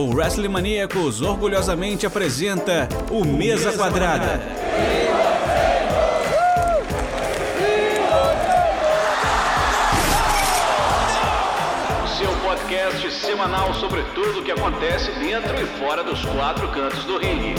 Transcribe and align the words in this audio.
o 0.00 0.14
Wrestling 0.14 0.48
Maníacos 0.48 1.20
orgulhosamente 1.20 2.06
apresenta 2.06 2.88
o 3.10 3.22
Mesa 3.22 3.72
Quadrada. 3.72 4.40
Seu 12.16 12.30
podcast 12.36 13.12
semanal 13.12 13.74
sobre 13.74 14.02
tudo 14.14 14.40
o 14.40 14.42
que 14.42 14.52
acontece 14.52 15.10
dentro 15.18 15.54
e 15.60 15.66
fora 15.78 16.02
dos 16.02 16.24
quatro 16.24 16.68
cantos 16.68 17.04
do 17.04 17.18
ringue. 17.18 17.54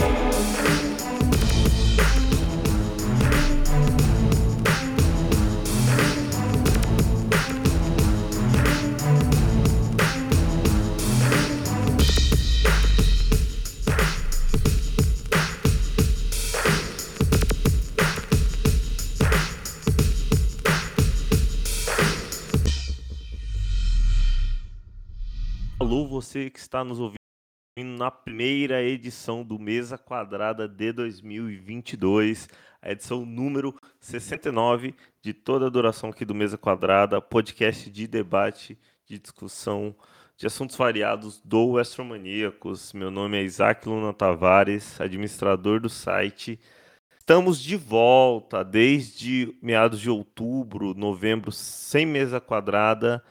Você 26.32 26.48
que 26.48 26.58
está 26.58 26.82
nos 26.82 26.98
ouvindo 26.98 27.18
na 27.98 28.10
primeira 28.10 28.82
edição 28.82 29.44
do 29.44 29.58
Mesa 29.58 29.98
Quadrada 29.98 30.66
de 30.66 30.90
2022, 30.90 32.48
a 32.80 32.90
edição 32.90 33.26
número 33.26 33.78
69 34.00 34.94
de 35.22 35.34
toda 35.34 35.66
a 35.66 35.68
duração 35.68 36.08
aqui 36.08 36.24
do 36.24 36.34
Mesa 36.34 36.56
Quadrada, 36.56 37.20
podcast 37.20 37.90
de 37.90 38.06
debate, 38.06 38.78
de 39.06 39.18
discussão 39.18 39.94
de 40.34 40.46
assuntos 40.46 40.74
variados 40.74 41.38
do 41.44 41.76
Astromaníacos. 41.76 42.94
Meu 42.94 43.10
nome 43.10 43.36
é 43.36 43.42
Isaac 43.42 43.86
Luna 43.86 44.14
Tavares, 44.14 44.98
administrador 45.02 45.80
do 45.80 45.90
site. 45.90 46.58
Estamos 47.18 47.62
de 47.62 47.76
volta 47.76 48.64
desde 48.64 49.54
meados 49.60 50.00
de 50.00 50.08
outubro, 50.08 50.94
novembro, 50.94 51.52
sem 51.52 52.06
mesa 52.06 52.40
quadrada 52.40 53.22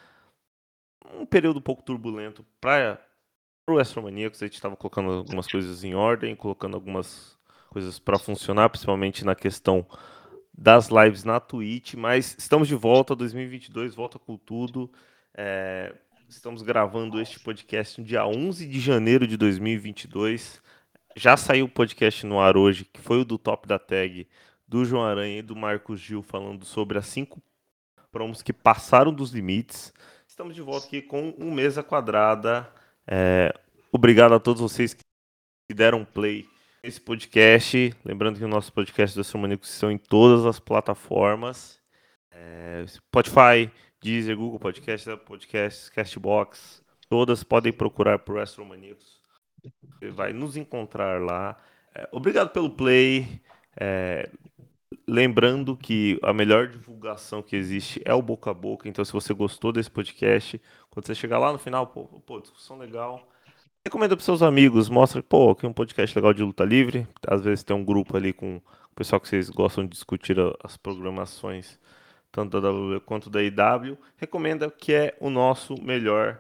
um 1.14 1.26
período 1.26 1.60
um 1.60 1.62
pouco 1.62 1.84
turbulento 1.84 2.46
para 2.60 3.02
o 3.70 3.78
Astromaníacos. 3.78 4.42
A 4.42 4.46
gente 4.46 4.56
estava 4.56 4.76
colocando 4.76 5.12
algumas 5.12 5.48
coisas 5.48 5.84
em 5.84 5.96
ordem, 5.96 6.36
colocando 6.36 6.76
algumas 6.76 7.38
coisas 7.70 8.00
para 8.00 8.20
funcionar, 8.20 8.70
principalmente 8.70 9.26
na 9.26 9.36
questão 9.36 9.86
das 10.54 10.90
lives 10.90 11.24
na 11.24 11.40
Twitch. 11.40 11.94
Mas 11.94 12.36
estamos 12.38 12.68
de 12.68 12.76
volta, 12.76 13.16
2022, 13.16 13.96
volta 13.96 14.20
com 14.20 14.38
tudo. 14.38 14.92
É, 15.34 15.94
estamos 16.28 16.62
gravando 16.62 17.20
este 17.20 17.40
podcast 17.40 18.00
no 18.00 18.06
dia 18.06 18.26
11 18.26 18.68
de 18.68 18.80
janeiro 18.80 19.28
de 19.28 19.38
2022. 19.38 20.62
Já 21.16 21.36
saiu 21.36 21.66
o 21.66 21.70
podcast 21.70 22.26
no 22.26 22.40
ar 22.40 22.56
hoje, 22.56 22.86
que 22.86 23.02
foi 23.02 23.22
o 23.22 23.26
do 23.26 23.38
Top 23.38 23.68
da 23.68 23.78
Tag, 23.78 24.28
do 24.68 24.86
João 24.86 25.04
Aranha 25.04 25.40
e 25.40 25.42
do 25.42 25.56
Marcos 25.56 26.00
Gil, 26.00 26.24
falando 26.24 26.64
sobre 26.64 26.98
as 26.98 27.06
cinco 27.06 27.42
promos 28.12 28.42
que 28.42 28.54
passaram 28.54 29.14
dos 29.14 29.32
limites. 29.32 29.94
Estamos 30.42 30.56
de 30.56 30.62
volta 30.64 30.88
aqui 30.88 31.04
com 31.04 31.36
um 31.38 31.54
Mesa 31.54 31.84
Quadrada. 31.84 32.68
É, 33.06 33.54
obrigado 33.92 34.34
a 34.34 34.40
todos 34.40 34.60
vocês 34.60 34.92
que 34.92 35.04
deram 35.72 36.04
play 36.04 36.50
nesse 36.84 37.00
podcast. 37.00 37.96
Lembrando 38.04 38.40
que 38.40 38.44
o 38.44 38.48
nosso 38.48 38.74
podcast 38.74 39.16
do 39.16 39.22
Astromaníacos 39.22 39.72
estão 39.72 39.92
em 39.92 40.00
todas 40.00 40.44
as 40.48 40.60
plataformas. 40.60 41.80
É, 42.32 42.84
Spotify, 42.88 43.72
Deezer, 44.02 44.36
Google 44.36 44.58
Podcast, 44.58 45.16
Podcasts, 45.18 45.90
Castbox. 45.90 46.84
Todas 47.08 47.44
podem 47.44 47.72
procurar 47.72 48.18
por 48.18 48.40
Astromaníacos. 48.40 49.22
Você 50.00 50.10
vai 50.10 50.34
nos 50.34 50.58
encontrar 50.58 51.22
lá. 51.22 51.56
É, 51.94 52.10
obrigado 52.12 52.50
pelo 52.50 52.72
play. 52.72 53.40
É, 53.80 54.28
Lembrando 55.12 55.76
que 55.76 56.18
a 56.24 56.32
melhor 56.32 56.70
divulgação 56.70 57.44
que 57.44 57.54
existe 57.54 58.02
é 58.06 58.14
o 58.14 58.22
boca 58.22 58.50
a 58.50 58.54
boca. 58.54 58.88
Então, 58.88 59.04
se 59.04 59.12
você 59.12 59.34
gostou 59.34 59.74
desse 59.74 59.92
podcast, 59.92 60.58
quando 60.90 61.06
você 61.06 61.14
chegar 61.14 61.38
lá 61.38 61.52
no 61.52 61.60
final, 61.60 61.86
pô, 61.86 62.06
pô 62.26 62.40
discussão 62.40 62.78
legal. 62.78 63.28
Recomenda 63.84 64.16
para 64.16 64.24
seus 64.24 64.42
amigos, 64.42 64.88
mostra, 64.88 65.22
pô, 65.22 65.52
aqui 65.52 65.66
é 65.66 65.70
um 65.70 65.74
podcast 65.74 66.18
legal 66.18 66.34
de 66.34 66.42
luta 66.42 66.64
livre. 66.64 67.06
Às 67.28 67.44
vezes 67.44 67.62
tem 67.62 67.76
um 67.76 67.84
grupo 67.84 68.16
ali 68.16 68.32
com 68.32 68.56
o 68.56 68.96
pessoal 68.96 69.20
que 69.20 69.28
vocês 69.28 69.50
gostam 69.50 69.84
de 69.84 69.90
discutir 69.90 70.38
as 70.64 70.78
programações, 70.78 71.78
tanto 72.32 72.62
da 72.62 72.72
WWE 72.72 73.02
quanto 73.02 73.30
da 73.30 73.44
IW. 73.44 73.98
Recomenda 74.16 74.72
que 74.72 74.94
é 74.94 75.18
o 75.20 75.30
nosso 75.30 75.76
melhor, 75.84 76.40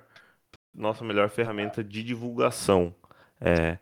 nossa 0.73 1.03
melhor 1.03 1.29
ferramenta 1.29 1.83
de 1.83 2.01
divulgação. 2.01 2.95
É, 3.41 3.79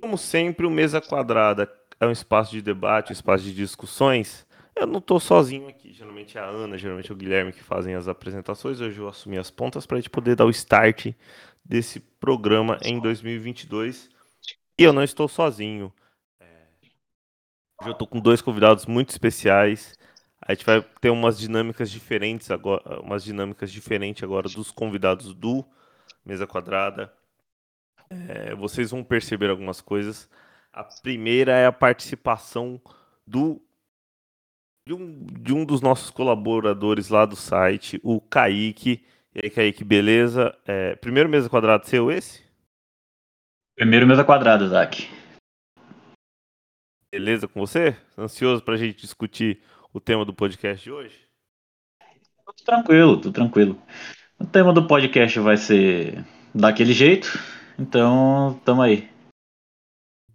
como 0.00 0.16
sempre, 0.16 0.64
o 0.64 0.70
Mesa 0.70 1.02
Quadrada 1.02 1.70
é 2.02 2.06
um 2.06 2.10
espaço 2.10 2.50
de 2.50 2.60
debate, 2.60 3.10
um 3.10 3.12
espaço 3.12 3.44
de 3.44 3.54
discussões. 3.54 4.44
Eu 4.74 4.88
não 4.88 4.98
estou 4.98 5.20
sozinho 5.20 5.68
aqui. 5.68 5.92
Geralmente 5.92 6.36
é 6.36 6.40
a 6.40 6.46
Ana, 6.46 6.76
geralmente 6.76 7.08
é 7.12 7.14
o 7.14 7.16
Guilherme 7.16 7.52
que 7.52 7.62
fazem 7.62 7.94
as 7.94 8.08
apresentações. 8.08 8.80
Hoje 8.80 8.98
eu 8.98 9.06
assumi 9.06 9.38
as 9.38 9.52
pontas 9.52 9.86
para 9.86 9.98
a 9.98 10.00
gente 10.00 10.10
poder 10.10 10.34
dar 10.34 10.44
o 10.44 10.50
start 10.50 11.12
desse 11.64 12.00
programa 12.00 12.76
em 12.82 12.98
2022. 12.98 14.10
E 14.76 14.82
eu 14.82 14.92
não 14.92 15.04
estou 15.04 15.28
sozinho. 15.28 15.92
Hoje 17.80 17.90
eu 17.90 17.92
estou 17.92 18.08
com 18.08 18.18
dois 18.18 18.42
convidados 18.42 18.84
muito 18.84 19.10
especiais. 19.10 19.96
A 20.40 20.54
gente 20.54 20.66
vai 20.66 20.82
ter 21.00 21.10
umas 21.10 21.38
dinâmicas 21.38 21.88
diferentes 21.88 22.50
agora, 22.50 23.00
umas 23.00 23.22
dinâmicas 23.22 23.70
diferentes 23.70 24.24
agora 24.24 24.48
dos 24.48 24.72
convidados 24.72 25.32
do 25.34 25.64
Mesa 26.24 26.48
Quadrada. 26.48 27.12
É, 28.10 28.56
vocês 28.56 28.90
vão 28.90 29.04
perceber 29.04 29.50
algumas 29.50 29.80
coisas. 29.80 30.28
A 30.72 30.84
primeira 30.84 31.52
é 31.52 31.66
a 31.66 31.72
participação 31.72 32.80
do 33.26 33.60
de 34.86 34.94
um, 34.94 35.26
de 35.26 35.52
um 35.52 35.64
dos 35.64 35.80
nossos 35.80 36.10
colaboradores 36.10 37.08
lá 37.08 37.24
do 37.24 37.36
site, 37.36 38.00
o 38.02 38.20
Kaique. 38.20 39.04
E 39.34 39.40
aí, 39.44 39.50
Kaique, 39.50 39.84
beleza? 39.84 40.56
É, 40.66 40.96
primeiro 40.96 41.28
mesa 41.28 41.48
quadrada 41.48 41.84
seu 41.84 42.10
esse? 42.10 42.42
Primeiro 43.76 44.06
mesa 44.06 44.24
quadrada, 44.24 44.64
Isaac. 44.64 45.08
Beleza 47.12 47.46
com 47.46 47.60
você? 47.60 47.94
Ansioso 48.16 48.62
para 48.62 48.74
a 48.74 48.78
gente 48.78 49.02
discutir 49.02 49.62
o 49.92 50.00
tema 50.00 50.24
do 50.24 50.32
podcast 50.32 50.82
de 50.82 50.90
hoje? 50.90 51.20
Tudo 52.46 52.64
tranquilo, 52.64 53.20
tudo 53.20 53.34
tranquilo. 53.34 53.82
O 54.38 54.46
tema 54.46 54.72
do 54.72 54.86
podcast 54.86 55.38
vai 55.38 55.56
ser 55.56 56.24
daquele 56.54 56.92
jeito, 56.92 57.38
então 57.78 58.60
tamo 58.64 58.82
aí. 58.82 59.11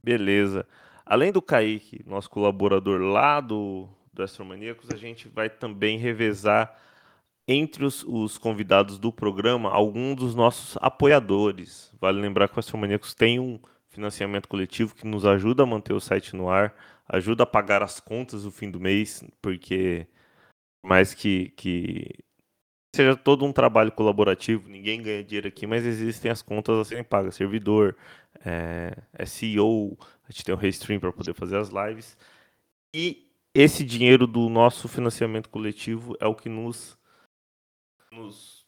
Beleza. 0.08 0.66
Além 1.06 1.34
do 1.34 1.42
Kaique, 1.42 2.02
nosso 2.06 2.30
colaborador 2.30 3.02
lá 3.02 3.42
do, 3.42 3.90
do 4.14 4.24
Astromaníacos, 4.24 4.90
a 4.90 4.96
gente 4.96 5.28
vai 5.28 5.50
também 5.50 5.98
revezar 5.98 6.74
entre 7.46 7.84
os, 7.84 8.06
os, 8.08 8.38
convidados 8.38 8.98
do 8.98 9.12
programa 9.12 9.70
alguns 9.70 10.16
dos 10.16 10.34
nossos 10.34 10.78
apoiadores. 10.80 11.94
Vale 12.00 12.22
lembrar 12.22 12.48
que 12.48 12.56
o 12.56 12.60
Astromaníacos 12.62 13.14
tem 13.14 13.38
um 13.38 13.60
financiamento 13.90 14.48
coletivo 14.48 14.96
que 14.96 15.06
nos 15.06 15.26
ajuda 15.26 15.64
a 15.64 15.66
manter 15.66 15.92
o 15.92 16.00
site 16.00 16.38
no 16.38 16.50
ar, 16.50 16.74
ajuda 17.06 17.44
a 17.44 17.46
pagar 17.46 17.84
as 17.84 18.00
contas 18.00 18.46
no 18.46 18.52
fim 18.52 18.72
do 18.72 18.80
mês, 18.80 19.26
porque 19.42 20.08
mais 20.82 21.14
que, 21.14 21.50
que 21.50 22.12
seja 22.96 23.16
todo 23.16 23.46
um 23.46 23.52
trabalho 23.52 23.92
colaborativo, 23.92 24.70
ninguém 24.70 25.02
ganha 25.02 25.24
dinheiro 25.24 25.48
aqui, 25.48 25.68
mas 25.68 25.86
existem 25.86 26.32
as 26.32 26.42
contas 26.42 26.78
a 26.80 26.86
serem 26.86 27.04
pagas, 27.04 27.36
servidor, 27.36 27.96
é, 28.44 28.96
SEO, 29.26 29.98
a 30.28 30.32
gente 30.32 30.44
tem 30.44 30.54
o 30.54 30.58
Restream 30.58 31.00
para 31.00 31.12
poder 31.12 31.34
fazer 31.34 31.58
as 31.58 31.70
lives. 31.70 32.18
E 32.94 33.28
esse 33.54 33.84
dinheiro 33.84 34.28
do 34.28 34.50
nosso 34.50 34.88
financiamento 34.88 35.50
coletivo 35.50 36.16
é 36.20 36.28
o 36.28 36.36
que 36.36 36.50
nos, 36.50 36.98
nos 38.12 38.66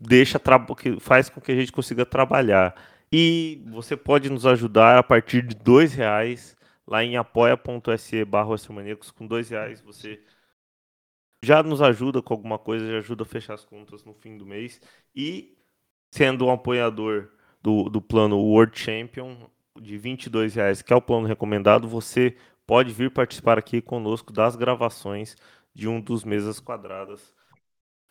deixa 0.00 0.40
que 0.76 1.00
faz 1.00 1.28
com 1.28 1.40
que 1.40 1.52
a 1.52 1.56
gente 1.56 1.72
consiga 1.72 2.04
trabalhar. 2.04 2.74
E 3.10 3.62
você 3.66 3.96
pode 3.96 4.30
nos 4.30 4.46
ajudar 4.46 4.98
a 4.98 5.02
partir 5.02 5.42
de 5.46 5.54
dois 5.54 5.92
reais 5.92 6.56
lá 6.86 7.04
em 7.04 7.16
apoia.se 7.16 8.24
barra 8.24 8.54
com 9.14 9.26
dois 9.26 9.48
reais 9.50 9.80
você 9.80 10.20
já 11.42 11.62
nos 11.62 11.82
ajuda 11.82 12.22
com 12.22 12.32
alguma 12.32 12.58
coisa, 12.58 12.86
já 12.86 12.98
ajuda 12.98 13.24
a 13.24 13.26
fechar 13.26 13.54
as 13.54 13.64
contas 13.64 14.04
no 14.04 14.14
fim 14.14 14.38
do 14.38 14.46
mês. 14.46 14.80
E 15.14 15.56
sendo 16.10 16.46
um 16.46 16.50
apoiador 16.50 17.30
do, 17.60 17.88
do 17.88 18.00
plano 18.00 18.38
World 18.38 18.78
Champion 18.78 19.50
de 19.80 19.98
22 19.98 20.54
reais, 20.54 20.82
que 20.82 20.92
é 20.92 20.96
o 20.96 21.02
plano 21.02 21.26
recomendado, 21.26 21.88
você 21.88 22.36
pode 22.66 22.92
vir 22.92 23.10
participar 23.10 23.58
aqui 23.58 23.80
conosco 23.80 24.32
das 24.32 24.54
gravações 24.54 25.36
de 25.74 25.88
um 25.88 26.00
dos 26.00 26.22
mesas 26.22 26.60
quadradas. 26.60 27.32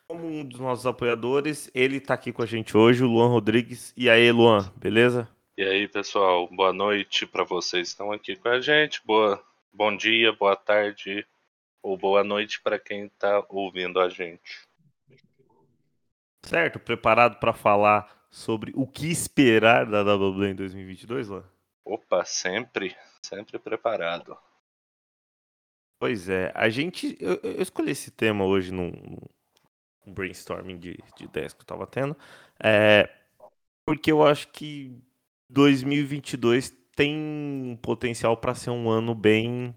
Como 0.07 0.27
um 0.27 0.43
dos 0.43 0.59
nossos 0.59 0.85
apoiadores, 0.85 1.71
ele 1.73 1.97
está 1.97 2.15
aqui 2.15 2.33
com 2.33 2.41
a 2.41 2.45
gente 2.45 2.75
hoje, 2.75 3.03
o 3.03 3.07
Luan 3.07 3.27
Rodrigues. 3.27 3.93
E 3.95 4.09
aí, 4.09 4.29
Luan, 4.29 4.69
beleza? 4.75 5.29
E 5.57 5.63
aí, 5.63 5.87
pessoal, 5.87 6.49
boa 6.51 6.73
noite 6.73 7.25
para 7.25 7.45
vocês 7.45 7.87
que 7.87 7.91
estão 7.93 8.11
aqui 8.11 8.35
com 8.35 8.49
a 8.49 8.59
gente. 8.59 9.01
Boa, 9.05 9.41
bom 9.71 9.95
dia, 9.95 10.33
boa 10.33 10.55
tarde 10.55 11.25
ou 11.81 11.97
boa 11.97 12.23
noite 12.23 12.61
para 12.61 12.79
quem 12.79 13.05
está 13.05 13.45
ouvindo 13.49 13.99
a 13.99 14.09
gente. 14.09 14.67
Certo, 16.43 16.79
preparado 16.79 17.39
para 17.39 17.53
falar 17.53 18.27
sobre 18.29 18.71
o 18.75 18.87
que 18.87 19.11
esperar 19.11 19.85
da 19.85 20.01
WWE 20.01 20.51
em 20.51 20.55
2022, 20.55 21.29
lá? 21.29 21.43
Opa, 21.83 22.23
sempre, 22.25 22.95
sempre 23.21 23.59
preparado. 23.59 24.37
Pois 25.99 26.29
é, 26.29 26.51
a 26.55 26.67
gente. 26.69 27.15
Eu, 27.19 27.39
eu 27.43 27.61
escolhi 27.61 27.91
esse 27.91 28.09
tema 28.09 28.43
hoje 28.45 28.71
num, 28.71 28.91
num 30.05 30.13
brainstorming 30.13 30.79
de, 30.79 30.97
de 31.15 31.25
ideias 31.25 31.53
que 31.53 31.61
eu 31.61 31.65
tava 31.65 31.85
tendo. 31.85 32.17
É, 32.59 33.09
porque 33.85 34.11
eu 34.11 34.25
acho 34.25 34.47
que 34.47 34.97
2022 35.49 36.75
tem 36.95 37.15
um 37.15 37.75
potencial 37.75 38.35
para 38.35 38.55
ser 38.55 38.69
um 38.69 38.89
ano 38.89 39.13
bem 39.13 39.75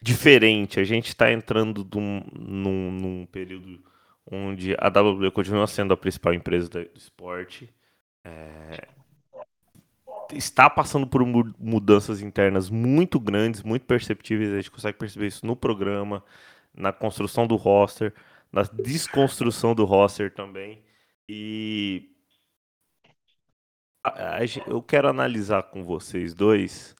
diferente. 0.00 0.80
A 0.80 0.84
gente 0.84 1.08
está 1.08 1.32
entrando 1.32 1.86
num, 1.94 2.22
num, 2.32 2.90
num, 2.92 3.26
período 3.26 3.82
onde 4.30 4.74
a 4.78 4.88
WWE 4.88 5.30
continua 5.30 5.66
sendo 5.66 5.94
a 5.94 5.96
principal 5.96 6.34
empresa 6.34 6.68
do 6.68 6.80
esporte. 6.94 7.72
É, 8.24 8.88
está 10.32 10.68
passando 10.68 11.06
por 11.06 11.24
mudanças 11.24 12.20
internas 12.20 12.68
muito 12.70 13.20
grandes, 13.20 13.62
muito 13.62 13.86
perceptíveis. 13.86 14.52
A 14.52 14.56
gente 14.56 14.70
consegue 14.70 14.98
perceber 14.98 15.26
isso 15.28 15.46
no 15.46 15.56
programa, 15.56 16.24
na 16.74 16.92
construção 16.92 17.46
do 17.46 17.56
roster, 17.56 18.12
na 18.52 18.62
desconstrução 18.62 19.74
do 19.74 19.84
roster 19.84 20.32
também. 20.34 20.82
E 21.28 22.10
eu 24.66 24.82
quero 24.82 25.08
analisar 25.08 25.64
com 25.64 25.82
vocês 25.82 26.34
dois 26.34 26.94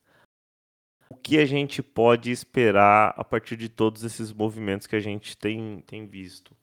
que 1.26 1.38
a 1.38 1.44
gente 1.44 1.82
pode 1.82 2.30
esperar 2.30 3.12
a 3.16 3.24
partir 3.24 3.56
de 3.56 3.68
todos 3.68 4.04
esses 4.04 4.32
movimentos 4.32 4.86
que 4.86 4.94
a 4.94 5.00
gente 5.00 5.36
tem, 5.36 5.82
tem 5.84 6.06
visto. 6.06 6.56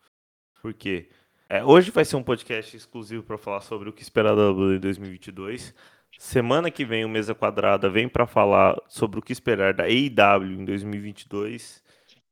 Porque 0.62 1.10
é, 1.50 1.62
hoje 1.62 1.92
vai 1.92 2.06
ser 2.06 2.16
um 2.16 2.24
podcast 2.24 2.78
exclusivo 2.78 3.24
para 3.24 3.38
falar 3.38 3.60
sobre 3.60 3.90
o 3.90 3.92
que 3.92 4.02
esperar 4.02 4.34
da 4.34 4.52
WWE 4.52 4.78
em 4.78 4.80
2022. 4.80 5.76
Semana 6.18 6.72
que 6.72 6.86
vem 6.86 7.04
o 7.04 7.10
Mesa 7.10 7.36
Quadrada 7.36 7.90
vem 7.90 8.08
para 8.08 8.26
falar 8.26 8.82
sobre 8.88 9.20
o 9.20 9.22
que 9.22 9.34
esperar 9.34 9.74
da 9.74 9.84
AEW 9.84 10.54
em 10.54 10.64
2022. 10.64 11.84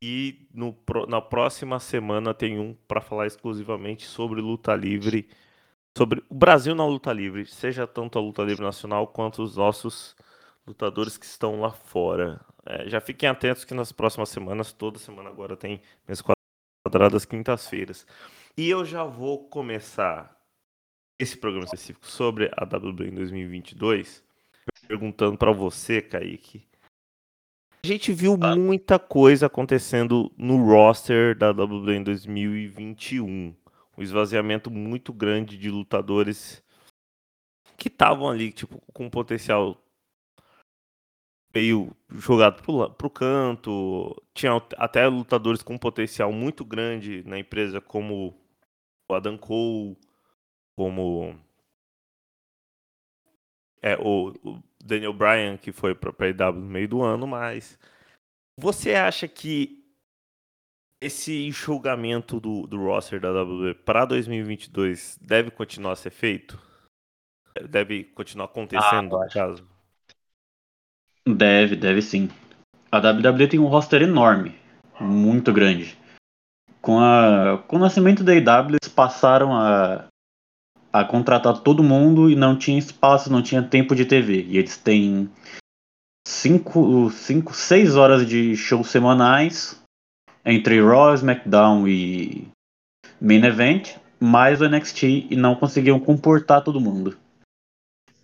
E 0.01 0.47
no, 0.53 0.73
na 1.09 1.19
próxima 1.19 1.81
semana 1.81 2.33
tem 2.33 2.57
um 2.57 2.73
para 2.87 3.01
falar 3.01 3.27
exclusivamente 3.27 4.05
sobre 4.05 4.39
luta 4.39 4.73
livre 4.73 5.27
sobre 5.97 6.23
o 6.29 6.33
Brasil 6.33 6.73
na 6.73 6.85
luta 6.85 7.11
livre, 7.11 7.45
seja 7.45 7.85
tanto 7.85 8.17
a 8.17 8.21
luta 8.21 8.41
livre 8.41 8.63
nacional 8.63 9.05
quanto 9.07 9.43
os 9.43 9.57
nossos 9.57 10.15
lutadores 10.71 11.17
que 11.17 11.25
estão 11.25 11.59
lá 11.59 11.71
fora. 11.71 12.43
É, 12.65 12.89
já 12.89 12.99
fiquem 12.99 13.29
atentos 13.29 13.63
que 13.63 13.73
nas 13.73 13.91
próximas 13.91 14.29
semanas, 14.29 14.73
toda 14.73 14.99
semana 14.99 15.29
agora 15.29 15.55
tem 15.55 15.81
minhas 16.07 16.21
quadradas 16.21 17.25
quintas-feiras. 17.25 18.05
E 18.57 18.69
eu 18.69 18.83
já 18.83 19.03
vou 19.03 19.47
começar 19.49 20.37
esse 21.19 21.37
programa 21.37 21.65
específico 21.65 22.07
sobre 22.07 22.51
a 22.55 22.63
WWE 22.63 23.09
em 23.09 23.15
2022 23.15 24.23
perguntando 24.87 25.37
para 25.37 25.51
você, 25.51 26.01
Kaique. 26.01 26.67
A 27.83 27.87
gente 27.87 28.11
viu 28.11 28.37
ah. 28.41 28.55
muita 28.55 28.99
coisa 28.99 29.45
acontecendo 29.45 30.31
no 30.37 30.65
roster 30.65 31.37
da 31.37 31.51
WWE 31.51 31.95
em 31.95 32.03
2021 32.03 33.55
um 33.97 34.01
esvaziamento 34.01 34.71
muito 34.71 35.13
grande 35.13 35.57
de 35.57 35.69
lutadores 35.69 36.63
que 37.77 37.87
estavam 37.87 38.29
ali, 38.29 38.51
tipo, 38.51 38.81
com 38.93 39.09
potencial 39.09 39.77
meio 41.53 41.95
jogado 42.09 42.61
pro, 42.61 42.89
pro 42.91 43.09
canto. 43.09 44.21
Tinha 44.33 44.53
até 44.77 45.07
lutadores 45.07 45.61
com 45.61 45.77
potencial 45.77 46.31
muito 46.31 46.63
grande 46.63 47.23
na 47.25 47.37
empresa, 47.39 47.81
como 47.81 48.35
o 49.09 49.13
Adam 49.13 49.37
Cole, 49.37 49.97
como 50.75 51.35
é, 53.81 53.97
o, 53.97 54.33
o 54.43 54.63
Daniel 54.83 55.13
Bryan, 55.13 55.57
que 55.57 55.71
foi 55.71 55.95
para 55.95 56.11
a 56.19 56.29
IW 56.29 56.59
no 56.59 56.67
meio 56.67 56.87
do 56.87 57.01
ano, 57.01 57.27
mas 57.27 57.77
você 58.57 58.93
acha 58.93 59.27
que 59.27 59.81
esse 60.99 61.47
enxugamento 61.47 62.39
do, 62.39 62.67
do 62.67 62.77
roster 62.77 63.19
da 63.19 63.31
WWE 63.31 63.73
para 63.73 64.05
2022 64.05 65.17
deve 65.19 65.49
continuar 65.49 65.93
a 65.93 65.95
ser 65.95 66.11
feito? 66.11 66.61
Deve 67.69 68.03
continuar 68.03 68.45
acontecendo, 68.45 69.17
ah, 69.17 69.25
no 69.25 69.29
caso? 69.29 69.67
Deve, 71.27 71.75
deve 71.75 72.01
sim. 72.01 72.29
A 72.91 72.97
WWE 72.97 73.47
tem 73.47 73.59
um 73.59 73.67
roster 73.67 74.01
enorme, 74.01 74.55
muito 74.99 75.53
grande. 75.53 75.97
Com, 76.81 76.99
a, 76.99 77.63
com 77.67 77.75
o 77.75 77.79
nascimento 77.79 78.23
da 78.23 78.33
AEW, 78.33 78.71
eles 78.71 78.89
passaram 78.93 79.55
a, 79.55 80.05
a 80.91 81.05
contratar 81.05 81.59
todo 81.59 81.83
mundo 81.83 82.29
e 82.29 82.35
não 82.35 82.57
tinha 82.57 82.79
espaço, 82.79 83.31
não 83.31 83.41
tinha 83.41 83.61
tempo 83.61 83.95
de 83.95 84.05
TV. 84.05 84.43
E 84.43 84.57
eles 84.57 84.77
têm 84.77 85.29
5, 86.27 87.11
6 87.53 87.95
horas 87.95 88.27
de 88.27 88.55
shows 88.57 88.87
semanais 88.89 89.81
entre 90.43 90.81
Raw, 90.81 91.13
SmackDown 91.13 91.87
e 91.87 92.47
Main 93.19 93.45
Event, 93.45 93.95
mais 94.19 94.59
o 94.59 94.67
NXT 94.67 95.27
e 95.29 95.35
não 95.35 95.55
conseguiam 95.55 95.99
comportar 95.99 96.63
todo 96.63 96.81
mundo. 96.81 97.15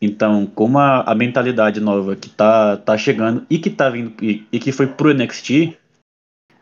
Então, 0.01 0.45
como 0.45 0.77
a, 0.77 1.01
a 1.01 1.15
mentalidade 1.15 1.79
nova 1.79 2.15
que 2.15 2.29
tá, 2.29 2.77
tá 2.77 2.97
chegando 2.97 3.45
e 3.49 3.57
que 3.57 3.69
tá 3.69 3.89
vindo 3.89 4.13
e, 4.23 4.45
e, 4.51 4.59
que 4.59 4.71
foi 4.71 4.85
pro 4.85 5.13
NXT, 5.13 5.75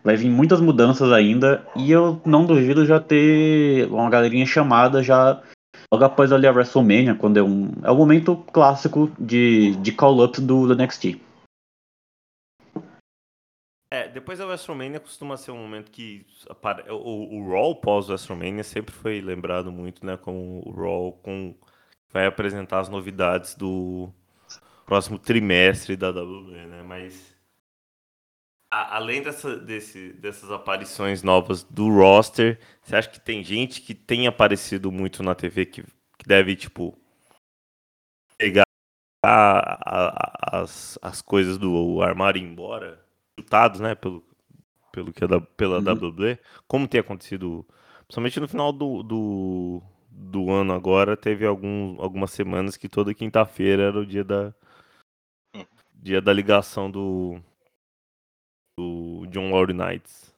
vai 0.04 0.16
vir 0.16 0.30
muitas 0.30 0.62
mudanças 0.62 1.12
ainda 1.12 1.66
e 1.76 1.92
eu 1.92 2.22
não 2.26 2.46
duvido 2.46 2.86
já 2.86 3.00
ter 3.00 3.88
uma 3.92 4.10
galerinha 4.10 4.46
chamada 4.46 5.04
já 5.04 5.42
logo 5.92 6.06
após 6.06 6.32
ali 6.32 6.48
a 6.48 6.52
WrestleMania, 6.52 7.16
quando 7.16 7.38
é 7.38 7.44
um 7.44 7.72
é 7.84 7.92
o 7.92 7.96
momento 7.96 8.38
clássico 8.54 9.12
de, 9.20 9.76
de 9.78 9.92
call-ups 9.92 10.40
do, 10.40 10.68
do 10.68 10.76
NXT. 10.76 11.20
É, 13.92 14.08
depois 14.08 14.40
da 14.40 14.46
WrestleMania 14.46 15.00
costuma 15.00 15.38
ser 15.38 15.52
um 15.52 15.58
momento 15.58 15.92
que 15.92 16.26
o, 16.90 17.38
o 17.38 17.50
Raw 17.50 17.76
pós 17.76 18.10
WrestleMania 18.10 18.64
sempre 18.64 18.94
foi 18.94 19.22
lembrado 19.22 19.72
muito, 19.72 20.06
né, 20.06 20.18
como 20.18 20.62
o 20.66 20.72
Raw 20.72 21.12
com 21.22 21.54
vai 22.16 22.26
apresentar 22.26 22.80
as 22.80 22.88
novidades 22.88 23.56
do 23.56 24.10
próximo 24.86 25.20
trimestre 25.20 25.98
da 25.98 26.12
WWE, 26.12 26.66
né? 26.66 26.82
Mas 26.82 27.36
a, 28.72 28.96
além 28.96 29.22
dessa, 29.22 29.58
desse, 29.58 30.14
dessas 30.14 30.50
aparições 30.50 31.22
novas 31.22 31.62
do 31.64 31.90
roster, 31.90 32.58
você 32.82 32.96
acha 32.96 33.10
que 33.10 33.20
tem 33.20 33.44
gente 33.44 33.82
que 33.82 33.94
tem 33.94 34.28
aparecido 34.28 34.90
muito 34.94 35.22
na 35.22 35.36
TV 35.36 35.66
que, 35.66 35.84
que 36.18 36.26
deve 36.26 36.56
tipo 36.56 36.98
pegar 38.38 38.64
a, 39.22 39.74
a, 39.86 40.62
as, 40.62 40.98
as 41.02 41.22
coisas 41.22 41.58
do 41.58 42.02
armário 42.02 42.40
e 42.40 42.46
ir 42.46 42.48
embora? 42.48 43.04
chutados, 43.38 43.82
né, 43.82 43.94
pelo, 43.94 44.24
pelo 44.90 45.12
que 45.12 45.22
é 45.22 45.28
da, 45.28 45.42
pela 45.42 45.80
uhum. 45.80 46.10
WWE, 46.10 46.40
como 46.66 46.88
tem 46.88 47.02
acontecido, 47.02 47.68
principalmente 48.08 48.40
no 48.40 48.48
final 48.48 48.72
do, 48.72 49.04
do, 49.04 49.84
do 50.16 50.52
ano 50.52 50.74
agora, 50.74 51.18
teve 51.18 51.46
algum, 51.46 52.02
algumas 52.02 52.32
semanas 52.32 52.78
que 52.78 52.88
toda 52.88 53.14
quinta-feira 53.14 53.84
era 53.84 54.00
o 54.00 54.06
dia 54.06 54.24
da 54.24 54.54
hum. 55.56 55.66
dia 55.94 56.22
da 56.22 56.32
ligação 56.32 56.90
do, 56.90 57.40
do 58.80 59.26
John 59.28 59.52
Laurie 59.52 59.76
Knights. 59.76 60.34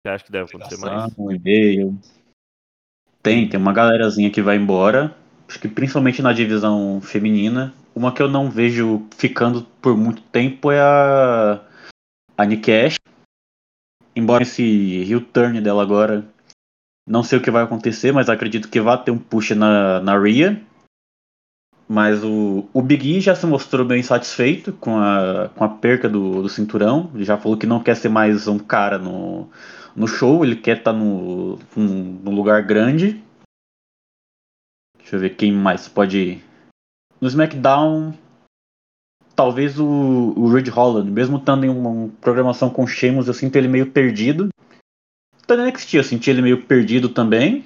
Você 0.00 0.10
acha 0.10 0.24
que 0.24 0.32
deve 0.32 0.48
acontecer 0.48 0.78
mais? 0.78 1.18
Um 1.18 1.32
e-mail. 1.32 1.98
Tem, 3.22 3.48
tem 3.48 3.58
uma 3.58 3.72
galerazinha 3.72 4.30
que 4.30 4.40
vai 4.40 4.56
embora. 4.56 5.16
Acho 5.48 5.58
que 5.58 5.68
principalmente 5.68 6.22
na 6.22 6.32
divisão 6.32 7.00
feminina. 7.00 7.74
Uma 7.94 8.12
que 8.12 8.22
eu 8.22 8.28
não 8.28 8.50
vejo 8.50 9.08
ficando 9.16 9.64
por 9.82 9.96
muito 9.96 10.22
tempo 10.22 10.70
é 10.70 10.80
a 10.80 11.64
a 12.36 12.44
Nikesh. 12.44 12.96
Embora 14.14 14.42
esse 14.44 14.62
heel 14.62 15.20
turn 15.20 15.60
dela 15.60 15.82
agora, 15.82 16.24
não 17.06 17.22
sei 17.22 17.38
o 17.38 17.42
que 17.42 17.50
vai 17.50 17.62
acontecer, 17.62 18.12
mas 18.12 18.28
acredito 18.28 18.68
que 18.68 18.80
vai 18.80 19.02
ter 19.02 19.10
um 19.10 19.18
push 19.18 19.50
na, 19.50 20.00
na 20.00 20.18
Rhea. 20.18 20.60
Mas 21.88 22.24
o, 22.24 22.68
o 22.72 22.82
Big 22.82 23.16
E 23.16 23.20
já 23.20 23.34
se 23.36 23.46
mostrou 23.46 23.86
bem 23.86 24.02
satisfeito 24.02 24.72
com 24.72 24.98
a, 24.98 25.48
com 25.54 25.62
a 25.62 25.68
perca 25.68 26.08
do, 26.08 26.42
do 26.42 26.48
cinturão. 26.48 27.10
Ele 27.14 27.24
já 27.24 27.38
falou 27.38 27.56
que 27.56 27.66
não 27.66 27.80
quer 27.80 27.94
ser 27.94 28.08
mais 28.08 28.48
um 28.48 28.58
cara 28.58 28.98
no, 28.98 29.48
no 29.94 30.08
show, 30.08 30.44
ele 30.44 30.56
quer 30.56 30.78
estar 30.78 30.92
tá 30.92 30.98
no, 30.98 31.58
no 31.76 32.30
lugar 32.32 32.62
grande. 32.62 33.22
Deixa 34.98 35.14
eu 35.14 35.20
ver 35.20 35.36
quem 35.36 35.52
mais 35.52 35.86
pode 35.86 36.18
ir. 36.18 36.44
No 37.20 37.28
SmackDown, 37.28 38.12
talvez 39.36 39.78
o, 39.78 39.86
o 40.36 40.48
Ridge 40.52 40.70
Holland, 40.70 41.08
mesmo 41.08 41.36
estando 41.36 41.64
em 41.64 41.68
uma 41.68 42.08
programação 42.20 42.68
com 42.68 42.84
Sheamus, 42.84 43.28
eu 43.28 43.34
sinto 43.34 43.54
ele 43.54 43.68
meio 43.68 43.92
perdido. 43.92 44.48
No 45.48 45.64
NXT, 45.64 45.94
eu 45.94 46.04
senti 46.04 46.30
ele 46.30 46.42
meio 46.42 46.62
perdido 46.62 47.08
também. 47.08 47.64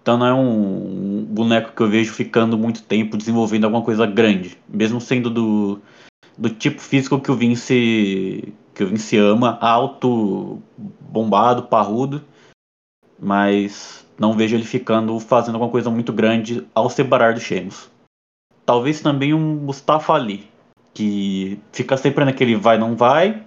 Então 0.00 0.16
não 0.16 0.26
é 0.26 0.32
um, 0.32 1.20
um, 1.20 1.24
boneco 1.24 1.72
que 1.72 1.82
eu 1.82 1.88
vejo 1.88 2.14
ficando 2.14 2.56
muito 2.56 2.82
tempo 2.82 3.16
desenvolvendo 3.16 3.64
alguma 3.64 3.84
coisa 3.84 4.06
grande. 4.06 4.58
Mesmo 4.66 5.00
sendo 5.00 5.28
do, 5.28 5.82
do 6.36 6.48
tipo 6.48 6.80
físico 6.80 7.20
que 7.20 7.30
o 7.30 7.34
Vince 7.34 8.54
que 8.74 8.84
o 8.84 8.86
Vince 8.86 9.16
ama, 9.18 9.58
alto, 9.60 10.62
bombado, 11.00 11.64
parrudo. 11.64 12.24
mas 13.18 14.06
não 14.16 14.32
vejo 14.32 14.54
ele 14.54 14.64
ficando 14.64 15.18
fazendo 15.18 15.56
alguma 15.56 15.70
coisa 15.70 15.90
muito 15.90 16.12
grande 16.12 16.66
ao 16.74 16.88
separar 16.88 17.34
do 17.34 17.40
Sheamus. 17.40 17.90
Talvez 18.64 19.00
também 19.00 19.34
um 19.34 19.56
Mustafa 19.56 20.12
Ali, 20.12 20.48
que 20.94 21.58
fica 21.72 21.96
sempre 21.96 22.24
naquele 22.24 22.54
vai 22.54 22.78
não 22.78 22.96
vai. 22.96 23.44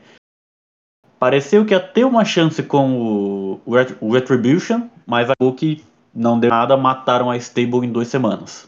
Pareceu 1.21 1.63
que 1.63 1.75
ia 1.75 1.79
ter 1.79 2.03
uma 2.03 2.25
chance 2.25 2.63
com 2.63 2.99
o, 2.99 3.61
o 4.01 4.11
Retribution, 4.11 4.89
mas 5.05 5.29
acabou 5.29 5.55
que 5.55 5.85
não 6.11 6.39
deu 6.39 6.49
nada, 6.49 6.75
mataram 6.75 7.29
a 7.29 7.37
Stable 7.37 7.85
em 7.85 7.91
duas 7.91 8.07
semanas. 8.07 8.67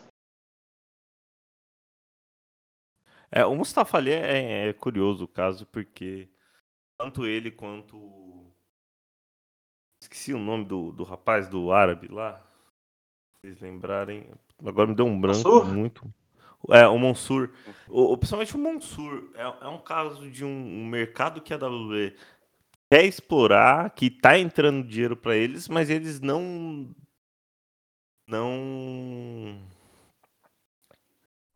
É, 3.31 3.43
o 3.43 3.55
Mustafa 3.55 3.97
Ali 3.97 4.11
é, 4.11 4.67
é 4.67 4.73
curioso 4.73 5.23
o 5.23 5.27
caso, 5.27 5.65
porque 5.65 6.29
tanto 6.95 7.25
ele 7.25 7.49
quanto. 7.49 8.45
Esqueci 9.99 10.31
o 10.31 10.37
nome 10.37 10.65
do, 10.65 10.91
do 10.91 11.03
rapaz 11.03 11.47
do 11.47 11.71
árabe 11.71 12.07
lá. 12.07 12.39
vocês 13.41 13.59
lembrarem. 13.61 14.29
Agora 14.63 14.87
me 14.87 14.95
deu 14.95 15.07
um 15.07 15.19
branco 15.19 15.37
Mansur? 15.37 15.65
muito. 15.65 16.13
É, 16.69 16.87
o 16.87 16.97
Monsur. 16.97 17.51
O, 17.89 18.17
principalmente 18.17 18.55
o 18.55 18.59
Monsur. 18.59 19.31
É, 19.35 19.41
é 19.65 19.67
um 19.67 19.79
caso 19.79 20.29
de 20.29 20.45
um, 20.45 20.49
um, 20.49 20.87
mercado 20.87 21.41
que 21.41 21.53
a 21.53 21.57
WWE 21.57 22.15
quer 22.93 23.05
explorar, 23.05 23.89
que 23.89 24.07
tá 24.11 24.37
entrando 24.37 24.87
dinheiro 24.87 25.17
para 25.17 25.35
eles, 25.35 25.67
mas 25.67 25.89
eles 25.89 26.19
não. 26.21 26.93
Não 28.27 29.59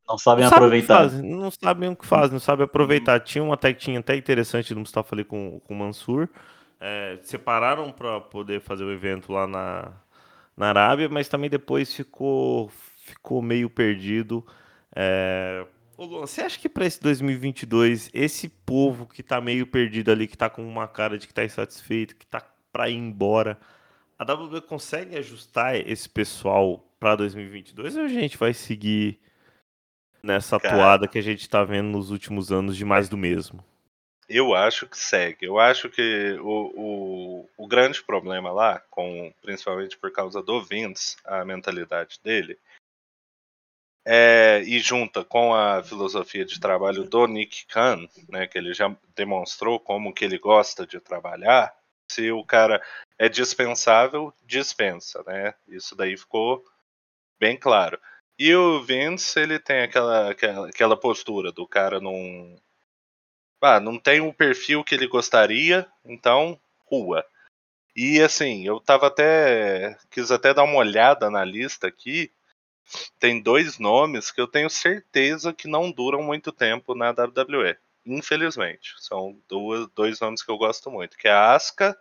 não 0.08 0.17
sabem 0.17 0.46
não 0.46 0.51
aproveitar. 0.51 1.10
Sabe 1.10 1.27
não 1.27 1.51
sabem 1.51 1.89
o 1.89 1.96
que 1.96 2.06
fazem, 2.06 2.32
não 2.34 2.39
sabem 2.39 2.65
aproveitar. 2.65 3.20
Tinha 3.20 3.44
uma 3.44 3.56
tinha 3.58 4.00
até 4.00 4.15
interessante 4.15 4.74
do 4.74 4.79
Mustafa 4.79 5.13
ali 5.13 5.24
com, 5.24 5.60
com 5.60 5.74
o 5.74 5.77
Mansur. 5.77 6.27
É, 6.79 7.20
separaram 7.22 7.91
para 7.91 8.20
poder 8.20 8.60
fazer 8.62 8.84
o 8.84 8.91
evento 8.91 9.32
lá 9.32 9.46
na, 9.48 9.91
na 10.56 10.70
Arábia, 10.70 11.08
mas 11.08 11.29
também 11.29 11.50
depois 11.50 11.94
ficou, 11.94 12.70
ficou 12.98 13.41
meio 13.41 13.70
perdido. 13.70 14.46
É... 14.96 15.65
você 15.98 16.42
acha 16.42 16.60
que 16.60 16.70
para 16.70 16.86
esse 16.86 17.01
2022, 17.01 18.12
esse 18.13 18.48
povo 18.48 19.08
que 19.08 19.24
tá 19.24 19.42
meio 19.42 19.66
perdido 19.66 20.12
ali, 20.12 20.27
que 20.27 20.38
tá 20.38 20.50
com 20.50 20.68
uma 20.68 20.88
cara 20.88 21.18
de 21.18 21.25
que 21.25 21.34
tá 21.34 21.44
insatisfeito, 21.44 22.16
que 22.16 22.25
tá 22.25 22.42
para 22.72 22.89
ir 22.89 22.96
embora, 22.96 23.58
a 24.20 24.24
WWE 24.24 24.62
consegue 24.62 25.18
ajustar 25.18 25.75
esse 25.75 26.08
pessoal 26.08 26.84
para 27.00 27.16
2022 27.16 27.96
ou 27.96 28.04
a 28.04 28.08
gente 28.08 28.38
vai 28.38 28.54
seguir 28.54 29.20
nessa 30.22 30.60
Cara, 30.60 30.75
atuada 30.75 31.08
que 31.08 31.18
a 31.18 31.24
gente 31.24 31.42
está 31.42 31.63
vendo 31.63 31.89
nos 31.89 32.12
últimos 32.12 32.51
anos 32.51 32.75
de 32.75 32.86
mais 32.86 33.10
do 33.10 33.18
mesmo? 33.18 33.63
Eu 34.30 34.54
acho 34.54 34.88
que 34.88 34.98
segue. 34.98 35.46
Eu 35.46 35.58
acho 35.58 35.89
que 35.89 36.38
o, 36.42 36.74
o, 36.75 37.50
o 37.58 37.68
grande 37.68 38.04
problema 38.04 38.51
lá, 38.51 38.82
com 38.89 39.34
principalmente 39.42 39.98
por 39.98 40.12
causa 40.12 40.42
do 40.42 40.62
Vince, 40.62 41.16
a 41.24 41.46
mentalidade 41.46 42.20
dele, 42.24 42.58
é, 44.10 44.64
e 44.66 44.80
junta 44.80 45.22
com 45.26 45.54
a 45.54 45.84
filosofia 45.84 46.46
de 46.46 46.62
trabalho 46.62 47.04
do 47.04 47.28
Nick 47.28 47.66
Khan, 47.66 48.08
né, 48.30 48.48
que 48.48 48.58
ele 48.58 48.74
já 48.74 48.96
demonstrou 49.14 49.82
como 49.82 50.14
que 50.14 50.24
ele 50.24 50.40
gosta 50.40 50.88
de 50.88 50.98
trabalhar, 51.02 51.76
se 52.10 52.32
o 52.32 52.42
cara 52.46 52.82
é 53.20 53.28
dispensável, 53.28 54.34
dispensa, 54.46 55.22
né? 55.28 55.54
Isso 55.68 55.94
daí 55.94 56.16
ficou 56.16 56.64
bem 57.38 57.58
claro. 57.58 58.00
E 58.40 58.56
o 58.56 58.82
Vince, 58.82 59.38
ele 59.42 59.60
tem 59.60 59.82
aquela, 59.82 60.32
aquela, 60.32 60.70
aquela 60.70 60.96
postura 60.96 61.52
do 61.52 61.68
cara 61.68 62.00
não. 62.00 62.56
Ah, 63.62 63.82
não 63.82 64.00
tem 64.00 64.22
o 64.22 64.34
perfil 64.34 64.86
que 64.86 64.96
ele 64.96 65.08
gostaria, 65.08 65.86
então 66.06 66.58
rua. 66.86 67.26
E 67.94 68.22
assim, 68.22 68.66
eu 68.66 68.80
tava 68.80 69.08
até. 69.08 69.98
quis 70.10 70.32
até 70.32 70.54
dar 70.54 70.64
uma 70.64 70.78
olhada 70.78 71.30
na 71.30 71.44
lista 71.44 71.88
aqui. 71.88 72.32
Tem 73.20 73.41
dois 73.41 73.77
nomes 73.77 74.32
que 74.32 74.39
eu 74.39 74.48
tenho 74.48 74.70
certeza 74.70 75.53
que 75.53 75.67
não 75.67 75.91
duram 75.91 76.24
muito 76.24 76.51
tempo 76.51 76.96
na 76.96 77.10
WWE. 77.10 77.77
Infelizmente. 78.06 78.94
São 78.98 79.41
duas, 79.48 79.88
dois 79.89 80.20
nomes 80.20 80.41
que 80.41 80.50
eu 80.50 80.58
gosto 80.58 80.89
muito, 80.89 81.17
que 81.17 81.27
é 81.27 81.32
a 81.32 81.53
Asuka 81.53 82.00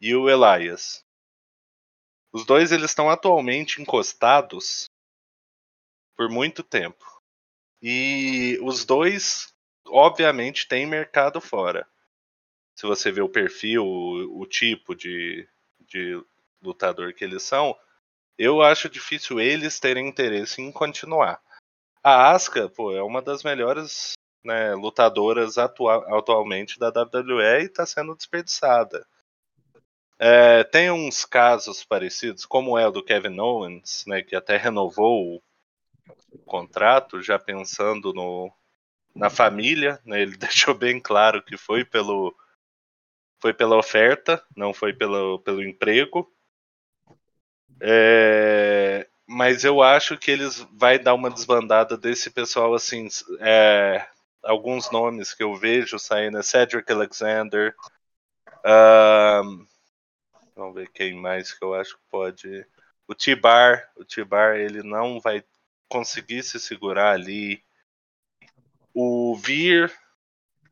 e 0.00 0.14
o 0.14 0.28
Elias. 0.28 1.04
Os 2.32 2.44
dois 2.44 2.72
eles 2.72 2.90
estão 2.90 3.10
atualmente 3.10 3.80
encostados 3.80 4.88
por 6.16 6.28
muito 6.28 6.62
tempo. 6.62 7.04
E 7.82 8.58
os 8.62 8.84
dois, 8.84 9.54
obviamente, 9.86 10.68
têm 10.68 10.86
mercado 10.86 11.40
fora. 11.40 11.88
Se 12.74 12.86
você 12.86 13.10
vê 13.10 13.20
o 13.20 13.28
perfil, 13.28 13.84
o, 13.84 14.40
o 14.40 14.46
tipo 14.46 14.94
de, 14.94 15.48
de 15.80 16.22
lutador 16.62 17.14
que 17.14 17.24
eles 17.24 17.42
são, 17.42 17.76
eu 18.38 18.62
acho 18.62 18.88
difícil 18.88 19.40
eles 19.40 19.78
terem 19.78 20.08
interesse 20.08 20.60
em 20.60 20.72
continuar. 20.72 21.40
A 22.02 22.30
Asuka, 22.30 22.68
pô, 22.68 22.92
é 22.92 23.02
uma 23.02 23.20
das 23.20 23.42
melhores 23.42 24.12
né, 24.44 24.74
lutadoras 24.74 25.58
atua 25.58 26.18
atualmente 26.18 26.78
da 26.78 26.88
WWE 26.88 27.60
e 27.60 27.64
está 27.64 27.84
sendo 27.84 28.14
desperdiçada. 28.14 29.06
É, 30.18 30.64
tem 30.64 30.90
uns 30.90 31.24
casos 31.24 31.84
parecidos, 31.84 32.44
como 32.44 32.78
é 32.78 32.86
o 32.86 32.90
do 32.90 33.04
Kevin 33.04 33.38
Owens, 33.38 34.04
né, 34.06 34.22
que 34.22 34.36
até 34.36 34.56
renovou 34.56 35.42
contrato, 36.44 37.22
já 37.22 37.38
pensando 37.38 38.12
no, 38.12 38.52
na 39.14 39.30
família, 39.30 40.00
né? 40.04 40.20
Ele 40.20 40.36
deixou 40.36 40.74
bem 40.74 41.00
claro 41.00 41.42
que 41.42 41.56
foi 41.56 41.84
pelo 41.84 42.34
foi 43.40 43.54
pela 43.54 43.76
oferta, 43.76 44.44
não 44.54 44.74
foi 44.74 44.92
pelo, 44.92 45.38
pelo 45.38 45.62
emprego. 45.62 46.30
É, 47.80 49.06
mas 49.26 49.64
eu 49.64 49.82
acho 49.82 50.18
que 50.18 50.30
eles 50.30 50.58
vai 50.72 50.98
dar 50.98 51.14
uma 51.14 51.30
desbandada 51.30 51.96
desse 51.96 52.30
pessoal 52.30 52.74
assim. 52.74 53.08
É, 53.40 54.06
alguns 54.42 54.90
nomes 54.90 55.32
que 55.32 55.42
eu 55.42 55.54
vejo 55.54 55.98
saindo 55.98 56.38
é 56.38 56.42
Cedric 56.42 56.90
Alexander. 56.92 57.74
Um, 58.64 59.66
vamos 60.54 60.74
ver 60.74 60.90
quem 60.90 61.14
mais 61.14 61.52
que 61.52 61.64
eu 61.64 61.74
acho 61.74 61.96
que 61.96 62.02
pode. 62.10 62.66
O 63.06 63.14
T-Bar. 63.14 63.90
O 63.96 64.04
T-Bar 64.04 64.56
ele 64.56 64.82
não 64.82 65.20
vai 65.20 65.42
conseguir 65.88 66.42
se 66.42 66.60
segurar 66.60 67.12
ali. 67.12 67.62
O 68.92 69.36
Vir, 69.36 69.92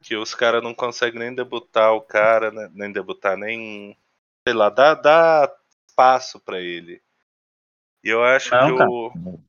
que 0.02 0.16
os 0.16 0.34
caras 0.34 0.62
não 0.62 0.74
conseguem 0.74 1.20
nem 1.20 1.34
debutar 1.34 1.92
o 1.94 2.00
cara, 2.00 2.50
né? 2.50 2.68
nem 2.74 2.92
debutar, 2.92 3.36
nem. 3.36 3.96
Sei 4.46 4.54
lá, 4.54 4.68
dá, 4.68 4.94
dá 4.94 5.58
espaço 5.98 6.38
para 6.40 6.60
ele. 6.60 7.00
E 8.04 8.08
eu 8.08 8.22
acho 8.22 8.54
não, 8.54 8.76
que 8.76 8.82
o. 8.84 9.40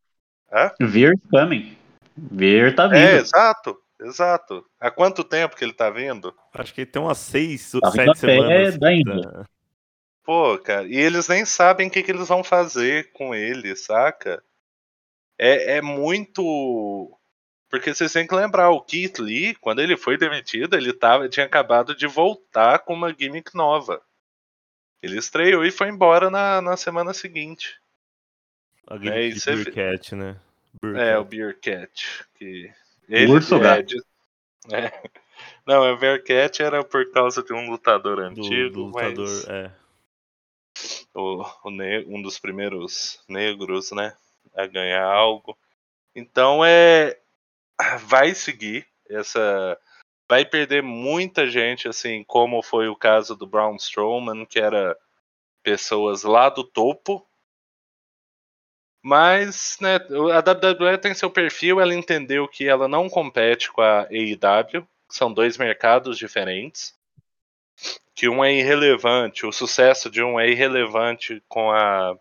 Hã? 0.51 0.72
Vir 0.82 1.13
coming. 1.29 1.77
Vir 2.18 2.75
tá 2.75 2.88
vindo. 2.88 2.98
É, 2.98 3.18
exato, 3.18 3.77
exato. 4.01 4.65
Há 4.79 4.89
quanto 4.89 5.24
tempo 5.24 5.56
que 5.56 5.63
ele 5.63 5.74
tá 5.74 5.89
vindo? 5.89 6.36
Acho 6.53 6.74
que 6.74 6.82
ele 6.82 6.89
tem 6.89 7.01
umas 7.01 7.20
seis 7.20 7.74
ou 7.75 7.82
tá 7.82 7.91
sete 7.91 8.18
semanas. 8.18 8.77
Tá... 8.77 9.46
Pô, 10.24 10.58
cara, 10.58 10.88
e 10.88 10.98
eles 10.98 11.27
nem 11.27 11.46
sabem 11.46 11.88
o 11.88 11.91
que, 11.91 12.03
que 12.03 12.12
eles 12.12 12.27
vão 12.27 12.44
fazer 12.44 13.12
com 13.13 13.34
ele, 13.34 13.75
saca? 13.75 14.44
é, 15.39 15.77
é 15.77 15.82
muito. 15.82 17.15
Porque 17.70 17.94
vocês 17.94 18.12
têm 18.12 18.27
que 18.27 18.36
lembrar, 18.36 18.72
o 18.72 18.82
Keith 18.82 19.20
Lee, 19.20 19.56
quando 19.56 19.79
ele 19.79 19.96
foi 19.96 20.18
demitido, 20.18 20.75
ele 20.75 20.91
tava, 20.91 21.29
tinha 21.29 21.46
acabado 21.46 21.96
de 21.96 22.08
voltar 22.08 22.79
com 22.79 22.94
uma 22.94 23.13
gimmick 23.13 23.56
nova. 23.56 24.01
Ele 25.01 25.18
estreou 25.18 25.65
e 25.65 25.72
foi 25.72 25.89
embora 25.89 26.29
na, 26.29 26.62
na 26.62 26.77
semana 26.77 27.13
seguinte. 27.13 27.79
A 28.88 28.98
gimmick 28.98 29.50
é, 29.50 29.56
de 29.56 29.63
Beer 29.63 29.74
Cat, 29.74 30.15
né? 30.15 30.39
Beer 30.82 30.96
é, 30.96 31.12
Cat. 31.12 31.20
o 31.20 31.24
Beer 31.24 31.60
Cat. 31.60 32.25
Que 32.36 32.74
ele 33.08 33.32
Urso 33.32 33.56
é, 33.56 33.82
de, 33.82 33.96
é, 34.72 35.10
Não, 35.65 35.94
o 35.94 35.98
Beer 35.98 36.24
Cat 36.24 36.62
era 36.62 36.84
por 36.84 37.10
causa 37.12 37.44
de 37.44 37.53
um 37.53 37.70
lutador 37.70 38.20
antigo. 38.20 38.70
Do, 38.70 38.70
do 38.70 38.86
lutador, 38.86 39.27
mas... 39.27 39.48
é. 39.48 39.72
O, 41.13 41.46
o 41.63 41.70
ne... 41.70 42.06
um 42.06 42.22
dos 42.22 42.39
primeiros 42.39 43.24
negros, 43.27 43.91
né? 43.91 44.15
a 44.56 44.65
ganhar 44.65 45.03
algo. 45.03 45.58
Então 46.15 46.63
é 46.65 47.18
vai 48.01 48.36
seguir 48.36 48.86
essa 49.10 49.79
vai 50.29 50.45
perder 50.45 50.83
muita 50.83 51.50
gente 51.50 51.88
assim, 51.88 52.24
como 52.24 52.62
foi 52.62 52.88
o 52.88 52.95
caso 52.95 53.36
do 53.36 53.48
Braun 53.48 53.75
Strowman, 53.77 54.45
que 54.45 54.59
era 54.59 54.95
pessoas 55.63 56.21
lá 56.21 56.50
do 56.50 56.63
topo. 56.63 57.27
Mas, 59.01 59.77
né, 59.81 59.95
a 59.95 60.39
WWE 60.39 60.98
tem 61.00 61.15
seu 61.15 61.31
perfil, 61.31 61.81
ela 61.81 61.95
entendeu 61.95 62.48
que 62.48 62.67
ela 62.67 62.88
não 62.88 63.09
compete 63.09 63.71
com 63.71 63.81
a 63.81 64.01
AEW, 64.03 64.88
são 65.09 65.33
dois 65.33 65.57
mercados 65.57 66.17
diferentes. 66.17 66.95
Que 68.13 68.29
um 68.29 68.43
é 68.43 68.53
irrelevante, 68.53 69.48
o 69.48 69.51
sucesso 69.51 70.12
de 70.12 70.21
um 70.21 70.39
é 70.39 70.50
irrelevante 70.50 71.41
com 71.48 71.71
a 71.71 72.15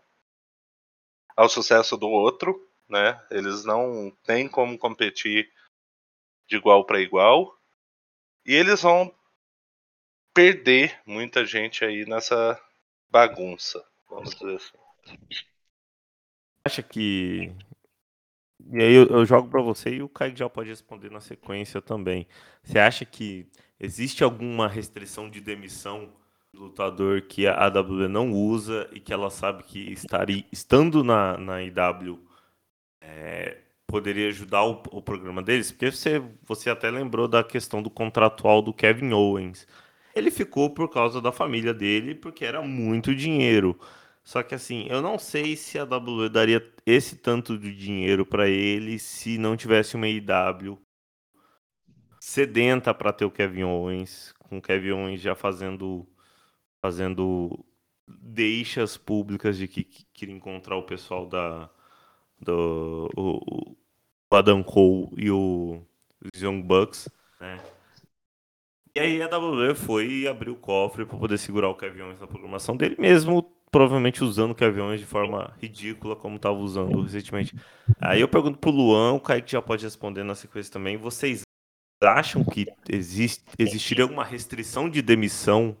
ao 1.35 1.47
sucesso 1.47 1.95
do 1.95 2.09
outro, 2.09 2.67
né? 2.89 3.21
Eles 3.29 3.63
não 3.63 4.11
têm 4.23 4.47
como 4.47 4.77
competir 4.77 5.49
de 6.47 6.57
igual 6.57 6.85
para 6.85 6.99
igual. 6.99 7.58
E 8.45 8.53
eles 8.53 8.81
vão 8.81 9.13
perder 10.33 10.99
muita 11.05 11.45
gente 11.45 11.83
aí 11.83 12.05
nessa 12.05 12.59
bagunça, 13.09 13.83
vamos 14.09 14.35
dizer 14.35 14.55
assim. 14.55 14.77
Acha 16.65 16.83
que 16.83 17.51
e 18.71 18.83
aí 18.83 18.93
eu, 18.93 19.07
eu 19.07 19.25
jogo 19.25 19.49
para 19.49 19.61
você 19.61 19.89
e 19.95 20.03
o 20.03 20.09
Kaique 20.09 20.37
já 20.37 20.49
pode 20.49 20.69
responder 20.69 21.09
na 21.09 21.21
sequência 21.21 21.81
também. 21.81 22.27
Você 22.61 22.77
acha 22.77 23.05
que 23.05 23.47
existe 23.79 24.23
alguma 24.23 24.67
restrição 24.67 25.29
de 25.29 25.39
demissão 25.39 26.11
do 26.53 26.65
lutador 26.65 27.21
que 27.23 27.47
a 27.47 27.65
AWE 27.65 28.07
não 28.07 28.31
usa 28.31 28.89
e 28.91 28.99
que 28.99 29.13
ela 29.13 29.29
sabe 29.29 29.63
que 29.63 29.91
estaria, 29.91 30.45
estando 30.51 31.03
na, 31.03 31.37
na 31.37 31.63
IW 31.63 32.19
é, 33.01 33.57
poderia 33.89 34.29
ajudar 34.29 34.63
o, 34.63 34.81
o, 34.91 35.01
programa 35.01 35.41
deles? 35.41 35.71
Porque 35.71 35.91
você, 35.91 36.21
você 36.45 36.69
até 36.69 36.89
lembrou 36.91 37.27
da 37.27 37.43
questão 37.43 37.81
do 37.81 37.89
contratual 37.89 38.61
do 38.61 38.73
Kevin 38.73 39.11
Owens. 39.13 39.67
Ele 40.15 40.31
ficou 40.31 40.69
por 40.69 40.89
causa 40.89 41.19
da 41.21 41.31
família 41.31 41.73
dele, 41.73 42.15
porque 42.15 42.45
era 42.45 42.61
muito 42.61 43.15
dinheiro. 43.15 43.79
Só 44.23 44.43
que 44.43 44.53
assim, 44.53 44.87
eu 44.89 45.01
não 45.01 45.17
sei 45.17 45.55
se 45.55 45.79
a 45.79 45.83
WWE 45.83 46.29
daria 46.29 46.63
esse 46.85 47.15
tanto 47.15 47.57
de 47.57 47.75
dinheiro 47.75 48.25
para 48.25 48.47
ele 48.47 48.99
se 48.99 49.37
não 49.37 49.57
tivesse 49.57 49.95
uma 49.95 50.07
IW 50.07 50.79
sedenta 52.19 52.93
para 52.93 53.13
ter 53.13 53.25
o 53.25 53.31
Kevin 53.31 53.63
Owens, 53.63 54.33
com 54.39 54.57
o 54.59 54.61
Kevin 54.61 54.91
Owens 54.91 55.21
já 55.21 55.35
fazendo 55.35 56.07
fazendo 56.81 57.65
deixas 58.07 58.97
públicas 58.97 59.57
de 59.57 59.67
que, 59.67 59.83
que 59.83 60.05
queria 60.13 60.35
encontrar 60.35 60.75
o 60.77 60.83
pessoal 60.83 61.25
da 61.25 61.69
do 62.41 63.09
o, 63.15 63.75
o 64.31 64.35
Adam 64.35 64.63
Cole 64.63 65.09
e 65.17 65.31
o 65.31 65.81
os 66.33 66.41
Young 66.41 66.61
Bucks, 66.61 67.09
né? 67.39 67.59
E 68.95 68.99
aí 68.99 69.21
a 69.21 69.27
WWE 69.27 69.75
foi 69.75 70.07
e 70.07 70.27
abriu 70.27 70.53
o 70.53 70.57
cofre 70.57 71.05
para 71.05 71.17
poder 71.17 71.37
segurar 71.37 71.69
o 71.69 71.75
Kevin 71.75 72.01
Owens 72.01 72.19
na 72.19 72.27
programação 72.27 72.75
dele 72.75 72.95
mesmo 72.99 73.41
provavelmente 73.71 74.23
usando 74.23 74.55
aviões 74.63 74.99
de 74.99 75.05
forma 75.05 75.53
ridícula, 75.61 76.15
como 76.15 76.35
estava 76.35 76.57
usando 76.57 77.01
recentemente. 77.01 77.55
Aí 77.99 78.21
eu 78.21 78.27
pergunto 78.27 78.57
pro 78.57 78.71
Luan, 78.71 79.13
o 79.13 79.19
Kaique 79.19 79.51
já 79.51 79.61
pode 79.61 79.83
responder 79.83 80.23
na 80.23 80.35
sequência 80.35 80.73
também. 80.73 80.97
Vocês 80.97 81.43
acham 82.01 82.43
que 82.43 82.67
existe, 82.87 83.43
existiria 83.57 84.03
alguma 84.03 84.23
restrição 84.23 84.89
de 84.89 85.01
demissão 85.01 85.77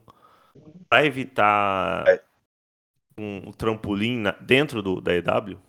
para 0.87 1.05
evitar 1.05 2.05
um, 3.17 3.49
um 3.49 3.51
trampolim 3.51 4.17
na, 4.17 4.31
dentro 4.31 4.81
do, 4.81 5.01
da 5.01 5.13
EW? 5.13 5.59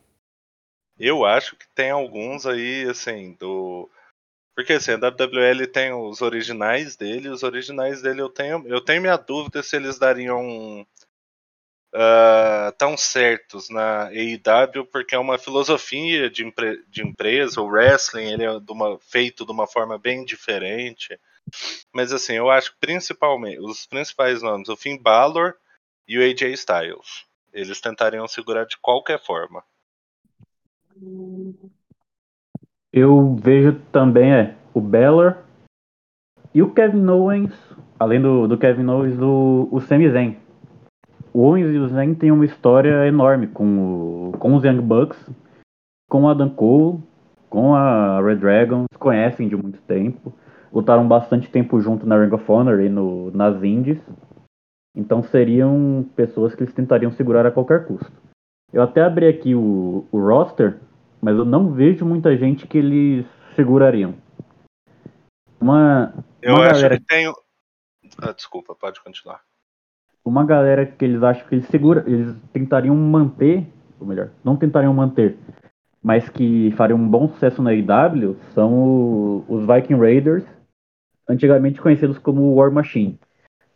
Eu 1.01 1.25
acho 1.25 1.57
que 1.57 1.67
tem 1.75 1.91
alguns 1.91 2.47
aí, 2.47 2.87
assim, 2.89 3.33
do. 3.41 3.89
Porque 4.55 4.75
assim, 4.75 4.93
a 4.93 4.97
WWL 4.97 5.67
tem 5.73 5.93
os 5.93 6.21
originais 6.21 6.95
dele, 6.97 7.31
os 7.31 7.43
originais 7.43 8.03
dele 8.03 8.21
eu 8.21 8.29
tenho. 8.29 8.63
Eu 8.69 8.83
tenho 8.83 9.01
minha 9.01 9.17
dúvida 9.17 9.63
se 9.63 9.77
eles 9.77 9.99
dariam 9.99 10.87
uh, 11.95 12.73
tão 12.77 12.97
certos 12.99 13.71
na 13.71 14.09
AEW 14.09 14.85
porque 14.93 15.15
é 15.15 15.19
uma 15.19 15.39
filosofia 15.39 16.29
de, 16.31 16.45
empre 16.45 16.85
de 16.89 17.03
empresa, 17.03 17.63
o 17.63 17.67
wrestling 17.67 18.33
ele 18.33 18.45
é 18.45 18.61
de 18.61 18.73
uma, 18.73 18.99
feito 18.99 19.47
de 19.47 19.53
uma 19.53 19.67
forma 19.67 19.99
bem 19.99 20.25
diferente. 20.25 21.19
Mas 21.93 22.13
assim, 22.13 22.35
eu 22.35 22.51
acho 22.51 22.77
principalmente 22.79 23.59
os 23.61 23.87
principais 23.87 24.43
nomes, 24.43 24.69
o 24.69 24.77
Finn 24.77 24.99
Balor 24.99 25.57
e 26.07 26.19
o 26.19 26.23
AJ 26.23 26.53
Styles, 26.53 27.25
eles 27.53 27.81
tentariam 27.81 28.29
segurar 28.29 28.67
de 28.67 28.77
qualquer 28.79 29.19
forma. 29.19 29.65
Eu 32.93 33.37
vejo 33.37 33.81
também 33.93 34.33
é, 34.33 34.57
o 34.75 34.81
Balor 34.81 35.39
e 36.55 36.63
o 36.63 36.73
Kevin 36.73 37.07
Owens, 37.07 37.53
além 37.99 38.21
do, 38.21 38.49
do 38.49 38.59
Kevin 38.59 38.87
Owens, 38.87 39.21
o, 39.21 39.69
o 39.71 39.81
Sami 39.81 40.11
Zayn 40.11 40.37
o 41.33 41.43
Owens 41.43 41.73
e 41.73 41.79
o 41.79 41.89
Zayn 41.89 42.15
têm 42.15 42.33
uma 42.33 42.45
história 42.45 43.07
enorme 43.07 43.47
com, 43.47 44.31
o, 44.31 44.39
com 44.39 44.55
os 44.55 44.65
Young 44.65 44.81
Bucks, 44.81 45.31
com 46.09 46.29
a 46.29 46.33
Adam 46.33 46.51
Cole, 46.51 46.99
com 47.49 47.75
a 47.75 48.21
Red 48.21 48.37
Dragon, 48.37 48.85
se 48.93 48.99
conhecem 48.99 49.49
de 49.49 49.57
muito 49.57 49.81
tempo, 49.83 50.33
lutaram 50.73 51.07
bastante 51.07 51.49
tempo 51.49 51.81
junto 51.81 52.07
na 52.07 52.21
Ring 52.21 52.33
of 52.35 52.51
Honor 52.51 52.81
e 52.81 52.89
no, 52.89 53.31
nas 53.31 53.63
Indies, 53.63 54.01
então 54.95 55.23
seriam 55.23 56.05
pessoas 56.17 56.55
que 56.55 56.65
eles 56.65 56.75
tentariam 56.75 57.13
segurar 57.13 57.47
a 57.47 57.53
qualquer 57.53 57.87
custo. 57.87 58.11
Eu 58.73 58.83
até 58.83 59.03
abri 59.03 59.27
aqui 59.27 59.55
o, 59.55 60.05
o 60.11 60.19
roster, 60.19 60.79
mas 61.21 61.37
eu 61.37 61.45
não 61.45 61.73
vejo 61.73 62.05
muita 62.05 62.37
gente 62.37 62.67
que 62.67 62.79
eles 62.79 63.27
segurariam. 63.55 64.15
Uma, 65.61 66.15
eu 66.41 66.55
uma 66.55 66.65
acho 66.65 66.75
galera... 66.75 66.99
que 66.99 67.07
tem. 67.07 67.33
Ah, 68.19 68.33
desculpa, 68.33 68.75
pode 68.75 69.01
continuar 69.03 69.41
uma 70.25 70.45
galera 70.45 70.87
que 70.87 71.05
eles 71.05 71.23
acham 71.23 71.47
que 71.49 71.55
eles 71.55 71.67
segura, 71.67 72.05
eles 72.07 72.35
tentariam 72.53 72.95
manter, 72.95 73.67
ou 73.99 74.07
melhor, 74.07 74.31
não 74.45 74.57
tentariam 74.57 74.93
manter, 74.93 75.37
mas 76.03 76.29
que 76.29 76.73
fariam 76.77 76.99
um 76.99 77.09
bom 77.09 77.29
sucesso 77.29 77.63
na 77.63 77.71
AEW 77.71 78.37
são 78.55 78.73
o, 78.73 79.45
os 79.49 79.67
Viking 79.67 79.99
Raiders, 79.99 80.45
antigamente 81.29 81.81
conhecidos 81.81 82.19
como 82.19 82.55
War 82.55 82.71
Machine. 82.71 83.19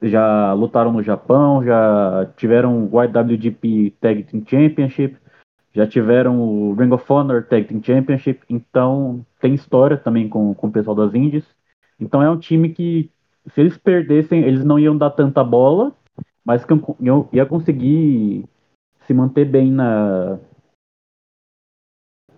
Já 0.02 0.52
lutaram 0.52 0.92
no 0.92 1.02
Japão, 1.02 1.64
já 1.64 2.28
tiveram 2.36 2.88
o 2.90 3.02
IWGP 3.02 3.94
Tag 4.00 4.24
Team 4.24 4.44
Championship, 4.46 5.16
já 5.74 5.86
tiveram 5.86 6.40
o 6.40 6.74
Ring 6.74 6.92
of 6.92 7.04
Honor 7.12 7.44
Tag 7.44 7.66
Team 7.66 7.82
Championship, 7.82 8.44
então 8.48 9.26
tem 9.40 9.54
história 9.54 9.98
também 9.98 10.28
com, 10.28 10.54
com 10.54 10.68
o 10.68 10.72
pessoal 10.72 10.94
das 10.94 11.12
Indies. 11.14 11.44
Então 11.98 12.22
é 12.22 12.30
um 12.30 12.38
time 12.38 12.72
que, 12.72 13.10
se 13.48 13.60
eles 13.60 13.76
perdessem, 13.76 14.42
eles 14.44 14.64
não 14.64 14.78
iam 14.78 14.96
dar 14.96 15.10
tanta 15.10 15.42
bola, 15.42 15.92
mas 16.44 16.64
que 16.64 16.72
eu 16.72 17.28
ia 17.32 17.44
conseguir 17.44 18.44
se 19.06 19.12
manter 19.12 19.44
bem 19.44 19.70
na 19.70 20.38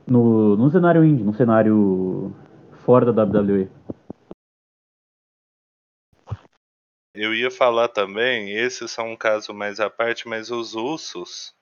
no, 0.06 0.56
no 0.56 0.70
cenário 0.70 1.04
indie, 1.04 1.24
no 1.24 1.34
cenário 1.34 2.32
fora 2.84 3.12
da 3.12 3.24
WWE. 3.24 3.68
Eu 7.12 7.34
ia 7.34 7.50
falar 7.50 7.88
também, 7.88 8.52
esses 8.52 8.90
são 8.90 9.12
um 9.12 9.16
caso 9.16 9.52
mais 9.52 9.80
à 9.80 9.88
parte, 9.88 10.28
mas 10.28 10.50
os 10.50 10.74
Usos, 10.74 11.55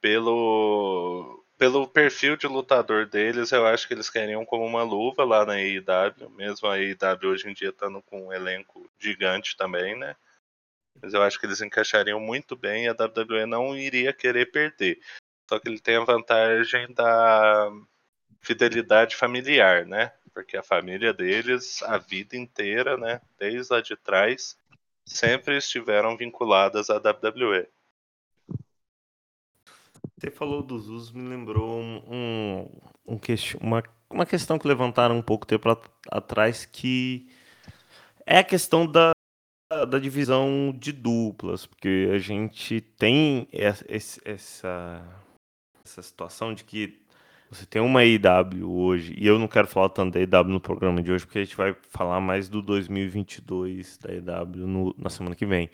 pelo, 0.00 1.44
pelo 1.58 1.86
perfil 1.86 2.36
de 2.36 2.46
lutador 2.46 3.06
deles, 3.06 3.52
eu 3.52 3.66
acho 3.66 3.86
que 3.86 3.94
eles 3.94 4.08
queriam 4.08 4.44
como 4.44 4.64
uma 4.64 4.82
luva 4.82 5.24
lá 5.24 5.44
na 5.44 5.54
AEW, 5.54 6.30
mesmo 6.30 6.68
a 6.68 6.74
AEW 6.74 7.30
hoje 7.30 7.48
em 7.48 7.54
dia 7.54 7.68
estando 7.68 8.02
com 8.02 8.26
um 8.26 8.32
elenco 8.32 8.90
gigante 8.98 9.56
também, 9.56 9.96
né? 9.96 10.16
Mas 11.00 11.14
eu 11.14 11.22
acho 11.22 11.38
que 11.38 11.46
eles 11.46 11.60
encaixariam 11.60 12.20
muito 12.20 12.56
bem 12.56 12.84
e 12.84 12.88
a 12.88 12.92
WWE 12.92 13.46
não 13.46 13.76
iria 13.76 14.12
querer 14.12 14.50
perder. 14.50 15.00
Só 15.48 15.58
que 15.58 15.68
ele 15.68 15.80
tem 15.80 15.96
a 15.96 16.04
vantagem 16.04 16.92
da 16.92 17.70
fidelidade 18.40 19.16
familiar, 19.16 19.86
né? 19.86 20.12
Porque 20.32 20.56
a 20.56 20.62
família 20.62 21.12
deles, 21.12 21.82
a 21.82 21.98
vida 21.98 22.36
inteira, 22.36 22.96
né? 22.96 23.20
Desde 23.38 23.72
lá 23.72 23.80
de 23.80 23.96
trás, 23.96 24.56
sempre 25.04 25.56
estiveram 25.56 26.16
vinculadas 26.16 26.88
à 26.88 26.96
WWE. 26.96 27.66
Você 30.20 30.30
falou 30.30 30.62
dos 30.62 30.86
usos, 30.86 31.12
me 31.12 31.26
lembrou 31.26 31.80
um, 31.80 32.02
um, 32.06 33.14
um 33.14 33.18
uma, 33.58 33.82
uma 34.10 34.26
questão 34.26 34.58
que 34.58 34.68
levantaram 34.68 35.16
um 35.16 35.22
pouco 35.22 35.46
tempo 35.46 35.66
atrás, 36.10 36.66
que 36.66 37.26
é 38.26 38.36
a 38.36 38.44
questão 38.44 38.86
da, 38.86 39.12
da 39.70 39.98
divisão 39.98 40.76
de 40.78 40.92
duplas, 40.92 41.64
porque 41.64 42.10
a 42.12 42.18
gente 42.18 42.82
tem 42.82 43.48
essa, 43.50 43.82
essa 44.26 45.02
situação 45.86 46.52
de 46.52 46.64
que 46.64 47.00
você 47.50 47.64
tem 47.64 47.80
uma 47.80 48.04
IW 48.04 48.70
hoje, 48.70 49.14
e 49.16 49.26
eu 49.26 49.38
não 49.38 49.48
quero 49.48 49.68
falar 49.68 49.88
tanto 49.88 50.12
da 50.12 50.20
IW 50.20 50.52
no 50.52 50.60
programa 50.60 51.02
de 51.02 51.10
hoje, 51.10 51.24
porque 51.24 51.38
a 51.38 51.44
gente 51.44 51.56
vai 51.56 51.74
falar 51.88 52.20
mais 52.20 52.46
do 52.46 52.60
2022 52.60 53.96
da 53.96 54.12
IW 54.12 54.66
no, 54.66 54.94
na 54.98 55.08
semana 55.08 55.34
que 55.34 55.46
vem. 55.46 55.70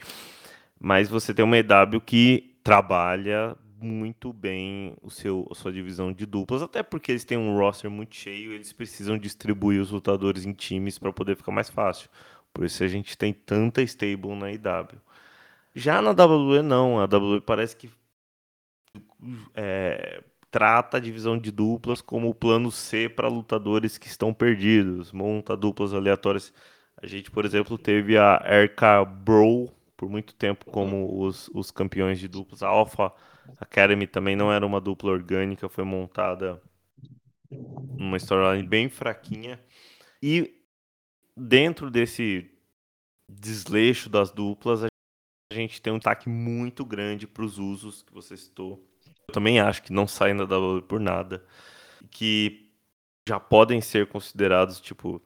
Mas 0.78 1.08
você 1.08 1.34
tem 1.34 1.44
uma 1.44 1.58
IW 1.58 2.00
que 2.00 2.54
trabalha 2.62 3.56
muito 3.86 4.32
bem 4.32 4.96
o 5.02 5.10
seu, 5.10 5.46
a 5.50 5.54
sua 5.54 5.72
divisão 5.72 6.12
de 6.12 6.26
duplas, 6.26 6.62
até 6.62 6.82
porque 6.82 7.12
eles 7.12 7.24
têm 7.24 7.38
um 7.38 7.56
roster 7.56 7.90
muito 7.90 8.14
cheio, 8.16 8.52
eles 8.52 8.72
precisam 8.72 9.18
distribuir 9.18 9.80
os 9.80 9.90
lutadores 9.90 10.44
em 10.44 10.52
times 10.52 10.98
para 10.98 11.12
poder 11.12 11.36
ficar 11.36 11.52
mais 11.52 11.70
fácil. 11.70 12.10
Por 12.52 12.64
isso 12.64 12.82
a 12.84 12.88
gente 12.88 13.16
tem 13.18 13.32
tanta 13.32 13.82
stable 13.82 14.34
na 14.34 14.50
IW. 14.52 15.00
Já 15.74 16.02
na 16.02 16.10
WWE 16.10 16.62
não, 16.62 17.00
a 17.00 17.04
WWE 17.04 17.40
parece 17.40 17.76
que 17.76 17.90
é, 19.54 20.22
trata 20.50 20.96
a 20.96 21.00
divisão 21.00 21.38
de 21.38 21.50
duplas 21.50 22.00
como 22.00 22.28
o 22.30 22.34
plano 22.34 22.70
C 22.70 23.08
para 23.08 23.28
lutadores 23.28 23.98
que 23.98 24.06
estão 24.06 24.32
perdidos, 24.32 25.12
monta 25.12 25.56
duplas 25.56 25.92
aleatórias. 25.94 26.52
A 26.96 27.06
gente, 27.06 27.30
por 27.30 27.44
exemplo, 27.44 27.76
teve 27.78 28.16
a 28.16 28.36
RK 28.36 29.04
Bro 29.22 29.70
por 29.96 30.08
muito 30.08 30.34
tempo 30.34 30.64
como 30.66 31.22
os, 31.22 31.48
os 31.54 31.70
campeões 31.70 32.18
de 32.18 32.28
duplas. 32.28 32.62
A 32.62 32.68
Alpha 32.68 33.12
Academy 33.58 34.06
também 34.06 34.36
não 34.36 34.52
era 34.52 34.66
uma 34.66 34.80
dupla 34.80 35.10
orgânica, 35.12 35.68
foi 35.68 35.84
montada 35.84 36.60
numa 37.50 38.16
storyline 38.16 38.66
bem 38.66 38.88
fraquinha. 38.88 39.60
E 40.22 40.62
dentro 41.36 41.90
desse 41.90 42.50
desleixo 43.28 44.08
das 44.08 44.30
duplas, 44.30 44.84
a 44.84 44.88
gente 45.54 45.80
tem 45.80 45.92
um 45.92 45.98
destaque 45.98 46.28
muito 46.28 46.84
grande 46.84 47.26
para 47.26 47.44
os 47.44 47.58
usos 47.58 48.02
que 48.02 48.12
você 48.12 48.36
citou. 48.36 48.84
Eu 49.28 49.34
também 49.34 49.60
acho 49.60 49.82
que 49.82 49.92
não 49.92 50.06
saem 50.06 50.36
da 50.36 50.44
WWE 50.44 50.82
por 50.82 51.00
nada. 51.00 51.44
Que 52.10 52.70
já 53.28 53.40
podem 53.40 53.80
ser 53.80 54.06
considerados, 54.06 54.80
tipo, 54.80 55.20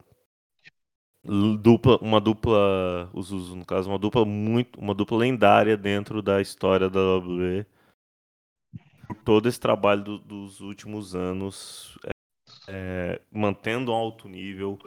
dupla, 1.23 1.97
uma 2.01 2.19
dupla, 2.19 3.09
os 3.13 3.31
usos 3.31 3.55
no 3.55 3.65
caso, 3.65 3.89
uma 3.89 3.99
dupla 3.99 4.25
muito, 4.25 4.79
uma 4.79 4.93
dupla 4.93 5.17
lendária 5.17 5.77
dentro 5.77 6.21
da 6.21 6.41
história 6.41 6.89
da 6.89 6.99
WWE. 7.17 7.65
Por 9.13 9.23
todo 9.23 9.49
esse 9.49 9.59
trabalho 9.59 10.03
do, 10.03 10.19
dos 10.19 10.61
últimos 10.61 11.15
anos, 11.15 11.97
é, 12.05 12.11
é, 12.67 13.21
mantendo 13.31 13.91
um 13.91 13.95
alto 13.95 14.29
nível, 14.29 14.79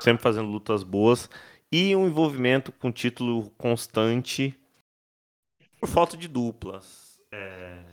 sempre 0.00 0.22
fazendo 0.22 0.48
lutas 0.48 0.82
boas 0.82 1.30
e 1.70 1.94
um 1.94 2.06
envolvimento 2.06 2.72
com 2.72 2.90
título 2.90 3.50
constante 3.52 4.58
por 5.82 5.88
falta 5.88 6.16
de 6.16 6.28
duplas. 6.28 7.20
É... 7.30 7.84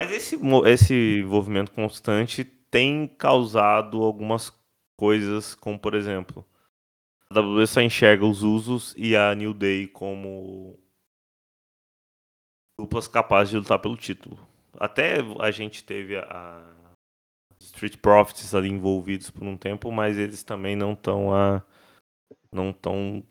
Mas 0.00 0.12
esse, 0.12 0.38
esse 0.66 1.18
envolvimento 1.20 1.72
constante 1.72 2.44
tem 2.44 3.06
causado 3.06 4.02
algumas 4.02 4.52
coisas, 4.96 5.54
como 5.54 5.78
por 5.78 5.94
exemplo, 5.94 6.46
a 7.28 7.38
WWE 7.40 7.66
só 7.66 7.80
enxerga 7.80 8.24
os 8.24 8.42
usos 8.42 8.94
e 8.96 9.16
a 9.16 9.34
New 9.34 9.54
Day 9.54 9.86
como 9.86 10.78
duplas 12.80 13.06
capazes 13.06 13.50
de 13.50 13.58
lutar 13.58 13.78
pelo 13.78 13.96
título. 13.96 14.38
Até 14.78 15.18
a 15.38 15.50
gente 15.50 15.84
teve 15.84 16.16
a 16.16 16.64
Street 17.60 17.98
Profits 17.98 18.54
ali 18.54 18.70
envolvidos 18.70 19.30
por 19.30 19.42
um 19.42 19.56
tempo, 19.56 19.92
mas 19.92 20.16
eles 20.16 20.42
também 20.42 20.74
não 20.74 20.94
estão 20.94 21.34
a 21.34 21.62
não 22.50 22.72
tão 22.72 23.22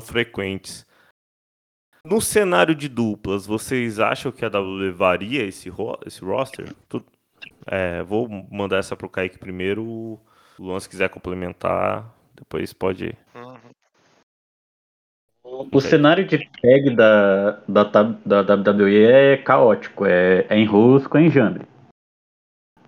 frequentes. 0.00 0.86
No 2.02 2.20
cenário 2.20 2.74
de 2.74 2.88
duplas, 2.88 3.46
vocês 3.46 4.00
acham 4.00 4.32
que 4.32 4.44
a 4.44 4.48
WWE 4.48 4.90
varia 4.90 5.44
esse, 5.44 5.68
ro 5.68 5.98
esse 6.06 6.24
roster? 6.24 6.74
Tu... 6.88 7.04
É, 7.66 8.02
vou 8.02 8.28
mandar 8.50 8.78
essa 8.78 8.96
pro 8.96 9.10
Kaique 9.10 9.38
primeiro. 9.38 9.84
O 9.84 10.20
Luan, 10.58 10.80
se 10.80 10.88
quiser 10.88 11.10
complementar, 11.10 12.10
depois 12.34 12.72
pode. 12.72 13.14
Uhum. 13.34 13.41
O 15.52 15.80
cenário 15.82 16.26
de 16.26 16.38
tag 16.62 16.96
da, 16.96 17.60
da, 17.68 18.42
da 18.42 18.54
WWE 18.54 19.04
é 19.04 19.36
caótico, 19.36 20.06
é, 20.06 20.46
é 20.48 20.58
enrosco, 20.58 21.18
é 21.18 21.26
enjambre. 21.26 21.66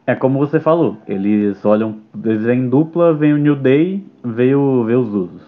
É 0.07 0.15
como 0.15 0.39
você 0.39 0.59
falou, 0.59 0.97
eles 1.07 1.63
olham, 1.63 2.03
eles 2.25 2.43
vêm 2.43 2.67
dupla, 2.69 3.13
vem 3.13 3.35
o 3.35 3.39
New 3.39 3.55
Day, 3.55 4.03
veio, 4.25 4.83
veio 4.85 5.01
os 5.01 5.09
usos. 5.13 5.43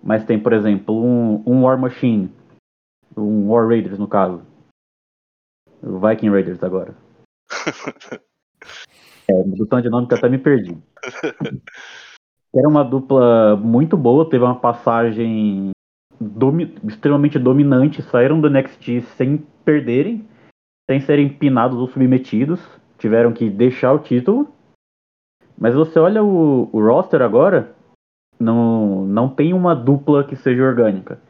Mas 0.00 0.24
tem, 0.24 0.38
por 0.38 0.52
exemplo, 0.52 0.94
um, 0.94 1.42
um 1.44 1.64
War 1.64 1.76
Machine, 1.76 2.32
um 3.16 3.50
War 3.50 3.66
Raiders 3.66 3.98
no 3.98 4.06
caso. 4.06 4.40
O 5.82 5.98
Viking 5.98 6.30
Raiders 6.30 6.62
agora. 6.62 6.94
é, 9.28 9.32
mutação 9.44 9.80
de 9.80 9.90
nome 9.90 10.06
que 10.06 10.14
eu 10.14 10.18
até 10.18 10.28
me 10.28 10.38
perdi. 10.38 10.78
Era 12.54 12.68
uma 12.68 12.84
dupla 12.84 13.56
muito 13.56 13.96
boa, 13.96 14.30
teve 14.30 14.44
uma 14.44 14.60
passagem 14.60 15.73
domi 16.20 16.74
extremamente 16.84 17.38
dominante, 17.38 18.02
saíram 18.02 18.40
do 18.40 18.50
NXT 18.50 19.02
sem 19.16 19.38
perderem, 19.64 20.26
sem 20.88 21.00
serem 21.00 21.28
pinados 21.28 21.78
ou 21.78 21.88
submetidos 21.88 22.60
tiveram 23.04 23.32
que 23.32 23.50
deixar 23.50 23.92
o 23.92 23.98
título. 23.98 24.48
Mas 25.58 25.74
você 25.74 25.98
olha 25.98 26.24
o, 26.24 26.70
o 26.72 26.80
roster 26.80 27.20
agora, 27.20 27.74
não, 28.40 29.04
não 29.04 29.28
tem 29.28 29.52
uma 29.52 29.74
dupla 29.74 30.24
que 30.24 30.34
seja 30.34 30.64
orgânica. 30.64 31.20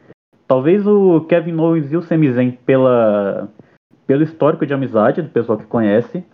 Talvez 0.46 0.86
o 0.86 1.22
Kevin 1.22 1.56
Owens 1.58 1.90
e 1.90 1.96
o 1.96 2.02
Sami 2.02 2.32
Zayn 2.32 2.52
pela, 2.52 3.48
pelo 4.06 4.22
histórico 4.22 4.64
de 4.64 4.72
amizade 4.72 5.20
do 5.20 5.30
pessoal 5.30 5.58
que 5.58 5.66
conhece, 5.66 6.24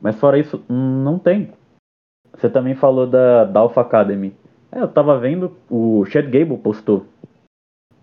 mas 0.00 0.18
fora 0.18 0.38
isso, 0.38 0.64
não 0.68 1.18
tem. 1.18 1.52
Você 2.34 2.48
também 2.48 2.74
falou 2.74 3.06
da, 3.06 3.44
da 3.44 3.60
Alpha 3.60 3.82
Academy. 3.82 4.34
É, 4.72 4.80
eu 4.80 4.88
tava 4.88 5.18
vendo, 5.18 5.56
o 5.70 6.04
Chad 6.06 6.26
Gable 6.26 6.58
postou. 6.58 7.06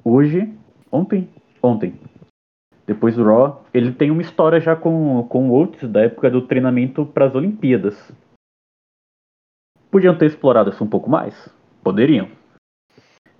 Hoje, 0.05 0.53
ontem, 0.91 1.29
ontem, 1.61 1.97
depois 2.85 3.15
do 3.15 3.23
Raw, 3.23 3.63
ele 3.73 3.93
tem 3.93 4.11
uma 4.11 4.21
história 4.21 4.59
já 4.59 4.75
com, 4.75 5.25
com 5.29 5.49
o 5.49 5.53
Oates 5.53 5.89
da 5.89 6.01
época 6.01 6.29
do 6.29 6.45
treinamento 6.45 7.05
para 7.05 7.25
as 7.25 7.35
Olimpíadas. 7.35 8.11
Podiam 9.89 10.17
ter 10.17 10.25
explorado 10.25 10.71
isso 10.71 10.83
um 10.83 10.89
pouco 10.89 11.09
mais? 11.09 11.49
Poderiam. 11.81 12.27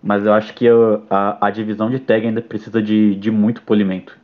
Mas 0.02 0.26
eu 0.26 0.34
acho 0.34 0.54
que 0.54 0.68
a, 1.10 1.48
a 1.48 1.50
divisão 1.50 1.90
de 1.90 2.00
tag 2.00 2.26
ainda 2.26 2.42
precisa 2.42 2.82
de, 2.82 3.16
de 3.16 3.32
muito 3.32 3.62
polimento. 3.64 4.18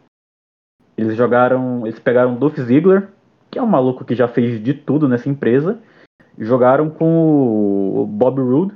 Eles 0.98 1.16
jogaram. 1.16 1.86
Eles 1.88 2.00
pegaram 2.00 2.36
Dolph 2.36 2.58
Ziggler, 2.58 3.10
que 3.50 3.58
é 3.58 3.62
um 3.62 3.68
maluco 3.68 4.06
que 4.06 4.16
já 4.16 4.28
fez 4.28 4.62
de 4.62 4.74
tudo 4.74 5.08
nessa 5.08 5.30
empresa. 5.30 5.82
Jogaram 6.38 6.90
com 6.90 8.02
o 8.02 8.06
Bob 8.06 8.40
Roode, 8.42 8.76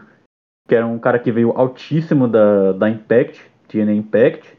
que 0.68 0.76
era 0.76 0.88
um 0.88 1.00
cara 1.00 1.20
que 1.20 1.32
veio 1.32 1.52
altíssimo 1.52 2.28
da, 2.28 2.72
da 2.74 2.90
Impact, 2.90 3.53
TNA 3.74 3.94
Impact 3.94 4.58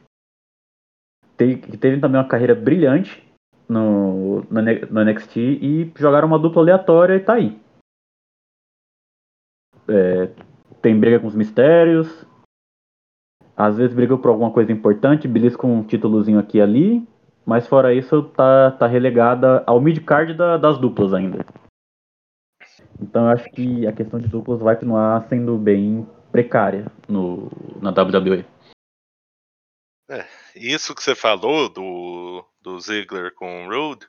teve 1.37 2.01
também 2.01 2.21
uma 2.21 2.29
carreira 2.29 2.55
brilhante 2.55 3.23
no, 3.69 4.43
no, 4.43 4.63
no 4.91 5.05
NXT 5.05 5.37
e 5.37 5.93
jogaram 5.97 6.27
uma 6.27 6.39
dupla 6.39 6.63
aleatória 6.63 7.15
e 7.15 7.21
tá 7.21 7.35
aí. 7.35 7.59
É, 9.89 10.31
tem 10.83 10.99
briga 10.99 11.21
com 11.21 11.27
os 11.27 11.35
mistérios. 11.35 12.27
Às 13.57 13.77
vezes 13.77 13.95
briga 13.95 14.19
por 14.19 14.29
alguma 14.29 14.51
coisa 14.51 14.73
importante, 14.73 15.29
belisca 15.29 15.67
um 15.67 15.85
títulozinho 15.85 16.41
aqui 16.41 16.59
e 16.59 16.63
ali. 16.63 17.09
Mas 17.47 17.69
fora 17.69 17.95
isso, 17.95 18.23
tá, 18.23 18.73
tá 18.73 18.87
relegada 18.87 19.63
ao 19.67 19.81
mid-card 19.81 20.35
da, 20.35 20.57
das 20.57 20.79
duplas 20.79 21.13
ainda. 21.13 21.45
Então 23.01 23.25
eu 23.25 23.29
acho 23.29 23.45
que 23.51 23.87
a 23.87 23.93
questão 23.93 24.19
de 24.19 24.29
duplas 24.29 24.61
vai 24.61 24.75
continuar 24.75 25.23
sendo 25.29 25.57
bem 25.59 26.07
precária 26.33 26.87
no, 27.09 27.51
na 27.81 27.91
WWE. 27.91 28.54
É, 30.09 30.27
isso 30.55 30.95
que 30.95 31.03
você 31.03 31.15
falou 31.15 31.69
do, 31.69 32.45
do 32.61 32.79
Ziggler 32.79 33.33
com 33.35 33.67
o 33.67 33.69
Rude, 33.69 34.07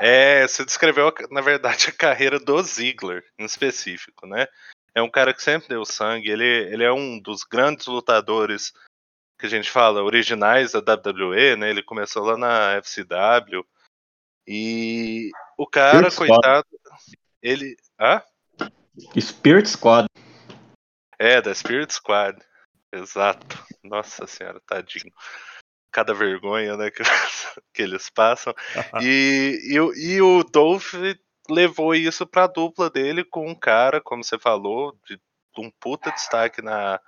é, 0.00 0.46
você 0.46 0.64
descreveu, 0.64 1.12
na 1.30 1.40
verdade, 1.40 1.88
a 1.88 1.92
carreira 1.92 2.38
do 2.38 2.60
Ziggler, 2.62 3.24
em 3.38 3.44
específico, 3.44 4.26
né? 4.26 4.46
É 4.94 5.02
um 5.02 5.10
cara 5.10 5.32
que 5.32 5.42
sempre 5.42 5.68
deu 5.68 5.84
sangue, 5.84 6.30
ele, 6.30 6.44
ele 6.44 6.82
é 6.82 6.92
um 6.92 7.20
dos 7.20 7.44
grandes 7.44 7.86
lutadores 7.86 8.72
que 9.38 9.46
a 9.46 9.48
gente 9.48 9.70
fala, 9.70 10.02
originais 10.02 10.72
da 10.72 10.80
WWE, 10.80 11.56
né? 11.56 11.70
Ele 11.70 11.82
começou 11.82 12.24
lá 12.24 12.36
na 12.36 12.76
FCW. 12.82 13.64
E 14.46 15.30
o 15.56 15.66
cara, 15.66 16.10
Spirit 16.10 16.32
coitado, 16.32 16.66
Squad. 16.66 17.18
ele. 17.40 17.76
Hã? 18.00 18.22
Spirit 19.20 19.68
Squad. 19.68 20.08
É, 21.18 21.40
da 21.40 21.54
Spirit 21.54 21.92
Squad. 21.92 22.36
Exato. 22.92 23.64
Nossa 23.82 24.26
senhora, 24.26 24.60
tadinho. 24.66 25.12
Cada 25.90 26.14
vergonha 26.14 26.76
né, 26.76 26.90
que, 26.90 27.02
que 27.72 27.82
eles 27.82 28.10
passam. 28.10 28.54
e, 29.02 29.58
e, 29.72 30.14
e 30.14 30.22
o 30.22 30.42
Dolph 30.44 30.94
levou 31.48 31.94
isso 31.94 32.26
pra 32.26 32.46
dupla 32.46 32.90
dele 32.90 33.24
com 33.24 33.48
um 33.48 33.54
cara, 33.54 34.00
como 34.00 34.22
você 34.22 34.38
falou, 34.38 34.98
de 35.06 35.20
um 35.56 35.70
puta 35.70 36.10
destaque 36.12 36.62
na, 36.62 37.00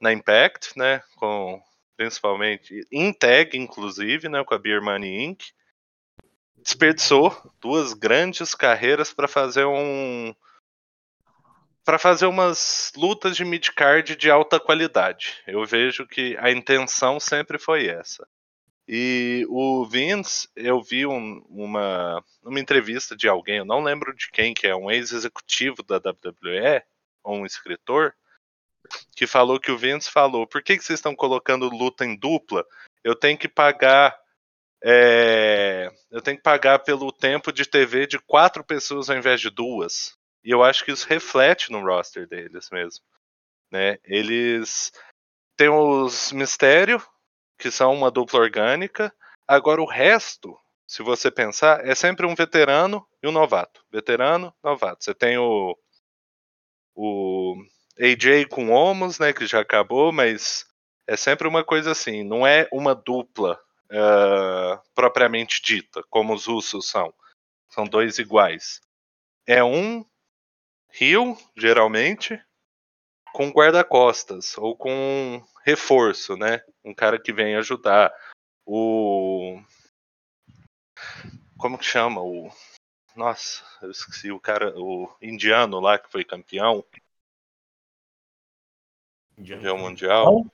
na 0.00 0.12
Impact, 0.12 0.76
né? 0.76 1.02
Com 1.16 1.62
principalmente 1.96 2.86
em 2.90 3.12
tag, 3.12 3.56
inclusive, 3.56 4.28
né? 4.28 4.42
Com 4.44 4.54
a 4.54 4.58
Beer 4.58 4.82
Money 4.82 5.24
Inc. 5.24 5.44
Desperdiçou 6.56 7.34
duas 7.60 7.94
grandes 7.94 8.54
carreiras 8.54 9.12
para 9.12 9.26
fazer 9.26 9.64
um 9.64 10.34
para 11.90 11.98
fazer 11.98 12.26
umas 12.26 12.92
lutas 12.94 13.36
de 13.36 13.44
mid-card 13.44 14.14
de 14.14 14.30
alta 14.30 14.60
qualidade. 14.60 15.38
Eu 15.44 15.66
vejo 15.66 16.06
que 16.06 16.36
a 16.38 16.48
intenção 16.48 17.18
sempre 17.18 17.58
foi 17.58 17.88
essa. 17.88 18.28
E 18.86 19.44
o 19.48 19.84
Vince, 19.84 20.48
eu 20.54 20.80
vi 20.80 21.04
um, 21.04 21.44
uma, 21.48 22.24
uma 22.44 22.60
entrevista 22.60 23.16
de 23.16 23.26
alguém, 23.26 23.56
eu 23.56 23.64
não 23.64 23.82
lembro 23.82 24.14
de 24.14 24.30
quem, 24.30 24.54
que 24.54 24.68
é 24.68 24.76
um 24.76 24.88
ex-executivo 24.88 25.82
da 25.82 25.96
WWE, 25.96 26.80
ou 27.24 27.38
um 27.38 27.44
escritor, 27.44 28.14
que 29.16 29.26
falou 29.26 29.58
que 29.58 29.72
o 29.72 29.76
Vince 29.76 30.12
falou: 30.12 30.46
por 30.46 30.62
que, 30.62 30.78
que 30.78 30.84
vocês 30.84 31.00
estão 31.00 31.16
colocando 31.16 31.68
luta 31.68 32.04
em 32.04 32.14
dupla? 32.14 32.64
Eu 33.02 33.16
tenho 33.16 33.36
que 33.36 33.48
pagar. 33.48 34.16
É, 34.80 35.90
eu 36.08 36.22
tenho 36.22 36.36
que 36.36 36.42
pagar 36.44 36.78
pelo 36.78 37.10
tempo 37.10 37.50
de 37.50 37.66
TV 37.66 38.06
de 38.06 38.20
quatro 38.20 38.62
pessoas 38.62 39.10
ao 39.10 39.16
invés 39.16 39.40
de 39.40 39.50
duas. 39.50 40.19
E 40.44 40.50
eu 40.50 40.62
acho 40.62 40.84
que 40.84 40.92
isso 40.92 41.06
reflete 41.08 41.70
no 41.70 41.84
roster 41.84 42.26
deles 42.26 42.70
mesmo. 42.70 43.04
Né? 43.70 43.98
Eles 44.04 44.92
têm 45.56 45.68
os 45.68 46.32
Mistério, 46.32 47.02
que 47.58 47.70
são 47.70 47.92
uma 47.92 48.10
dupla 48.10 48.40
orgânica. 48.40 49.14
Agora 49.46 49.82
o 49.82 49.86
resto, 49.86 50.58
se 50.86 51.02
você 51.02 51.30
pensar, 51.30 51.86
é 51.86 51.94
sempre 51.94 52.26
um 52.26 52.34
veterano 52.34 53.06
e 53.22 53.28
um 53.28 53.32
novato. 53.32 53.84
Veterano, 53.90 54.54
novato. 54.62 55.04
Você 55.04 55.14
tem 55.14 55.36
o, 55.38 55.76
o 56.94 57.56
AJ 57.98 58.46
com 58.48 58.70
Omos, 58.70 59.18
né, 59.18 59.32
que 59.32 59.46
já 59.46 59.60
acabou, 59.60 60.10
mas 60.10 60.64
é 61.06 61.16
sempre 61.16 61.46
uma 61.46 61.64
coisa 61.64 61.90
assim, 61.90 62.22
não 62.22 62.46
é 62.46 62.68
uma 62.72 62.94
dupla 62.94 63.60
uh, 63.90 64.80
propriamente 64.94 65.60
dita, 65.62 66.02
como 66.08 66.32
os 66.32 66.46
russos 66.46 66.88
são. 66.88 67.12
São 67.68 67.84
dois 67.84 68.18
iguais. 68.18 68.80
É 69.46 69.62
um 69.62 70.04
rio, 70.92 71.36
geralmente, 71.56 72.40
com 73.32 73.50
guarda-costas 73.50 74.56
ou 74.58 74.76
com 74.76 75.42
reforço, 75.64 76.36
né? 76.36 76.62
Um 76.84 76.94
cara 76.94 77.18
que 77.18 77.32
vem 77.32 77.56
ajudar. 77.56 78.12
O. 78.66 79.60
Como 81.56 81.78
que 81.78 81.84
chama? 81.84 82.20
O. 82.20 82.50
Nossa, 83.16 83.64
eu 83.82 83.90
esqueci 83.90 84.30
o 84.30 84.40
cara, 84.40 84.72
o 84.76 85.08
indiano 85.20 85.80
lá 85.80 85.98
que 85.98 86.10
foi 86.10 86.24
campeão. 86.24 86.84
Campeão 89.36 89.78
mundial. 89.78 90.46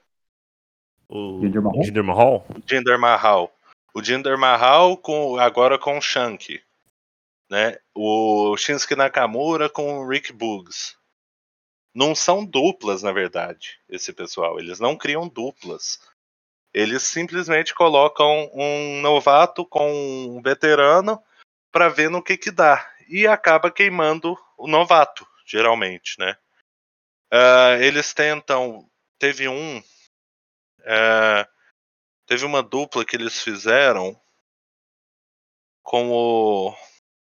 O 1.08 1.40
Jinder 1.40 1.62
Mahal? 1.62 1.82
Jinder 1.84 2.04
Mahal? 2.04 2.46
Jinder 2.66 2.98
Mahal. 2.98 3.56
O 3.94 4.02
Jinder 4.02 4.38
Mahal 4.38 4.96
com, 4.96 5.38
agora 5.38 5.78
com 5.78 5.98
o 5.98 6.00
Shank. 6.00 6.62
Né? 7.50 7.78
O 7.94 8.56
Shinsuke 8.56 8.96
Nakamura 8.96 9.68
com 9.68 9.98
o 9.98 10.08
Rick 10.08 10.32
Boogs. 10.32 10.96
Não 11.94 12.14
são 12.14 12.44
duplas, 12.44 13.02
na 13.02 13.12
verdade, 13.12 13.80
esse 13.88 14.12
pessoal. 14.12 14.58
Eles 14.58 14.78
não 14.78 14.96
criam 14.96 15.28
duplas. 15.28 16.00
Eles 16.74 17.02
simplesmente 17.04 17.74
colocam 17.74 18.50
um 18.52 19.00
novato 19.00 19.64
com 19.64 20.36
um 20.36 20.42
veterano 20.42 21.22
para 21.72 21.88
ver 21.88 22.10
no 22.10 22.22
que 22.22 22.36
que 22.36 22.50
dá. 22.50 22.86
E 23.08 23.26
acaba 23.26 23.70
queimando 23.70 24.36
o 24.58 24.66
novato, 24.66 25.26
geralmente, 25.46 26.18
né? 26.18 26.36
Uh, 27.32 27.80
eles 27.80 28.12
tentam. 28.12 28.86
Teve 29.18 29.48
um 29.48 29.82
é, 30.88 31.48
teve 32.26 32.44
uma 32.44 32.62
dupla 32.62 33.04
que 33.04 33.16
eles 33.16 33.42
fizeram 33.42 34.18
com 35.82 36.10
o. 36.12 36.74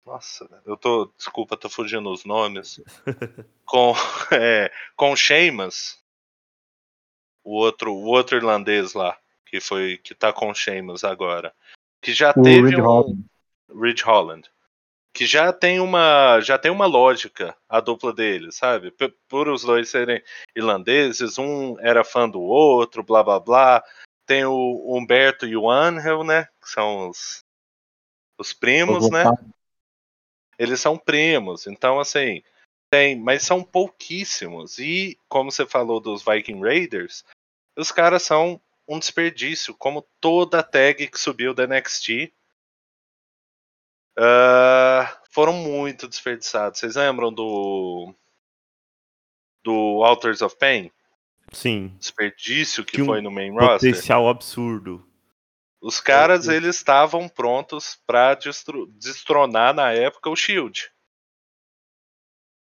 Nossa, 0.08 0.48
eu 0.64 0.74
tô. 0.74 1.12
Desculpa, 1.18 1.54
tô 1.54 1.68
fugindo 1.68 2.10
os 2.10 2.24
nomes. 2.24 2.80
com, 3.66 3.92
é, 4.32 4.72
com 4.96 5.14
Sheamus. 5.14 5.98
O 7.44 7.54
outro, 7.54 7.92
o 7.92 8.04
outro 8.06 8.36
irlandês 8.36 8.94
lá. 8.94 9.18
Que 9.44 9.60
foi. 9.60 9.98
Que 9.98 10.14
tá 10.14 10.32
com 10.32 10.54
Sheamus 10.54 11.04
agora. 11.04 11.54
Que 12.00 12.14
já 12.14 12.30
O 12.30 12.42
teve 12.42 12.68
Ridge 12.70 12.80
um. 12.80 12.84
Holland. 12.84 13.24
Ridge 13.70 14.02
Holland. 14.02 14.50
Que 15.12 15.26
já 15.26 15.52
tem 15.52 15.78
uma. 15.78 16.40
Já 16.40 16.56
tem 16.58 16.70
uma 16.70 16.86
lógica 16.86 17.54
a 17.68 17.78
dupla 17.80 18.10
deles, 18.12 18.56
sabe? 18.56 18.90
P- 18.90 19.12
por 19.28 19.46
os 19.48 19.62
dois 19.62 19.90
serem 19.90 20.22
irlandeses, 20.56 21.36
um 21.38 21.78
era 21.80 22.02
fã 22.02 22.26
do 22.28 22.40
outro, 22.40 23.02
blá 23.02 23.22
blá 23.22 23.38
blá. 23.38 23.84
Tem 24.24 24.46
o 24.46 24.96
Humberto 24.96 25.46
e 25.46 25.54
o 25.54 25.70
Angel, 25.70 26.24
né? 26.24 26.44
Que 26.62 26.70
são 26.70 27.10
os, 27.10 27.42
os 28.38 28.54
primos, 28.54 29.10
né? 29.10 29.24
Eles 30.58 30.80
são 30.80 30.98
primos, 30.98 31.66
então 31.66 32.00
assim, 32.00 32.42
tem, 32.90 33.16
mas 33.16 33.42
são 33.42 33.62
pouquíssimos. 33.62 34.78
E 34.78 35.18
como 35.28 35.52
você 35.52 35.64
falou 35.66 36.00
dos 36.00 36.24
Viking 36.24 36.60
Raiders, 36.60 37.24
os 37.76 37.92
caras 37.92 38.22
são 38.22 38.60
um 38.88 38.98
desperdício, 38.98 39.74
como 39.74 40.06
toda 40.20 40.60
a 40.60 40.62
tag 40.62 41.06
que 41.06 41.20
subiu 41.20 41.54
da 41.54 41.66
NXT. 41.66 42.32
Ah, 44.18 45.20
foram 45.30 45.52
muito 45.52 46.08
desperdiçados. 46.08 46.80
Vocês 46.80 46.96
lembram 46.96 47.32
do 47.32 48.12
do 49.62 50.02
Alters 50.02 50.42
of 50.42 50.56
Pain? 50.56 50.90
Sim. 51.52 51.94
Desperdício 51.98 52.84
que 52.84 52.96
Que 52.96 53.02
um 53.02 53.06
foi 53.06 53.20
no 53.20 53.30
main 53.30 53.50
roster. 53.52 53.90
Potencial 53.90 54.28
absurdo. 54.28 55.07
Os 55.80 56.00
caras, 56.00 56.48
eles 56.48 56.76
estavam 56.76 57.28
prontos 57.28 57.98
pra 58.06 58.34
destro- 58.34 58.86
destronar 58.98 59.72
na 59.72 59.92
época 59.92 60.28
o 60.28 60.34
Shield. 60.36 60.90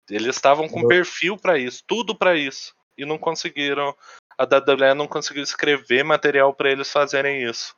Eles 0.08 0.36
estavam 0.36 0.68
com 0.68 0.80
Eu- 0.80 0.88
perfil 0.88 1.36
pra 1.36 1.58
isso, 1.58 1.82
tudo 1.86 2.14
pra 2.16 2.36
isso, 2.36 2.74
e 2.96 3.04
não 3.04 3.18
conseguiram. 3.18 3.94
A 4.38 4.44
WWE 4.44 4.94
não 4.94 5.06
conseguiu 5.06 5.42
escrever 5.42 6.02
material 6.02 6.54
pra 6.54 6.70
eles 6.70 6.90
fazerem 6.90 7.42
isso. 7.44 7.74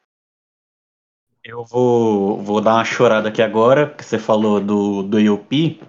Eu 1.45 1.65
vou, 1.65 2.43
vou 2.43 2.61
dar 2.61 2.75
uma 2.75 2.85
chorada 2.85 3.29
aqui 3.29 3.43
agora, 3.43 3.87
porque 3.87 4.03
você 4.03 4.19
falou 4.19 4.61
do, 4.61 5.03
do 5.03 5.21
IOP. 5.21 5.81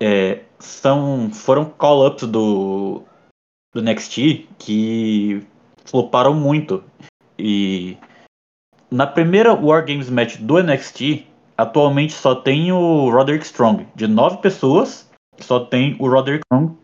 É, 0.00 0.44
são, 0.60 1.32
foram 1.32 1.68
call-ups 1.68 2.28
do, 2.28 3.04
do 3.72 3.82
NXT 3.82 4.46
que 4.58 5.44
floparam 5.84 6.34
muito. 6.34 6.84
E 7.36 7.96
na 8.90 9.06
primeira 9.06 9.52
War 9.54 9.84
Games 9.84 10.08
Match 10.10 10.36
do 10.38 10.62
NXT, 10.62 11.26
atualmente 11.56 12.12
só 12.12 12.34
tem 12.34 12.72
o 12.72 13.10
Roderick 13.10 13.44
Strong. 13.44 13.86
De 13.94 14.06
nove 14.06 14.38
pessoas, 14.38 15.10
só 15.38 15.60
tem 15.60 15.96
o 15.98 16.08
Roderick 16.08 16.44
Strong, 16.46 16.76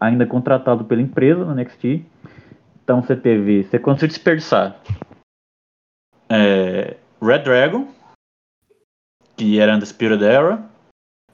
ainda 0.00 0.26
contratado 0.26 0.84
pela 0.84 1.02
empresa 1.02 1.44
no 1.44 1.54
NXT. 1.54 2.04
Então 2.82 3.02
você 3.02 3.14
teve. 3.14 3.62
Você 3.64 3.78
conseguiu 3.78 4.08
desperdiçar 4.08 4.76
é, 6.28 6.96
Red 7.20 7.40
Dragon, 7.40 7.86
que 9.36 9.58
era 9.58 9.74
Undisputed 9.76 10.22
Era. 10.24 10.64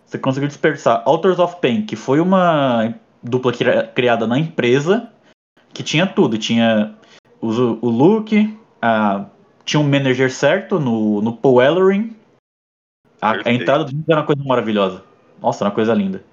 Você 0.05 0.19
conseguiu 0.19 0.49
desperdiçar 0.49 1.03
Authors 1.07 1.39
of 1.39 1.57
Pain, 1.61 1.85
que 1.85 1.95
foi 1.95 2.19
uma 2.21 2.95
dupla 3.23 3.53
cri- 3.53 3.87
criada 3.95 4.27
na 4.27 4.39
empresa, 4.39 5.13
que 5.73 5.83
tinha 5.83 6.07
tudo. 6.07 6.39
Tinha 6.39 6.95
o, 7.41 7.49
o 7.87 8.25
a- 8.81 9.27
tinha 9.69 9.79
um 9.79 9.89
manager 9.89 10.33
certo 10.33 10.81
no, 10.81 11.21
no 11.21 11.37
Paul 11.37 11.61
Ellering. 11.61 12.17
A, 13.21 13.33
a 13.47 13.53
entrada 13.53 13.85
do 13.85 14.05
era 14.09 14.21
uma 14.21 14.27
coisa 14.27 14.43
maravilhosa. 14.43 15.05
Nossa, 15.43 15.63
uma 15.63 15.71
coisa 15.71 15.93
linda. 15.93 16.25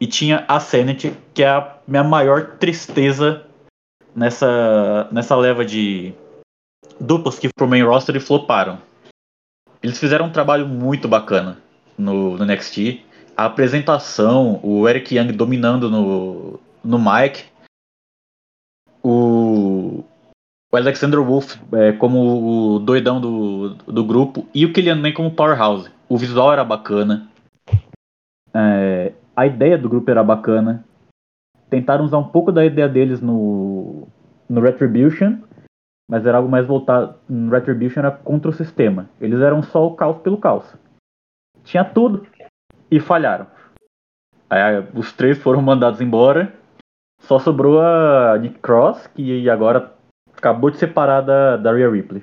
E 0.00 0.06
tinha 0.06 0.44
a 0.46 0.60
Sanity, 0.60 1.12
que 1.34 1.42
é 1.42 1.48
a 1.48 1.76
minha 1.88 2.04
maior 2.04 2.56
tristeza 2.58 3.44
nessa, 4.14 5.08
nessa 5.10 5.34
leva 5.34 5.64
de 5.64 6.14
duplas 7.00 7.36
que 7.36 7.48
pro 7.52 7.66
main 7.66 7.82
roster 7.82 8.14
e 8.14 8.20
floparam. 8.20 8.80
Eles 9.82 9.98
fizeram 9.98 10.26
um 10.26 10.32
trabalho 10.32 10.68
muito 10.68 11.08
bacana 11.08 11.58
no, 11.98 12.38
no 12.38 12.44
NXT. 12.44 13.04
A 13.36 13.46
apresentação, 13.46 14.60
o 14.62 14.88
Eric 14.88 15.16
Young 15.16 15.32
dominando 15.32 15.90
no, 15.90 16.60
no 16.84 16.98
mic. 16.98 17.44
O, 19.02 20.04
o 20.74 20.76
Alexander 20.76 21.20
Wolf 21.20 21.56
é, 21.72 21.92
como 21.92 22.74
o 22.74 22.78
doidão 22.80 23.20
do, 23.20 23.74
do 23.74 24.04
grupo. 24.04 24.46
E 24.52 24.66
o 24.66 24.72
Killian 24.72 24.96
May 24.96 25.12
como 25.12 25.30
powerhouse. 25.30 25.90
O 26.08 26.18
visual 26.18 26.52
era 26.52 26.64
bacana. 26.64 27.28
É, 28.52 29.12
a 29.36 29.46
ideia 29.46 29.78
do 29.78 29.88
grupo 29.88 30.10
era 30.10 30.24
bacana. 30.24 30.84
Tentaram 31.70 32.04
usar 32.04 32.18
um 32.18 32.28
pouco 32.28 32.50
da 32.50 32.64
ideia 32.64 32.88
deles 32.88 33.20
no, 33.20 34.08
no 34.48 34.60
Retribution 34.60 35.38
mas 36.08 36.26
era 36.26 36.38
algo 36.38 36.50
mais 36.50 36.66
voltado. 36.66 37.14
No 37.28 37.50
Retribution 37.50 38.00
era 38.00 38.10
contra 38.10 38.50
o 38.50 38.52
sistema. 38.52 39.08
Eles 39.20 39.40
eram 39.40 39.62
só 39.62 39.86
o 39.86 39.94
caos 39.94 40.18
pelo 40.18 40.36
caos. 40.36 40.76
Tinha 41.62 41.84
tudo 41.84 42.26
e 42.90 43.00
falharam. 43.00 43.46
Aí 44.50 44.86
os 44.94 45.12
três 45.12 45.38
foram 45.38 45.62
mandados 45.62 46.00
embora. 46.00 46.52
Só 47.20 47.38
sobrou 47.38 47.80
a 47.80 48.36
Nick 48.38 48.58
Cross, 48.58 49.06
que 49.06 49.48
agora 49.48 49.93
acabou 50.44 50.70
de 50.70 50.76
separar 50.76 51.22
da, 51.22 51.56
da 51.56 51.72
Rhea 51.72 51.90
Ripley. 51.90 52.22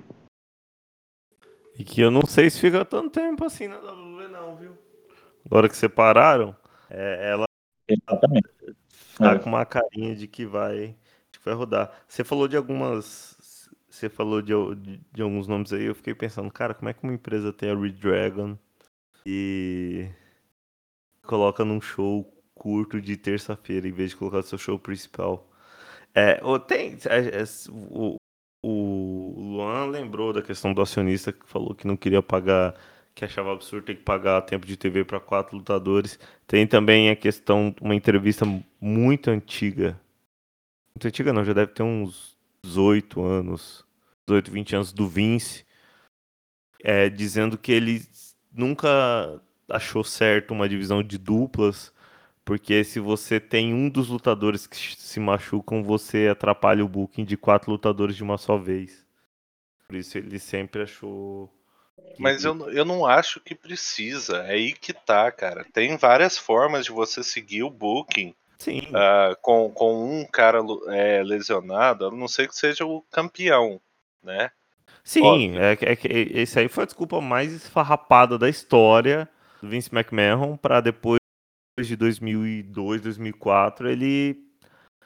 E 1.77 1.83
que 1.83 1.99
eu 2.01 2.11
não 2.11 2.21
sei 2.23 2.49
se 2.51 2.59
fica 2.59 2.85
tanto 2.85 3.09
tempo 3.09 3.43
assim 3.43 3.67
na 3.67 3.77
WWE, 3.77 4.27
não, 4.27 4.55
viu? 4.55 4.77
Agora 5.43 5.67
que 5.67 5.75
separaram, 5.75 6.55
é, 6.87 7.31
ela 7.31 7.45
Exatamente. 7.87 8.47
tá 9.17 9.33
É. 9.33 9.39
com 9.39 9.49
uma 9.49 9.65
carinha 9.65 10.15
de 10.15 10.27
que 10.27 10.45
vai, 10.45 10.95
de 11.31 11.39
que 11.39 11.45
vai 11.45 11.55
rodar. 11.55 11.91
Você 12.07 12.23
falou 12.23 12.47
de 12.47 12.55
algumas. 12.55 13.35
Você 13.89 14.07
falou 14.07 14.41
de, 14.41 14.53
de, 14.75 15.01
de 15.11 15.21
alguns 15.21 15.47
nomes 15.47 15.73
aí, 15.73 15.85
eu 15.85 15.95
fiquei 15.95 16.13
pensando, 16.13 16.49
cara, 16.51 16.73
como 16.75 16.89
é 16.89 16.93
que 16.93 17.03
uma 17.03 17.13
empresa 17.13 17.51
tem 17.51 17.71
a 17.71 17.75
Red 17.75 17.93
Dragon 17.93 18.57
e 19.25 20.07
coloca 21.23 21.65
num 21.65 21.81
show 21.81 22.31
curto 22.53 23.01
de 23.01 23.17
terça-feira 23.17 23.87
em 23.87 23.91
vez 23.91 24.11
de 24.11 24.15
colocar 24.15 24.37
no 24.37 24.43
seu 24.43 24.57
show 24.57 24.77
principal? 24.79 25.50
É, 26.13 26.41
tem. 26.67 26.97
é, 27.05 27.41
é, 27.41 27.43
o, 27.69 28.17
o 28.63 29.33
Luan 29.37 29.85
lembrou 29.85 30.33
da 30.33 30.41
questão 30.41 30.73
do 30.73 30.81
acionista 30.81 31.31
que 31.31 31.47
falou 31.47 31.73
que 31.73 31.87
não 31.87 31.97
queria 31.97 32.21
pagar, 32.21 32.75
que 33.15 33.25
achava 33.25 33.51
absurdo 33.51 33.85
ter 33.85 33.95
que 33.95 34.03
pagar 34.03 34.41
tempo 34.43 34.65
de 34.65 34.77
TV 34.77 35.03
para 35.03 35.19
quatro 35.19 35.57
lutadores. 35.57 36.19
Tem 36.45 36.67
também 36.67 37.09
a 37.09 37.15
questão, 37.15 37.73
uma 37.81 37.95
entrevista 37.95 38.45
muito 38.79 39.29
antiga. 39.29 39.99
Muito 40.95 41.07
antiga 41.07 41.33
não, 41.33 41.43
já 41.43 41.53
deve 41.53 41.71
ter 41.71 41.83
uns 41.83 42.37
18 42.63 43.21
anos, 43.23 43.85
18, 44.27 44.51
20 44.51 44.75
anos 44.75 44.93
do 44.93 45.07
Vince, 45.07 45.65
é, 46.83 47.09
dizendo 47.09 47.57
que 47.57 47.71
ele 47.71 48.03
nunca 48.51 49.41
achou 49.69 50.03
certo 50.03 50.51
uma 50.51 50.67
divisão 50.67 51.01
de 51.01 51.17
duplas, 51.17 51.93
Porque 52.51 52.83
se 52.83 52.99
você 52.99 53.39
tem 53.39 53.73
um 53.73 53.87
dos 53.87 54.09
lutadores 54.09 54.67
que 54.67 54.75
se 54.75 55.21
machucam, 55.21 55.81
você 55.81 56.27
atrapalha 56.27 56.83
o 56.83 56.87
booking 56.89 57.23
de 57.23 57.37
quatro 57.37 57.71
lutadores 57.71 58.13
de 58.13 58.23
uma 58.23 58.37
só 58.37 58.57
vez. 58.57 59.05
Por 59.87 59.95
isso 59.95 60.17
ele 60.17 60.37
sempre 60.37 60.81
achou. 60.81 61.49
que- 62.13 62.21
Mas 62.21 62.43
eu, 62.43 62.69
eu 62.71 62.83
não 62.83 63.05
acho 63.05 63.39
que 63.39 63.55
precisa. 63.55 64.39
É 64.39 64.51
aí 64.51 64.73
que 64.73 64.91
tá, 64.91 65.31
cara. 65.31 65.65
Tem 65.71 65.95
várias 65.95 66.37
formas 66.37 66.83
de 66.83 66.91
você 66.91 67.23
seguir 67.23 67.63
o 67.63 67.69
booking 67.69 68.35
Sim, 68.59 68.81
ah, 68.93 69.33
com, 69.41 69.71
com 69.71 70.19
um 70.19 70.25
cara 70.25 70.59
é, 70.89 71.23
lesionado, 71.23 72.07
a 72.07 72.11
não 72.11 72.27
ser 72.27 72.49
que 72.49 72.55
seja 72.57 72.85
o 72.85 73.01
campeão, 73.09 73.79
né? 74.21 74.51
sim. 75.05 75.57
É, 75.57 75.77
que- 75.77 75.85
é 75.85 75.95
que 75.95 76.07
esse 76.09 76.59
aí 76.59 76.67
foi 76.67 76.83
a 76.83 76.85
desculpa 76.85 77.21
mais 77.21 77.53
esfarrapada 77.53 78.37
da 78.37 78.49
história 78.49 79.29
do 79.63 79.69
Vince 79.69 79.89
McMahon 79.95 80.57
para 80.57 80.81
depois 80.81 81.20
de 81.79 81.95
2002, 81.95 83.01
2004 83.01 83.89
ele 83.89 84.43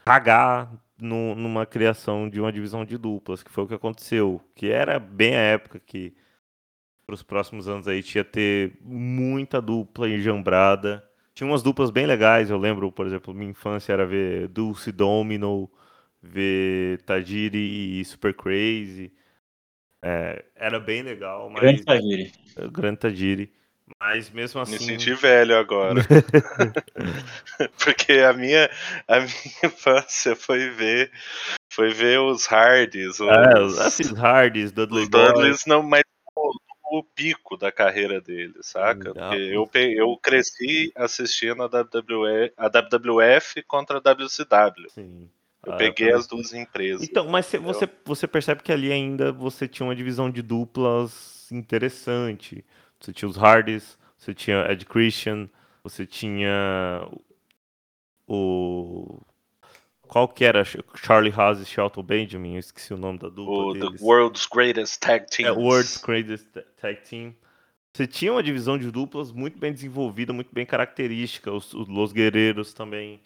cagar 0.04 0.72
no- 1.00 1.34
numa 1.34 1.64
criação 1.64 2.28
de 2.28 2.40
uma 2.40 2.52
divisão 2.52 2.84
de 2.84 2.98
duplas, 2.98 3.42
que 3.42 3.50
foi 3.50 3.64
o 3.64 3.68
que 3.68 3.74
aconteceu. 3.74 4.40
Que 4.54 4.70
era 4.70 4.98
bem 4.98 5.34
a 5.36 5.40
época 5.40 5.80
que 5.80 6.14
para 7.06 7.14
os 7.14 7.22
próximos 7.22 7.68
anos 7.68 7.86
aí 7.86 8.02
tinha 8.02 8.24
ter 8.24 8.78
muita 8.82 9.60
dupla 9.60 10.08
enjambrada. 10.08 11.08
Tinha 11.32 11.48
umas 11.48 11.62
duplas 11.62 11.90
bem 11.90 12.06
legais, 12.06 12.50
eu 12.50 12.58
lembro, 12.58 12.90
por 12.90 13.06
exemplo, 13.06 13.32
minha 13.34 13.50
infância 13.50 13.92
era 13.92 14.06
ver 14.06 14.48
Dulce 14.48 14.90
Domino, 14.90 15.70
ver 16.20 17.00
Tajiri 17.02 18.00
e 18.00 18.04
Super 18.04 18.34
Crazy. 18.34 19.12
É, 20.02 20.44
era 20.54 20.80
bem 20.80 21.02
legal, 21.02 21.48
mas 21.50 21.62
Grande 21.62 21.84
Tajiri. 21.84 22.32
grande 22.72 22.98
Tajiri. 22.98 23.52
Mas 24.00 24.30
mesmo 24.30 24.60
assim. 24.60 24.72
Me 24.72 24.78
senti 24.78 25.14
velho 25.14 25.56
agora. 25.56 26.02
Porque 27.82 28.14
a 28.14 28.32
minha, 28.32 28.68
a 29.06 29.20
minha 29.20 29.64
infância 29.64 30.34
foi 30.34 30.70
ver, 30.70 31.10
foi 31.72 31.92
ver 31.92 32.18
os 32.18 32.46
Hardys, 32.46 33.20
os, 33.20 33.28
É, 33.28 33.60
os 33.60 33.78
Assis 33.78 34.10
Hardys, 34.10 34.72
Dudley 34.72 35.04
os. 35.04 35.08
Dudleys, 35.08 35.66
não, 35.66 35.82
mas 35.82 36.02
o, 36.34 36.98
o 36.98 37.02
pico 37.04 37.56
da 37.56 37.70
carreira 37.70 38.20
deles, 38.20 38.66
saca? 38.66 39.10
Hum, 39.10 39.14
Porque 39.14 39.36
eu, 39.36 39.70
eu 39.74 40.16
cresci 40.20 40.92
assistindo 40.96 41.62
a, 41.62 41.66
WWE, 41.66 42.52
a 42.56 42.68
WWF 42.68 43.62
contra 43.62 43.98
a 43.98 44.00
WCW. 44.00 44.90
Sim. 44.90 45.30
Eu 45.64 45.72
Ah, 45.72 45.76
peguei 45.76 46.12
as 46.12 46.26
duas 46.26 46.52
empresas. 46.52 47.02
Então, 47.08 47.26
mas 47.28 47.48
entendeu? 47.48 47.72
você, 47.72 47.88
você 48.04 48.26
percebe 48.28 48.62
que 48.62 48.70
ali 48.70 48.92
ainda 48.92 49.32
você 49.32 49.66
tinha 49.66 49.86
uma 49.86 49.96
divisão 49.96 50.30
de 50.30 50.42
duplas 50.42 51.50
interessante. 51.50 52.64
Você 53.00 53.12
tinha 53.12 53.28
os 53.28 53.36
Hardys, 53.36 53.98
você 54.16 54.34
tinha 54.34 54.66
Ed 54.70 54.84
Christian, 54.86 55.48
você 55.82 56.06
tinha 56.06 57.08
o. 58.26 59.20
Qual 60.02 60.28
que 60.28 60.44
era? 60.44 60.64
Charlie 60.64 61.32
Haas 61.32 61.60
e 61.60 61.64
Shelton 61.64 62.02
Benjamin, 62.02 62.54
eu 62.54 62.60
esqueci 62.60 62.94
o 62.94 62.96
nome 62.96 63.18
da 63.18 63.28
dupla 63.28 63.66
o 63.66 63.72
deles. 63.72 64.00
The 64.00 64.04
World's 64.06 64.46
Greatest 64.46 65.00
Tag 65.00 65.26
Team. 65.28 65.48
É, 65.48 65.52
World's 65.52 65.96
Greatest 65.98 66.46
Ta- 66.52 66.62
Tag 66.80 67.00
Team. 67.08 67.34
Você 67.92 68.06
tinha 68.06 68.32
uma 68.32 68.42
divisão 68.42 68.78
de 68.78 68.90
duplas 68.90 69.32
muito 69.32 69.58
bem 69.58 69.72
desenvolvida, 69.72 70.32
muito 70.32 70.52
bem 70.52 70.66
característica. 70.66 71.50
Os, 71.50 71.72
os 71.74 71.88
Los 71.88 72.12
Guerreiros 72.12 72.72
também. 72.72 73.20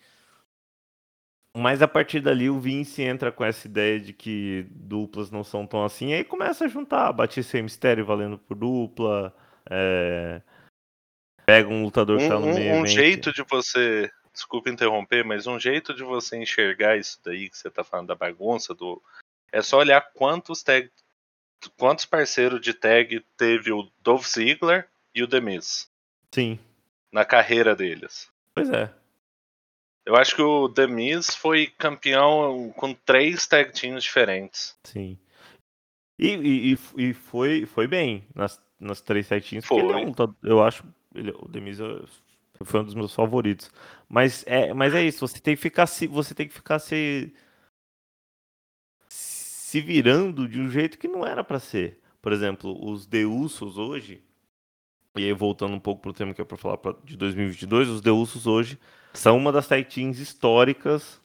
Mas 1.56 1.83
a 1.83 1.88
partir 1.88 2.20
dali 2.20 2.48
o 2.48 2.61
Vince 2.61 3.02
entra 3.02 3.33
com 3.33 3.44
essa 3.44 3.66
ideia 3.66 3.98
de 3.98 4.12
que 4.12 4.66
duplas 4.70 5.30
não 5.30 5.42
são 5.42 5.66
tão 5.66 5.85
assim. 5.85 6.12
Aí 6.12 6.22
começa 6.22 6.64
a 6.64 6.68
juntar. 6.68 7.12
Batista 7.12 7.59
e 7.59 7.62
Mistério 7.62 8.06
valendo 8.06 8.38
por 8.38 8.56
dupla. 8.56 9.35
É, 9.68 10.40
Pega 11.46 11.68
um 11.68 11.83
lutador 11.83 12.18
que 12.18 12.29
tá 12.29 12.38
no 12.38 12.46
um, 12.46 12.55
meio. 12.55 12.75
um- 12.75 12.83
um 12.83 12.87
jeito 12.87 13.33
de 13.33 13.42
você. 13.42 14.11
Desculpa 14.33 14.70
interromper, 14.70 15.25
mas 15.25 15.46
um 15.49 15.59
jeito 15.59 15.92
de 15.92 16.05
você 16.05 16.37
enxergar 16.37 16.96
isso 16.96 17.18
daí 17.25 17.51
que 17.51 17.59
você 17.59 17.68
tá 17.68 17.83
falando 17.83 18.07
da 18.09 18.14
bagunça 18.14 18.73
do. 18.73 19.03
É 19.53 19.61
só 19.61 19.79
olhar 19.79 20.01
quantos 20.14 20.62
tag. 20.62 20.88
Quantos 21.77 22.05
parceiros 22.05 22.61
de 22.61 22.73
tag 22.73 23.20
teve 23.37 23.73
o 23.73 23.90
Dolph 24.01 24.25
Ziggler 24.27 24.88
e 25.14 25.23
o 25.23 25.29
The 25.29 25.40
Miz 25.40 25.90
Sim. 26.33 26.59
na 27.12 27.25
carreira 27.25 27.75
deles. 27.75 28.31
Pois 28.55 28.70
é. 28.70 28.88
Eu 30.07 30.16
acho 30.16 30.35
que 30.37 30.40
o 30.42 30.68
The 30.68 30.87
Miz 30.87 31.35
foi 31.35 31.66
campeão 31.66 32.73
com 32.77 32.94
três 32.94 33.46
tag 33.46 33.73
teams 33.73 34.05
diferentes. 34.05 34.79
Sim. 34.85 35.18
E, 36.18 36.29
e, 36.29 36.73
e- 36.75 36.79
e 37.11 37.12
foi, 37.12 37.66
foi 37.66 37.87
bem 37.87 38.25
nas, 38.35 38.59
nas 38.81 39.01
três 39.01 39.27
setinhas. 39.27 39.66
Porque 39.66 39.81
ele 39.85 39.90
é 39.93 40.12
Foi. 40.14 40.27
um 40.29 40.35
eu 40.43 40.62
acho. 40.62 40.83
Ele, 41.14 41.31
o 41.38 41.47
Demis 41.49 41.79
é- 41.81 42.03
foi 42.64 42.81
um 42.81 42.85
dos 42.85 42.95
meus 42.95 43.14
favoritos. 43.14 43.71
Mas 44.09 44.45
é, 44.47 44.73
mas 44.75 44.95
é 44.95 45.03
isso, 45.03 45.27
você 45.27 45.38
tem 45.40 45.55
que 45.55 45.62
ficar 45.62 45.87
se. 45.87 46.07
Você 46.07 46.35
tem 46.35 46.49
que 46.49 46.55
ficar 46.55 46.79
se. 46.79 47.33
se 49.09 49.81
virando 49.81 50.49
de 50.49 50.61
um 50.61 50.69
jeito 50.71 50.99
que 50.99 51.07
não 51.09 51.25
era 51.25 51.45
pra 51.45 51.61
ser. 51.61 52.01
Por 52.21 52.33
exemplo, 52.33 52.77
os 52.90 53.07
Deusos 53.07 53.79
hoje. 53.79 54.23
E 55.16 55.25
aí, 55.25 55.33
voltando 55.33 55.75
um 55.75 55.81
pouco 55.81 56.03
pro 56.03 56.12
tema 56.12 56.33
que 56.35 56.40
é 56.40 56.45
pra 56.45 56.57
falar 56.57 56.77
pra- 56.79 56.95
de 57.05 57.16
2022, 57.16 57.88
os 57.88 58.01
Deusos 58.01 58.47
hoje 58.47 58.79
são 59.12 59.37
uma 59.37 59.51
das 59.51 59.66
tag 59.66 59.85
teams 59.88 60.19
históricas 60.21 61.21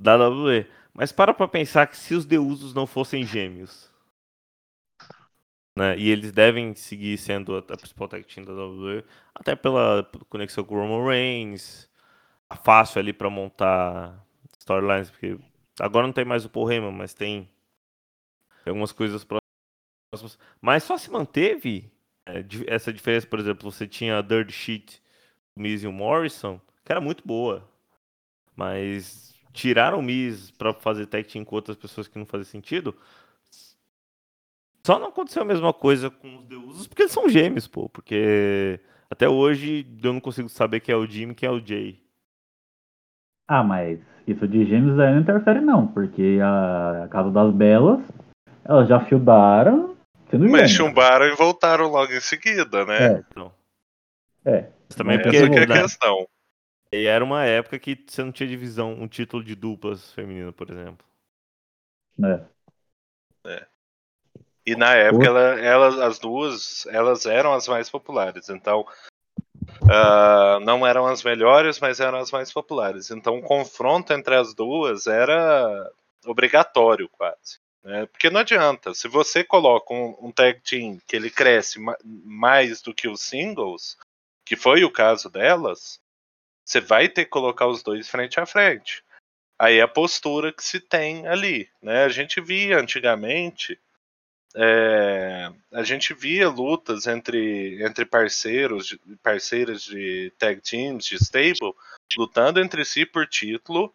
da 0.00 0.16
WWE. 0.16 0.66
Mas 0.94 1.12
para 1.12 1.32
pra 1.32 1.46
pensar 1.48 1.86
que 1.86 1.96
se 1.96 2.14
os 2.14 2.24
Deusos 2.24 2.74
não 2.74 2.86
fossem 2.86 3.24
gêmeos, 3.24 3.90
né, 5.76 5.96
e 5.98 6.10
eles 6.10 6.32
devem 6.32 6.74
seguir 6.74 7.16
sendo 7.18 7.56
a, 7.56 7.58
a 7.58 7.76
principal 7.76 8.08
tag 8.08 8.24
team 8.24 8.44
da 8.44 8.52
WWE, 8.52 9.04
até 9.34 9.56
pela 9.56 10.08
conexão 10.28 10.64
com 10.64 10.74
o 10.74 10.78
Roman 10.78 11.08
Reigns, 11.08 11.88
tá 12.48 12.56
fácil 12.56 13.00
ali 13.00 13.12
para 13.12 13.30
montar 13.30 14.24
storylines, 14.58 15.10
porque 15.10 15.38
agora 15.80 16.06
não 16.06 16.12
tem 16.12 16.24
mais 16.24 16.44
o 16.44 16.50
Paul 16.50 16.70
Heyman, 16.70 16.92
mas 16.92 17.14
tem, 17.14 17.48
algumas 18.66 18.92
coisas 18.92 19.24
próximas. 19.24 20.38
Mas 20.60 20.84
só 20.84 20.96
se 20.96 21.10
manteve 21.10 21.90
é, 22.26 22.44
essa 22.66 22.92
diferença, 22.92 23.26
por 23.26 23.38
exemplo, 23.38 23.70
você 23.70 23.86
tinha 23.86 24.18
a 24.18 24.22
Dirt 24.22 24.50
Sheet, 24.50 25.02
o 25.56 25.60
Miz 25.60 25.82
e 25.82 25.86
o 25.86 25.92
Morrison, 25.92 26.60
que 26.84 26.92
era 26.92 27.00
muito 27.00 27.26
boa, 27.26 27.68
mas 28.54 29.34
tiraram 29.52 29.98
o 29.98 30.02
Miz 30.02 30.50
pra 30.50 30.72
fazer 30.72 31.06
tag 31.06 31.28
team 31.28 31.44
com 31.44 31.56
outras 31.56 31.76
pessoas 31.76 32.08
que 32.08 32.18
não 32.18 32.26
fazia 32.26 32.44
sentido. 32.44 32.96
Só 34.84 34.98
não 34.98 35.08
aconteceu 35.08 35.42
a 35.42 35.44
mesma 35.46 35.72
coisa 35.72 36.10
com 36.10 36.36
os 36.38 36.44
deuses, 36.46 36.86
porque 36.86 37.02
eles 37.02 37.12
são 37.12 37.28
gêmeos, 37.28 37.68
pô. 37.68 37.88
Porque 37.88 38.80
até 39.10 39.28
hoje 39.28 39.86
eu 40.02 40.12
não 40.12 40.20
consigo 40.20 40.48
saber 40.48 40.80
quem 40.80 40.92
é 40.92 40.98
o 40.98 41.06
Jimmy 41.06 41.32
e 41.32 41.34
quem 41.36 41.48
é 41.48 41.52
o 41.52 41.64
Jay. 41.64 42.02
Ah, 43.48 43.62
mas 43.62 44.00
isso 44.26 44.46
de 44.48 44.64
gêmeos 44.64 44.98
aí 44.98 45.12
não 45.12 45.20
interfere 45.20 45.60
não, 45.60 45.86
porque 45.86 46.38
a 46.42 47.08
Casa 47.10 47.30
das 47.30 47.52
Belas, 47.54 48.00
elas 48.64 48.88
já 48.88 49.04
fildaram 49.06 49.96
sendo 50.30 50.44
Mas 50.48 50.70
gêmeos. 50.70 50.70
chumbaram 50.72 51.26
e 51.26 51.36
voltaram 51.36 51.88
logo 51.88 52.12
em 52.12 52.20
seguida, 52.20 52.84
né? 52.84 53.06
É. 53.14 53.24
Então, 53.30 53.52
É. 54.44 54.60
mas 54.88 54.96
também 54.96 55.16
Mas 55.18 55.22
porque 55.24 55.36
Essa 55.36 55.50
que 55.50 55.58
é 55.58 55.62
a 55.62 55.66
né, 55.66 55.82
questão. 55.82 56.26
e 56.92 57.06
era 57.06 57.22
uma 57.24 57.44
época 57.44 57.78
que 57.78 58.04
você 58.06 58.22
não 58.24 58.32
tinha 58.32 58.48
divisão, 58.48 58.92
um 58.94 59.06
título 59.06 59.44
de 59.44 59.54
duplas 59.54 60.12
feminino, 60.12 60.52
por 60.52 60.70
exemplo. 60.70 61.06
né? 62.18 62.46
E 64.64 64.76
na 64.76 64.94
época, 64.94 65.26
ela, 65.26 65.60
elas, 65.60 65.98
as 65.98 66.18
duas, 66.18 66.86
elas 66.86 67.26
eram 67.26 67.52
as 67.52 67.66
mais 67.66 67.90
populares. 67.90 68.48
Então, 68.48 68.86
ah, 69.90 70.58
não 70.62 70.86
eram 70.86 71.06
as 71.06 71.22
melhores, 71.22 71.80
mas 71.80 72.00
eram 72.00 72.18
as 72.18 72.30
mais 72.30 72.52
populares. 72.52 73.10
Então, 73.10 73.38
o 73.38 73.42
confronto 73.42 74.12
entre 74.12 74.34
as 74.34 74.54
duas 74.54 75.06
era 75.06 75.90
obrigatório, 76.26 77.08
quase. 77.08 77.58
né? 77.82 78.06
Porque 78.06 78.30
não 78.30 78.40
adianta. 78.40 78.94
Se 78.94 79.08
você 79.08 79.42
coloca 79.42 79.92
um, 79.92 80.16
um 80.20 80.30
tag 80.30 80.60
team 80.60 80.98
que 81.06 81.16
ele 81.16 81.30
cresce 81.30 81.80
ma- 81.80 81.98
mais 82.04 82.80
do 82.80 82.94
que 82.94 83.08
os 83.08 83.20
singles, 83.20 83.96
que 84.44 84.54
foi 84.56 84.84
o 84.84 84.92
caso 84.92 85.28
delas, 85.28 86.00
você 86.64 86.80
vai 86.80 87.08
ter 87.08 87.24
que 87.24 87.30
colocar 87.30 87.66
os 87.66 87.82
dois 87.82 88.08
frente 88.08 88.38
a 88.38 88.46
frente. 88.46 89.02
Aí 89.58 89.78
é 89.78 89.82
a 89.82 89.88
postura 89.88 90.52
que 90.52 90.62
se 90.62 90.80
tem 90.80 91.26
ali. 91.26 91.68
Né? 91.82 92.04
A 92.04 92.08
gente 92.08 92.40
via 92.40 92.78
antigamente 92.78 93.78
é, 94.56 95.50
a 95.72 95.82
gente 95.82 96.12
via 96.14 96.48
lutas 96.48 97.06
entre, 97.06 97.82
entre 97.82 98.04
parceiros, 98.04 98.96
parceiras 99.22 99.82
de 99.82 100.32
tag 100.38 100.60
teams, 100.60 101.04
de 101.06 101.16
stable, 101.16 101.74
lutando 102.16 102.60
entre 102.60 102.84
si 102.84 103.06
por 103.06 103.26
título, 103.26 103.92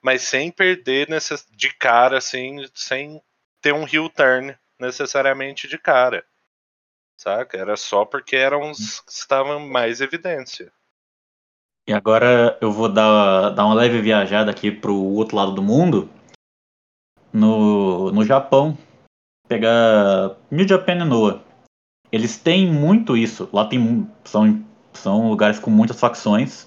mas 0.00 0.22
sem 0.22 0.50
perder 0.50 1.08
necess- 1.08 1.46
de 1.50 1.72
cara, 1.74 2.18
assim, 2.18 2.64
sem 2.74 3.20
ter 3.60 3.72
um 3.72 3.86
heel 3.86 4.08
turn 4.08 4.56
necessariamente 4.78 5.68
de 5.68 5.78
cara. 5.78 6.24
Saca? 7.16 7.56
Era 7.56 7.76
só 7.76 8.04
porque 8.04 8.34
eram 8.34 8.70
os 8.70 9.00
que 9.00 9.12
estavam 9.12 9.60
em 9.60 9.70
mais 9.70 10.00
evidência. 10.00 10.72
E 11.86 11.92
agora 11.92 12.56
eu 12.60 12.70
vou 12.70 12.88
dar, 12.88 13.50
dar 13.50 13.64
uma 13.64 13.74
leve 13.74 14.00
viajada 14.00 14.50
aqui 14.50 14.70
pro 14.70 14.94
outro 14.94 15.36
lado 15.36 15.52
do 15.52 15.62
mundo. 15.62 16.08
No, 17.32 18.12
no 18.12 18.24
Japão. 18.24 18.76
Pegar 19.52 20.34
New 20.50 20.66
Japan 20.66 20.94
e 20.94 21.04
Noah. 21.04 21.40
Eles 22.10 22.38
têm 22.38 22.72
muito 22.72 23.14
isso. 23.14 23.50
Lá 23.52 23.66
tem 23.66 24.08
são 24.24 24.64
São 24.94 25.28
lugares 25.28 25.58
com 25.58 25.70
muitas 25.70 26.00
facções. 26.00 26.66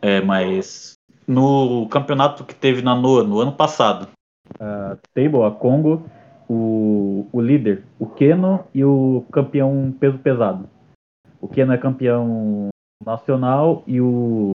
É, 0.00 0.22
mas 0.22 0.94
no 1.28 1.86
campeonato 1.88 2.44
que 2.44 2.54
teve 2.54 2.80
na 2.80 2.94
NOA 2.94 3.24
no 3.24 3.40
ano 3.40 3.52
passado, 3.52 4.08
a 4.58 4.96
Table, 5.12 5.42
a 5.42 5.50
Congo, 5.50 6.02
o, 6.48 7.28
o 7.30 7.40
líder, 7.42 7.84
o 7.98 8.06
Keno 8.06 8.64
e 8.74 8.82
o 8.82 9.26
campeão 9.30 9.94
peso 10.00 10.16
pesado. 10.16 10.66
O 11.42 11.46
Keno 11.46 11.74
é 11.74 11.78
campeão 11.78 12.68
nacional 13.04 13.82
e 13.86 14.00
o 14.00 14.52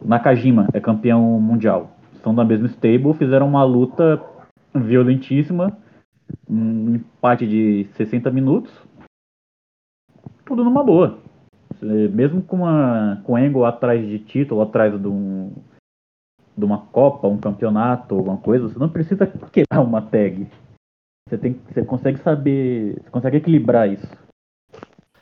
Nakajima 0.00 0.68
é 0.72 0.78
campeão 0.78 1.20
mundial. 1.40 1.90
São 2.22 2.32
da 2.32 2.44
mesma 2.44 2.68
stable, 2.68 3.14
fizeram 3.14 3.48
uma 3.48 3.64
luta 3.64 4.22
violentíssima, 4.72 5.76
um 6.48 6.96
empate 6.96 7.46
de 7.46 7.84
60 7.94 8.30
minutos, 8.30 8.72
tudo 10.44 10.64
numa 10.64 10.84
boa. 10.84 11.18
Mesmo 11.80 12.42
com, 12.42 12.56
uma, 12.58 13.22
com 13.24 13.36
Angle 13.36 13.64
atrás 13.64 14.06
de 14.06 14.18
título, 14.20 14.60
atrás 14.60 15.00
de, 15.00 15.08
um, 15.08 15.52
de 16.56 16.64
uma 16.64 16.86
Copa, 16.86 17.26
um 17.26 17.40
campeonato, 17.40 18.14
alguma 18.14 18.36
coisa, 18.38 18.68
você 18.68 18.78
não 18.78 18.88
precisa 18.88 19.26
quebrar 19.26 19.82
uma 19.82 20.02
tag. 20.02 20.46
Você, 21.28 21.38
tem, 21.38 21.54
você 21.54 21.84
consegue 21.84 22.18
saber, 22.18 23.00
você 23.00 23.10
consegue 23.10 23.38
equilibrar 23.38 23.88
isso. 23.88 24.06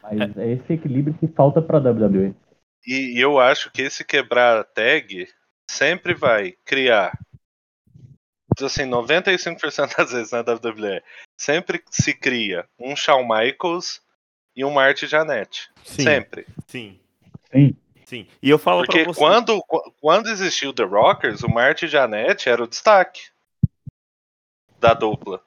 Mas 0.02 0.36
é, 0.36 0.44
é 0.44 0.52
esse 0.52 0.72
equilíbrio 0.72 1.16
que 1.16 1.28
falta 1.28 1.62
para 1.62 1.78
WWE. 1.78 2.34
E, 2.86 3.16
e 3.16 3.20
eu 3.20 3.38
acho 3.38 3.70
que 3.70 3.82
esse 3.82 4.04
quebrar 4.04 4.58
a 4.58 4.64
tag 4.64 5.28
sempre 5.70 6.14
vai 6.14 6.52
criar 6.64 7.16
assim, 8.60 8.84
95% 8.84 9.96
das 9.96 10.12
vezes 10.12 10.32
na 10.32 10.40
WWE, 10.40 11.02
sempre 11.36 11.82
se 11.90 12.12
cria 12.14 12.66
um 12.78 12.94
Shawn 12.96 13.26
Michaels 13.26 14.00
e 14.56 14.64
um 14.64 14.70
Marty 14.70 15.06
Janete. 15.06 15.68
Sim, 15.84 16.02
sempre. 16.02 16.46
Sim. 16.66 17.00
Sim. 17.52 17.76
Sim. 18.04 18.26
E 18.42 18.50
eu 18.50 18.58
falo 18.58 18.84
Porque 18.84 19.04
pra 19.04 19.12
você. 19.12 19.20
quando, 19.20 19.64
quando 20.00 20.28
existiu 20.28 20.72
The 20.72 20.82
Rockers, 20.82 21.42
o 21.42 21.48
Marty 21.48 21.86
Janete 21.86 22.48
era 22.48 22.62
o 22.64 22.66
destaque 22.66 23.20
da 24.80 24.94
dupla. 24.94 25.40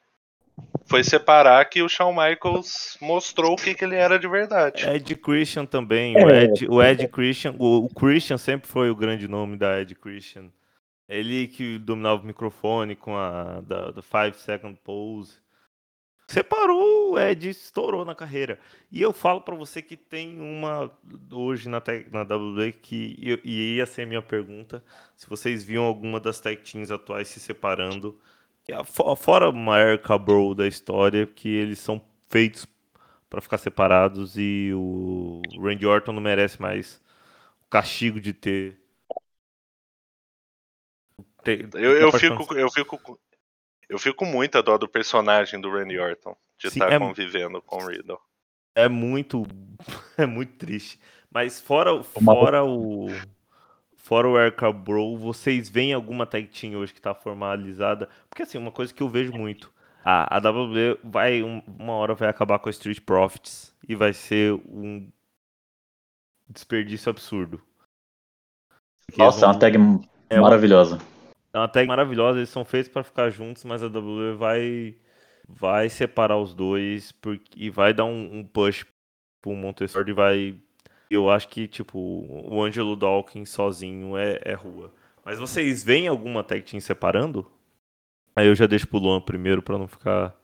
Foi 0.86 1.02
separar 1.02 1.64
que 1.66 1.82
o 1.82 1.88
Shawn 1.88 2.14
Michaels 2.14 2.96
mostrou 3.00 3.52
o 3.52 3.56
que, 3.56 3.74
que 3.74 3.84
ele 3.84 3.96
era 3.96 4.18
de 4.18 4.28
verdade. 4.28 4.88
Ed 4.88 5.14
Christian 5.16 5.66
também. 5.66 6.14
O 6.16 6.30
É. 6.30 6.44
Ed, 6.44 6.66
o 6.68 6.82
Ed 6.82 7.08
Christian. 7.08 7.54
O, 7.58 7.86
o 7.86 7.88
Christian 7.88 8.38
sempre 8.38 8.68
foi 8.68 8.90
o 8.90 8.96
grande 8.96 9.26
nome 9.26 9.56
da 9.56 9.80
Ed 9.80 9.94
Christian. 9.94 10.50
Ele 11.08 11.46
que 11.48 11.78
dominava 11.78 12.22
o 12.22 12.26
microfone 12.26 12.96
com 12.96 13.16
a 13.16 13.60
da, 13.60 13.90
da 13.90 14.02
Five 14.02 14.36
Second 14.38 14.78
Pose. 14.82 15.38
Separou, 16.26 17.12
o 17.12 17.18
Ed 17.18 17.50
estourou 17.50 18.02
na 18.04 18.14
carreira. 18.14 18.58
E 18.90 19.02
eu 19.02 19.12
falo 19.12 19.42
pra 19.42 19.54
você 19.54 19.82
que 19.82 19.94
tem 19.96 20.40
uma 20.40 20.90
hoje 21.30 21.68
na, 21.68 21.82
na 22.10 22.22
WWE 22.22 22.72
que 22.72 23.14
e- 23.44 23.76
ia 23.76 23.84
ser 23.84 24.02
a 24.02 24.06
minha 24.06 24.22
pergunta, 24.22 24.82
se 25.14 25.28
vocês 25.28 25.62
viam 25.62 25.84
alguma 25.84 26.18
das 26.18 26.40
tag 26.40 26.62
teams 26.62 26.90
atuais 26.90 27.28
se 27.28 27.38
separando, 27.40 28.18
é 28.66 28.82
fo- 28.84 29.14
fora 29.14 29.50
o 29.50 29.52
maior 29.52 29.98
cabrou 29.98 30.54
da 30.54 30.66
história, 30.66 31.26
que 31.26 31.48
eles 31.48 31.78
são 31.78 32.00
feitos 32.30 32.66
pra 33.28 33.42
ficar 33.42 33.58
separados 33.58 34.34
e 34.38 34.70
o 34.74 35.42
Randy 35.60 35.84
Orton 35.86 36.12
não 36.12 36.22
merece 36.22 36.60
mais 36.60 37.02
o 37.66 37.68
castigo 37.68 38.18
de 38.18 38.32
ter 38.32 38.80
ter- 41.44 41.68
Eu, 41.74 41.92
eu, 41.98 42.12
fico, 42.12 42.54
eu, 42.54 42.70
fico, 42.70 43.20
eu 43.88 43.98
fico 43.98 44.16
com 44.16 44.24
muita 44.24 44.62
dó 44.62 44.76
do 44.78 44.88
personagem 44.88 45.60
do 45.60 45.70
Randy 45.70 45.98
Orton 45.98 46.36
de 46.58 46.70
Sim, 46.70 46.78
estar 46.80 46.92
é- 46.92 46.98
convivendo 46.98 47.60
com 47.62 47.76
o 47.76 47.86
Riddle. 47.86 48.18
É 48.76 48.88
muito, 48.88 49.44
é 50.18 50.26
muito 50.26 50.54
triste. 50.54 50.98
Mas 51.30 51.60
fora, 51.60 51.92
Uma- 51.94 52.34
fora 52.34 52.64
o 52.64 53.08
fora 53.96 54.28
o 54.28 54.38
Eric 54.38 54.60
Bro, 54.72 55.16
vocês 55.16 55.68
veem 55.68 55.94
alguma 55.94 56.26
tag 56.26 56.46
team 56.48 56.74
hoje 56.74 56.92
que 56.92 57.00
tá 57.00 57.14
formalizada? 57.14 58.08
Porque 58.28 58.42
assim, 58.42 58.58
uma 58.58 58.70
coisa 58.72 58.92
que 58.92 59.02
eu 59.02 59.08
vejo 59.08 59.32
muito, 59.32 59.72
a, 60.04 60.36
a 60.36 60.38
WWE 60.40 60.98
vai 61.02 61.42
um- 61.42 61.62
uma 61.78 61.94
hora 61.94 62.14
vai 62.14 62.28
acabar 62.28 62.58
com 62.58 62.68
a 62.68 62.70
Street 62.70 63.00
Profits 63.00 63.74
e 63.88 63.94
vai 63.94 64.12
ser 64.12 64.52
um 64.66 65.08
desperdício 66.48 67.10
absurdo. 67.10 67.62
Porque 69.06 69.22
Nossa, 69.22 69.38
é 69.38 69.40
vão- 69.40 69.50
uma 69.52 69.58
tag 69.58 69.76
é 70.30 70.34
uma- 70.34 70.42
maravilhosa. 70.42 70.98
É 71.54 71.58
uma 71.58 71.68
tag 71.68 71.86
maravilhosa, 71.86 72.40
eles 72.40 72.50
são 72.50 72.64
feitos 72.64 72.90
pra 72.90 73.04
ficar 73.04 73.30
juntos, 73.30 73.64
mas 73.64 73.82
a 73.82 73.86
WWE 73.86 74.34
vai 74.36 74.96
vai 75.48 75.88
separar 75.88 76.38
os 76.38 76.54
dois 76.54 77.12
porque, 77.12 77.52
e 77.56 77.70
vai 77.70 77.92
dar 77.92 78.06
um, 78.06 78.38
um 78.38 78.44
push 78.44 78.84
pro 79.40 79.52
Montessori 79.52 80.10
e 80.10 80.14
vai. 80.14 80.58
Eu 81.08 81.30
acho 81.30 81.48
que, 81.48 81.68
tipo, 81.68 81.98
o 81.98 82.62
Angelo 82.62 82.96
Dawkins 82.96 83.50
sozinho 83.50 84.16
é, 84.16 84.40
é 84.42 84.54
rua. 84.54 84.92
Mas 85.24 85.38
vocês 85.38 85.84
veem 85.84 86.08
alguma 86.08 86.42
tag 86.42 86.62
team 86.62 86.80
separando? 86.80 87.48
Aí 88.34 88.48
eu 88.48 88.54
já 88.54 88.66
deixo 88.66 88.88
pro 88.88 88.98
Luan 88.98 89.20
primeiro 89.20 89.62
pra 89.62 89.78
não 89.78 89.86
ficar. 89.86 90.34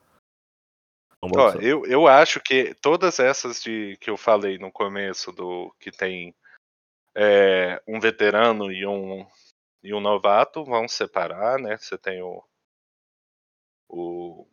Ó, 1.21 1.53
eu, 1.55 1.85
eu 1.87 2.07
acho 2.07 2.41
que 2.41 2.73
todas 2.81 3.19
essas 3.19 3.61
de, 3.61 3.97
que 4.01 4.09
eu 4.09 4.17
falei 4.17 4.59
no 4.59 4.71
começo, 4.71 5.33
do 5.33 5.75
que 5.81 5.91
tem 5.91 6.35
é, 7.15 7.83
um 7.87 7.99
veterano 7.99 8.71
e 8.71 8.87
um, 8.87 9.27
e 9.83 9.95
um 9.95 10.01
novato, 10.01 10.64
vão 10.64 10.87
separar, 10.87 11.59
né? 11.59 11.76
Você 11.76 11.97
tem 11.97 12.22
o. 12.22 12.43
O, 13.89 14.47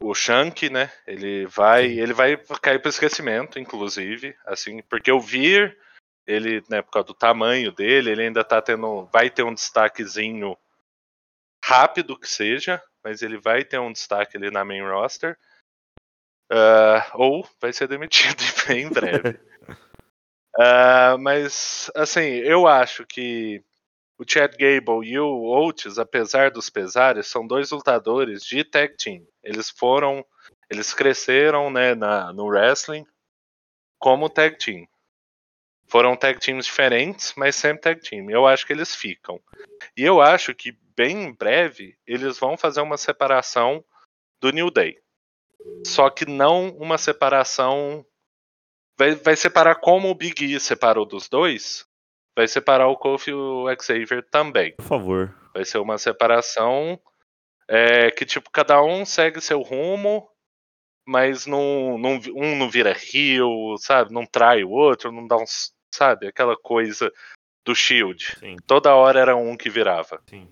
o 0.00 0.14
Shank, 0.14 0.70
né? 0.70 0.92
Ele 1.06 1.46
vai, 1.46 1.86
ele 1.86 2.12
vai 2.12 2.36
cair 2.60 2.80
para 2.80 2.88
esquecimento, 2.88 3.58
inclusive, 3.58 4.36
assim, 4.46 4.82
porque 4.82 5.10
o 5.10 5.20
Vir, 5.20 5.76
ele, 6.26 6.62
né, 6.70 6.80
por 6.80 6.92
causa 6.92 7.08
do 7.08 7.14
tamanho 7.14 7.72
dele, 7.72 8.10
ele 8.10 8.22
ainda 8.22 8.44
tá 8.44 8.62
tendo, 8.62 9.06
vai 9.06 9.28
ter 9.28 9.42
um 9.42 9.52
destaquezinho 9.52 10.56
rápido 11.64 12.18
que 12.18 12.28
seja, 12.28 12.80
mas 13.02 13.22
ele 13.22 13.36
vai 13.36 13.64
ter 13.64 13.78
um 13.78 13.92
destaque 13.92 14.36
ali 14.36 14.50
na 14.50 14.64
main 14.64 14.82
roster. 14.82 15.36
Ah, 16.50 17.10
ou 17.14 17.48
vai 17.60 17.72
ser 17.72 17.88
demitido 17.88 18.36
em 18.70 18.88
breve. 18.88 19.40
Ah, 20.58 21.16
mas, 21.18 21.90
assim, 21.94 22.20
eu 22.20 22.66
acho 22.66 23.06
que 23.06 23.62
o 24.18 24.24
Chad 24.26 24.54
Gable 24.56 25.06
e 25.06 25.18
o 25.18 25.44
Oates, 25.44 25.98
apesar 25.98 26.50
dos 26.50 26.70
pesares, 26.70 27.26
são 27.26 27.46
dois 27.46 27.70
lutadores 27.70 28.44
de 28.44 28.62
tag 28.62 28.96
team. 28.96 29.26
Eles 29.42 29.70
foram, 29.70 30.24
eles 30.70 30.94
cresceram 30.94 31.70
né, 31.70 31.94
na, 31.94 32.32
no 32.32 32.46
wrestling 32.46 33.06
como 33.98 34.28
tag 34.28 34.56
team. 34.58 34.86
Foram 35.86 36.16
tag 36.16 36.38
teams 36.38 36.66
diferentes, 36.66 37.34
mas 37.36 37.56
sempre 37.56 37.82
tag 37.82 38.00
team. 38.00 38.30
Eu 38.30 38.46
acho 38.46 38.66
que 38.66 38.72
eles 38.72 38.94
ficam. 38.94 39.40
E 39.96 40.02
eu 40.02 40.20
acho 40.20 40.54
que 40.54 40.72
bem 40.96 41.24
em 41.24 41.32
breve 41.32 41.96
eles 42.06 42.38
vão 42.38 42.56
fazer 42.56 42.80
uma 42.80 42.96
separação 42.96 43.84
do 44.40 44.50
New 44.50 44.70
Day. 44.70 44.98
Só 45.86 46.10
que 46.10 46.26
não 46.26 46.68
uma 46.70 46.98
separação. 46.98 48.04
Vai, 49.02 49.16
vai 49.16 49.34
separar 49.34 49.74
como 49.74 50.08
o 50.08 50.14
Big 50.14 50.44
E 50.44 50.60
separou 50.60 51.04
dos 51.04 51.28
dois. 51.28 51.84
Vai 52.36 52.46
separar 52.46 52.86
o 52.86 52.96
Kofi 52.96 53.30
e 53.30 53.34
o 53.34 53.66
Xavier 53.80 54.22
também. 54.30 54.76
Por 54.76 54.84
favor. 54.84 55.34
Vai 55.52 55.64
ser 55.64 55.78
uma 55.78 55.98
separação 55.98 57.00
é, 57.66 58.12
que, 58.12 58.24
tipo, 58.24 58.48
cada 58.48 58.80
um 58.80 59.04
segue 59.04 59.40
seu 59.40 59.60
rumo, 59.60 60.30
mas 61.04 61.46
não, 61.46 61.98
não, 61.98 62.20
um 62.36 62.56
não 62.56 62.70
vira 62.70 62.92
rio, 62.92 63.76
sabe? 63.76 64.12
Não 64.12 64.24
trai 64.24 64.62
o 64.62 64.70
outro, 64.70 65.10
não 65.10 65.26
dá 65.26 65.36
uns. 65.36 65.74
Sabe? 65.92 66.28
Aquela 66.28 66.56
coisa 66.56 67.12
do 67.66 67.74
Shield. 67.74 68.36
Sim, 68.38 68.56
Toda 68.68 68.94
hora 68.94 69.18
era 69.18 69.36
um 69.36 69.56
que 69.56 69.68
virava, 69.68 70.22
sim. 70.28 70.48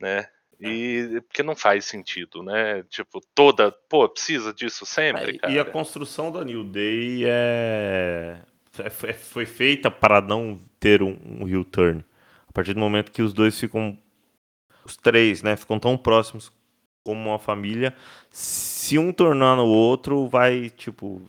né? 0.00 0.26
E 0.68 1.20
porque 1.22 1.42
não 1.42 1.56
faz 1.56 1.84
sentido, 1.84 2.42
né? 2.42 2.82
Tipo, 2.84 3.20
toda. 3.34 3.72
Pô, 3.88 4.08
precisa 4.08 4.52
disso 4.52 4.84
sempre, 4.86 5.36
É, 5.36 5.38
cara. 5.38 5.52
e 5.52 5.58
a 5.58 5.64
construção 5.64 6.30
da 6.30 6.44
New 6.44 6.62
Day 6.64 7.24
é... 7.26 8.38
é- 8.78 8.90
foi- 8.90 9.12
foi 9.12 9.46
feita 9.46 9.90
para 9.90 10.20
não 10.20 10.60
ter 10.78 11.02
um, 11.02 11.16
um 11.40 11.48
heel 11.48 11.64
turn. 11.64 12.04
A 12.48 12.52
partir 12.52 12.74
do 12.74 12.80
momento 12.80 13.10
que 13.10 13.22
os 13.22 13.32
dois 13.32 13.58
ficam, 13.58 13.98
os 14.84 14.96
três, 14.96 15.42
né, 15.42 15.56
ficam 15.56 15.78
tão 15.78 15.96
próximos 15.96 16.52
como 17.04 17.30
uma 17.30 17.38
família, 17.38 17.94
se 18.30 18.96
um 18.98 19.12
tornar 19.12 19.56
no 19.56 19.66
outro, 19.66 20.28
vai, 20.28 20.70
tipo, 20.70 21.22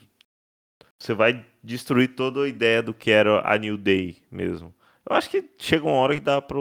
você 1.00 1.14
vai 1.14 1.44
destruir 1.64 2.10
toda 2.10 2.44
a 2.44 2.48
ideia 2.48 2.84
do 2.84 2.94
que 2.94 3.10
era 3.10 3.42
a 3.44 3.58
New 3.58 3.78
Day 3.78 4.18
mesmo. 4.30 4.74
Eu 5.10 5.16
acho 5.16 5.30
que 5.30 5.44
chega 5.58 5.86
uma 5.86 5.96
hora 5.96 6.14
que 6.14 6.22
dá 6.22 6.42
para 6.42 6.58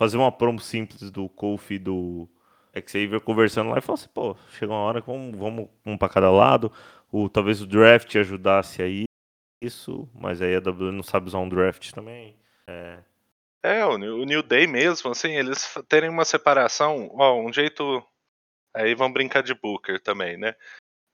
fazer 0.00 0.16
uma 0.16 0.32
promo 0.32 0.58
simples 0.58 1.10
do 1.10 1.28
Kofi 1.28 1.74
e 1.74 1.78
do 1.78 2.26
Xavier 2.86 3.20
conversando 3.20 3.68
lá 3.68 3.76
e 3.76 3.82
falar 3.82 3.98
assim, 3.98 4.08
pô, 4.08 4.34
chega 4.58 4.72
uma 4.72 4.80
hora 4.80 5.02
que 5.02 5.06
vamos, 5.06 5.38
vamos 5.38 5.68
um 5.84 5.98
para 5.98 6.08
cada 6.08 6.30
lado, 6.30 6.72
o, 7.12 7.28
talvez 7.28 7.60
o 7.60 7.66
draft 7.66 8.16
ajudasse 8.16 8.82
aí 8.82 9.04
isso, 9.60 10.08
mas 10.14 10.40
aí 10.40 10.56
a 10.56 10.58
WWE 10.58 10.90
não 10.90 11.02
sabe 11.02 11.26
usar 11.26 11.36
um 11.40 11.48
draft 11.50 11.92
também. 11.92 12.34
É, 12.66 13.00
É, 13.62 13.84
o 13.84 13.90
o 13.90 14.24
New 14.24 14.42
Day 14.42 14.66
mesmo, 14.66 15.10
assim, 15.10 15.36
eles 15.36 15.70
terem 15.86 16.08
uma 16.08 16.24
separação, 16.24 17.10
ó, 17.12 17.38
um 17.38 17.52
jeito. 17.52 18.02
Aí 18.74 18.94
vão 18.94 19.12
brincar 19.12 19.42
de 19.42 19.52
Booker 19.52 20.00
também, 20.00 20.38
né? 20.38 20.54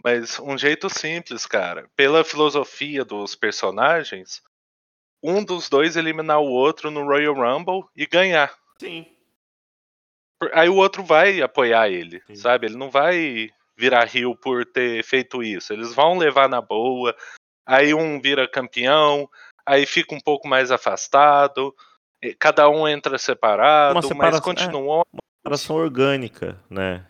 Mas 0.04 0.38
um 0.38 0.56
jeito 0.56 0.88
simples, 0.88 1.44
cara. 1.44 1.90
Pela 1.96 2.22
filosofia 2.22 3.04
dos 3.04 3.34
personagens, 3.34 4.44
um 5.20 5.44
dos 5.44 5.68
dois 5.68 5.96
eliminar 5.96 6.38
o 6.38 6.52
outro 6.52 6.88
no 6.88 7.04
Royal 7.04 7.34
Rumble 7.34 7.84
e 7.96 8.06
ganhar. 8.06 8.56
Sim. 8.80 9.06
Aí 10.52 10.68
o 10.68 10.76
outro 10.76 11.02
vai 11.02 11.40
apoiar 11.40 11.88
ele, 11.88 12.22
Sim. 12.26 12.36
sabe? 12.36 12.66
Ele 12.66 12.76
não 12.76 12.90
vai 12.90 13.50
virar 13.76 14.04
rio 14.04 14.36
por 14.36 14.64
ter 14.64 15.02
feito 15.04 15.42
isso. 15.42 15.72
Eles 15.72 15.94
vão 15.94 16.18
levar 16.18 16.48
na 16.48 16.60
boa. 16.60 17.14
Aí 17.66 17.94
um 17.94 18.20
vira 18.20 18.48
campeão, 18.48 19.28
aí 19.64 19.86
fica 19.86 20.14
um 20.14 20.20
pouco 20.20 20.46
mais 20.46 20.70
afastado. 20.70 21.74
e 22.22 22.34
Cada 22.34 22.68
um 22.68 22.86
entra 22.86 23.18
separado, 23.18 23.98
Uma 23.98 24.14
mas 24.14 24.40
continuam 24.40 25.02
Separação 25.46 25.76
orgânica, 25.76 26.60
né? 26.68 27.06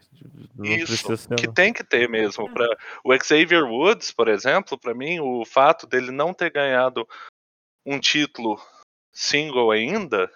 Não 0.54 0.66
Isso, 0.66 1.16
ser. 1.16 1.34
que 1.36 1.48
tem 1.48 1.72
que 1.72 1.82
ter 1.82 2.06
mesmo. 2.06 2.52
Pra... 2.52 2.66
O 3.02 3.16
Xavier 3.18 3.64
Woods, 3.64 4.10
por 4.12 4.28
exemplo, 4.28 4.78
pra 4.78 4.94
mim, 4.94 5.20
o 5.20 5.44
fato 5.46 5.86
dele 5.86 6.10
não 6.10 6.34
ter 6.34 6.50
ganhado 6.50 7.08
um 7.84 7.98
título 7.98 8.60
single 9.10 9.70
ainda 9.70 10.30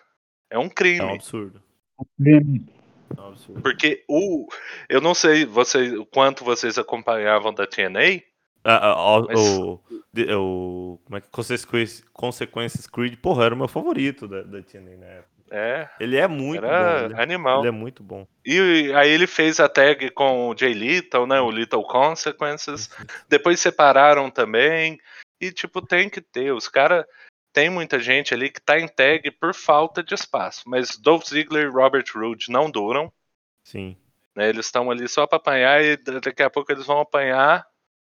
é 0.50 0.58
um 0.58 0.62
É 0.62 0.64
um 0.64 0.68
crime. 0.68 1.14
absurdo. 1.14 1.62
É 3.16 3.20
um 3.20 3.28
absurdo. 3.28 3.60
Porque 3.62 4.04
o. 4.08 4.46
Eu 4.88 5.00
não 5.00 5.14
sei 5.14 5.44
você, 5.44 5.96
o 5.96 6.04
quanto 6.06 6.44
vocês 6.44 6.78
acompanhavam 6.78 7.52
da 7.52 7.66
TNA. 7.66 8.22
Ah, 8.62 8.88
ah, 8.88 9.18
o, 9.20 9.26
Mas- 9.26 9.38
o, 9.40 9.80
o- 10.38 11.00
como 11.04 11.16
é 11.16 11.20
que 11.20 11.28
Consequências, 11.28 12.04
Consequências 12.12 12.86
Creed, 12.86 13.16
porra, 13.16 13.46
era 13.46 13.54
o 13.54 13.58
meu 13.58 13.68
favorito 13.68 14.28
da, 14.28 14.42
da 14.42 14.62
TNA 14.62 14.96
na 14.96 15.06
época. 15.06 15.30
É, 15.52 15.88
Ele 15.98 16.16
é 16.16 16.28
muito 16.28 16.64
era 16.64 17.00
bom. 17.00 17.04
Ele, 17.06 17.22
animal. 17.22 17.58
ele 17.60 17.68
é 17.68 17.72
muito 17.72 18.04
bom. 18.04 18.24
E 18.46 18.92
aí 18.94 19.10
ele 19.10 19.26
fez 19.26 19.58
a 19.58 19.68
tag 19.68 20.08
com 20.12 20.48
o 20.48 20.56
Jay 20.56 20.72
Little, 20.72 21.26
né? 21.26 21.40
O 21.40 21.50
Little 21.50 21.82
Consequences. 21.82 22.88
Depois 23.28 23.58
separaram 23.58 24.30
também. 24.30 24.96
E, 25.40 25.50
tipo, 25.50 25.82
tem 25.82 26.08
que 26.08 26.20
ter. 26.20 26.52
Os 26.52 26.68
caras. 26.68 27.04
Tem 27.52 27.68
muita 27.68 27.98
gente 27.98 28.32
ali 28.32 28.50
que 28.50 28.60
tá 28.60 28.78
em 28.78 28.86
tag 28.86 29.28
por 29.32 29.54
falta 29.54 30.02
de 30.02 30.14
espaço. 30.14 30.62
Mas 30.66 30.96
Dolph 30.96 31.24
Ziggler 31.26 31.66
e 31.66 31.70
Robert 31.70 32.04
Roode 32.14 32.50
não 32.50 32.70
duram. 32.70 33.12
Sim. 33.64 33.96
Né? 34.36 34.48
Eles 34.48 34.66
estão 34.66 34.90
ali 34.90 35.08
só 35.08 35.26
pra 35.26 35.36
apanhar 35.38 35.82
e 35.82 35.96
da- 35.96 36.20
daqui 36.20 36.42
a 36.42 36.50
pouco 36.50 36.70
eles 36.70 36.86
vão 36.86 37.00
apanhar 37.00 37.66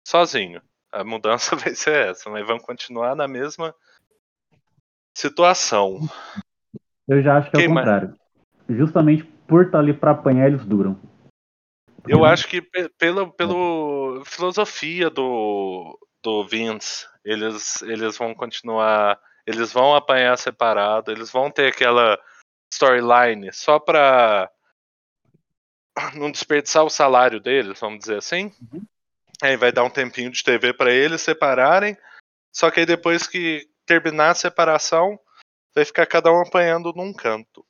sozinho. 0.08 0.62
A 0.92 1.04
mudança 1.04 1.56
vai 1.74 1.76
ser 1.76 2.08
essa, 2.10 2.30
mas 2.30 2.48
vão 2.48 2.58
continuar 2.58 3.16
na 3.16 3.28
mesma 3.28 3.76
situação. 5.16 6.00
Eu 7.08 7.22
já 7.22 7.38
acho 7.38 7.52
que 7.52 7.58
é 7.58 7.60
Quem 7.62 7.70
o 7.70 7.74
mais? 7.74 7.86
contrário. 7.86 8.16
Justamente 8.70 9.24
por 9.48 9.66
estar 9.66 9.80
ali 9.80 9.94
pra 9.94 10.12
apanhar, 10.12 10.48
eles 10.48 10.66
duram. 10.66 11.00
Eu 12.08 12.24
acho 12.24 12.48
que 12.48 12.62
pe- 12.62 12.90
pela 12.98 13.30
pelo 13.32 14.24
filosofia 14.26 15.10
do, 15.10 15.98
do 16.26 16.44
Vince, 16.44 17.08
eles, 17.24 17.82
eles 17.84 18.18
vão 18.18 18.34
continuar. 18.34 19.20
Eles 19.46 19.72
vão 19.72 19.94
apanhar 19.94 20.36
separado, 20.38 21.12
eles 21.12 21.30
vão 21.32 21.52
ter 21.52 21.68
aquela 21.68 22.20
storyline 22.74 23.54
só 23.54 23.78
pra 23.78 24.50
não 26.16 26.32
desperdiçar 26.32 26.84
o 26.84 26.90
salário 26.90 27.40
deles, 27.40 27.80
vamos 27.80 28.00
dizer 28.00 28.18
assim. 28.18 28.52
Aí 29.40 29.56
vai 29.56 29.72
dar 29.72 29.84
um 29.84 29.90
tempinho 29.90 30.32
de 30.32 30.44
TV 30.44 30.74
pra 30.74 30.92
eles 30.92 31.22
separarem. 31.22 31.96
Só 32.52 32.72
que 32.72 32.80
aí 32.80 32.86
depois 32.88 33.28
que 33.28 33.70
terminar 33.86 34.32
a 34.32 34.36
separação, 34.36 35.20
vai 35.76 35.86
ficar 35.86 36.08
cada 36.08 36.32
um 36.32 36.42
apanhando 36.42 36.92
num 36.94 37.14
canto. 37.14 37.64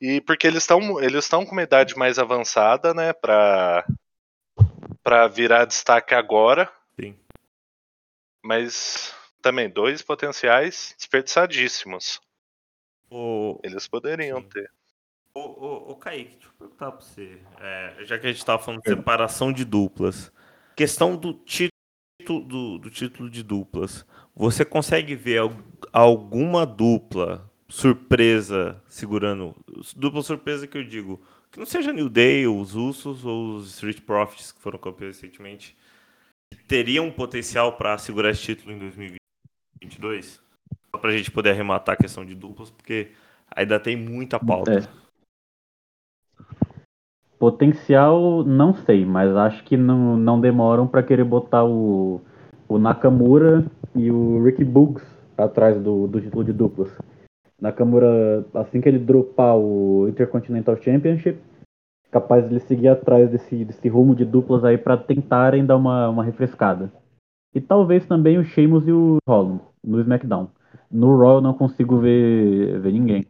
E 0.00 0.20
porque 0.20 0.46
eles 0.46 0.62
estão 0.62 1.02
eles 1.02 1.24
estão 1.24 1.44
com 1.44 1.52
uma 1.52 1.62
idade 1.62 1.96
mais 1.96 2.20
avançada, 2.20 2.94
né, 2.94 3.12
pra 3.12 3.84
para 5.02 5.26
virar 5.26 5.64
destaque 5.64 6.14
agora. 6.14 6.70
Mas 8.42 9.14
também 9.42 9.68
dois 9.68 10.02
potenciais 10.02 10.94
desperdiçadíssimos. 10.98 12.20
O, 13.10 13.58
Eles 13.64 13.88
poderiam 13.88 14.40
Sim. 14.42 14.48
ter. 14.48 14.70
Ô, 15.34 15.40
ô, 15.40 15.90
ô 15.92 15.96
Kaique, 15.96 16.32
deixa 16.32 16.48
eu 16.48 16.52
perguntar 16.58 16.92
pra 16.92 17.00
você. 17.00 17.40
É, 17.60 17.96
já 18.04 18.18
que 18.18 18.26
a 18.26 18.32
gente 18.32 18.44
tava 18.44 18.62
falando 18.62 18.82
de 18.82 18.88
separação 18.88 19.52
de 19.52 19.64
duplas, 19.64 20.32
questão 20.76 21.16
do 21.16 21.32
título 21.34 21.70
do, 22.46 22.78
do 22.78 22.90
título 22.90 23.30
de 23.30 23.42
duplas. 23.42 24.04
Você 24.34 24.64
consegue 24.64 25.14
ver 25.14 25.38
al- 25.38 25.56
alguma 25.92 26.66
dupla 26.66 27.50
surpresa 27.68 28.82
segurando. 28.88 29.56
Dupla 29.96 30.22
surpresa 30.22 30.66
que 30.66 30.76
eu 30.76 30.84
digo. 30.84 31.20
Que 31.50 31.58
não 31.58 31.66
seja 31.66 31.92
New 31.92 32.08
Day, 32.08 32.46
os 32.46 32.74
Usos 32.76 33.24
ou 33.24 33.56
os 33.56 33.70
Street 33.74 34.00
Profits, 34.02 34.52
que 34.52 34.60
foram 34.60 34.78
campeões 34.78 35.16
recentemente, 35.20 35.76
que 36.50 36.64
teriam 36.64 37.06
um 37.06 37.12
potencial 37.12 37.76
para 37.76 37.96
segurar 37.98 38.30
esse 38.30 38.42
título 38.42 38.72
em 38.72 38.78
2022? 38.78 40.42
Só 40.90 41.00
pra 41.00 41.12
gente 41.12 41.30
poder 41.30 41.50
arrematar 41.50 41.94
a 41.94 41.98
questão 41.98 42.24
de 42.24 42.34
duplas, 42.34 42.70
porque 42.70 43.12
ainda 43.54 43.78
tem 43.78 43.96
muita 43.96 44.38
pauta. 44.38 44.78
É. 44.78 45.00
Potencial, 47.38 48.44
não 48.44 48.74
sei, 48.74 49.06
mas 49.06 49.34
acho 49.34 49.64
que 49.64 49.76
não, 49.76 50.16
não 50.16 50.40
demoram 50.40 50.86
pra 50.86 51.02
querer 51.02 51.24
botar 51.24 51.64
o, 51.64 52.20
o 52.68 52.78
Nakamura 52.78 53.64
e 53.94 54.10
o 54.10 54.44
Ricky 54.44 54.64
Boogs 54.64 55.04
atrás 55.38 55.80
do, 55.80 56.06
do 56.06 56.20
título 56.20 56.44
de 56.44 56.52
duplas. 56.52 56.90
Nakamura, 57.60 58.44
assim 58.54 58.80
que 58.80 58.88
ele 58.88 58.98
dropar 58.98 59.56
o 59.56 60.06
Intercontinental 60.08 60.76
Championship, 60.82 61.38
capaz 62.10 62.44
de 62.46 62.54
ele 62.54 62.60
seguir 62.60 62.88
atrás 62.88 63.30
desse, 63.30 63.64
desse 63.64 63.88
rumo 63.88 64.14
de 64.14 64.24
duplas 64.24 64.64
aí 64.64 64.76
pra 64.76 64.96
tentarem 64.96 65.64
dar 65.64 65.76
uma, 65.76 66.08
uma 66.08 66.24
refrescada. 66.24 66.92
E 67.54 67.60
talvez 67.60 68.06
também 68.06 68.38
o 68.38 68.44
Sheamus 68.44 68.86
e 68.86 68.92
o 68.92 69.18
Rollins 69.28 69.60
no 69.82 70.00
SmackDown. 70.00 70.50
No 70.90 71.18
Raw 71.18 71.36
eu 71.36 71.40
não 71.40 71.54
consigo 71.54 71.98
ver, 71.98 72.80
ver 72.80 72.92
ninguém. 72.92 73.26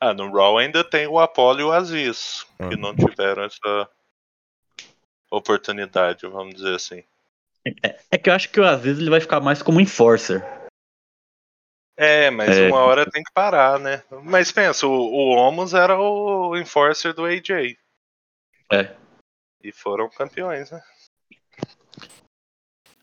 Ah, 0.00 0.14
no 0.14 0.30
Raw 0.32 0.58
ainda 0.58 0.84
tem 0.84 1.06
o 1.06 1.18
Apollo 1.18 1.60
e 1.60 1.64
o 1.64 1.72
Aziz, 1.72 2.46
que 2.56 2.74
Ah. 2.74 2.76
não 2.76 2.94
tiveram 2.94 3.42
essa 3.44 3.88
oportunidade, 5.30 6.26
vamos 6.26 6.54
dizer 6.54 6.74
assim. 6.74 7.02
É 8.10 8.16
que 8.16 8.30
eu 8.30 8.34
acho 8.34 8.50
que 8.50 8.60
o 8.60 8.64
Aziz 8.64 8.98
ele 8.98 9.10
vai 9.10 9.20
ficar 9.20 9.40
mais 9.40 9.62
como 9.62 9.80
enforcer. 9.80 10.44
É, 12.00 12.30
mas 12.30 12.56
É. 12.56 12.68
uma 12.68 12.78
hora 12.78 13.04
tem 13.10 13.22
que 13.24 13.32
parar, 13.32 13.78
né? 13.80 14.02
Mas 14.22 14.52
pensa, 14.52 14.86
o, 14.86 14.92
o 14.92 15.30
Omos 15.36 15.74
era 15.74 15.98
o 16.00 16.56
enforcer 16.56 17.12
do 17.12 17.24
AJ. 17.24 17.76
É. 18.72 18.92
E 19.64 19.72
foram 19.72 20.08
campeões, 20.08 20.70
né? 20.70 20.80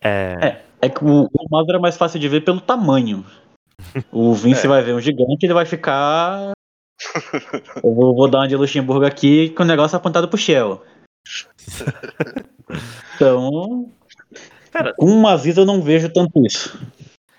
É. 0.01 0.61
É 0.81 0.89
que 0.89 1.03
o, 1.03 1.23
o 1.25 1.29
Mas 1.51 1.67
era 1.67 1.79
mais 1.79 1.97
fácil 1.97 2.19
de 2.19 2.29
ver 2.29 2.41
pelo 2.41 2.61
tamanho. 2.61 3.25
O 4.11 4.33
Vince 4.33 4.65
É. 4.65 4.69
vai 4.69 4.81
ver 4.81 4.93
um 4.93 5.01
gigante 5.01 5.45
ele 5.45 5.53
vai 5.53 5.65
ficar. 5.65 6.53
Eu 7.83 7.93
vou, 7.93 8.15
vou 8.15 8.29
dar 8.29 8.39
uma 8.39 8.47
de 8.47 8.55
Luxemburgo 8.55 9.05
aqui 9.05 9.49
com 9.49 9.63
o 9.63 9.65
negócio 9.65 9.97
apontado 9.97 10.27
pro 10.29 10.37
Shell. 10.37 10.81
Então. 13.15 13.91
Cara- 14.71 14.93
com 14.97 15.21
o 15.21 15.27
Aziz 15.27 15.55
eu 15.55 15.65
não 15.65 15.81
vejo 15.81 16.11
tanto 16.11 16.45
isso. 16.45 16.77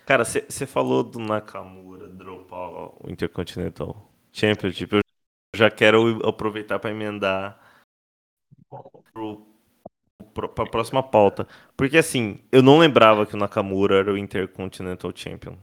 Cara, 0.06 0.24
você 0.24 0.66
falou 0.66 1.02
do 1.02 1.18
Nakamura 1.18 2.06
dropar 2.06 2.70
o 2.70 3.10
Intercontinental 3.10 4.08
Championship. 4.32 4.94
Eu 4.94 5.00
já 5.52 5.68
quero 5.68 6.24
aproveitar 6.24 6.78
para 6.78 6.92
emendar 6.92 7.60
pro, 9.12 9.44
pra 10.32 10.64
próxima 10.64 11.02
pauta. 11.02 11.48
Porque 11.76 11.98
assim, 11.98 12.38
eu 12.52 12.62
não 12.62 12.78
lembrava 12.78 13.26
que 13.26 13.34
o 13.34 13.36
Nakamura 13.36 13.96
era 13.96 14.12
o 14.12 14.16
Intercontinental 14.16 15.10
Champion. 15.12 15.56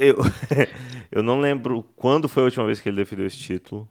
Eu, 0.00 0.16
eu 1.12 1.22
não 1.22 1.38
lembro 1.38 1.82
quando 1.96 2.30
foi 2.30 2.44
a 2.44 2.46
última 2.46 2.64
vez 2.64 2.80
que 2.80 2.88
ele 2.88 2.96
defendeu 2.96 3.26
esse 3.26 3.36
título. 3.36 3.86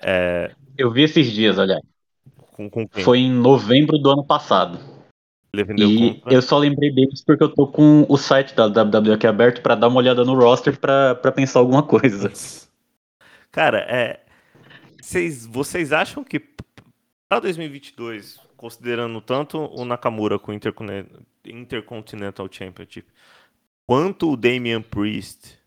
É, 0.00 0.54
Eu 0.78 0.90
vi 0.90 1.02
esses 1.02 1.30
dias, 1.30 1.58
aliás. 1.58 1.82
com, 2.52 2.70
com 2.70 2.88
quem? 2.88 3.04
Foi 3.04 3.18
em 3.18 3.30
novembro 3.30 3.98
do 3.98 4.10
ano 4.10 4.24
passado. 4.24 4.97
E 5.62 6.14
contra... 6.14 6.34
eu 6.34 6.42
só 6.42 6.58
lembrei 6.58 6.92
deles 6.92 7.22
porque 7.22 7.42
eu 7.42 7.48
tô 7.48 7.66
com 7.66 8.04
o 8.08 8.16
site 8.16 8.54
da 8.54 8.66
WWE 8.66 9.12
aqui 9.12 9.26
aberto 9.26 9.62
pra 9.62 9.74
dar 9.74 9.88
uma 9.88 9.98
olhada 9.98 10.24
no 10.24 10.34
roster 10.34 10.78
pra, 10.78 11.14
pra 11.14 11.32
pensar 11.32 11.58
alguma 11.60 11.82
coisa. 11.82 12.32
Cara, 13.50 13.78
é. 13.88 14.20
Vocês, 15.00 15.46
vocês 15.46 15.92
acham 15.92 16.22
que 16.22 16.38
para 17.28 17.40
2022, 17.40 18.40
considerando 18.56 19.20
tanto 19.20 19.58
o 19.58 19.84
Nakamura 19.84 20.38
com 20.38 20.50
o 20.50 20.54
Intercone- 20.54 21.06
Intercontinental 21.44 22.48
Championship, 22.50 23.06
quanto 23.86 24.32
o 24.32 24.36
Damian 24.36 24.82
Priest, 24.82 25.58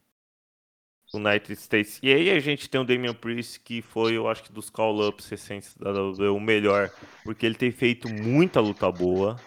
United 1.13 1.53
States, 1.53 1.99
e 2.01 2.13
aí 2.13 2.29
a 2.29 2.39
gente 2.39 2.69
tem 2.69 2.79
o 2.79 2.85
Damian 2.85 3.13
Priest 3.13 3.59
que 3.59 3.81
foi, 3.81 4.15
eu 4.15 4.27
acho 4.29 4.43
que 4.43 4.51
dos 4.51 4.69
call-ups 4.69 5.27
recentes 5.27 5.75
da 5.77 5.91
WWE, 5.91 6.29
o 6.29 6.39
melhor, 6.39 6.89
porque 7.23 7.45
ele 7.45 7.55
tem 7.55 7.71
feito 7.71 8.07
muita 8.09 8.59
luta 8.59 8.91
boa. 8.91 9.39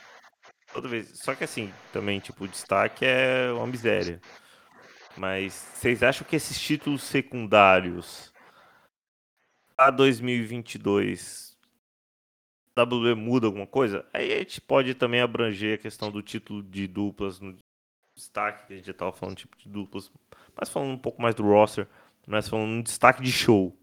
Toda 0.75 0.89
vez. 0.89 1.21
Só 1.21 1.37
que 1.37 1.45
assim, 1.45 1.73
também, 1.93 2.19
tipo, 2.19 2.45
o 2.45 2.49
destaque 2.49 3.05
é 3.05 3.53
uma 3.53 3.67
miséria. 3.67 4.21
Mas 5.17 5.53
vocês 5.53 6.03
acham 6.03 6.27
que 6.27 6.35
esses 6.35 6.61
títulos 6.61 7.05
secundários 7.05 8.33
a 9.79 9.89
2022 9.89 11.57
WWE 12.77 13.15
muda 13.15 13.47
alguma 13.47 13.69
coisa, 13.69 14.05
aí 14.13 14.33
a 14.33 14.39
gente 14.39 14.61
pode 14.61 14.95
também 14.95 15.21
abranger 15.21 15.77
a 15.77 15.83
questão 15.83 16.11
do 16.11 16.21
título 16.21 16.61
de 16.61 16.89
duplas 16.89 17.39
no 17.39 17.57
destaque, 18.17 18.67
que 18.67 18.73
a 18.73 18.77
gente 18.77 18.87
já 18.87 18.91
estava 18.91 19.13
falando 19.13 19.37
tipo 19.37 19.57
de 19.57 19.69
duplas, 19.69 20.11
mas 20.57 20.69
falando 20.69 20.91
um 20.91 20.99
pouco 20.99 21.23
mais 21.23 21.37
do 21.37 21.45
roster, 21.45 21.87
mas 22.27 22.49
falando 22.49 22.71
um 22.71 22.83
destaque 22.83 23.23
de 23.23 23.31
show. 23.31 23.77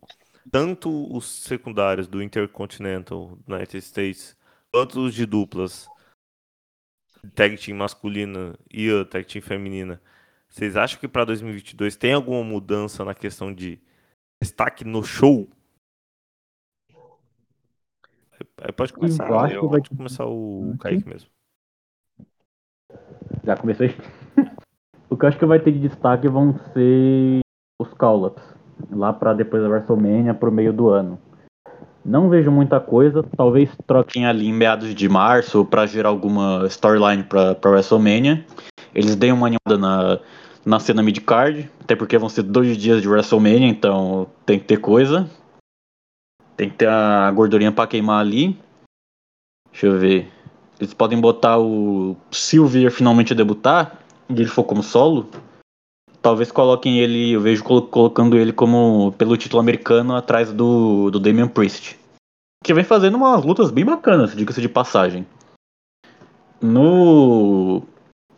Tanto 0.51 1.15
os 1.15 1.25
secundários 1.25 2.07
do 2.07 2.21
Intercontinental 2.21 3.37
United 3.47 3.77
States, 3.77 4.35
quanto 4.73 5.05
os 5.05 5.13
de 5.13 5.25
duplas, 5.25 5.87
tag 7.29 7.57
team 7.57 7.77
masculina 7.77 8.55
e 8.71 8.89
a 8.89 9.05
tag 9.05 9.25
team 9.25 9.41
feminina. 9.41 10.01
Vocês 10.49 10.75
acham 10.75 10.99
que 10.99 11.07
para 11.07 11.25
2022 11.25 11.95
tem 11.95 12.13
alguma 12.13 12.43
mudança 12.43 13.05
na 13.05 13.13
questão 13.15 13.53
de 13.53 13.79
destaque 14.41 14.83
no 14.83 15.03
show? 15.03 15.47
Aí 18.61 18.71
pode 18.71 18.91
começar. 18.93 19.29
Eu 19.29 19.39
acho 19.39 19.55
eu 19.55 19.61
que 19.61 19.67
vai- 19.67 19.79
pode 19.81 19.89
começar 19.95 20.25
o 20.25 20.75
Kaique 20.79 21.07
mesmo. 21.07 21.29
Já 23.43 23.55
comecei. 23.55 23.95
o 25.09 25.15
que 25.17 25.25
eu 25.25 25.29
acho 25.29 25.39
que 25.39 25.45
vai 25.45 25.59
ter 25.59 25.71
de 25.71 25.79
destaque 25.79 26.27
vão 26.27 26.57
ser 26.73 27.39
os 27.79 27.93
call-ups. 27.93 28.43
Lá 28.89 29.13
pra 29.13 29.33
depois 29.33 29.61
da 29.61 29.69
WrestleMania, 29.69 30.33
pro 30.33 30.51
meio 30.51 30.73
do 30.73 30.89
ano. 30.89 31.19
Não 32.03 32.29
vejo 32.29 32.51
muita 32.51 32.79
coisa. 32.79 33.23
Talvez 33.37 33.69
troquem 33.85 34.25
ali 34.25 34.47
em 34.47 34.53
meados 34.53 34.93
de 34.95 35.07
março 35.07 35.63
pra 35.65 35.85
gerar 35.85 36.09
alguma 36.09 36.65
storyline 36.67 37.23
pra 37.23 37.57
WrestleMania. 37.65 38.45
Eles 38.93 39.15
deem 39.15 39.31
uma 39.31 39.47
animada 39.47 39.77
na, 39.77 40.19
na 40.65 40.79
cena 40.79 41.03
mid-card. 41.03 41.69
Até 41.81 41.95
porque 41.95 42.17
vão 42.17 42.29
ser 42.29 42.43
dois 42.43 42.75
dias 42.77 43.01
de 43.01 43.07
WrestleMania, 43.07 43.67
então 43.67 44.27
tem 44.45 44.59
que 44.59 44.65
ter 44.65 44.77
coisa. 44.77 45.29
Tem 46.57 46.69
que 46.69 46.75
ter 46.75 46.87
a 46.89 47.29
gordurinha 47.31 47.71
pra 47.71 47.87
queimar 47.87 48.19
ali. 48.19 48.59
Deixa 49.71 49.87
eu 49.87 49.97
ver. 49.97 50.27
Eles 50.79 50.93
podem 50.93 51.19
botar 51.19 51.59
o 51.59 52.17
Silver 52.31 52.91
finalmente 52.91 53.35
debutar, 53.35 53.99
e 54.27 54.33
ele 54.33 54.47
for 54.47 54.63
como 54.63 54.81
solo. 54.81 55.29
Talvez 56.21 56.51
coloquem 56.51 56.99
ele, 56.99 57.31
eu 57.31 57.41
vejo 57.41 57.63
colo- 57.63 57.87
colocando 57.87 58.37
ele 58.37 58.53
como 58.53 59.11
pelo 59.17 59.35
título 59.35 59.59
americano 59.59 60.15
atrás 60.15 60.53
do, 60.53 61.09
do 61.09 61.19
Damian 61.19 61.47
Priest. 61.47 61.97
Que 62.63 62.73
vem 62.73 62.83
fazendo 62.83 63.17
umas 63.17 63.43
lutas 63.43 63.71
bem 63.71 63.83
bacanas, 63.83 64.35
diga-se 64.35 64.61
de 64.61 64.69
passagem. 64.69 65.25
No 66.61 67.81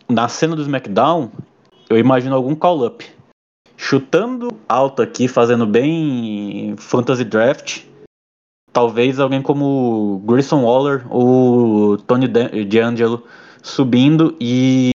na 0.08 0.30
cena 0.30 0.56
do 0.56 0.62
SmackDown, 0.62 1.30
eu 1.90 1.98
imagino 1.98 2.36
algum 2.36 2.56
call-up. 2.56 3.06
Chutando 3.76 4.50
alto 4.70 5.02
aqui, 5.02 5.28
fazendo 5.28 5.66
bem 5.66 6.76
fantasy 6.78 7.26
draft. 7.26 7.84
Talvez 8.72 9.20
alguém 9.20 9.42
como 9.42 10.24
Grayson 10.26 10.64
Waller 10.64 11.06
ou 11.14 11.98
Tony 11.98 12.28
Dan- 12.28 12.50
D'Angelo 12.68 13.24
subindo 13.62 14.36
e 14.40 14.92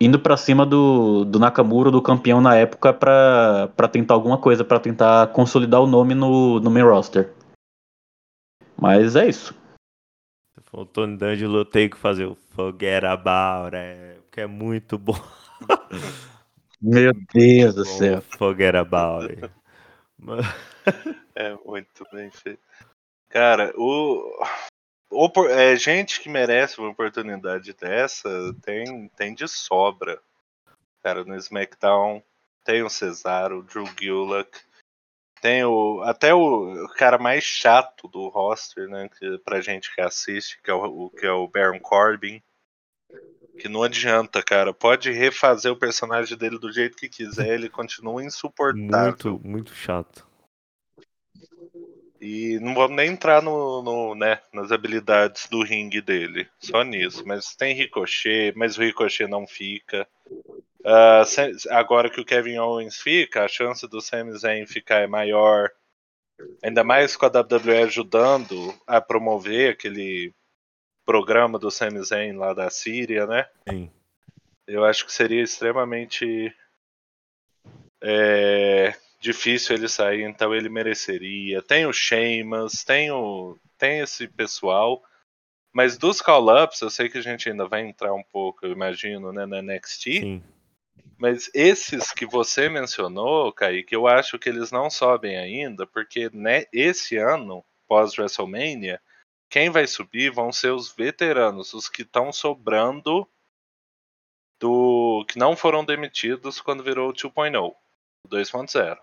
indo 0.00 0.18
pra 0.18 0.36
cima 0.36 0.66
do, 0.66 1.24
do 1.24 1.38
Nakamura, 1.38 1.90
do 1.90 2.02
campeão 2.02 2.40
na 2.40 2.54
época, 2.56 2.92
pra 2.92 3.68
pra 3.76 3.88
tentar 3.88 4.14
alguma 4.14 4.38
coisa, 4.38 4.64
pra 4.64 4.80
tentar 4.80 5.28
consolidar 5.28 5.80
o 5.80 5.86
nome 5.86 6.14
no, 6.14 6.60
no 6.60 6.70
main 6.70 6.82
roster. 6.82 7.32
Mas 8.76 9.16
é 9.16 9.28
isso. 9.28 9.54
O 10.72 10.84
Tony 10.84 11.16
D'Angelo, 11.16 11.58
eu 11.58 11.64
tenho 11.64 11.88
que 11.90 11.96
fazer 11.96 12.26
o 12.26 12.34
Forget 12.34 13.04
About 13.04 13.74
It, 13.74 14.20
porque 14.22 14.42
é 14.42 14.46
muito 14.46 14.98
bom. 14.98 15.18
Meu 16.82 17.12
Deus 17.32 17.74
do 17.74 17.84
Bom, 17.84 18.20
Forget 18.20 18.76
About 18.76 19.26
It. 19.26 19.50
É 21.34 21.54
muito 21.64 22.06
bem 22.12 22.30
feito. 22.30 22.60
Cara, 23.28 23.72
o. 23.76 24.42
opor- 25.10 25.50
é, 25.50 25.76
gente 25.76 26.20
que 26.20 26.28
merece 26.28 26.78
uma 26.78 26.90
oportunidade 26.90 27.72
dessa 27.74 28.28
tem, 28.62 29.08
tem 29.16 29.34
de 29.34 29.46
sobra. 29.48 30.20
Cara, 31.02 31.24
no 31.24 31.36
SmackDown 31.36 32.22
tem 32.64 32.82
o 32.82 32.90
Cesaro, 32.90 33.58
o 33.58 33.62
Drew 33.62 33.84
Gulak, 33.98 34.58
tem 35.40 35.64
o. 35.64 36.02
Até 36.02 36.34
o, 36.34 36.84
o 36.84 36.88
cara 36.94 37.16
mais 37.18 37.44
chato 37.44 38.08
do 38.08 38.28
roster, 38.28 38.88
né? 38.88 39.08
Que, 39.08 39.38
pra 39.38 39.60
gente 39.60 39.94
que 39.94 40.00
assiste, 40.00 40.60
que 40.62 40.70
é 40.70 40.74
o, 40.74 40.84
o- 41.06 41.10
que 41.10 41.24
é 41.24 41.30
o 41.30 41.46
Baron 41.46 41.78
Corbin. 41.78 42.42
Que 43.58 43.68
não 43.68 43.82
adianta, 43.82 44.42
cara. 44.42 44.74
Pode 44.74 45.10
refazer 45.12 45.72
o 45.72 45.78
personagem 45.78 46.36
dele 46.36 46.58
do 46.58 46.70
jeito 46.70 46.96
que 46.96 47.08
quiser, 47.08 47.48
ele 47.54 47.70
continua 47.70 48.22
insuportável. 48.22 48.88
muito, 49.34 49.40
muito 49.48 49.74
chato. 49.74 50.25
E 52.28 52.58
não 52.58 52.74
vamos 52.74 52.96
nem 52.96 53.10
entrar 53.10 53.40
no, 53.40 53.80
no, 53.82 54.14
né, 54.16 54.40
nas 54.52 54.72
habilidades 54.72 55.46
do 55.48 55.62
ringue 55.62 56.00
dele, 56.00 56.48
só 56.58 56.82
nisso. 56.82 57.22
Mas 57.24 57.54
tem 57.54 57.72
Ricochet, 57.72 58.52
mas 58.56 58.76
o 58.76 58.80
Ricochet 58.80 59.28
não 59.28 59.46
fica. 59.46 60.08
Se- 61.24 61.68
agora 61.70 62.10
que 62.10 62.20
o 62.20 62.24
Kevin 62.24 62.58
Owens 62.58 62.96
fica, 62.96 63.44
a 63.44 63.48
chance 63.48 63.86
do 63.86 64.00
Sami 64.00 64.36
Zayn 64.36 64.66
ficar 64.66 65.02
é 65.02 65.06
maior. 65.06 65.70
Ainda 66.64 66.82
mais 66.82 67.16
com 67.16 67.26
a 67.26 67.28
WWE 67.28 67.84
ajudando 67.84 68.74
a 68.84 69.00
promover 69.00 69.70
aquele 69.70 70.34
programa 71.04 71.60
do 71.60 71.70
Sami 71.70 72.02
Zayn 72.02 72.32
lá 72.36 72.52
da 72.52 72.68
Síria, 72.70 73.24
né? 73.24 73.48
Sim. 73.70 73.88
Eu 74.66 74.84
acho 74.84 75.06
que 75.06 75.12
seria 75.12 75.44
extremamente 75.44 76.52
é, 78.02 78.96
difícil 79.20 79.76
ele 79.76 79.88
sair, 79.88 80.22
então 80.22 80.54
ele 80.54 80.68
mereceria. 80.68 81.62
Tem 81.62 81.86
o 81.86 81.92
Sheamus, 81.92 82.84
tem, 82.84 83.10
o, 83.10 83.58
tem 83.78 84.00
esse 84.00 84.28
pessoal. 84.28 85.02
Mas 85.72 85.98
dos 85.98 86.22
call-ups, 86.22 86.80
eu 86.80 86.90
sei 86.90 87.08
que 87.08 87.18
a 87.18 87.22
gente 87.22 87.48
ainda 87.48 87.66
vai 87.66 87.82
entrar 87.82 88.14
um 88.14 88.22
pouco, 88.22 88.64
eu 88.64 88.72
imagino, 88.72 89.32
né, 89.32 89.44
na 89.44 89.60
NXT. 89.60 90.02
Sim. 90.02 90.42
Mas 91.18 91.50
esses 91.54 92.12
que 92.12 92.26
você 92.26 92.68
mencionou, 92.68 93.52
Kaique, 93.52 93.94
eu 93.94 94.06
acho 94.06 94.38
que 94.38 94.48
eles 94.48 94.70
não 94.70 94.90
sobem 94.90 95.36
ainda, 95.36 95.86
porque 95.86 96.30
né, 96.32 96.64
esse 96.72 97.16
ano, 97.16 97.64
pós-WrestleMania, 97.88 99.00
quem 99.48 99.70
vai 99.70 99.86
subir 99.86 100.30
vão 100.30 100.52
ser 100.52 100.72
os 100.72 100.92
veteranos, 100.92 101.72
os 101.72 101.88
que 101.88 102.02
estão 102.02 102.32
sobrando 102.32 103.26
do. 104.60 105.24
que 105.28 105.38
não 105.38 105.56
foram 105.56 105.84
demitidos 105.84 106.60
quando 106.60 106.82
virou 106.82 107.10
o 107.10 107.12
2.0, 107.12 107.74
o 108.24 108.28
2.0. 108.28 108.98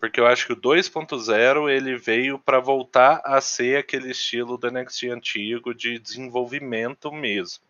Porque 0.00 0.20
eu 0.20 0.26
acho 0.26 0.46
que 0.46 0.52
o 0.52 0.60
2.0 0.60 1.70
ele 1.70 1.96
veio 1.96 2.38
para 2.38 2.60
voltar 2.60 3.20
a 3.24 3.40
ser 3.40 3.78
aquele 3.78 4.10
estilo 4.10 4.56
do 4.56 4.70
NXT 4.70 5.04
antigo 5.04 5.74
de 5.74 5.98
desenvolvimento 5.98 7.10
mesmo. 7.12 7.64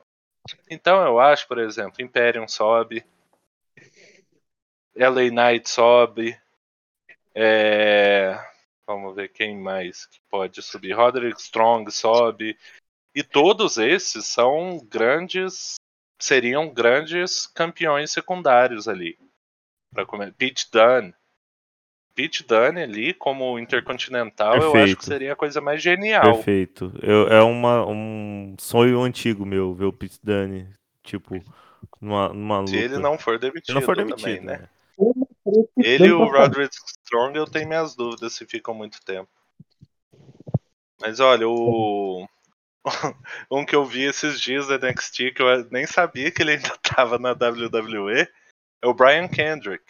Então 0.71 1.05
eu 1.05 1.19
acho, 1.19 1.47
por 1.49 1.59
exemplo, 1.59 2.03
Imperium 2.03 2.47
sobe, 2.47 3.05
LA 4.95 5.31
Knight 5.31 5.69
sobe, 5.69 6.39
é, 7.39 8.35
vamos 8.87 9.15
ver 9.15 9.29
quem 9.29 9.59
mais 9.59 10.07
que 10.07 10.19
pode 10.31 10.63
subir. 10.63 10.93
Roderick 10.93 11.39
Strong 11.39 11.91
sobe. 11.91 12.57
E 13.15 13.23
todos 13.23 13.77
esses 13.77 14.25
são 14.25 14.79
grandes. 14.89 15.75
Seriam 16.19 16.73
grandes 16.73 17.47
campeões 17.47 18.11
secundários 18.11 18.89
ali. 18.89 19.19
Comer. 20.07 20.33
Pete 20.33 20.71
Dunne. 20.71 21.15
Pete 22.17 22.43
Dunne 22.43 22.83
ali, 22.83 23.13
como 23.13 23.59
intercontinental, 23.59 24.55
eu 24.55 24.63
acho 24.63 24.73
Perfeito. 24.73 24.99
que 24.99 25.05
seria 25.05 25.33
a 25.35 25.37
coisa 25.37 25.61
mais 25.61 25.83
genial. 25.83 26.23
Perfeito. 26.23 26.91
Eu, 27.03 27.29
é 27.29 27.43
uma, 27.43 27.87
um 27.87 28.57
sonho 28.59 29.03
antigo 29.03 29.45
meu 29.45 29.75
ver 29.75 29.85
o 29.85 29.93
Pete 29.93 30.19
Dunne, 30.23 30.67
tipo, 31.03 31.39
numa, 32.01 32.31
numa 32.31 32.61
luta. 32.61 32.71
Se 32.71 32.79
ele 32.79 32.99
não 32.99 33.19
for 33.19 33.39
demitido, 33.39 33.75
não 33.75 33.83
for 33.83 33.95
também, 33.95 34.17
demitido, 34.17 34.47
né? 34.47 34.59
né? 34.59 34.69
Ele 35.77 36.07
e 36.07 36.13
o 36.13 36.25
Roderick 36.25 36.75
Strong, 37.05 37.37
eu 37.37 37.47
tenho 37.47 37.69
minhas 37.69 37.95
dúvidas 37.95 38.33
se 38.33 38.47
ficam 38.47 38.73
muito 38.73 38.99
tempo. 39.05 39.29
Mas 40.99 41.21
olha, 41.21 41.47
o. 41.47 42.27
um 43.53 43.63
que 43.67 43.77
eu 43.77 43.85
vi 43.85 44.05
esses 44.05 44.41
dias 44.41 44.69
da 44.69 44.79
NXT, 44.79 45.33
que 45.35 45.43
eu 45.43 45.69
nem 45.71 45.87
sabia 45.87 46.31
que 46.31 46.43
ele 46.43 46.53
ainda 46.53 46.75
tava 46.83 47.19
na 47.19 47.33
WWE, 47.33 48.27
é 48.83 48.87
o 48.87 48.95
Brian 48.95 49.29
Kendrick. 49.29 49.85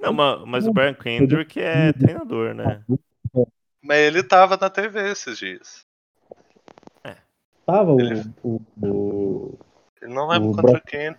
Não, 0.00 0.12
mas, 0.12 0.44
mas 0.46 0.66
o 0.66 0.72
Brian 0.72 0.94
Kendrick 0.94 1.60
é 1.60 1.92
treinador, 1.92 2.54
né? 2.54 2.82
Mas 3.82 3.98
ele 3.98 4.22
tava 4.22 4.56
na 4.56 4.68
TV 4.70 5.10
esses 5.10 5.38
dias. 5.38 5.86
Tava 7.64 7.92
Ele- 8.00 8.22
o, 8.42 8.60
o, 8.82 8.86
o, 8.88 9.58
Eu 10.00 10.08
não 10.08 10.28
lembro 10.28 10.48
O 10.50 10.54
contra 10.56 10.72
Brock- 10.72 10.86
quem. 10.86 11.14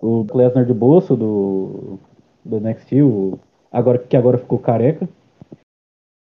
o 0.00 0.26
Lesnar 0.34 0.66
de 0.66 0.74
bolso 0.74 1.16
do, 1.16 1.98
do 2.44 2.60
NXT, 2.60 3.02
o, 3.02 3.38
agora, 3.72 3.98
que 3.98 4.14
agora 4.16 4.36
ficou 4.36 4.58
careca, 4.58 5.08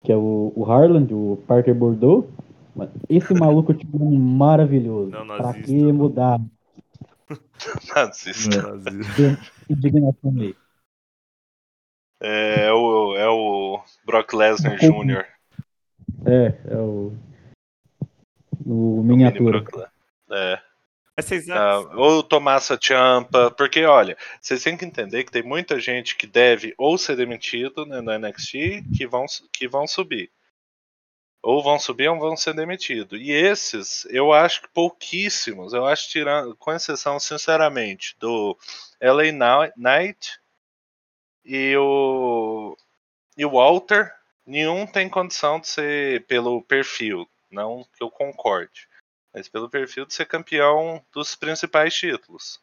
que 0.03 0.11
é 0.11 0.15
o, 0.15 0.53
o 0.55 0.63
Harland, 0.65 1.11
o 1.13 1.41
Parker 1.47 1.73
Bordeaux. 1.73 2.27
Mas 2.75 2.89
Esse 3.09 3.33
maluco 3.33 3.73
tipo 3.73 3.97
um 4.01 4.17
maravilhoso. 4.17 5.09
Não, 5.09 5.25
pra 5.25 5.37
nazista. 5.37 5.67
que 5.67 5.91
mudar? 5.91 6.39
Nazista. 7.95 8.61
Brasil. 8.61 9.37
Indignação 9.69 10.33
aí. 10.39 10.55
É, 12.21 12.71
o, 12.71 13.15
é 13.15 13.27
o 13.29 13.81
Brock 14.05 14.33
Lesnar 14.33 14.77
Jr. 14.77 15.25
É, 16.25 16.71
é 16.71 16.77
o. 16.77 17.13
O 18.65 19.01
miniatura. 19.03 19.63
É. 20.31 20.61
Mas 21.17 21.25
vocês 21.25 21.49
Ah, 21.49 21.79
acham. 21.79 21.97
ou 21.97 22.19
o 22.19 22.23
Tommaso 22.23 22.77
Ciampa, 22.81 23.51
porque 23.51 23.83
olha, 23.85 24.15
vocês 24.39 24.63
têm 24.63 24.77
que 24.77 24.85
entender 24.85 25.23
que 25.23 25.31
tem 25.31 25.43
muita 25.43 25.79
gente 25.79 26.15
que 26.15 26.27
deve 26.27 26.73
ou 26.77 26.97
ser 26.97 27.15
demitido 27.15 27.85
né, 27.85 28.01
no 28.01 28.11
NXT 28.17 28.83
que 28.95 29.07
vão, 29.07 29.25
que 29.51 29.67
vão 29.67 29.87
subir. 29.87 30.31
Ou 31.43 31.63
vão 31.63 31.79
subir 31.79 32.07
ou 32.07 32.19
vão 32.19 32.37
ser 32.37 32.53
demitidos. 32.53 33.19
E 33.19 33.31
esses, 33.31 34.05
eu 34.05 34.31
acho 34.31 34.61
que 34.61 34.67
pouquíssimos, 34.69 35.73
eu 35.73 35.85
acho 35.87 36.09
tirando, 36.09 36.55
com 36.55 36.71
exceção, 36.71 37.19
sinceramente, 37.19 38.15
do 38.19 38.57
LA 39.01 39.31
Knight 39.75 40.39
e 41.43 41.75
o 41.77 42.77
e 43.37 43.45
o 43.45 43.51
Walter, 43.51 44.13
nenhum 44.45 44.85
tem 44.85 45.09
condição 45.09 45.59
de 45.59 45.67
ser 45.67 46.25
pelo 46.27 46.61
perfil, 46.61 47.27
não 47.49 47.83
que 47.95 48.03
eu 48.03 48.11
concorde 48.11 48.87
mas 49.33 49.47
pelo 49.47 49.69
perfil 49.69 50.05
de 50.05 50.13
ser 50.13 50.25
campeão 50.25 51.03
dos 51.13 51.35
principais 51.35 51.93
títulos. 51.93 52.61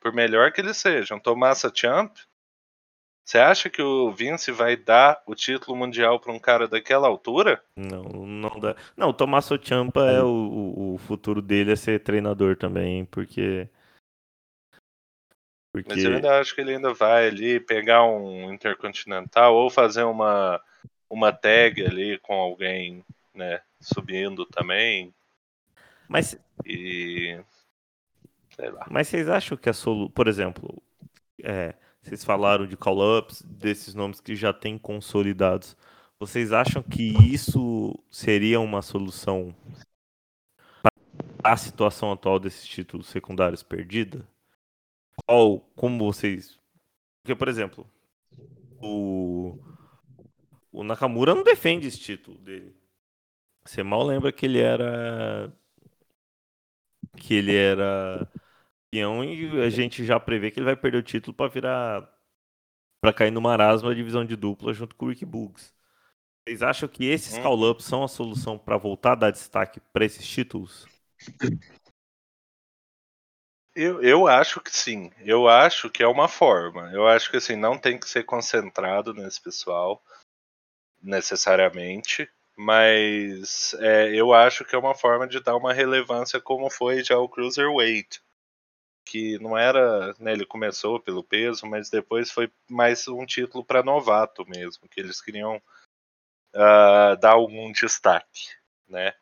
Por 0.00 0.12
melhor 0.12 0.52
que 0.52 0.60
eles 0.60 0.76
sejam. 0.76 1.18
Tomasa 1.18 1.72
Champ, 1.74 2.16
você 3.24 3.38
acha 3.38 3.70
que 3.70 3.80
o 3.80 4.12
Vince 4.12 4.52
vai 4.52 4.76
dar 4.76 5.22
o 5.26 5.34
título 5.34 5.74
mundial 5.74 6.20
para 6.20 6.30
um 6.30 6.38
cara 6.38 6.68
daquela 6.68 7.08
altura? 7.08 7.64
Não, 7.74 8.02
não 8.04 8.60
dá. 8.60 8.76
Não, 8.94 9.08
o 9.08 9.14
Tommaso 9.14 9.58
Ciampa 9.58 10.02
é 10.10 10.22
o, 10.22 10.94
o, 10.94 10.98
futuro 10.98 11.40
dele 11.40 11.72
é 11.72 11.76
ser 11.76 12.00
treinador 12.00 12.54
também, 12.54 13.06
porque. 13.06 13.66
Porque. 15.72 15.88
Mas 15.88 16.04
eu 16.04 16.14
ainda 16.14 16.38
acho 16.38 16.54
que 16.54 16.60
ele 16.60 16.74
ainda 16.74 16.92
vai 16.92 17.28
ali 17.28 17.58
pegar 17.58 18.04
um 18.04 18.52
Intercontinental 18.52 19.54
ou 19.54 19.70
fazer 19.70 20.02
uma, 20.02 20.60
uma 21.08 21.32
tag 21.32 21.82
ali 21.82 22.18
com 22.18 22.34
alguém 22.34 23.02
né, 23.34 23.62
subindo 23.80 24.44
também. 24.44 25.14
Mas, 26.06 26.38
E. 26.66 27.40
Sei 28.50 28.70
lá. 28.70 28.86
mas 28.90 29.08
vocês 29.08 29.30
acham 29.30 29.56
que 29.56 29.70
a 29.70 29.72
solução. 29.72 30.10
Por 30.10 30.28
exemplo, 30.28 30.82
é, 31.42 31.74
vocês 32.04 32.22
falaram 32.22 32.66
de 32.66 32.76
call-ups, 32.76 33.40
desses 33.42 33.94
nomes 33.94 34.20
que 34.20 34.36
já 34.36 34.52
têm 34.52 34.76
consolidados. 34.76 35.74
Vocês 36.20 36.52
acham 36.52 36.82
que 36.82 37.02
isso 37.32 37.98
seria 38.10 38.60
uma 38.60 38.82
solução 38.82 39.56
para 40.82 40.92
a 41.42 41.56
situação 41.56 42.12
atual 42.12 42.38
desses 42.38 42.68
títulos 42.68 43.06
secundários 43.06 43.62
perdida? 43.62 44.28
Qual, 45.26 45.60
como 45.74 46.04
vocês. 46.04 46.60
Porque, 47.22 47.34
por 47.34 47.48
exemplo, 47.48 47.90
o, 48.82 49.58
o 50.70 50.84
Nakamura 50.84 51.34
não 51.34 51.42
defende 51.42 51.86
esse 51.86 51.98
título 51.98 52.36
dele. 52.36 52.76
Você 53.64 53.82
mal 53.82 54.04
lembra 54.04 54.30
que 54.30 54.44
ele 54.44 54.60
era. 54.60 55.50
Que 57.16 57.34
ele 57.34 57.56
era 57.56 58.30
campeão 58.94 59.24
e 59.24 59.60
a 59.62 59.70
gente 59.70 60.04
já 60.04 60.18
prevê 60.20 60.50
que 60.50 60.58
ele 60.60 60.66
vai 60.66 60.76
perder 60.76 60.98
o 60.98 61.02
título 61.02 61.34
para 61.34 61.50
virar. 61.50 62.10
para 63.00 63.12
cair 63.12 63.30
no 63.30 63.40
marasmo 63.40 63.88
da 63.88 63.94
divisão 63.94 64.24
de 64.24 64.36
dupla 64.36 64.72
junto 64.74 64.96
com 64.96 65.06
o 65.06 65.08
Rick 65.10 65.24
Boogs. 65.24 65.72
Vocês 66.46 66.62
acham 66.62 66.88
que 66.88 67.06
esses 67.06 67.38
Uhum. 67.38 67.42
call-ups 67.42 67.84
são 67.86 68.04
a 68.04 68.08
solução 68.08 68.58
para 68.58 68.76
voltar 68.78 69.12
a 69.12 69.16
dar 69.16 69.30
destaque 69.32 69.80
para 69.92 70.04
esses 70.06 70.26
títulos? 70.26 70.90
Eu, 73.76 74.02
eu 74.02 74.26
acho 74.26 74.60
que 74.60 74.70
sim. 74.76 75.10
Eu 75.20 75.48
acho 75.48 75.88
que 75.90 76.02
é 76.02 76.08
uma 76.08 76.26
forma. 76.28 76.90
Eu 76.92 77.06
acho 77.06 77.30
que 77.30 77.36
assim, 77.36 77.54
não 77.56 77.78
tem 77.78 77.98
que 77.98 78.08
ser 78.08 78.24
concentrado 78.24 79.14
nesse 79.14 79.40
pessoal 79.40 80.02
necessariamente. 81.02 82.28
Mas 82.56 83.74
é, 83.80 84.14
eu 84.14 84.32
acho 84.34 84.64
que 84.64 84.74
é 84.76 84.78
uma 84.78 84.94
forma 84.94 85.28
de 85.28 85.40
dar 85.40 85.56
uma 85.56 85.72
relevância 85.72 86.40
como 86.40 86.70
foi 86.70 87.04
já 87.04 87.18
o 87.18 87.28
Cruiserweight. 87.28 88.20
Que 89.04 89.38
não 89.38 89.56
era. 89.56 90.14
Né, 90.18 90.32
ele 90.32 90.46
começou 90.46 91.00
pelo 91.00 91.22
peso, 91.22 91.66
mas 91.66 91.90
depois 91.90 92.30
foi 92.30 92.50
mais 92.68 93.06
um 93.08 93.24
título 93.26 93.64
para 93.64 93.82
novato 93.82 94.44
mesmo. 94.48 94.88
Que 94.88 95.00
eles 95.00 95.20
queriam 95.20 95.60
ah, 96.54 97.16
dar 97.20 97.32
algum 97.32 97.70
destaque. 97.72 98.48
Né? 98.88 99.12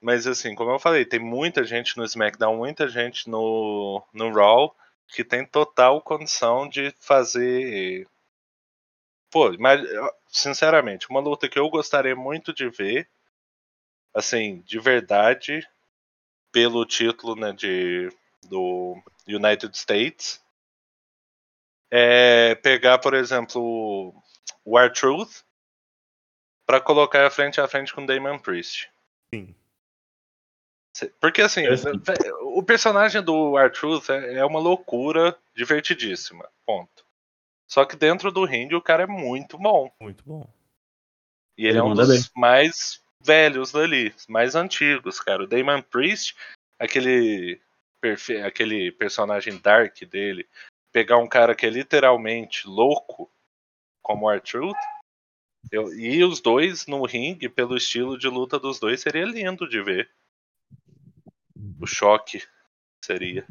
Mas 0.00 0.26
assim, 0.26 0.54
como 0.54 0.70
eu 0.70 0.78
falei, 0.78 1.04
tem 1.04 1.20
muita 1.20 1.64
gente 1.64 1.96
no 1.96 2.04
SmackDown, 2.04 2.56
muita 2.56 2.88
gente 2.88 3.28
no, 3.28 4.02
no 4.12 4.32
Raw 4.32 4.74
que 5.08 5.22
tem 5.22 5.44
total 5.44 6.00
condição 6.00 6.68
de 6.68 6.92
fazer. 6.98 8.08
Pô, 9.30 9.54
mas 9.58 9.80
sinceramente, 10.28 11.08
uma 11.10 11.20
luta 11.20 11.48
que 11.48 11.58
eu 11.58 11.68
gostaria 11.68 12.16
muito 12.16 12.52
de 12.52 12.68
ver, 12.68 13.08
assim, 14.14 14.60
de 14.62 14.78
verdade, 14.78 15.66
pelo 16.50 16.84
título 16.84 17.36
né, 17.36 17.52
de, 17.52 18.10
do 18.48 19.02
United 19.26 19.76
States, 19.76 20.44
é 21.90 22.54
pegar, 22.56 22.98
por 22.98 23.14
exemplo, 23.14 24.14
o 24.64 24.78
R-Truth 24.78 25.42
para 26.66 26.80
colocar 26.80 27.30
frente 27.30 27.60
a 27.60 27.68
frente 27.68 27.92
com 27.94 28.06
Damon 28.06 28.38
Priest. 28.38 28.90
Sim. 29.34 29.54
Porque 31.20 31.42
assim, 31.42 31.62
vé- 31.62 32.32
o 32.42 32.62
personagem 32.62 33.22
do 33.22 33.58
R-Truth 33.58 34.10
é 34.10 34.34
é 34.34 34.44
uma 34.44 34.60
loucura 34.60 35.38
divertidíssima. 35.54 36.48
Ponto. 36.66 37.04
Só 37.66 37.84
que 37.84 37.96
dentro 37.96 38.30
do 38.30 38.44
ringue 38.44 38.74
o 38.74 38.82
cara 38.82 39.04
é 39.04 39.06
muito 39.06 39.58
bom. 39.58 39.90
Muito 40.00 40.22
bom. 40.24 40.46
E 41.56 41.66
ele, 41.66 41.70
Ele 41.72 41.78
é 41.78 41.82
um 41.82 41.94
dos 41.94 42.30
mais 42.36 43.02
velhos 43.20 43.72
dali, 43.72 44.14
mais 44.28 44.54
antigos, 44.54 45.20
cara. 45.20 45.44
O 45.44 45.46
Damon 45.46 45.80
Priest, 45.82 46.36
aquele, 46.78 47.60
aquele 48.44 48.92
personagem 48.92 49.58
dark 49.58 50.00
dele, 50.04 50.48
pegar 50.92 51.18
um 51.18 51.28
cara 51.28 51.54
que 51.54 51.66
é 51.66 51.70
literalmente 51.70 52.66
louco, 52.66 53.30
como 54.02 54.26
o 54.26 54.32
eu... 55.70 55.94
e 55.94 56.24
os 56.24 56.40
dois 56.40 56.86
no 56.86 57.04
ringue, 57.04 57.48
pelo 57.48 57.76
estilo 57.76 58.18
de 58.18 58.28
luta 58.28 58.58
dos 58.58 58.78
dois, 58.80 59.00
seria 59.00 59.24
lindo 59.24 59.68
de 59.68 59.82
ver. 59.82 60.10
O 61.80 61.86
choque 61.86 62.42
seria. 63.04 63.46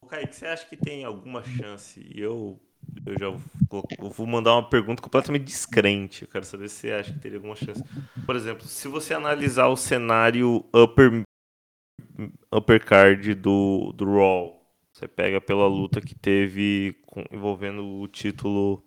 Ô, 0.00 0.06
Kaique, 0.06 0.34
você 0.34 0.46
acha 0.46 0.66
que 0.66 0.76
tem 0.76 1.04
alguma 1.04 1.44
chance? 1.44 2.04
Eu, 2.14 2.60
eu 3.06 3.18
já 3.18 3.28
vou, 3.68 3.84
vou 4.10 4.26
mandar 4.26 4.54
uma 4.54 4.68
pergunta 4.68 5.02
completamente 5.02 5.44
descrente. 5.44 6.22
Eu 6.22 6.28
quero 6.28 6.44
saber 6.44 6.68
se 6.68 6.76
você 6.76 6.92
acha 6.92 7.12
que 7.12 7.20
teria 7.20 7.38
alguma 7.38 7.56
chance. 7.56 7.82
Por 8.26 8.34
exemplo, 8.34 8.66
se 8.66 8.88
você 8.88 9.14
analisar 9.14 9.68
o 9.68 9.76
cenário 9.76 10.64
upper, 10.74 11.22
upper 12.54 12.84
card 12.84 13.34
do, 13.34 13.92
do 13.92 14.04
Raw, 14.04 14.60
você 14.92 15.08
pega 15.08 15.40
pela 15.40 15.66
luta 15.66 16.00
que 16.00 16.14
teve 16.14 16.96
com- 17.06 17.24
envolvendo 17.30 17.84
o 17.84 18.08
título 18.08 18.84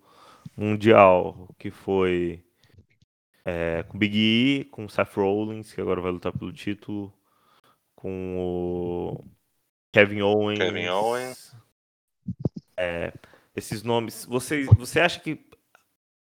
mundial, 0.55 1.53
que 1.57 1.71
foi 1.71 2.43
é, 3.45 3.83
com 3.83 3.97
Big 3.97 4.17
E, 4.17 4.65
com 4.65 4.87
Seth 4.87 5.15
Rollins, 5.15 5.73
que 5.73 5.81
agora 5.81 6.01
vai 6.01 6.11
lutar 6.11 6.31
pelo 6.31 6.53
título, 6.53 7.13
com 7.95 8.37
o 8.37 9.25
Kevin 9.91 10.21
Owens. 10.21 10.59
Kevin 10.59 10.87
Owens. 10.87 11.55
É, 12.77 13.13
esses 13.55 13.83
nomes. 13.83 14.25
Você, 14.25 14.65
você 14.65 14.99
acha 14.99 15.19
que 15.19 15.39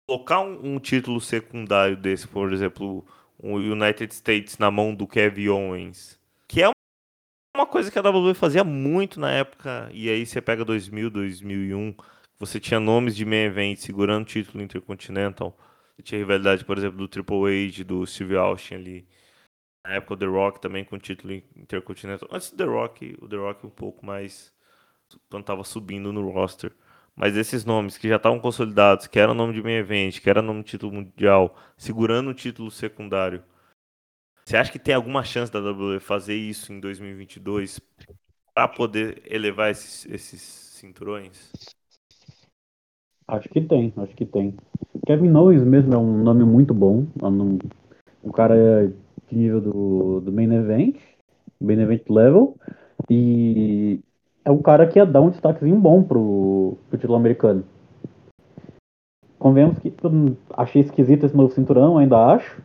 colocar 0.06 0.40
um, 0.40 0.74
um 0.74 0.78
título 0.78 1.20
secundário 1.20 1.96
desse, 1.96 2.28
por 2.28 2.52
exemplo, 2.52 3.06
o 3.38 3.56
United 3.56 4.12
States 4.14 4.58
na 4.58 4.70
mão 4.70 4.94
do 4.94 5.06
Kevin 5.06 5.48
Owens, 5.48 6.18
coisa 7.74 7.90
que 7.90 7.98
a 7.98 8.02
WWE 8.08 8.34
fazia 8.34 8.62
muito 8.62 9.18
na 9.18 9.32
época, 9.32 9.90
e 9.92 10.08
aí 10.08 10.24
você 10.24 10.40
pega 10.40 10.64
2000, 10.64 11.10
2001, 11.10 11.92
você 12.38 12.60
tinha 12.60 12.78
nomes 12.78 13.16
de 13.16 13.24
main 13.24 13.46
event 13.46 13.78
segurando 13.78 14.22
o 14.22 14.26
título 14.26 14.62
Intercontinental. 14.62 15.58
Você 15.96 16.02
tinha 16.04 16.20
rivalidade, 16.20 16.64
por 16.64 16.78
exemplo, 16.78 16.98
do 16.98 17.08
Triple 17.08 17.66
H, 17.66 17.82
do 17.82 18.06
Steve 18.06 18.36
Austin 18.36 18.74
ali. 18.74 19.08
Na 19.84 19.94
época 19.94 20.14
o 20.14 20.16
The 20.16 20.26
Rock 20.26 20.60
também 20.60 20.84
com 20.84 20.96
título 21.00 21.32
Intercontinental. 21.56 22.28
Antes 22.30 22.52
do 22.52 22.56
The 22.58 22.64
Rock, 22.64 23.18
o 23.20 23.28
The 23.28 23.36
Rock 23.38 23.66
um 23.66 23.70
pouco 23.70 24.06
mais 24.06 24.52
quando 25.28 25.42
tava 25.42 25.64
subindo 25.64 26.12
no 26.12 26.30
roster. 26.30 26.70
Mas 27.16 27.36
esses 27.36 27.64
nomes 27.64 27.98
que 27.98 28.08
já 28.08 28.16
estavam 28.16 28.38
consolidados, 28.38 29.08
que 29.08 29.18
era 29.18 29.34
nome 29.34 29.52
de 29.52 29.60
main 29.60 29.78
event, 29.78 30.20
que 30.20 30.30
era 30.30 30.40
nome 30.40 30.62
de 30.62 30.70
título 30.70 30.92
mundial, 30.92 31.56
segurando 31.76 32.30
o 32.30 32.34
título 32.34 32.70
secundário. 32.70 33.42
Você 34.46 34.58
acha 34.58 34.70
que 34.70 34.78
tem 34.78 34.94
alguma 34.94 35.24
chance 35.24 35.50
da 35.50 35.58
WWE 35.58 35.98
fazer 36.00 36.34
isso 36.34 36.70
em 36.70 36.78
2022 36.78 37.80
para 38.54 38.68
poder 38.68 39.22
elevar 39.24 39.70
esses, 39.70 40.04
esses 40.04 40.40
cinturões? 40.40 41.50
Acho 43.26 43.48
que 43.48 43.60
tem, 43.62 43.92
acho 43.96 44.14
que 44.14 44.26
tem. 44.26 44.54
Kevin 45.06 45.34
Owens 45.34 45.62
mesmo 45.62 45.94
é 45.94 45.96
um 45.96 46.22
nome 46.22 46.44
muito 46.44 46.74
bom. 46.74 47.06
É 47.22 47.26
um, 47.26 47.58
um 48.22 48.30
cara 48.30 48.92
de 49.28 49.36
nível 49.36 49.62
do, 49.62 50.20
do 50.20 50.30
main 50.30 50.52
event, 50.52 50.96
main 51.58 51.80
event 51.80 52.02
level. 52.10 52.54
E 53.08 53.98
é 54.44 54.50
um 54.50 54.60
cara 54.60 54.86
que 54.86 54.98
ia 54.98 55.06
dar 55.06 55.22
um 55.22 55.30
destaquezinho 55.30 55.76
bom 55.76 56.02
pro, 56.02 56.76
pro 56.90 56.98
título 56.98 57.16
americano. 57.16 57.64
convenhamos 59.38 59.78
que 59.78 59.90
achei 60.54 60.82
esquisito 60.82 61.24
esse 61.24 61.34
novo 61.34 61.52
cinturão, 61.54 61.96
ainda 61.96 62.18
acho. 62.18 62.62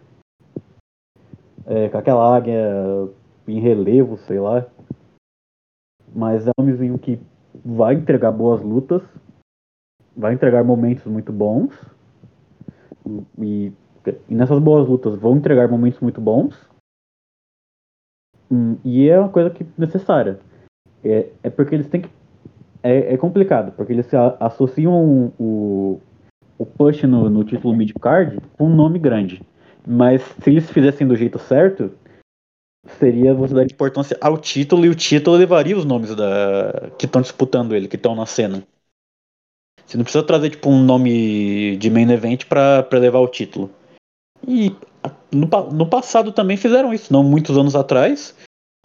É, 1.70 1.88
com 1.88 1.98
aquela 2.00 2.36
águia 2.36 2.60
em 3.48 3.60
relevo, 3.60 4.18
sei 4.18 4.40
lá. 4.40 4.66
Mas 6.14 6.48
é 6.48 6.50
um 6.50 6.64
nomezinho 6.64 6.98
que 6.98 7.20
vai 7.64 7.94
entregar 7.94 8.32
boas 8.32 8.62
lutas, 8.62 9.04
vai 10.18 10.34
entregar 10.34 10.64
momentos 10.64 11.06
muito 11.06 11.32
bons. 11.32 11.74
E, 13.40 13.72
e 14.28 14.36
nessas 14.36 14.60
boas 14.60 14.88
lutas 14.88 15.16
vão 15.16 15.38
entregar 15.38 15.70
momentos 15.70 16.00
muito 16.00 16.20
bons. 16.20 16.68
Hum, 18.52 18.78
E 18.84 19.08
é 19.08 19.20
uma 19.20 19.30
coisa 19.30 19.52
que 19.52 19.66
necessária. 19.78 20.40
É, 21.04 21.30
é 21.44 21.50
porque 21.52 21.76
eles 21.76 21.88
têm 21.88 22.02
que. 22.02 22.10
É, 22.82 23.14
é 23.14 23.18
complicado, 23.18 23.74
porque 23.74 23.94
eles 23.94 24.10
associam 24.40 25.32
o, 25.38 26.00
o 26.58 26.66
push 26.66 27.04
no, 27.04 27.30
no 27.30 27.44
título 27.44 27.76
mid-card 27.76 28.40
com 28.58 28.66
um 28.66 28.76
nome 28.76 28.98
grande. 28.98 29.42
Mas 29.88 30.22
se 30.22 30.50
eles 30.50 30.70
fizessem 30.70 31.08
do 31.08 31.16
jeito 31.16 31.40
certo, 31.40 31.92
seria 33.00 33.34
você 33.34 33.54
dar 33.54 33.64
importância 33.64 34.18
ao 34.22 34.38
título 34.38 34.86
e 34.86 34.90
o 34.90 34.96
título 34.96 35.38
levaria 35.38 35.78
os 35.78 35.86
nomes 35.86 36.16
da 36.16 36.92
que 36.98 37.06
estão 37.06 37.22
disputando 37.22 37.76
ele, 37.76 37.88
que 37.88 37.96
estão 37.96 38.16
na 38.16 38.26
cena. 38.26 38.64
Você 39.86 39.98
não 39.98 40.04
precisa 40.04 40.24
trazer 40.24 40.52
tipo 40.52 40.70
um 40.70 40.84
nome 40.84 41.76
de 41.78 41.90
main 41.90 42.12
event 42.12 42.46
pra 42.46 42.86
levar 42.94 43.20
o 43.20 43.28
título. 43.28 43.72
E 44.48 44.76
no, 45.32 45.48
no 45.72 45.90
passado 45.90 46.32
também 46.32 46.58
fizeram 46.58 46.94
isso, 46.94 47.12
não 47.12 47.24
muitos 47.24 47.58
anos 47.58 47.76
atrás. 47.76 48.36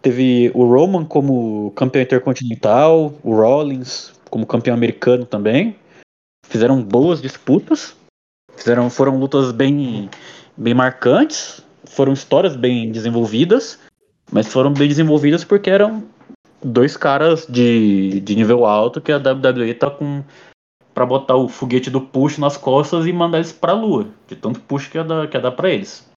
Teve 0.00 0.50
o 0.54 0.64
Roman 0.64 1.04
como 1.04 1.70
campeão 1.72 2.02
intercontinental, 2.02 3.14
o 3.22 3.34
Rollins 3.34 4.12
como 4.30 4.46
campeão 4.46 4.74
americano 4.74 5.24
também. 5.24 5.76
Fizeram 6.46 6.82
boas 6.82 7.22
disputas. 7.22 7.96
Fizeram, 8.56 8.88
foram 8.88 9.18
lutas 9.18 9.52
bem, 9.52 10.08
bem 10.56 10.74
marcantes. 10.74 11.62
Foram 11.84 12.12
histórias 12.12 12.56
bem 12.56 12.90
desenvolvidas. 12.90 13.78
Mas 14.32 14.52
foram 14.52 14.72
bem 14.72 14.88
desenvolvidas 14.88 15.44
porque 15.44 15.70
eram 15.70 16.08
dois 16.62 16.96
caras 16.96 17.46
de, 17.46 18.20
de 18.20 18.34
nível 18.34 18.64
alto 18.64 19.00
que 19.00 19.12
a 19.12 19.18
WWE 19.18 19.74
tá 19.74 19.90
com 19.90 20.24
pra 20.94 21.04
botar 21.04 21.34
o 21.34 21.48
foguete 21.48 21.90
do 21.90 22.00
push 22.00 22.38
nas 22.38 22.56
costas 22.56 23.04
e 23.06 23.12
mandar 23.12 23.38
eles 23.38 23.52
pra 23.52 23.72
lua. 23.72 24.08
De 24.28 24.36
tanto 24.36 24.60
push 24.60 24.88
que 24.88 24.96
ia 24.96 25.04
dar, 25.04 25.28
que 25.28 25.36
ia 25.36 25.40
dar 25.40 25.52
pra 25.52 25.68
eles. 25.68 26.08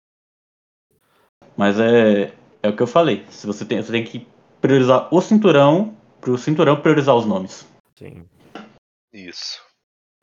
Mas 1.57 1.79
é, 1.79 2.31
é 2.61 2.69
o 2.69 2.75
que 2.75 2.83
eu 2.83 2.87
falei. 2.87 3.25
Se 3.29 3.47
você 3.47 3.65
tem, 3.65 3.81
você 3.81 3.91
tem 3.91 4.03
que 4.03 4.27
priorizar 4.61 5.13
o 5.13 5.19
cinturão, 5.19 5.97
pro 6.21 6.37
cinturão 6.37 6.79
priorizar 6.79 7.15
os 7.15 7.25
nomes. 7.25 7.67
Sim. 7.97 8.25
Isso. 9.11 9.59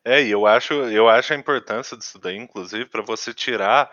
É, 0.04 0.22
e 0.22 0.30
eu 0.30 0.46
acho, 0.46 0.74
eu 0.74 1.08
acho 1.08 1.32
a 1.32 1.36
importância 1.36 1.96
disso 1.96 2.18
daí, 2.18 2.36
inclusive, 2.36 2.84
para 2.86 3.02
você 3.02 3.34
tirar 3.34 3.90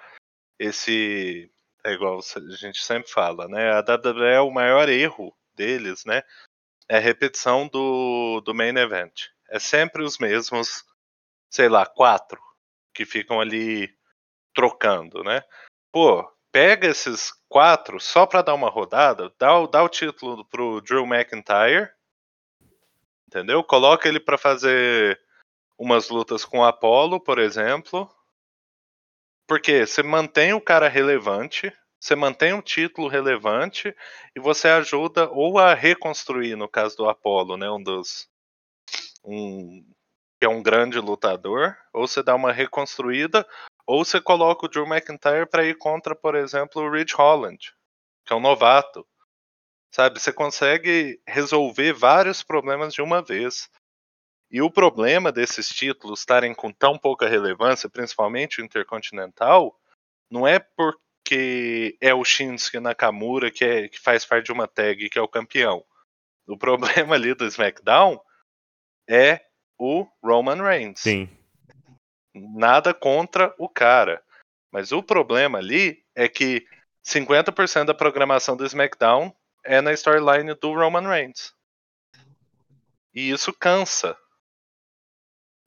esse. 0.62 1.52
É 1.84 1.94
igual 1.94 2.20
a 2.20 2.56
gente 2.56 2.84
sempre 2.84 3.12
fala, 3.12 3.48
né? 3.48 3.72
A 3.72 3.80
WWE 3.80 4.28
é 4.28 4.40
o 4.40 4.52
maior 4.52 4.88
erro 4.88 5.36
deles, 5.56 6.06
né? 6.06 6.22
É 6.88 6.98
a 6.98 7.00
repetição 7.02 7.68
do, 7.68 8.40
do 8.42 8.54
main 8.54 8.78
event. 8.78 9.30
É 9.50 9.58
sempre 9.58 10.04
os 10.04 10.20
mesmos, 10.20 10.86
sei 11.50 11.68
lá, 11.68 11.86
quatro 11.86 12.40
que 12.94 13.04
ficam 13.04 13.42
ali 13.42 13.90
trocando, 14.54 15.24
né? 15.24 15.42
Pô, 15.92 16.32
pega 16.52 16.88
esses 16.88 17.34
quatro 17.50 18.00
só 18.00 18.28
pra 18.28 18.44
dar 18.44 18.54
uma 18.54 18.70
rodada, 18.70 19.34
dá, 19.40 19.66
dá 19.66 19.84
o 19.84 19.90
título 19.90 20.46
pro 20.46 20.82
Drew 20.82 21.06
McIntyre, 21.06 21.90
entendeu? 23.28 23.64
Coloca 23.64 24.08
ele 24.08 24.20
pra 24.20 24.38
fazer 24.38 25.20
umas 25.78 26.10
lutas 26.10 26.46
com 26.46 26.60
o 26.60 26.66
Apollo, 26.66 27.20
por 27.20 27.40
exemplo. 27.40 28.08
Porque 29.52 29.86
você 29.86 30.02
mantém 30.02 30.54
o 30.54 30.62
cara 30.62 30.88
relevante, 30.88 31.74
você 32.00 32.16
mantém 32.16 32.54
o 32.54 32.62
título 32.62 33.10
relevante 33.10 33.94
e 34.34 34.40
você 34.40 34.70
ajuda 34.70 35.30
ou 35.30 35.60
a 35.60 35.74
reconstruir, 35.74 36.56
no 36.56 36.70
caso 36.70 36.96
do 36.96 37.10
Apollo, 37.10 37.58
né, 37.58 37.70
um 37.70 37.84
dos 37.84 38.30
um 39.26 39.86
que 40.40 40.46
é 40.46 40.48
um 40.48 40.64
grande 40.64 41.02
lutador, 41.02 41.76
ou 41.94 42.08
você 42.08 42.24
dá 42.24 42.34
uma 42.34 42.54
reconstruída, 42.54 43.46
ou 43.86 44.06
você 44.06 44.22
coloca 44.22 44.66
o 44.68 44.70
Drew 44.70 44.88
McIntyre 44.88 45.46
para 45.46 45.66
ir 45.66 45.78
contra, 45.78 46.16
por 46.16 46.34
exemplo, 46.34 46.82
o 46.82 46.90
Ridge 46.90 47.14
Holland, 47.14 47.74
que 48.26 48.32
é 48.32 48.36
um 48.38 48.40
novato. 48.40 49.06
Sabe, 49.94 50.18
você 50.18 50.32
consegue 50.32 51.22
resolver 51.28 51.92
vários 51.92 52.42
problemas 52.42 52.94
de 52.94 53.02
uma 53.02 53.22
vez. 53.22 53.70
E 54.52 54.62
o 54.62 54.70
problema 54.70 55.32
desses 55.32 55.70
títulos 55.70 56.20
estarem 56.20 56.54
com 56.54 56.72
tão 56.72 56.98
pouca 56.98 57.28
relevância, 57.28 57.90
principalmente 57.90 58.60
o 58.60 58.66
Intercontinental, 58.66 59.80
não 60.30 60.46
é 60.46 60.60
porque 60.60 61.98
é 62.02 62.14
o 62.14 62.26
Shinsuke 62.26 62.80
Nakamura 62.80 63.50
que, 63.50 63.64
é, 63.64 63.88
que 63.88 63.98
faz 63.98 64.26
parte 64.26 64.48
de 64.48 64.52
uma 64.52 64.68
tag 64.68 65.10
que 65.10 65.18
é 65.18 65.22
o 65.22 65.28
campeão. 65.28 65.86
O 66.46 66.58
problema 66.58 67.16
ali 67.16 67.34
do 67.34 67.46
SmackDown 67.46 68.20
é 69.10 69.46
o 69.78 70.06
Roman 70.22 70.62
Reigns. 70.62 71.00
Sim. 71.00 71.30
Nada 72.36 72.94
contra 72.94 73.56
o 73.58 73.70
cara. 73.70 74.22
Mas 74.70 74.92
o 74.92 75.02
problema 75.02 75.60
ali 75.60 76.04
é 76.14 76.28
que 76.28 76.66
50% 77.06 77.86
da 77.86 77.94
programação 77.94 78.58
do 78.58 78.66
SmackDown 78.66 79.34
é 79.64 79.80
na 79.80 79.94
storyline 79.94 80.54
do 80.56 80.74
Roman 80.74 81.08
Reigns. 81.08 81.54
E 83.14 83.30
isso 83.30 83.54
cansa. 83.54 84.18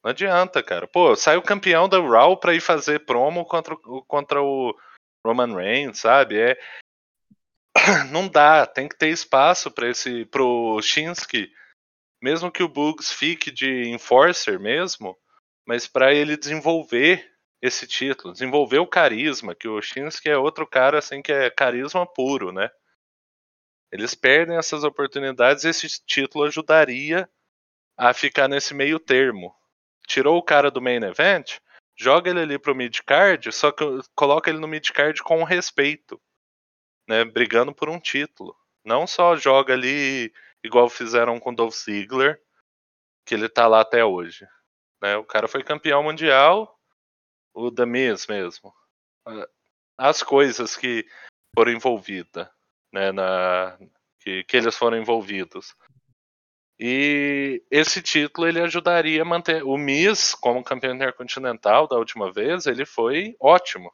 Não 0.04 0.10
adianta, 0.10 0.62
cara. 0.62 0.86
Pô, 0.86 1.16
sai 1.16 1.38
o 1.38 1.42
campeão 1.42 1.88
da 1.88 1.98
Raw 1.98 2.36
pra 2.36 2.54
ir 2.54 2.60
fazer 2.60 3.06
promo 3.06 3.42
contra, 3.46 3.72
o- 3.74 4.04
contra 4.04 4.42
o 4.42 4.78
Roman 5.26 5.56
Reigns, 5.56 5.98
sabe? 6.00 6.38
É... 6.38 6.58
Não 8.12 8.28
dá, 8.28 8.66
tem 8.66 8.86
que 8.86 8.98
ter 8.98 9.08
espaço 9.08 9.70
para 9.70 9.88
esse 9.88 10.26
pro 10.26 10.78
Shinsuke, 10.82 11.50
mesmo 12.22 12.52
que 12.52 12.62
o 12.62 12.68
Bugs 12.68 13.10
fique 13.10 13.50
de 13.50 13.88
enforcer 13.88 14.60
mesmo, 14.60 15.16
mas 15.66 15.86
para 15.86 16.12
ele 16.12 16.36
desenvolver 16.36 17.32
esse 17.62 17.86
título, 17.86 18.34
desenvolver 18.34 18.80
o 18.80 18.86
carisma, 18.86 19.54
que 19.54 19.66
o 19.66 19.80
Shinsuke 19.80 20.28
é 20.28 20.36
outro 20.36 20.66
cara 20.66 20.98
assim 20.98 21.22
que 21.22 21.32
é 21.32 21.48
carisma 21.48 22.06
puro, 22.06 22.52
né? 22.52 22.70
Eles 23.90 24.14
perdem 24.14 24.58
essas 24.58 24.84
oportunidades 24.84 25.64
esse 25.64 25.88
título 26.04 26.44
ajudaria 26.44 27.26
a 27.96 28.12
ficar 28.12 28.48
nesse 28.48 28.74
meio 28.74 28.98
termo. 28.98 29.54
Tirou 30.06 30.36
o 30.36 30.42
cara 30.42 30.70
do 30.70 30.82
main 30.82 31.02
event, 31.02 31.58
joga 31.96 32.30
ele 32.30 32.40
ali 32.40 32.58
pro 32.58 32.74
mid 32.74 32.98
card, 33.06 33.52
só 33.52 33.70
que 33.72 33.84
coloca 34.14 34.50
ele 34.50 34.58
no 34.58 34.68
mid 34.68 34.90
card 34.90 35.22
com 35.22 35.42
respeito, 35.44 36.20
né, 37.08 37.24
brigando 37.24 37.74
por 37.74 37.88
um 37.88 37.98
título. 37.98 38.56
Não 38.84 39.06
só 39.06 39.36
joga 39.36 39.72
ali 39.72 40.32
igual 40.62 40.88
fizeram 40.88 41.38
com 41.38 41.54
Dolph 41.54 41.74
Ziggler, 41.74 42.40
que 43.24 43.34
ele 43.34 43.48
tá 43.48 43.66
lá 43.66 43.80
até 43.80 44.04
hoje. 44.04 44.46
Né? 45.00 45.16
O 45.16 45.24
cara 45.24 45.48
foi 45.48 45.62
campeão 45.62 46.02
mundial, 46.02 46.78
o 47.52 47.70
The 47.70 47.86
Miz 47.86 48.26
mesmo. 48.26 48.74
As 49.96 50.22
coisas 50.22 50.76
que 50.76 51.06
foram 51.54 51.72
envolvidas, 51.72 52.48
né, 52.92 53.12
na, 53.12 53.78
que, 54.18 54.42
que 54.44 54.56
eles 54.56 54.76
foram 54.76 54.98
envolvidos. 54.98 55.74
E 56.78 57.62
esse 57.70 58.02
título 58.02 58.48
ele 58.48 58.60
ajudaria 58.60 59.22
a 59.22 59.24
manter. 59.24 59.62
O 59.62 59.76
Miz, 59.76 60.34
como 60.34 60.64
campeão 60.64 60.94
intercontinental 60.94 61.86
da 61.86 61.96
última 61.96 62.32
vez, 62.32 62.66
ele 62.66 62.84
foi 62.84 63.36
ótimo. 63.38 63.92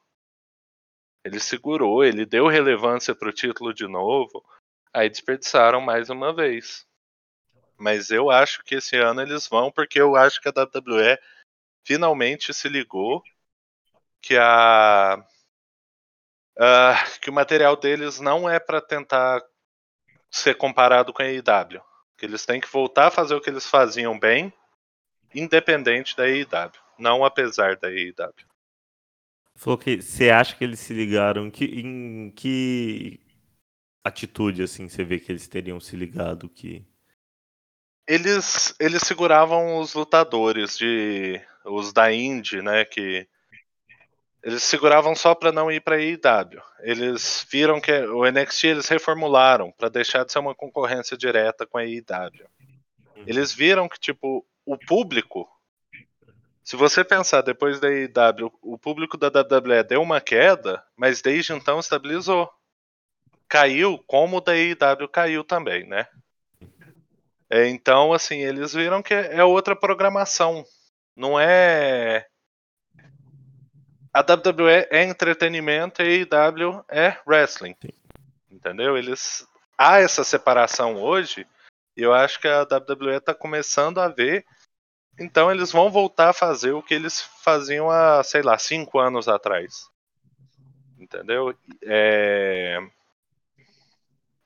Ele 1.25 1.39
segurou, 1.39 2.03
ele 2.03 2.25
deu 2.25 2.47
relevância 2.47 3.15
para 3.15 3.29
o 3.29 3.33
título 3.33 3.75
de 3.75 3.87
novo. 3.87 4.43
Aí 4.93 5.09
desperdiçaram 5.09 5.81
mais 5.81 6.09
uma 6.09 6.35
vez. 6.35 6.87
Mas 7.77 8.11
eu 8.11 8.31
acho 8.31 8.63
que 8.65 8.77
esse 8.77 8.97
ano 8.97 9.21
eles 9.23 9.47
vão, 9.47 9.71
porque 9.71 10.01
eu 10.01 10.17
acho 10.17 10.41
que 10.41 10.49
a 10.49 10.53
WWE 10.53 11.19
finalmente 11.85 12.53
se 12.53 12.69
ligou 12.69 13.23
que 14.21 14.37
a, 14.37 15.15
a 16.59 16.95
que 17.21 17.31
o 17.31 17.33
material 17.33 17.77
deles 17.77 18.21
não 18.21 18.49
é 18.49 18.59
para 18.59 18.81
tentar 18.81 19.43
ser 20.31 20.57
comparado 20.57 21.13
com 21.13 21.23
a 21.23 21.27
AEW. 21.27 21.90
Que 22.21 22.27
eles 22.27 22.45
têm 22.45 22.61
que 22.61 22.71
voltar 22.71 23.07
a 23.07 23.11
fazer 23.11 23.35
o 23.35 23.41
que 23.41 23.49
eles 23.49 23.67
faziam 23.67 24.19
bem, 24.19 24.53
independente 25.35 26.15
da 26.15 26.25
AEW, 26.25 26.71
não 26.99 27.25
apesar 27.25 27.77
da 27.77 27.89
AEW. 27.89 28.47
Falou 29.57 29.79
que 29.79 30.03
você 30.03 30.29
acha 30.29 30.55
que 30.55 30.63
eles 30.63 30.81
se 30.81 30.93
ligaram 30.93 31.47
em 31.47 31.51
que, 31.51 31.65
em 31.65 32.31
que 32.31 33.21
atitude 34.05 34.63
assim 34.63 34.87
você 34.87 35.03
vê 35.03 35.19
que 35.19 35.33
eles 35.33 35.49
teriam 35.49 35.81
se 35.81 35.97
ligado 35.97 36.47
que 36.47 36.85
Eles 38.07 38.75
eles 38.79 39.03
seguravam 39.03 39.79
os 39.79 39.95
lutadores 39.95 40.77
de 40.77 41.41
os 41.65 41.91
da 41.91 42.13
Indy, 42.13 42.61
né, 42.61 42.85
que 42.85 43.27
eles 44.43 44.63
seguravam 44.63 45.15
só 45.15 45.35
para 45.35 45.53
não 45.53 45.71
ir 45.71 45.81
para 45.81 45.97
AEW. 45.97 46.63
Eles 46.81 47.47
viram 47.51 47.81
que 47.81 47.93
o 47.93 48.25
NXT 48.25 48.65
eles 48.65 48.89
reformularam 48.89 49.71
para 49.73 49.89
deixar 49.89 50.25
de 50.25 50.33
ser 50.33 50.39
uma 50.39 50.55
concorrência 50.55 51.17
direta 51.17 51.67
com 51.67 51.77
a 51.77 51.83
AEW. 51.83 52.49
Eles 53.27 53.53
viram 53.53 53.89
que 53.89 53.99
tipo 53.99 54.47
o 54.65 54.79
público 54.79 55.49
Se 56.63 56.77
você 56.77 57.03
pensar 57.03 57.43
depois 57.43 57.81
da 57.81 57.89
IW, 57.91 58.53
o 58.63 58.79
público 58.79 59.17
da 59.17 59.27
WWE 59.29 59.83
deu 59.83 60.01
uma 60.01 60.21
queda, 60.21 60.83
mas 60.97 61.21
desde 61.21 61.53
então 61.53 61.81
estabilizou. 61.81 62.49
Caiu 63.49 63.99
como 64.07 64.37
o 64.37 64.41
da 64.41 64.57
IW 64.57 65.09
caiu 65.09 65.43
também, 65.43 65.85
né? 65.87 66.07
É, 67.51 67.67
então, 67.67 68.13
assim, 68.13 68.39
eles 68.39 68.73
viram 68.73 69.03
que 69.03 69.13
é 69.13 69.43
outra 69.43 69.75
programação. 69.75 70.65
Não 71.17 71.39
é. 71.39 72.30
A 74.13 74.21
WWE 74.21 74.89
é 74.91 75.05
entretenimento 75.05 76.03
e 76.03 76.27
a 76.31 76.49
IW 76.49 76.85
é 76.89 77.17
wrestling. 77.27 77.77
Entendeu? 78.51 78.97
Eles. 78.97 79.47
Há 79.79 79.99
essa 80.01 80.25
separação 80.25 80.97
hoje, 80.97 81.47
e 81.97 82.03
eu 82.03 82.13
acho 82.13 82.39
que 82.39 82.47
a 82.47 82.63
WWE 82.63 83.17
está 83.17 83.35
começando 83.35 83.99
a 83.99 84.09
ver. 84.09 84.45
Então 85.19 85.51
eles 85.51 85.73
vão 85.73 85.91
voltar 85.91 86.31
a 86.31 86.35
fazer 86.35 86.73
o 86.73 86.83
que 86.83 86.95
eles 86.95 87.23
faziam 87.43 87.91
há, 87.91 88.23
sei 88.23 88.43
lá, 88.43 88.59
cinco 88.59 88.99
anos 88.99 89.29
atrás. 89.29 89.89
Entendeu? 90.99 91.55
É 91.83 92.79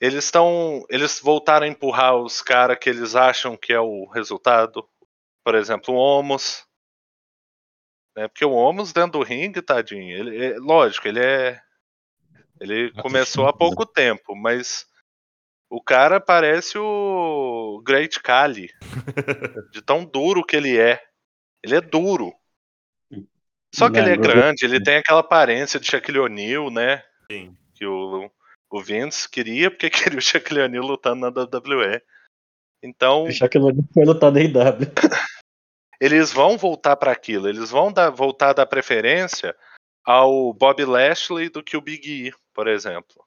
eles 0.04 0.24
estão. 0.24 0.84
Eles 0.90 1.18
voltaram 1.18 1.64
a 1.64 1.68
empurrar 1.68 2.14
os 2.14 2.42
caras 2.42 2.78
que 2.78 2.90
eles 2.90 3.16
acham 3.16 3.56
que 3.56 3.72
é 3.72 3.80
o 3.80 4.04
resultado. 4.04 4.86
Por 5.42 5.54
exemplo, 5.54 5.94
o 5.94 5.96
Homos. 5.96 6.66
Né? 8.16 8.28
Porque 8.28 8.44
o 8.44 8.52
Homos 8.52 8.92
dentro 8.92 9.18
do 9.18 9.24
ringue, 9.24 9.62
tadinho, 9.62 10.16
ele, 10.16 10.44
é, 10.44 10.56
lógico, 10.58 11.08
ele 11.08 11.20
é. 11.20 11.60
Ele 12.60 12.92
começou 12.92 13.46
há 13.46 13.52
pouco 13.52 13.84
tempo, 13.84 14.34
mas 14.36 14.86
o 15.68 15.82
cara 15.82 16.20
parece 16.20 16.78
o 16.78 17.82
Great 17.84 18.20
Kali. 18.20 18.70
de 19.72 19.82
tão 19.82 20.04
duro 20.04 20.44
que 20.44 20.56
ele 20.56 20.78
é. 20.78 21.02
Ele 21.62 21.76
é 21.76 21.80
duro. 21.80 22.32
Só 23.74 23.90
que 23.90 23.98
ele 23.98 24.10
é 24.10 24.16
grande, 24.16 24.64
ele 24.64 24.80
tem 24.80 24.98
aquela 24.98 25.18
aparência 25.18 25.80
de 25.80 25.90
Shaquille 25.90 26.20
O'Neal, 26.20 26.70
né? 26.70 27.02
Sim. 27.28 27.56
Que 27.74 27.84
o 27.84 28.30
o 28.74 28.82
Vince 28.82 29.30
queria 29.30 29.70
porque 29.70 29.88
queria 29.90 30.18
o 30.18 30.22
Shaquille 30.22 30.62
O'Neal 30.62 30.84
lutando 30.84 31.20
na 31.20 31.28
WWE. 31.28 32.02
Então. 32.82 33.24
O 33.24 33.32
Shaquille 33.32 33.66
O'Neal 33.66 33.84
foi 33.92 34.04
lutar 34.04 34.32
na 34.32 34.40
IW. 34.40 34.92
Eles 36.04 36.30
vão 36.30 36.58
voltar 36.58 36.96
para 36.96 37.10
aquilo. 37.10 37.48
Eles 37.48 37.70
vão 37.70 37.90
dar, 37.90 38.10
voltar 38.10 38.50
a 38.50 38.52
dar 38.52 38.66
preferência 38.66 39.56
ao 40.04 40.52
Bob 40.52 40.84
Lashley 40.84 41.48
do 41.48 41.62
que 41.62 41.78
o 41.78 41.80
Big 41.80 42.28
E, 42.28 42.34
por 42.52 42.68
exemplo. 42.68 43.24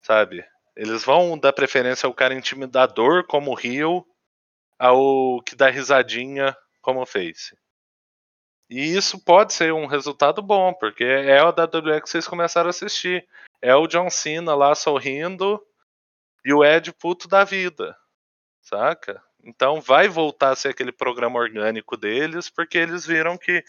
Sabe? 0.00 0.46
Eles 0.76 1.04
vão 1.04 1.36
dar 1.36 1.52
preferência 1.52 2.06
ao 2.06 2.14
cara 2.14 2.32
intimidador 2.32 3.26
como 3.26 3.54
Rio, 3.54 4.06
ao 4.78 5.42
que 5.42 5.56
dá 5.56 5.68
risadinha 5.68 6.56
como 6.80 7.04
Face. 7.04 7.58
E 8.70 8.96
isso 8.96 9.18
pode 9.18 9.52
ser 9.52 9.72
um 9.72 9.86
resultado 9.86 10.40
bom, 10.40 10.72
porque 10.72 11.02
é 11.02 11.42
o 11.42 11.48
WWE 11.48 12.00
que 12.02 12.08
vocês 12.08 12.28
começaram 12.28 12.68
a 12.68 12.70
assistir 12.70 13.28
é 13.60 13.74
o 13.74 13.88
John 13.88 14.10
Cena 14.10 14.54
lá 14.54 14.76
sorrindo 14.76 15.60
e 16.44 16.54
o 16.54 16.64
Ed 16.64 16.92
puto 16.92 17.26
da 17.26 17.42
vida, 17.42 17.98
saca? 18.60 19.20
Então 19.42 19.80
vai 19.80 20.08
voltar 20.08 20.50
a 20.50 20.56
ser 20.56 20.68
aquele 20.68 20.92
programa 20.92 21.38
orgânico 21.38 21.96
deles, 21.96 22.48
porque 22.48 22.78
eles 22.78 23.04
viram 23.04 23.36
que 23.36 23.64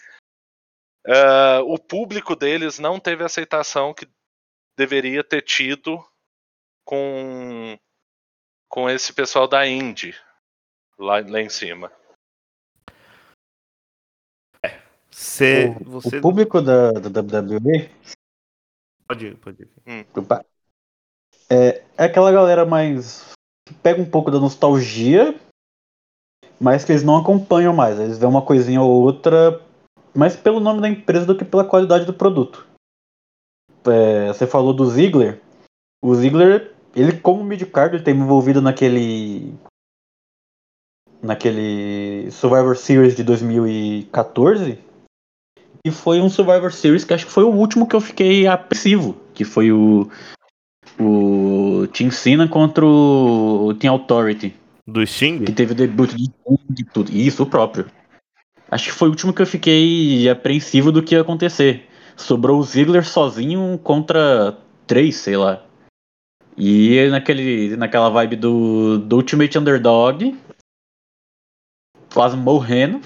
uh, 1.06 1.62
o 1.66 1.78
público 1.78 2.36
deles 2.36 2.78
não 2.78 3.00
teve 3.00 3.22
a 3.22 3.26
aceitação 3.26 3.92
que 3.92 4.08
deveria 4.76 5.24
ter 5.24 5.42
tido 5.42 6.04
com, 6.84 7.78
com 8.68 8.88
esse 8.88 9.12
pessoal 9.12 9.48
da 9.48 9.66
Indy 9.66 10.14
lá, 10.98 11.20
lá 11.20 11.40
em 11.40 11.48
cima. 11.48 11.90
É, 14.64 14.80
cê, 15.10 15.74
o, 15.80 16.00
você... 16.00 16.18
o 16.18 16.20
público 16.20 16.60
da, 16.60 16.92
da 16.92 17.20
WWE 17.20 17.90
Pode 19.06 19.26
ir, 19.26 19.36
pode 19.36 19.62
ir. 19.62 19.68
Hum. 19.86 20.04
É, 21.50 21.84
é 21.96 22.04
aquela 22.04 22.32
galera 22.32 22.64
mais. 22.64 23.32
que 23.66 23.74
pega 23.74 24.00
um 24.00 24.10
pouco 24.10 24.30
da 24.30 24.40
nostalgia, 24.40 25.38
mas 26.60 26.84
que 26.84 26.92
eles 26.92 27.02
não 27.02 27.16
acompanham 27.16 27.74
mais. 27.74 27.98
Eles 27.98 28.18
vêem 28.18 28.30
uma 28.30 28.42
coisinha 28.42 28.80
ou 28.80 29.02
outra, 29.02 29.60
mais 30.14 30.36
pelo 30.36 30.60
nome 30.60 30.80
da 30.80 30.88
empresa 30.88 31.26
do 31.26 31.36
que 31.36 31.44
pela 31.44 31.64
qualidade 31.64 32.04
do 32.04 32.14
produto. 32.14 32.66
É, 33.86 34.28
você 34.28 34.46
falou 34.46 34.72
do 34.72 34.86
Ziggler. 34.86 35.40
O 36.02 36.14
Ziggler, 36.14 36.72
ele 36.94 37.18
como 37.18 37.44
midcard, 37.44 37.96
ele 37.96 38.04
tem 38.04 38.14
envolvido 38.14 38.60
naquele 38.60 39.54
naquele 41.22 42.30
Survivor 42.30 42.76
Series 42.76 43.16
de 43.16 43.24
2014 43.24 44.78
e 45.82 45.90
foi 45.90 46.20
um 46.20 46.28
Survivor 46.28 46.72
Series 46.72 47.04
que 47.04 47.14
acho 47.14 47.26
que 47.26 47.32
foi 47.32 47.44
o 47.44 47.52
último 47.52 47.86
que 47.86 47.96
eu 47.96 48.00
fiquei 48.00 48.46
apreensivo, 48.46 49.16
que 49.32 49.44
foi 49.44 49.72
o 49.72 50.10
o 50.98 51.86
Team 51.88 52.10
Cena 52.10 52.48
contra 52.48 52.84
o 52.84 53.74
Team 53.74 53.92
Authority. 53.92 54.54
Do 54.86 55.06
Sting? 55.06 55.44
Que 55.44 55.52
teve 55.52 55.72
o 55.72 55.76
debut 55.76 56.10
de 56.14 56.30
de 56.68 56.84
tudo. 56.84 57.10
Isso, 57.12 57.42
o 57.42 57.46
próprio. 57.46 57.86
Acho 58.70 58.86
que 58.86 58.92
foi 58.92 59.08
o 59.08 59.10
último 59.12 59.32
que 59.32 59.42
eu 59.42 59.46
fiquei 59.46 60.28
apreensivo 60.28 60.90
do 60.90 61.02
que 61.02 61.14
ia 61.14 61.20
acontecer. 61.20 61.88
Sobrou 62.16 62.58
o 62.58 62.62
Ziggler 62.62 63.04
sozinho 63.04 63.78
contra 63.78 64.58
três, 64.86 65.16
sei 65.16 65.36
lá. 65.36 65.64
E 66.56 67.08
naquele, 67.08 67.76
naquela 67.76 68.08
vibe 68.08 68.36
do, 68.36 68.98
do 68.98 69.16
Ultimate 69.16 69.58
Underdog, 69.58 70.36
quase 72.12 72.36
morrendo, 72.36 73.00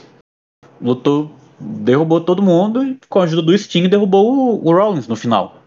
lutou 0.81 1.35
derrubou 1.61 2.21
todo 2.21 2.43
mundo 2.43 2.85
e 2.85 2.99
com 3.09 3.19
a 3.19 3.25
ajuda 3.25 3.43
do 3.43 3.57
Sting 3.57 3.89
derrubou 3.89 4.33
o, 4.33 4.69
o 4.69 4.73
Rollins 4.73 5.09
no 5.09 5.17
final. 5.17 5.63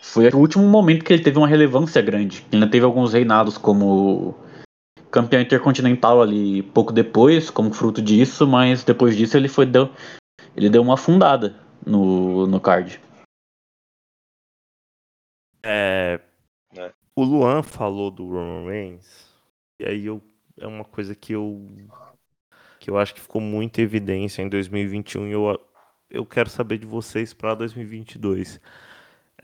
Foi 0.00 0.28
o 0.30 0.38
último 0.38 0.66
momento 0.66 1.04
que 1.04 1.12
ele 1.12 1.22
teve 1.22 1.38
uma 1.38 1.46
relevância 1.46 2.00
grande. 2.00 2.44
Ele 2.48 2.62
ainda 2.62 2.70
teve 2.70 2.84
alguns 2.84 3.12
reinados 3.12 3.58
como 3.58 4.34
campeão 5.10 5.40
intercontinental 5.40 6.20
ali 6.20 6.62
pouco 6.62 6.92
depois, 6.92 7.50
como 7.50 7.72
fruto 7.72 8.00
disso, 8.00 8.46
mas 8.46 8.84
depois 8.84 9.16
disso 9.16 9.36
ele 9.36 9.48
foi 9.48 9.66
deu, 9.66 9.90
ele 10.56 10.68
deu 10.68 10.82
uma 10.82 10.94
afundada 10.94 11.56
no, 11.84 12.46
no 12.46 12.60
card. 12.60 13.00
É, 15.62 16.20
é. 16.76 16.92
O 17.16 17.24
Luan 17.24 17.62
falou 17.62 18.10
do 18.10 18.26
Roman 18.28 18.68
Reigns, 18.68 19.28
e 19.80 19.84
aí 19.84 20.06
eu, 20.06 20.22
é 20.58 20.66
uma 20.66 20.84
coisa 20.84 21.14
que 21.14 21.32
eu 21.32 21.66
que 22.78 22.90
eu 22.90 22.96
acho 22.96 23.14
que 23.14 23.20
ficou 23.20 23.40
muito 23.40 23.80
em 23.80 23.84
evidência 23.84 24.40
em 24.40 24.48
2021 24.48 25.26
e 25.26 25.32
eu, 25.32 25.60
eu 26.08 26.24
quero 26.24 26.48
saber 26.48 26.78
de 26.78 26.86
vocês 26.86 27.34
para 27.34 27.54
2022. 27.54 28.60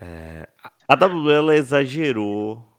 É, 0.00 0.48
a 0.88 0.94
WL 0.94 1.50
exagerou 1.52 2.73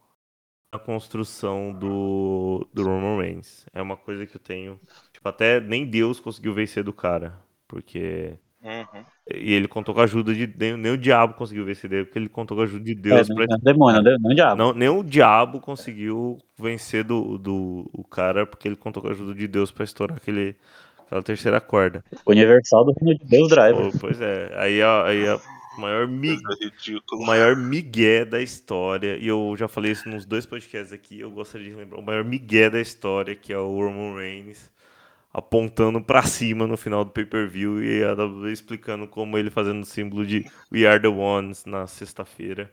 a 0.76 0.80
construção 0.80 1.74
do, 1.74 2.68
do 2.74 2.84
Roman 2.84 3.22
Reigns. 3.22 3.66
É 3.74 3.82
uma 3.82 3.98
coisa 3.98 4.26
que 4.26 4.36
eu 4.36 4.42
tenho. 4.42 4.80
Tipo, 5.12 5.30
até 5.30 5.60
nem 5.60 5.86
Deus 5.86 6.20
conseguiu 6.20 6.54
vencer 6.54 6.84
do 6.84 6.94
cara. 6.94 7.34
Porque. 7.68 8.34
Uhum. 8.64 9.06
E 9.34 9.54
ele 9.54 9.68
contou 9.68 9.94
com 9.94 10.02
a 10.02 10.04
ajuda 10.06 10.34
de. 10.34 10.52
Nem, 10.58 10.78
nem, 10.78 10.92
o 10.92 10.98
diabo 10.98 11.34
conseguiu 11.34 11.66
vencer 11.66 11.90
dele, 11.90 12.06
porque 12.06 12.20
ele 12.20 12.30
contou 12.30 12.56
com 12.58 12.62
a 12.62 12.66
ajuda 12.66 12.84
de 12.84 12.96
Deus. 12.96 13.30
É, 13.30 13.34
pra... 13.34 13.46
não, 13.48 13.60
demônio, 13.60 14.02
não, 14.02 14.18
não, 14.20 14.36
diabo. 14.36 14.56
Não, 14.56 14.74
nem 14.74 14.90
o 14.90 15.04
diabo 15.04 15.60
conseguiu 15.60 16.38
vencer 16.58 17.04
do, 17.04 17.38
do 17.38 17.90
o 17.94 18.04
cara, 18.04 18.46
porque 18.46 18.68
ele 18.68 18.76
contou 18.76 19.02
com 19.02 19.10
a 19.10 19.12
ajuda 19.12 19.34
de 19.34 19.48
Deus 19.48 19.72
para 19.72 19.84
estourar 19.84 20.18
aquele, 20.18 20.56
aquela 21.06 21.24
terceira 21.24 21.62
corda. 21.62 22.04
Universal 22.26 22.86
do 22.86 22.94
reino 23.00 23.18
de 23.20 23.26
Deus 23.26 23.50
Driver. 23.50 23.92
Pô, 23.92 23.98
pois 24.00 24.20
é. 24.20 24.52
Aí, 24.58 24.82
aí 24.82 25.28
a 25.28 25.40
maior, 25.80 26.08
mi... 26.08 26.38
o 27.12 27.26
maior 27.26 27.56
migué 27.56 28.26
da 28.26 28.42
história, 28.42 29.18
e 29.18 29.28
eu 29.28 29.56
já 29.58 29.68
falei 29.68 29.92
isso 29.92 30.08
nos 30.10 30.26
dois 30.26 30.46
podcasts 30.46 30.94
aqui, 30.94 31.20
eu 31.20 31.32
gostaria 31.32 31.70
de 31.70 31.76
lembrar 31.76 32.00
o 32.00 32.04
maior 32.04 32.24
migué 32.24 32.70
da 32.70 32.80
história, 32.80 33.36
que 33.36 33.54
é 33.54 33.58
o 33.58 33.80
Roman 33.80 34.16
Reigns 34.16 34.70
apontando 35.36 36.02
para 36.02 36.24
cima 36.24 36.66
no 36.66 36.78
final 36.78 37.04
do 37.04 37.12
pay-per-view 37.12 37.84
e 37.84 38.02
a 38.02 38.14
WWE 38.14 38.54
explicando 38.54 39.06
como 39.06 39.38
ele 39.38 39.50
fazendo 39.50 39.84
o 39.84 39.86
símbolo 39.86 40.26
de 40.26 40.46
We 40.72 40.88
Are 40.88 41.02
the 41.02 41.10
Ones 41.10 41.66
na 41.66 41.86
sexta-feira. 41.88 42.72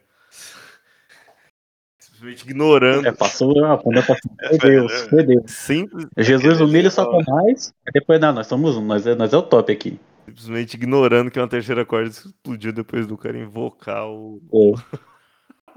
Simplesmente 1.99 2.45
ignorando. 2.45 3.09
É, 3.09 3.11
passou 3.11 3.65
a 3.65 3.77
quando 3.77 4.01
passou. 4.07 4.31
Meu 4.41 4.59
Deus, 4.59 5.11
meu 5.11 5.27
Deus. 5.27 5.51
Simples. 5.51 6.07
Jesus 6.17 6.61
humilha 6.61 6.87
o 6.87 6.91
Satanás, 6.93 7.75
depois 7.93 8.21
não, 8.21 8.33
nós 8.33 8.47
somos 8.47 8.77
um, 8.77 8.85
nós 8.85 9.05
é, 9.09 9.17
nós 9.17 9.33
é 9.33 9.37
o 9.37 9.43
top 9.43 9.73
aqui. 9.73 9.99
Simplesmente 10.33 10.75
ignorando 10.75 11.31
que 11.31 11.39
uma 11.39 11.49
terceira 11.49 11.85
corda 11.85 12.09
explodiu 12.09 12.73
depois 12.73 13.07
do 13.07 13.19
cara 13.19 13.39
invocar 13.39 14.09
o. 14.09 14.41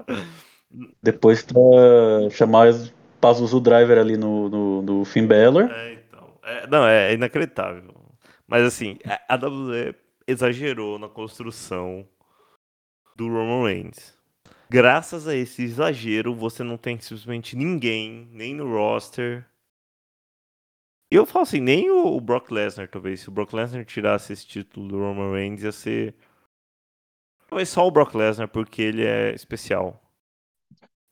É. 0.08 0.14
depois 1.02 1.42
pra 1.42 1.60
chamar 2.30 2.72
Pazuzu 3.20 3.60
Driver 3.60 3.98
ali 3.98 4.16
no, 4.16 4.48
no, 4.48 4.82
no 4.82 5.04
Finn 5.04 5.26
Balor. 5.26 5.70
É, 5.70 5.98
é, 6.42 6.66
não, 6.68 6.86
é 6.86 7.12
inacreditável. 7.12 7.94
Mas 8.46 8.64
assim, 8.64 8.98
a 9.28 9.34
WWE 9.34 9.94
exagerou 10.26 10.98
na 10.98 11.08
construção 11.08 12.06
do 13.14 13.28
Roman 13.28 13.66
Reigns. 13.66 14.16
Graças 14.70 15.28
a 15.28 15.34
esse 15.34 15.62
exagero, 15.62 16.34
você 16.34 16.64
não 16.64 16.76
tem 16.76 16.98
simplesmente 16.98 17.56
ninguém, 17.56 18.28
nem 18.32 18.54
no 18.54 18.72
roster, 18.72 19.46
eu 21.10 21.26
falo 21.26 21.44
assim, 21.44 21.60
nem 21.60 21.90
o 21.90 22.20
Brock 22.20 22.50
Lesnar, 22.50 22.88
talvez. 22.88 23.20
Se 23.20 23.28
o 23.28 23.32
Brock 23.32 23.52
Lesnar 23.52 23.84
tirasse 23.84 24.32
esse 24.32 24.46
título 24.46 24.88
do 24.88 24.98
Roman 24.98 25.32
Reigns, 25.32 25.62
ia 25.62 25.72
ser. 25.72 26.14
Talvez 27.48 27.68
só 27.68 27.86
o 27.86 27.90
Brock 27.90 28.14
Lesnar, 28.14 28.48
porque 28.48 28.82
ele 28.82 29.04
é 29.04 29.32
especial. 29.34 30.02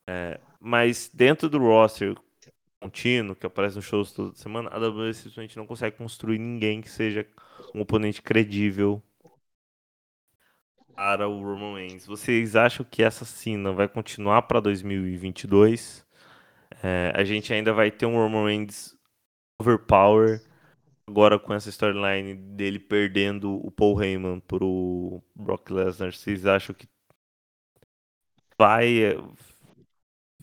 É, 0.08 0.40
mas 0.60 1.10
dentro 1.12 1.48
do 1.48 1.58
roster 1.58 2.16
contínuo, 2.80 3.36
que 3.36 3.46
aparece 3.46 3.76
nos 3.76 3.84
shows 3.84 4.12
toda 4.12 4.34
semana, 4.36 4.68
a 4.70 4.78
WWE 4.78 5.14
simplesmente 5.14 5.56
não 5.56 5.66
consegue 5.66 5.96
construir 5.96 6.38
ninguém 6.38 6.80
que 6.82 6.90
seja 6.90 7.26
um 7.74 7.80
oponente 7.80 8.20
credível 8.20 9.02
para 10.94 11.28
o 11.28 11.42
Roman 11.42 11.76
Reigns. 11.76 12.06
Vocês 12.06 12.56
acham 12.56 12.84
que 12.88 13.02
essa 13.02 13.24
cena 13.24 13.72
vai 13.72 13.88
continuar 13.88 14.42
para 14.42 14.60
2022? 14.60 16.04
É, 16.82 17.12
a 17.14 17.24
gente 17.24 17.52
ainda 17.52 17.72
vai 17.72 17.90
ter 17.90 18.06
um 18.06 18.16
Roman 18.16 18.46
Reigns 18.46 18.93
overpower 19.60 20.42
agora 21.06 21.38
com 21.38 21.52
essa 21.52 21.68
storyline 21.68 22.34
dele 22.34 22.78
perdendo 22.78 23.54
o 23.64 23.70
Paul 23.70 24.02
Heyman 24.02 24.40
pro 24.40 25.22
Brock 25.34 25.70
Lesnar. 25.70 26.12
Vocês 26.12 26.46
acham 26.46 26.74
que 26.74 26.88
vai 28.58 29.04
é, 29.04 29.16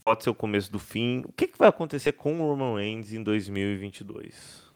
pode 0.03 0.23
ser 0.23 0.29
o 0.29 0.35
começo 0.35 0.71
do 0.71 0.79
fim? 0.79 1.23
O 1.25 1.31
que, 1.31 1.47
que 1.47 1.57
vai 1.57 1.69
acontecer 1.69 2.13
com 2.13 2.39
o 2.39 2.47
Roman 2.47 2.77
Reigns 2.77 3.13
em 3.13 3.23
2022? 3.23 4.69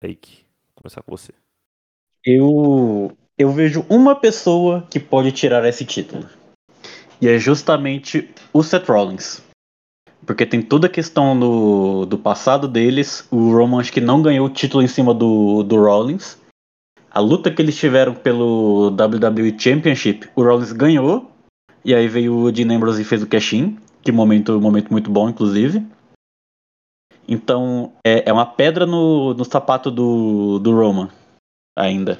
Fake, 0.00 0.46
começar 0.74 1.02
com 1.02 1.10
você. 1.10 1.32
Eu 2.24 3.16
eu 3.36 3.50
vejo 3.50 3.86
uma 3.88 4.14
pessoa 4.14 4.86
que 4.90 5.00
pode 5.00 5.32
tirar 5.32 5.64
esse 5.66 5.84
título. 5.84 6.28
E 7.20 7.28
é 7.28 7.38
justamente 7.38 8.30
o 8.52 8.62
Seth 8.62 8.88
Rollins. 8.88 9.42
Porque 10.26 10.46
tem 10.46 10.60
toda 10.60 10.86
a 10.86 10.90
questão 10.90 11.38
do, 11.38 12.06
do 12.06 12.18
passado 12.18 12.68
deles. 12.68 13.26
O 13.30 13.52
Roman 13.52 13.80
acho 13.80 13.92
que 13.92 14.00
não 14.00 14.22
ganhou 14.22 14.46
o 14.46 14.50
título 14.50 14.82
em 14.82 14.88
cima 14.88 15.14
do, 15.14 15.62
do 15.62 15.76
Rollins. 15.76 16.38
A 17.10 17.18
luta 17.18 17.50
que 17.50 17.60
eles 17.60 17.76
tiveram 17.76 18.14
pelo 18.14 18.88
WWE 18.90 19.58
Championship, 19.58 20.28
o 20.36 20.42
Rollins 20.42 20.72
ganhou. 20.72 21.30
E 21.84 21.94
aí 21.94 22.06
veio 22.06 22.36
o 22.36 22.52
Dean 22.52 22.70
Ambrose 22.70 23.02
e 23.02 23.04
fez 23.04 23.22
o 23.22 23.26
cash-in. 23.26 23.78
Que 24.02 24.12
momento, 24.12 24.60
momento 24.60 24.90
muito 24.90 25.10
bom, 25.10 25.28
inclusive. 25.28 25.84
Então, 27.26 27.92
é, 28.04 28.28
é 28.28 28.32
uma 28.32 28.46
pedra 28.46 28.86
no, 28.86 29.34
no 29.34 29.44
sapato 29.44 29.90
do, 29.90 30.58
do 30.58 30.74
Roman, 30.74 31.08
ainda. 31.76 32.18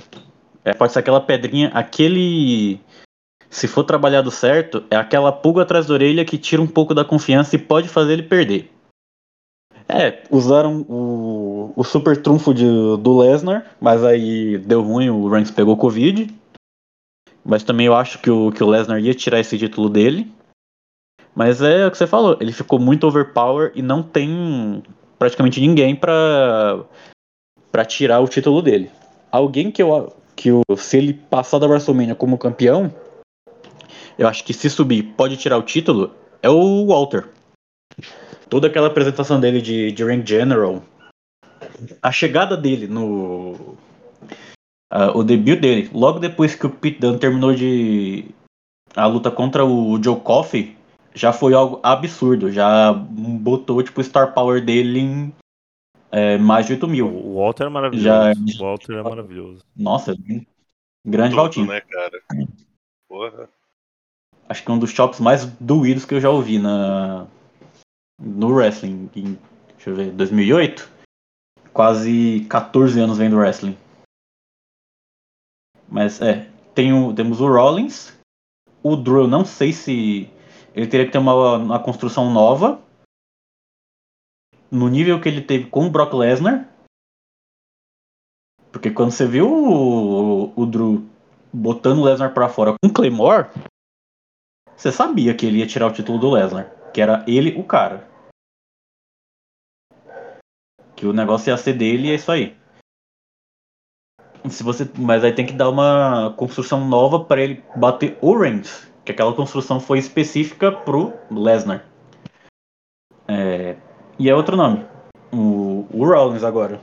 É, 0.65 0.73
pode 0.73 0.93
ser 0.93 1.01
aquela 1.01 1.21
pedrinha, 1.21 1.69
aquele. 1.69 2.79
Se 3.51 3.67
for 3.67 3.83
trabalhado 3.83 4.31
certo, 4.31 4.85
é 4.89 4.97
aquela 4.97 5.33
pulga 5.33 5.63
atrás 5.63 5.87
da 5.87 5.95
orelha 5.95 6.25
que 6.25 6.39
tira 6.39 6.63
um 6.63 6.69
pouco 6.69 6.95
da 6.95 7.05
confiança 7.05 7.57
e 7.57 7.59
pode 7.59 7.89
fazer 7.89 8.13
ele 8.13 8.23
perder. 8.23 8.71
É, 9.89 10.23
usaram 10.31 10.83
o, 10.89 11.73
o 11.75 11.83
super 11.83 12.23
trunfo 12.23 12.55
de, 12.55 12.65
do 12.65 13.19
Lesnar, 13.19 13.67
mas 13.81 14.05
aí 14.05 14.57
deu 14.57 14.83
ruim, 14.83 15.11
o 15.11 15.29
Reigns 15.29 15.51
pegou 15.51 15.77
Covid. 15.77 16.33
Mas 17.45 17.65
também 17.65 17.87
eu 17.87 17.97
acho 17.97 18.21
que 18.21 18.31
o, 18.31 18.53
que 18.53 18.63
o 18.63 18.69
Lesnar 18.69 19.01
ia 19.01 19.13
tirar 19.15 19.41
esse 19.41 19.59
título 19.59 19.89
dele. 19.89 20.31
Mas 21.35 21.61
é 21.61 21.87
o 21.87 21.91
que 21.91 21.99
você 21.99 22.07
falou, 22.07 22.37
ele 22.41 22.53
ficou 22.53 22.79
muito 22.79 23.07
overpower 23.07 23.73
e 23.75 23.83
não 23.83 24.01
tem 24.01 24.83
praticamente 25.19 25.61
ninguém 25.61 25.97
pra, 25.97 26.85
pra 27.73 27.85
tirar 27.85 28.21
o 28.21 28.29
título 28.29 28.63
dele. 28.63 28.91
Alguém 29.33 29.73
que 29.73 29.83
eu, 29.83 30.13
que 30.37 30.53
o, 30.53 30.63
se 30.77 30.99
ele 30.99 31.15
passar 31.15 31.59
da 31.59 31.67
WrestleMania 31.67 32.15
como 32.15 32.39
campeão, 32.39 32.93
eu 34.21 34.29
acho 34.29 34.45
que 34.45 34.53
se 34.53 34.69
subir 34.69 35.15
pode 35.17 35.39
tirar 35.39 35.57
o 35.57 35.63
título, 35.63 36.15
é 36.43 36.51
o 36.51 36.87
Walter. 36.89 37.31
Toda 38.51 38.67
aquela 38.67 38.89
apresentação 38.89 39.41
dele 39.41 39.63
de, 39.63 39.91
de 39.93 40.05
Ring 40.05 40.23
General, 40.27 40.83
a 42.03 42.13
chegada 42.13 42.55
dele 42.55 42.87
no. 42.87 43.77
Uh, 44.93 45.15
o 45.17 45.23
debut 45.25 45.59
dele, 45.59 45.89
logo 45.95 46.19
depois 46.19 46.55
que 46.55 46.67
o 46.67 46.71
Pete 46.71 47.01
Dunne 47.01 47.19
terminou 47.19 47.55
de. 47.55 48.27
a 48.95 49.07
luta 49.07 49.31
contra 49.31 49.65
o 49.65 50.03
Joe 50.03 50.21
Coffey, 50.21 50.77
já 51.15 51.33
foi 51.33 51.55
algo 51.55 51.81
absurdo. 51.83 52.53
Já 52.53 52.93
botou 52.93 53.83
tipo, 53.83 54.03
o 54.03 54.05
Star 54.05 54.35
Power 54.35 54.63
dele 54.63 54.99
em 54.99 55.35
é, 56.13 56.37
mais 56.37 56.67
de 56.67 56.75
8 56.75 56.87
mil. 56.87 57.09
O 57.09 57.37
Walter 57.37 57.65
é 57.65 57.71
maravilhoso. 57.71 58.05
Já- 58.05 58.33
O 58.33 58.63
Walter 58.63 58.99
é 58.99 59.03
maravilhoso. 59.03 59.65
Nossa, 59.75 60.15
grande 61.07 61.31
Tudo, 61.31 61.37
Valtinho. 61.43 61.67
né, 61.69 61.81
cara? 61.81 62.21
Porra. 63.09 63.49
Acho 64.51 64.65
que 64.65 64.71
é 64.71 64.75
um 64.75 64.79
dos 64.81 64.91
chops 64.91 65.21
mais 65.21 65.47
doídos 65.61 66.05
que 66.05 66.13
eu 66.13 66.21
já 66.21 66.29
ouvi 66.29 66.59
na 66.59 67.25
no 68.21 68.49
wrestling. 68.53 69.09
Em, 69.15 69.39
deixa 69.77 69.91
eu 69.91 69.95
ver, 69.95 70.11
2008? 70.11 70.91
Quase 71.73 72.45
14 72.51 72.99
anos 73.01 73.17
vendo 73.17 73.37
wrestling. 73.37 73.79
Mas 75.89 76.21
é, 76.21 76.51
tem 76.75 76.93
o- 76.93 77.15
temos 77.15 77.41
o 77.41 77.47
Rollins. 77.47 78.13
O 78.83 78.97
Drew, 78.97 79.29
não 79.29 79.45
sei 79.45 79.73
se 79.73 80.29
ele 80.75 80.89
teria 80.89 81.07
que 81.07 81.13
ter 81.13 81.19
uma, 81.19 81.57
uma 81.57 81.79
construção 81.83 82.33
nova. 82.33 82.83
No 84.69 84.89
nível 84.89 85.21
que 85.21 85.29
ele 85.29 85.43
teve 85.43 85.71
com 85.71 85.87
o 85.87 85.91
Brock 85.91 86.13
Lesnar. 86.13 86.69
Porque 88.73 88.91
quando 88.91 89.13
você 89.13 89.27
viu 89.27 89.49
o, 89.49 90.53
o 90.61 90.67
Drew 90.67 91.05
botando 91.53 91.99
o 91.99 92.05
Lesnar 92.05 92.35
pra 92.35 92.49
fora 92.49 92.73
com 92.73 92.89
o 92.89 92.93
Claymore, 92.93 93.49
você 94.81 94.91
sabia 94.91 95.35
que 95.35 95.45
ele 95.45 95.59
ia 95.59 95.67
tirar 95.67 95.89
o 95.89 95.93
título 95.93 96.19
do 96.19 96.31
Lesnar. 96.31 96.73
Que 96.95 97.03
era 97.03 97.23
ele 97.29 97.55
o 97.61 97.63
cara. 97.63 98.09
Que 100.97 101.07
o 101.07 101.13
negócio 101.13 101.51
ia 101.51 101.57
ser 101.59 101.75
dele 101.75 102.09
e 102.09 102.13
é 102.13 102.15
isso 102.15 102.33
aí. 102.33 102.57
Se 104.49 104.63
você, 104.63 104.91
mas 104.97 105.23
aí 105.23 105.35
tem 105.35 105.45
que 105.45 105.53
dar 105.53 105.69
uma 105.69 106.33
construção 106.35 106.83
nova 106.89 107.23
para 107.23 107.43
ele 107.43 107.63
bater 107.77 108.17
o 108.23 108.35
Reigns. 108.35 108.91
Que 109.05 109.13
aquela 109.13 109.35
construção 109.35 109.79
foi 109.79 109.99
específica 109.99 110.73
pro 110.73 111.13
Lesnar. 111.31 111.85
É, 113.29 113.77
e 114.19 114.31
é 114.31 114.35
outro 114.35 114.57
nome. 114.57 114.87
O, 115.31 115.87
o 115.93 116.07
Rollins 116.07 116.43
agora. 116.43 116.81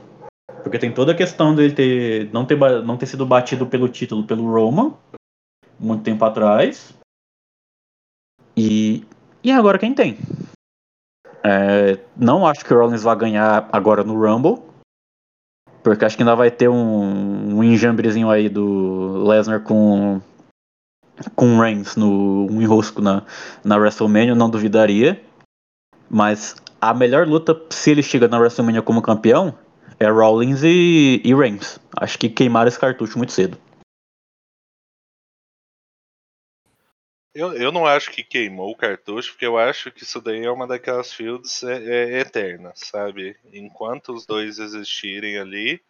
Porque 0.62 0.78
tem 0.78 0.94
toda 0.94 1.10
a 1.10 1.16
questão 1.16 1.52
dele 1.52 1.74
ter, 1.74 2.32
não, 2.32 2.46
ter, 2.46 2.56
não 2.84 2.96
ter 2.96 3.06
sido 3.06 3.26
batido 3.26 3.66
pelo 3.66 3.88
título 3.88 4.24
pelo 4.24 4.48
Roman. 4.48 4.94
Muito 5.80 6.04
tempo 6.04 6.24
atrás. 6.24 6.96
E, 8.58 9.06
e 9.44 9.52
agora 9.52 9.78
quem 9.78 9.94
tem? 9.94 10.18
É, 11.44 11.98
não 12.16 12.44
acho 12.44 12.64
que 12.64 12.74
o 12.74 12.78
Rollins 12.78 13.02
vai 13.02 13.16
ganhar 13.16 13.68
agora 13.72 14.02
no 14.02 14.18
Rumble. 14.18 14.62
Porque 15.82 16.04
acho 16.04 16.16
que 16.16 16.22
ainda 16.22 16.34
vai 16.34 16.50
ter 16.50 16.68
um, 16.68 17.56
um 17.56 17.64
enjambrezinho 17.64 18.28
aí 18.28 18.48
do 18.48 19.24
Lesnar 19.26 19.60
com 19.60 20.20
com 21.34 21.58
Reigns 21.58 21.96
no 21.96 22.46
um 22.50 22.60
enrosco 22.60 23.02
na, 23.02 23.22
na 23.64 23.76
WrestleMania, 23.76 24.34
não 24.34 24.50
duvidaria. 24.50 25.20
Mas 26.10 26.56
a 26.80 26.92
melhor 26.92 27.26
luta, 27.26 27.60
se 27.70 27.90
ele 27.90 28.02
chega 28.02 28.28
na 28.28 28.38
WrestleMania 28.38 28.82
como 28.82 29.02
campeão, 29.02 29.54
é 30.00 30.08
Rollins 30.08 30.62
e, 30.62 31.20
e 31.24 31.34
Reigns. 31.34 31.78
Acho 31.96 32.18
que 32.18 32.28
queimaram 32.28 32.68
esse 32.68 32.78
cartucho 32.78 33.18
muito 33.18 33.32
cedo. 33.32 33.56
Eu, 37.34 37.52
eu 37.52 37.70
não 37.70 37.86
acho 37.86 38.10
que 38.10 38.24
queimou 38.24 38.70
o 38.72 38.76
cartucho, 38.76 39.32
porque 39.32 39.46
eu 39.46 39.58
acho 39.58 39.90
que 39.92 40.02
isso 40.02 40.20
daí 40.20 40.44
é 40.44 40.50
uma 40.50 40.66
daquelas 40.66 41.12
fields 41.12 41.62
é, 41.62 41.76
é, 41.76 42.20
eternas, 42.20 42.80
sabe? 42.80 43.36
Enquanto 43.52 44.12
os 44.12 44.26
dois 44.26 44.58
existirem 44.58 45.38
ali, 45.38 45.80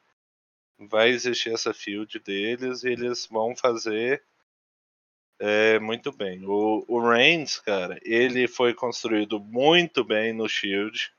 vai 0.78 1.08
existir 1.10 1.52
essa 1.52 1.72
field 1.72 2.18
deles 2.20 2.84
e 2.84 2.88
eles 2.88 3.26
vão 3.26 3.56
fazer 3.56 4.22
é, 5.38 5.78
muito 5.78 6.10
bem. 6.12 6.44
O, 6.44 6.84
o 6.88 7.00
Reigns, 7.08 7.58
cara, 7.60 7.98
ele 8.02 8.48
foi 8.48 8.74
construído 8.74 9.38
muito 9.38 10.04
bem 10.04 10.32
no 10.32 10.48
Shield. 10.48 11.12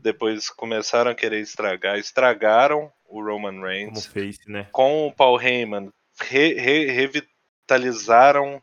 Depois 0.00 0.48
começaram 0.50 1.10
a 1.10 1.14
querer 1.14 1.40
estragar, 1.40 1.98
estragaram 1.98 2.92
o 3.06 3.22
Roman 3.22 3.60
Reigns 3.60 4.06
face, 4.06 4.40
né? 4.48 4.68
com 4.70 5.06
o 5.06 5.12
Paul 5.12 5.40
Heyman 5.40 5.90
re- 6.20 6.54
re- 6.54 6.90
revitalizaram 6.92 8.62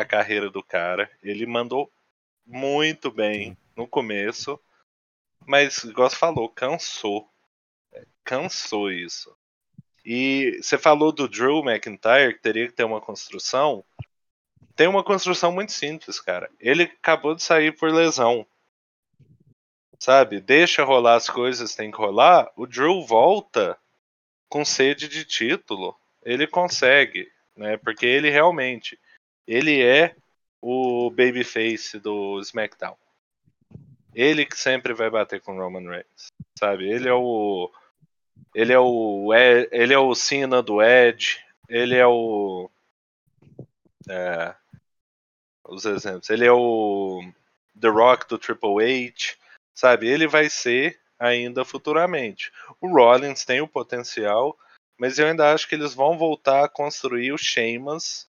a 0.00 0.04
carreira 0.04 0.48
do 0.48 0.62
cara. 0.62 1.10
Ele 1.22 1.44
mandou 1.46 1.90
muito 2.46 3.10
bem 3.10 3.56
no 3.76 3.86
começo, 3.86 4.58
mas, 5.44 5.82
igual 5.84 6.08
você 6.08 6.16
falou, 6.16 6.48
cansou. 6.48 7.28
É, 7.92 8.04
Cansou 8.24 8.90
isso. 8.90 9.34
E 10.04 10.58
você 10.62 10.78
falou 10.78 11.12
do 11.12 11.28
Drew 11.28 11.62
McIntyre, 11.64 12.34
que 12.34 12.40
teria 12.40 12.66
que 12.66 12.74
ter 12.74 12.84
uma 12.84 13.00
construção. 13.00 13.84
Tem 14.76 14.86
uma 14.86 15.02
construção 15.02 15.50
muito 15.50 15.72
simples, 15.72 16.20
cara. 16.20 16.50
Ele 16.60 16.84
acabou 16.84 17.34
de 17.34 17.42
sair 17.42 17.72
por 17.72 17.90
lesão. 17.90 18.46
Sabe? 19.98 20.40
Deixa 20.40 20.84
rolar 20.84 21.16
as 21.16 21.28
coisas, 21.28 21.74
tem 21.74 21.90
que 21.90 21.98
rolar. 21.98 22.50
O 22.56 22.66
Drew 22.66 23.04
volta 23.04 23.76
com 24.48 24.64
sede 24.64 25.08
de 25.08 25.24
título. 25.24 25.98
Ele 26.22 26.46
consegue, 26.46 27.30
né? 27.56 27.76
Porque 27.76 28.06
ele 28.06 28.30
realmente 28.30 28.98
ele 29.48 29.82
é 29.82 30.14
o 30.60 31.10
babyface 31.10 31.98
do 31.98 32.38
SmackDown. 32.40 32.96
Ele 34.14 34.44
que 34.44 34.58
sempre 34.58 34.92
vai 34.92 35.08
bater 35.08 35.40
com 35.40 35.56
Roman 35.56 35.88
Reigns, 35.88 36.28
sabe? 36.58 36.86
Ele 36.88 37.08
é 37.08 37.14
o 37.14 37.72
ele 38.54 38.72
é 38.72 38.78
o 38.78 39.32
ele 39.72 39.94
é 39.94 39.98
o 39.98 40.14
Cena 40.14 40.62
do 40.62 40.82
Edge, 40.82 41.42
ele 41.68 41.96
é 41.96 42.06
o 42.06 42.70
é, 44.08 44.54
os 45.64 45.84
exemplos. 45.86 46.28
Ele 46.28 46.44
é 46.44 46.52
o 46.52 47.22
The 47.80 47.88
Rock 47.88 48.28
do 48.28 48.38
Triple 48.38 48.82
H, 48.82 49.36
sabe? 49.74 50.08
Ele 50.08 50.26
vai 50.26 50.50
ser 50.50 51.00
ainda 51.18 51.64
futuramente. 51.64 52.52
O 52.80 52.88
Rollins 52.88 53.44
tem 53.44 53.60
o 53.60 53.68
potencial, 53.68 54.58
mas 54.98 55.18
eu 55.18 55.26
ainda 55.26 55.52
acho 55.52 55.68
que 55.68 55.74
eles 55.74 55.94
vão 55.94 56.18
voltar 56.18 56.64
a 56.64 56.68
construir 56.68 57.32
o 57.32 57.38
Sheamus 57.38 58.27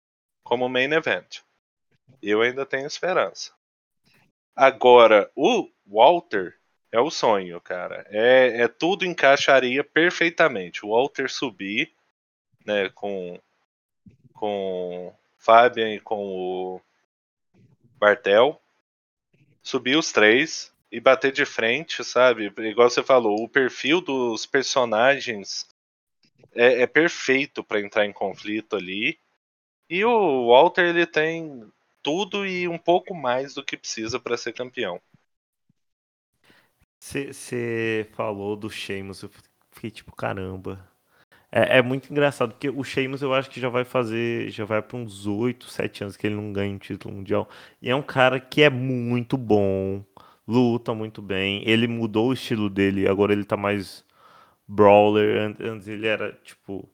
como 0.42 0.68
main 0.68 0.92
event. 0.92 1.40
Eu 2.22 2.42
ainda 2.42 2.66
tenho 2.66 2.86
esperança. 2.86 3.52
Agora, 4.54 5.30
o 5.34 5.68
Walter 5.86 6.58
é 6.90 7.00
o 7.00 7.10
sonho, 7.10 7.60
cara. 7.60 8.06
É, 8.10 8.62
é 8.62 8.68
tudo 8.68 9.04
encaixaria 9.04 9.82
perfeitamente. 9.82 10.84
O 10.84 10.90
Walter 10.90 11.30
subir, 11.30 11.92
né, 12.64 12.90
com 12.90 13.40
com 14.34 15.14
Fabian 15.38 15.94
e 15.94 16.00
com 16.00 16.26
o 16.26 16.80
Bartel, 17.96 18.60
subir 19.62 19.96
os 19.96 20.10
três 20.10 20.72
e 20.90 20.98
bater 20.98 21.30
de 21.30 21.44
frente, 21.44 22.02
sabe? 22.04 22.52
Igual 22.58 22.90
você 22.90 23.02
falou, 23.02 23.42
o 23.42 23.48
perfil 23.48 24.00
dos 24.00 24.44
personagens 24.44 25.66
é, 26.54 26.82
é 26.82 26.86
perfeito 26.86 27.62
para 27.62 27.80
entrar 27.80 28.04
em 28.04 28.12
conflito 28.12 28.76
ali. 28.76 29.18
E 29.92 30.06
o 30.06 30.48
Walter 30.48 30.86
ele 30.86 31.04
tem 31.04 31.70
tudo 32.02 32.46
e 32.46 32.66
um 32.66 32.78
pouco 32.78 33.14
mais 33.14 33.52
do 33.52 33.62
que 33.62 33.76
precisa 33.76 34.18
para 34.18 34.38
ser 34.38 34.54
campeão. 34.54 34.98
Você 36.98 38.08
falou 38.14 38.56
do 38.56 38.70
Sheamus, 38.70 39.22
eu 39.22 39.30
fiquei 39.70 39.90
tipo, 39.90 40.16
caramba. 40.16 40.82
É, 41.50 41.76
é, 41.76 41.82
muito 41.82 42.10
engraçado, 42.10 42.52
porque 42.52 42.70
o 42.70 42.82
Sheamus 42.82 43.20
eu 43.20 43.34
acho 43.34 43.50
que 43.50 43.60
já 43.60 43.68
vai 43.68 43.84
fazer, 43.84 44.48
já 44.48 44.64
vai 44.64 44.80
para 44.80 44.96
uns 44.96 45.26
8, 45.26 45.68
7 45.68 46.04
anos 46.04 46.16
que 46.16 46.26
ele 46.26 46.36
não 46.36 46.54
ganha 46.54 46.74
um 46.74 46.78
título 46.78 47.14
mundial. 47.14 47.46
E 47.82 47.90
é 47.90 47.94
um 47.94 48.00
cara 48.00 48.40
que 48.40 48.62
é 48.62 48.70
muito 48.70 49.36
bom, 49.36 50.02
luta 50.48 50.94
muito 50.94 51.20
bem. 51.20 51.68
Ele 51.68 51.86
mudou 51.86 52.30
o 52.30 52.32
estilo 52.32 52.70
dele, 52.70 53.06
agora 53.06 53.34
ele 53.34 53.44
tá 53.44 53.58
mais 53.58 54.02
brawler. 54.66 55.54
Antes 55.60 55.86
ele 55.86 56.06
era 56.06 56.32
tipo. 56.42 56.88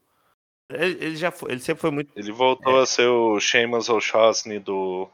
Ele, 0.70 1.04
ele 1.04 1.16
já 1.16 1.30
foi, 1.30 1.52
ele 1.52 1.60
sempre 1.60 1.80
foi 1.80 1.90
muito. 1.90 2.12
Ele 2.16 2.32
voltou 2.32 2.78
é. 2.78 2.82
a 2.82 2.86
ser 2.86 3.06
o 3.06 3.40
Sheamus 3.40 3.88
O'Shaughnessy 3.88 4.58
do, 4.58 5.08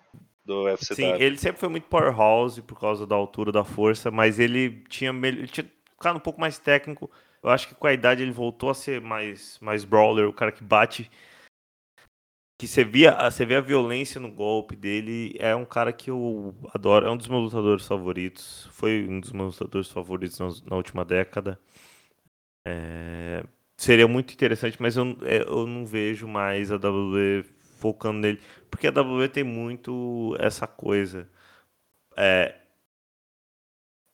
do 0.45 0.65
UFC. 0.65 0.95
Sim, 0.95 1.13
ele 1.19 1.39
sempre 1.39 1.61
foi 1.61 1.69
muito 1.69 1.87
powerhouse 1.89 2.61
por 2.63 2.79
causa 2.79 3.07
da 3.07 3.15
altura, 3.15 3.53
da 3.53 3.65
força, 3.65 4.11
mas 4.11 4.39
ele 4.39 4.83
tinha, 4.89 5.11
ele 5.11 5.47
tinha 5.47 5.67
ficado 5.97 6.17
um 6.17 6.21
pouco 6.21 6.41
mais 6.41 6.59
técnico 6.59 7.11
eu 7.45 7.51
acho 7.51 7.69
que 7.69 7.75
com 7.75 7.87
a 7.87 7.93
idade 7.93 8.23
ele 8.23 8.33
voltou 8.33 8.71
a 8.71 8.75
ser 8.75 9.03
mais, 9.03 9.59
mais 9.61 9.85
brawler, 9.85 10.27
o 10.27 10.33
cara 10.33 10.51
que 10.51 10.65
bate. 10.65 11.11
Que 12.59 12.67
você 12.67 12.83
via, 12.83 13.13
você 13.31 13.45
vê 13.45 13.57
a 13.57 13.61
violência 13.61 14.19
no 14.19 14.33
golpe 14.33 14.75
dele. 14.75 15.37
É 15.39 15.55
um 15.55 15.67
cara 15.67 15.93
que 15.93 16.11
eu 16.11 16.55
adoro. 16.73 17.07
É 17.07 17.11
um 17.11 17.19
dos 17.19 17.29
meus 17.29 17.45
lutadores 17.45 17.87
favoritos. 17.87 18.67
Foi 18.73 19.07
um 19.07 19.21
dos 19.21 19.31
meus 19.33 19.59
lutadores 19.59 19.91
favoritos 19.91 20.39
na, 20.39 20.71
na 20.71 20.77
última 20.77 21.05
década. 21.05 21.61
É, 22.67 23.45
seria 23.85 24.09
muito 24.09 24.33
interessante, 24.35 24.77
mas 24.81 24.97
eu, 24.97 25.17
é, 25.23 25.43
eu 25.43 25.67
não 25.67 25.87
vejo 25.87 26.27
mais 26.29 26.71
a 26.73 26.77
WWE 26.77 27.45
focando 27.79 28.21
nele. 28.21 28.41
Porque 28.71 28.87
a 28.87 28.91
WWE 28.91 29.29
tem 29.29 29.45
muito 29.45 30.37
essa 30.41 30.67
coisa. 30.67 31.29
É, 32.17 32.57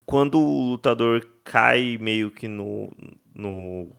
quando 0.06 0.38
o 0.40 0.70
lutador 0.70 1.24
cai 1.44 1.96
meio 1.98 2.30
que 2.30 2.48
no, 2.48 2.90
no, 3.34 3.90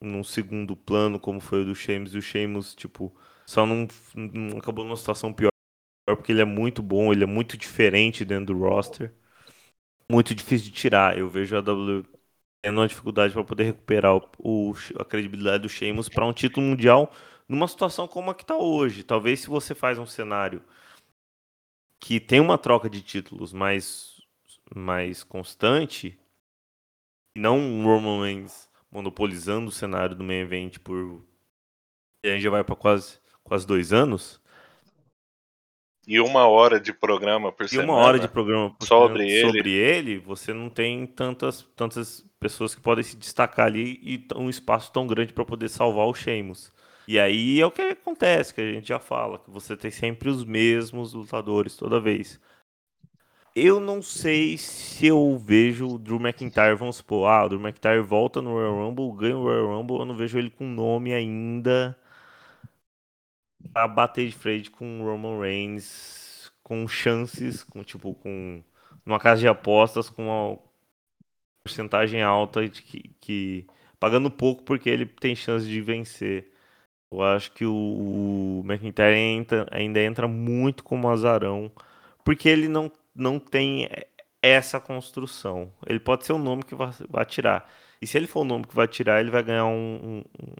no 0.00 0.24
segundo 0.24 0.76
plano, 0.76 1.18
como 1.18 1.40
foi 1.40 1.62
o 1.62 1.64
do 1.66 1.74
Sheamus, 1.74 2.14
e 2.14 2.18
o 2.18 2.22
Sheamus, 2.22 2.74
tipo, 2.74 3.14
só 3.46 3.64
não, 3.66 3.86
não 4.14 4.58
acabou 4.58 4.84
numa 4.84 4.96
situação 4.96 5.32
pior, 5.32 5.50
porque 6.06 6.32
ele 6.32 6.42
é 6.42 6.44
muito 6.44 6.82
bom, 6.82 7.12
ele 7.12 7.24
é 7.24 7.26
muito 7.26 7.56
diferente 7.58 8.24
dentro 8.24 8.54
do 8.54 8.60
roster. 8.60 9.14
Muito 10.10 10.34
difícil 10.34 10.66
de 10.70 10.72
tirar. 10.76 11.18
Eu 11.18 11.28
vejo 11.28 11.56
a 11.56 11.60
W 11.60 12.04
tendo 12.64 12.80
uma 12.80 12.88
dificuldade 12.88 13.34
para 13.34 13.44
poder 13.44 13.64
recuperar 13.64 14.16
o, 14.16 14.22
o, 14.38 14.74
a 14.98 15.04
credibilidade 15.04 15.64
do 15.64 15.68
Sheamus 15.68 16.08
para 16.08 16.24
um 16.24 16.32
título 16.32 16.66
mundial 16.66 17.12
numa 17.46 17.68
situação 17.68 18.08
como 18.08 18.30
a 18.30 18.34
que 18.34 18.42
está 18.42 18.56
hoje. 18.56 19.02
Talvez 19.02 19.40
se 19.40 19.48
você 19.48 19.74
faz 19.74 19.98
um 19.98 20.06
cenário 20.06 20.62
que 22.00 22.18
tem 22.18 22.40
uma 22.40 22.56
troca 22.56 22.88
de 22.88 23.02
títulos 23.02 23.52
mais 23.52 24.14
mais 24.74 25.22
constante, 25.22 26.18
não 27.36 27.58
um 27.58 27.84
Roman 27.84 28.22
Reigns 28.22 28.66
monopolizando 28.90 29.68
o 29.68 29.72
cenário 29.72 30.16
do 30.16 30.24
main 30.24 30.38
event 30.40 30.78
por. 30.78 31.22
a 32.24 32.28
gente 32.28 32.42
já 32.42 32.48
vai 32.48 32.64
para 32.64 32.74
quase, 32.74 33.18
quase 33.42 33.66
dois 33.66 33.92
anos. 33.92 34.40
E 36.06 36.18
uma 36.18 36.46
hora 36.46 36.80
de 36.80 36.94
programa 36.94 37.52
por 37.52 37.66
e 37.66 37.68
semana. 37.68 37.88
E 37.88 37.90
uma 37.90 37.98
hora 37.98 38.18
de 38.18 38.28
programa 38.28 38.74
sobre, 38.80 39.30
ele. 39.30 39.46
sobre 39.46 39.70
ele, 39.70 40.18
você 40.18 40.52
não 40.54 40.70
tem 40.70 41.06
tantas, 41.06 41.62
tantas 41.76 42.24
pessoas 42.44 42.74
que 42.74 42.80
podem 42.82 43.02
se 43.02 43.16
destacar 43.16 43.64
ali 43.64 43.98
e 44.02 44.26
um 44.36 44.50
espaço 44.50 44.92
tão 44.92 45.06
grande 45.06 45.32
para 45.32 45.46
poder 45.46 45.70
salvar 45.70 46.06
o 46.06 46.14
Sheamus. 46.14 46.70
E 47.08 47.18
aí 47.18 47.58
é 47.58 47.64
o 47.64 47.70
que 47.70 47.80
acontece, 47.80 48.52
que 48.52 48.60
a 48.60 48.72
gente 48.72 48.88
já 48.88 48.98
fala, 48.98 49.38
que 49.38 49.50
você 49.50 49.74
tem 49.74 49.90
sempre 49.90 50.28
os 50.28 50.44
mesmos 50.44 51.14
lutadores 51.14 51.74
toda 51.74 51.98
vez. 51.98 52.38
Eu 53.56 53.80
não 53.80 54.02
sei 54.02 54.58
se 54.58 55.06
eu 55.06 55.38
vejo 55.38 55.86
o 55.94 55.98
Drew 55.98 56.20
McIntyre, 56.20 56.74
vamos 56.74 56.96
supor, 56.96 57.28
ah, 57.28 57.46
o 57.46 57.48
Drew 57.48 57.60
McIntyre 57.60 58.02
volta 58.02 58.42
no 58.42 58.52
Royal 58.52 58.74
Rumble, 58.74 59.16
ganha 59.16 59.38
o 59.38 59.42
Royal 59.44 59.78
Rumble, 59.78 60.00
eu 60.00 60.04
não 60.04 60.16
vejo 60.16 60.38
ele 60.38 60.50
com 60.50 60.66
nome 60.66 61.14
ainda 61.14 61.96
pra 63.72 63.88
bater 63.88 64.26
de 64.26 64.34
frente 64.34 64.70
com 64.70 65.00
o 65.00 65.04
Roman 65.04 65.40
Reigns, 65.40 66.52
com 66.62 66.86
chances, 66.86 67.62
com 67.64 67.82
tipo, 67.82 68.14
com 68.14 68.62
numa 69.06 69.18
casa 69.18 69.40
de 69.40 69.48
apostas, 69.48 70.10
com 70.10 70.58
porcentagem 71.64 72.22
alta 72.22 72.68
de 72.68 72.82
que, 72.82 73.10
que 73.20 73.66
pagando 73.98 74.30
pouco 74.30 74.62
porque 74.64 74.88
ele 74.90 75.06
tem 75.06 75.34
chance 75.34 75.66
de 75.66 75.80
vencer. 75.80 76.52
Eu 77.10 77.22
acho 77.22 77.52
que 77.52 77.64
o, 77.64 77.74
o 77.74 78.62
McIntyre 78.66 79.16
entra, 79.16 79.66
ainda 79.70 80.00
entra 80.00 80.28
muito 80.28 80.84
como 80.84 81.08
azarão, 81.08 81.70
porque 82.24 82.48
ele 82.48 82.68
não 82.68 82.90
não 83.14 83.38
tem 83.38 83.88
essa 84.42 84.80
construção. 84.80 85.72
Ele 85.86 86.00
pode 86.00 86.26
ser 86.26 86.32
o 86.32 86.38
nome 86.38 86.64
que 86.64 86.74
vai, 86.74 86.90
vai 87.08 87.24
tirar. 87.24 87.70
E 88.02 88.06
se 88.06 88.18
ele 88.18 88.26
for 88.26 88.40
o 88.40 88.44
nome 88.44 88.66
que 88.66 88.74
vai 88.74 88.88
tirar, 88.88 89.20
ele 89.20 89.30
vai 89.30 89.42
ganhar 89.42 89.66
um, 89.66 89.70
um, 89.70 90.24
um, 90.42 90.54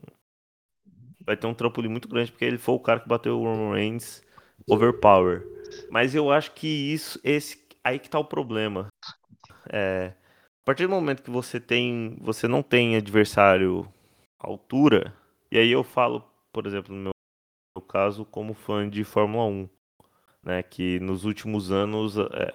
Vai 1.27 1.37
ter 1.37 1.47
um 1.47 1.55
trampolim 1.55 1.89
muito 1.89 2.09
grande, 2.09 2.31
porque 2.31 2.45
ele 2.45 2.59
foi 2.59 2.75
o 2.75 2.81
cara 2.81 3.01
que 3.01 3.09
bateu 3.09 3.41
o 3.41 3.45
Roman 3.45 3.75
Reigns 3.75 4.23
overpower. 4.69 5.47
Mas 5.91 6.15
eu 6.15 6.31
acho 6.31 6.53
que 6.53 6.67
isso, 6.69 7.19
esse, 7.25 7.59
aí 7.83 7.99
que 7.99 8.11
tá 8.11 8.19
o 8.19 8.25
problema. 8.25 8.89
É, 9.73 10.13
a 10.65 10.67
partir 10.67 10.85
do 10.87 10.91
momento 10.91 11.23
que 11.23 11.31
você 11.31 11.61
tem, 11.61 12.17
você 12.21 12.49
não 12.49 12.63
tem 12.63 12.97
adversário 12.97 13.87
altura, 14.39 15.15
e 15.51 15.59
aí 15.59 15.71
eu 15.71 15.85
falo, 15.85 16.25
por 16.53 16.67
exemplo, 16.67 16.95
no 16.95 17.11
meu, 17.77 17.83
caso, 17.87 18.25
como 18.25 18.55
fã 18.55 18.89
de 18.89 19.05
Fórmula 19.05 19.45
1 19.45 19.69
né? 20.43 20.63
Que 20.63 20.99
nos 21.01 21.25
últimos 21.25 21.71
anos 21.71 22.17
é, 22.19 22.53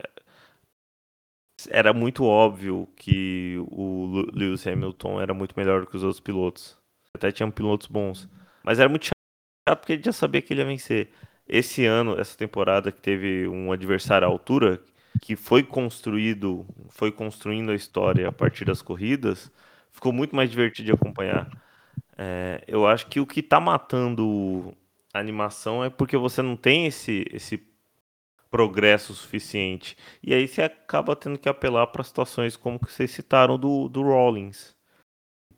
era 1.70 1.94
muito 1.94 2.24
óbvio 2.24 2.88
que 2.96 3.58
o 3.70 4.26
Lewis 4.34 4.66
Hamilton 4.66 5.22
era 5.22 5.34
muito 5.34 5.54
melhor 5.58 5.86
que 5.86 5.96
os 5.96 6.04
outros 6.04 6.20
pilotos. 6.20 6.78
Até 7.14 7.32
tinham 7.32 7.52
pilotos 7.52 7.88
bons, 7.88 8.30
mas 8.64 8.80
era 8.80 8.90
muito 8.90 9.06
chato 9.06 9.80
porque 9.80 9.94
ele 9.94 10.04
já 10.04 10.14
sabia 10.14 10.42
que 10.42 10.54
ele 10.54 10.62
ia 10.62 10.68
vencer. 10.68 11.12
Esse 11.48 11.86
ano, 11.86 12.20
essa 12.20 12.38
temporada 12.38 12.92
que 12.92 13.02
teve 13.02 13.48
um 13.48 13.72
adversário 13.72 14.28
à 14.28 14.32
altura, 14.32 14.82
que 15.22 15.36
foi 15.36 15.64
construído, 15.64 16.66
foi 16.90 17.12
construindo 17.12 17.72
a 17.72 17.76
história 17.76 18.28
a 18.28 18.32
partir 18.32 18.66
das 18.66 18.82
corridas, 18.82 19.52
ficou 19.92 20.12
muito 20.14 20.36
mais 20.36 20.50
divertido 20.50 20.88
de 20.88 20.92
acompanhar. 20.94 21.50
É, 22.18 22.64
eu 22.68 22.86
acho 22.88 23.08
que 23.08 23.20
o 23.20 23.26
que 23.26 23.40
está 23.40 23.60
matando 23.60 24.76
a 25.14 25.20
animação 25.20 25.84
é 25.84 25.90
porque 25.90 26.18
você 26.18 26.42
não 26.42 26.56
tem 26.56 26.86
esse, 26.86 27.26
esse 27.32 27.64
progresso 28.50 29.14
suficiente. 29.14 29.96
E 30.24 30.34
aí 30.34 30.48
você 30.48 30.64
acaba 30.64 31.16
tendo 31.16 31.38
que 31.38 31.50
apelar 31.50 31.88
para 31.88 32.04
situações 32.04 32.58
como 32.58 32.80
que 32.80 32.92
vocês 32.92 33.12
citaram 33.12 33.58
do, 33.58 33.88
do 33.88 34.02
Rollins. 34.02 34.76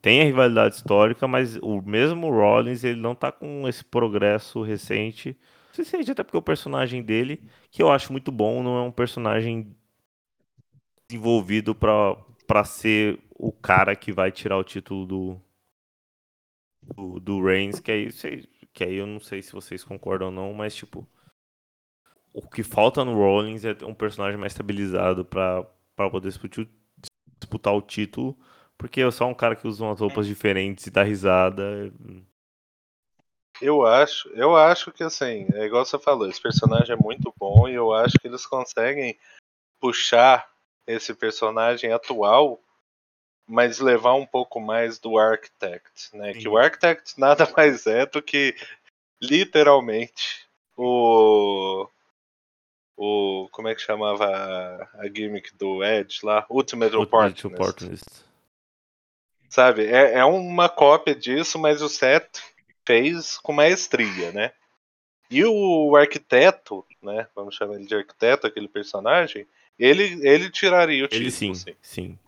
Tem 0.00 0.20
a 0.20 0.24
rivalidade 0.24 0.76
histórica, 0.76 1.28
mas 1.28 1.56
o 1.56 1.80
mesmo 1.80 2.30
Rollins 2.30 2.82
ele 2.84 3.00
não 3.00 3.12
está 3.12 3.30
com 3.30 3.68
esse 3.68 3.84
progresso 3.84 4.62
recente. 4.62 5.36
Não 5.76 5.84
sei 5.84 6.04
se 6.04 6.10
até 6.10 6.22
porque 6.22 6.36
o 6.36 6.42
personagem 6.42 7.02
dele, 7.02 7.42
que 7.70 7.82
eu 7.82 7.90
acho 7.90 8.12
muito 8.12 8.30
bom, 8.30 8.62
não 8.62 8.76
é 8.76 8.82
um 8.82 8.92
personagem 8.92 9.74
desenvolvido 11.08 11.74
para 11.74 12.64
ser 12.64 13.18
o 13.30 13.50
cara 13.50 13.96
que 13.96 14.12
vai 14.12 14.30
tirar 14.30 14.58
o 14.58 14.64
título 14.64 15.06
do, 15.06 15.40
do, 16.94 17.20
do 17.20 17.44
Reigns, 17.44 17.80
que 17.80 17.90
aí, 17.90 18.08
que 18.72 18.84
aí 18.84 18.96
eu 18.96 19.06
não 19.06 19.20
sei 19.20 19.42
se 19.42 19.52
vocês 19.52 19.82
concordam 19.82 20.28
ou 20.28 20.32
não, 20.32 20.52
mas 20.52 20.74
tipo, 20.74 21.08
o 22.32 22.48
que 22.48 22.62
falta 22.62 23.04
no 23.04 23.14
Rollins 23.14 23.64
é 23.64 23.76
um 23.84 23.94
personagem 23.94 24.38
mais 24.38 24.52
estabilizado 24.52 25.24
para 25.24 25.66
poder 26.10 26.28
disputar, 26.28 26.66
disputar 27.38 27.74
o 27.74 27.82
título, 27.82 28.38
porque 28.78 29.02
é 29.02 29.10
só 29.10 29.28
um 29.28 29.34
cara 29.34 29.54
que 29.54 29.68
usa 29.68 29.84
umas 29.84 30.00
roupas 30.00 30.26
diferentes 30.26 30.86
e 30.86 30.90
dá 30.90 31.02
risada. 31.02 31.92
Eu 33.60 33.86
acho, 33.86 34.28
eu 34.30 34.56
acho 34.56 34.90
que 34.90 35.02
assim, 35.02 35.46
é 35.54 35.64
igual 35.64 35.84
você 35.84 35.98
falou, 35.98 36.28
esse 36.28 36.40
personagem 36.40 36.96
é 36.96 36.96
muito 36.96 37.32
bom 37.38 37.68
e 37.68 37.74
eu 37.74 37.92
acho 37.92 38.18
que 38.18 38.26
eles 38.26 38.46
conseguem 38.46 39.18
puxar 39.80 40.50
esse 40.86 41.14
personagem 41.14 41.92
atual, 41.92 42.60
mas 43.46 43.78
levar 43.78 44.14
um 44.14 44.26
pouco 44.26 44.60
mais 44.60 44.98
do 44.98 45.18
Architect, 45.18 46.16
né? 46.16 46.32
Sim. 46.32 46.40
Que 46.40 46.48
o 46.48 46.56
Architect 46.56 47.14
nada 47.20 47.48
mais 47.56 47.86
é 47.86 48.06
do 48.06 48.22
que 48.22 48.54
literalmente 49.20 50.46
o 50.76 51.88
o 52.96 53.48
como 53.50 53.68
é 53.68 53.74
que 53.74 53.80
chamava 53.80 54.26
a, 54.26 54.82
a 55.00 55.08
gimmick 55.12 55.54
do 55.56 55.82
Edge 55.82 56.24
lá, 56.24 56.46
Ultimate 56.48 56.94
Ultimate 56.94 56.96
Opportunist. 56.96 57.60
Opportunist. 57.60 58.24
Sabe? 59.48 59.86
É, 59.86 60.14
é 60.14 60.24
uma 60.24 60.68
cópia 60.68 61.14
disso, 61.14 61.58
mas 61.58 61.82
o 61.82 61.88
Seth 61.88 62.40
fez 62.86 63.38
com 63.38 63.52
maestria, 63.52 64.32
né? 64.32 64.52
E 65.30 65.44
o 65.44 65.96
arquiteto, 65.96 66.84
né? 67.02 67.26
Vamos 67.34 67.54
chamar 67.54 67.76
ele 67.76 67.86
de 67.86 67.94
arquiteto, 67.94 68.46
aquele 68.46 68.68
personagem, 68.68 69.46
ele, 69.78 70.20
ele 70.26 70.50
tiraria 70.50 71.04
o 71.04 71.08
título. 71.08 71.24
Ele 71.24 71.30
sim, 71.30 71.54
sim. 71.54 71.76
sim. 71.80 72.18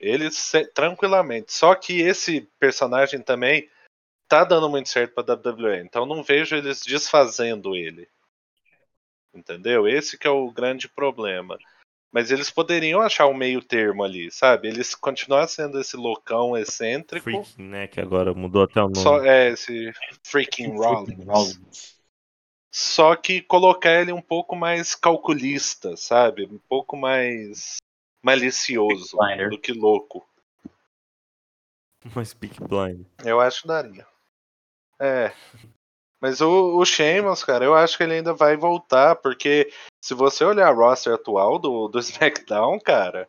Ele 0.00 0.30
se- 0.30 0.66
tranquilamente. 0.66 1.52
Só 1.52 1.74
que 1.74 2.00
esse 2.00 2.48
personagem 2.58 3.20
também 3.20 3.68
tá 4.26 4.44
dando 4.44 4.68
muito 4.68 4.88
certo 4.88 5.12
pra 5.12 5.22
WWE. 5.22 5.80
Então 5.80 6.06
não 6.06 6.22
vejo 6.22 6.56
eles 6.56 6.80
desfazendo 6.80 7.76
ele. 7.76 8.08
Entendeu? 9.34 9.86
Esse 9.86 10.18
que 10.18 10.26
é 10.26 10.30
o 10.30 10.50
grande 10.50 10.88
problema. 10.88 11.58
Mas 12.12 12.30
eles 12.30 12.50
poderiam 12.50 13.00
achar 13.00 13.26
um 13.26 13.34
meio 13.34 13.62
termo 13.62 14.04
ali, 14.04 14.30
sabe? 14.30 14.68
Eles 14.68 14.94
continuar 14.94 15.48
sendo 15.48 15.80
esse 15.80 15.96
loucão 15.96 16.54
excêntrico. 16.54 17.24
Freaking, 17.24 17.62
né? 17.62 17.86
Que 17.86 18.00
agora 18.00 18.34
mudou 18.34 18.64
até 18.64 18.80
o 18.80 18.84
nome. 18.84 18.98
Só 18.98 19.24
é 19.24 19.48
esse 19.48 19.90
freaking 20.22 20.76
Rollins. 20.76 21.96
Só 22.70 23.16
que 23.16 23.40
colocar 23.40 24.00
ele 24.00 24.12
um 24.12 24.20
pouco 24.20 24.54
mais 24.54 24.94
calculista, 24.94 25.96
sabe? 25.96 26.44
Um 26.44 26.58
pouco 26.68 26.98
mais 26.98 27.76
malicioso 28.22 29.16
do 29.48 29.58
que 29.58 29.72
louco. 29.72 30.26
Mas 32.14 32.34
Peak 32.34 32.60
Blind. 32.60 33.06
Eu 33.24 33.40
acho 33.40 33.62
que 33.62 33.68
daria. 33.68 34.06
É. 35.00 35.32
Mas 36.20 36.40
o, 36.40 36.78
o 36.78 36.84
Sheamus, 36.84 37.42
cara, 37.42 37.64
eu 37.64 37.74
acho 37.74 37.96
que 37.96 38.02
ele 38.04 38.14
ainda 38.14 38.32
vai 38.32 38.56
voltar, 38.56 39.16
porque 39.16 39.72
se 40.02 40.14
você 40.14 40.44
olhar 40.44 40.66
a 40.66 40.74
roster 40.74 41.14
atual 41.14 41.60
do, 41.60 41.86
do 41.86 41.98
SmackDown, 42.00 42.78
cara, 42.80 43.28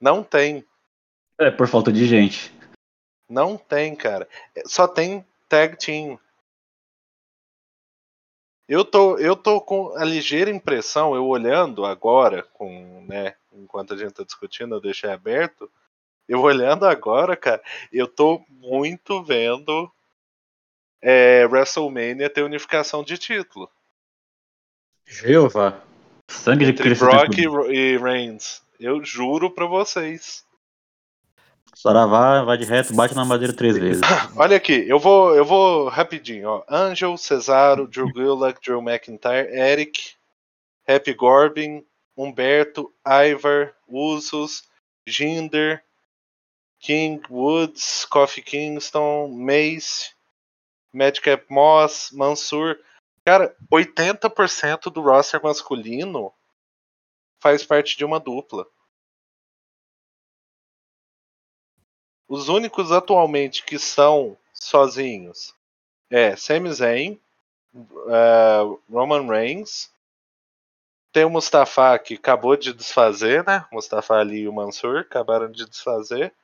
não 0.00 0.24
tem. 0.24 0.66
É, 1.38 1.48
por 1.48 1.68
falta 1.68 1.92
de 1.92 2.04
gente. 2.06 2.52
Não 3.28 3.56
tem, 3.56 3.94
cara. 3.94 4.28
Só 4.66 4.88
tem 4.88 5.24
tag 5.48 5.76
team. 5.78 6.18
Eu 8.68 8.84
tô, 8.84 9.16
eu 9.18 9.36
tô 9.36 9.60
com 9.60 9.96
a 9.96 10.04
ligeira 10.04 10.50
impressão, 10.50 11.14
eu 11.14 11.26
olhando 11.26 11.84
agora, 11.84 12.42
com, 12.54 13.04
né, 13.06 13.36
enquanto 13.52 13.94
a 13.94 13.96
gente 13.96 14.14
tá 14.14 14.24
discutindo, 14.24 14.74
eu 14.74 14.80
deixei 14.80 15.10
aberto. 15.10 15.70
Eu 16.28 16.40
olhando 16.40 16.84
agora, 16.84 17.36
cara, 17.36 17.62
eu 17.92 18.08
tô 18.08 18.44
muito 18.48 19.22
vendo 19.22 19.92
é, 21.00 21.46
WrestleMania 21.46 22.30
ter 22.30 22.42
unificação 22.42 23.04
de 23.04 23.18
título. 23.18 23.70
Jeová. 25.12 25.80
Sangue 26.28 26.64
de 26.64 26.70
Entre 26.70 26.84
Cristo. 26.84 27.04
Brock 27.04 27.38
e, 27.38 27.74
e 27.74 27.98
Reigns. 27.98 28.62
Eu 28.80 29.04
juro 29.04 29.50
pra 29.50 29.66
vocês. 29.66 30.44
Saravá, 31.74 32.42
vai 32.42 32.56
de 32.56 32.64
reto, 32.64 32.94
bate 32.94 33.14
na 33.14 33.24
madeira 33.24 33.52
três 33.52 33.76
vezes. 33.76 34.02
Olha 34.36 34.56
aqui, 34.56 34.86
eu 34.88 34.98
vou, 34.98 35.34
eu 35.34 35.44
vou 35.44 35.88
rapidinho, 35.88 36.48
ó. 36.48 36.64
Angel, 36.68 37.16
Cesaro, 37.16 37.86
Drew 37.86 38.10
Gulak, 38.12 38.60
Drew 38.62 38.80
McIntyre, 38.80 39.48
Eric, 39.52 40.14
Happy 40.86 41.14
Corbin, 41.14 41.84
Humberto, 42.16 42.92
Ivar, 43.06 43.72
Usos, 43.88 44.64
Jinder, 45.06 45.82
King, 46.80 47.22
Woods, 47.28 48.06
Kofi 48.10 48.42
Kingston, 48.42 49.28
Mace, 49.28 50.10
Madcap 50.92 51.44
Moss, 51.48 52.10
Mansur. 52.12 52.76
Cara, 53.24 53.56
80% 53.70 54.90
do 54.90 55.00
roster 55.00 55.40
masculino 55.42 56.32
faz 57.40 57.64
parte 57.64 57.96
de 57.96 58.04
uma 58.04 58.18
dupla. 58.18 58.66
Os 62.28 62.48
únicos 62.48 62.90
atualmente 62.90 63.64
que 63.64 63.78
são 63.78 64.36
sozinhos 64.52 65.54
é 66.10 66.36
Sami 66.36 66.72
Zayn, 66.72 67.20
eh, 67.74 68.62
Roman 68.90 69.26
Reigns, 69.26 69.92
tem 71.12 71.24
o 71.24 71.30
Mustafa 71.30 71.98
que 71.98 72.14
acabou 72.14 72.56
de 72.56 72.72
desfazer, 72.72 73.44
né? 73.44 73.66
Mustafa 73.70 74.14
Ali 74.14 74.40
e 74.40 74.48
o 74.48 74.52
Mansur 74.52 75.00
acabaram 75.00 75.50
de 75.50 75.68
desfazer. 75.68 76.34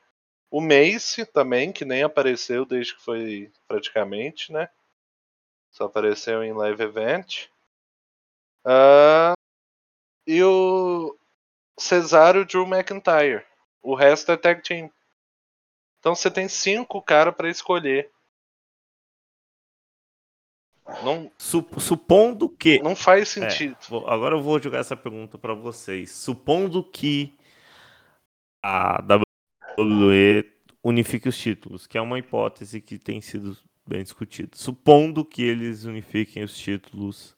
O 0.51 0.61
Mace 0.61 1.25
também, 1.27 1.73
que 1.73 1.85
nem 1.85 2.03
apareceu 2.03 2.65
desde 2.65 2.95
que 2.95 3.03
foi 3.03 3.51
praticamente, 3.67 4.53
né? 4.53 4.69
Só 5.79 5.85
apareceu 5.85 6.43
em 6.43 6.53
live 6.53 6.83
event. 6.83 7.47
Ah, 8.67 9.33
e 10.27 10.43
o 10.43 11.17
Cesaro 11.79 12.45
Drew 12.45 12.67
McIntyre. 12.67 13.47
O 13.81 13.95
resto 13.95 14.33
é 14.33 14.37
tag 14.37 14.61
team. 14.61 14.91
Então 16.01 16.17
você 16.17 16.29
tem 16.33 16.49
cinco 16.49 17.01
caras 17.01 17.33
pra 17.33 17.49
escolher. 17.49 18.11
Não, 21.05 21.31
Sup- 21.39 21.79
supondo 21.79 22.49
que. 22.49 22.83
não 22.83 22.97
faz 22.97 23.37
É, 23.37 23.49
sentido. 23.49 23.77
vou- 23.89 24.09
agora 24.09 24.35
eu 24.35 24.43
vou 24.43 24.61
jogar 24.61 24.79
essa 24.81 24.97
pergunta 24.97 25.39
pra 25.39 25.55
vocês. 25.55 26.11
Supondo 26.11 26.83
que 26.83 27.39
a 28.65 29.01
WWE 29.01 30.45
unifique 30.83 31.29
os 31.29 31.39
títulos, 31.39 31.87
que 31.87 31.97
é 31.97 32.01
uma 32.01 32.19
hipótese 32.19 32.81
que 32.81 32.99
tem 32.99 33.21
sido 33.21 33.57
bem 33.89 34.02
discutida. 34.02 34.51
Supondo 34.55 35.24
que 35.24 35.43
eles 35.43 35.85
unifiquem 35.85 36.44
os 36.44 36.56
títulos 36.56 37.36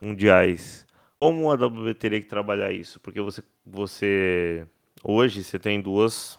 mundiais, 0.00 0.86
como 1.18 1.50
a 1.50 1.54
WWE 1.54 1.94
teria 1.94 2.20
que 2.20 2.28
trabalhar 2.28 2.72
isso? 2.72 3.00
Porque 3.00 3.20
você, 3.20 3.42
você 3.64 4.66
hoje 5.02 5.42
você 5.42 5.58
tem 5.58 5.80
duas 5.80 6.38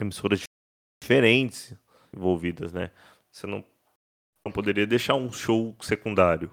emissoras 0.00 0.42
diferentes 1.02 1.74
envolvidas, 2.14 2.72
né? 2.72 2.90
Você 3.30 3.46
não, 3.46 3.64
não 4.44 4.52
poderia 4.52 4.86
deixar 4.86 5.14
um 5.14 5.32
show 5.32 5.74
secundário. 5.80 6.50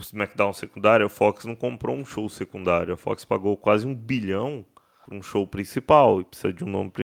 O 0.00 0.02
SmackDown 0.02 0.52
secundário, 0.52 1.06
a 1.06 1.08
Fox 1.08 1.44
não 1.44 1.56
comprou 1.56 1.96
um 1.96 2.04
show 2.04 2.28
secundário. 2.28 2.94
A 2.94 2.96
Fox 2.96 3.24
pagou 3.24 3.56
quase 3.56 3.86
um 3.86 3.94
bilhão 3.94 4.64
por 5.04 5.14
um 5.14 5.22
show 5.22 5.46
principal 5.46 6.20
e 6.20 6.24
precisa 6.24 6.52
de 6.52 6.64
um 6.64 6.68
nome 6.68 6.90
pri- 6.90 7.02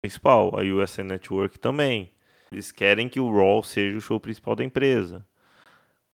principal. 0.00 0.58
A 0.58 0.62
USA 0.62 1.02
Network 1.02 1.58
também. 1.58 2.12
Eles 2.52 2.72
querem 2.72 3.08
que 3.08 3.20
o 3.20 3.30
Raw 3.30 3.62
seja 3.62 3.96
o 3.96 4.00
show 4.00 4.18
principal 4.18 4.56
da 4.56 4.64
empresa. 4.64 5.24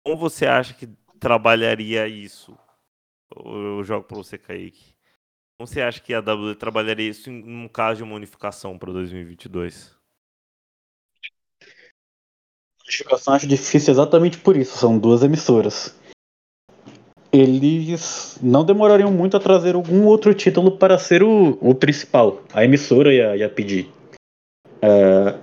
Como 0.04 0.16
você 0.16 0.46
acha 0.46 0.74
que 0.74 0.88
trabalharia 1.18 2.06
isso? 2.06 2.56
Eu 3.34 3.82
jogo 3.82 4.06
para 4.06 4.16
você, 4.16 4.36
Kaique. 4.36 4.94
Como 5.58 5.66
você 5.66 5.80
acha 5.80 6.00
que 6.00 6.12
a 6.12 6.20
WWE 6.20 6.54
trabalharia 6.54 7.08
isso 7.08 7.30
em 7.30 7.64
um 7.64 7.68
caso 7.68 7.98
de 7.98 8.02
uma 8.02 8.14
unificação 8.14 8.78
para 8.78 8.92
2022? 8.92 9.96
unificação 12.86 13.34
acho 13.34 13.46
difícil 13.46 13.92
exatamente 13.92 14.38
por 14.38 14.56
isso, 14.56 14.78
são 14.78 14.98
duas 14.98 15.22
emissoras. 15.22 15.94
Eles 17.32 18.38
não 18.40 18.64
demorariam 18.64 19.10
muito 19.10 19.36
a 19.36 19.40
trazer 19.40 19.74
algum 19.74 20.04
outro 20.04 20.32
título 20.32 20.78
para 20.78 20.98
ser 20.98 21.22
o, 21.22 21.58
o 21.60 21.74
principal. 21.74 22.42
A 22.52 22.64
emissora 22.64 23.12
ia, 23.12 23.36
ia 23.36 23.48
pedir. 23.48 23.90
É, 24.80 25.34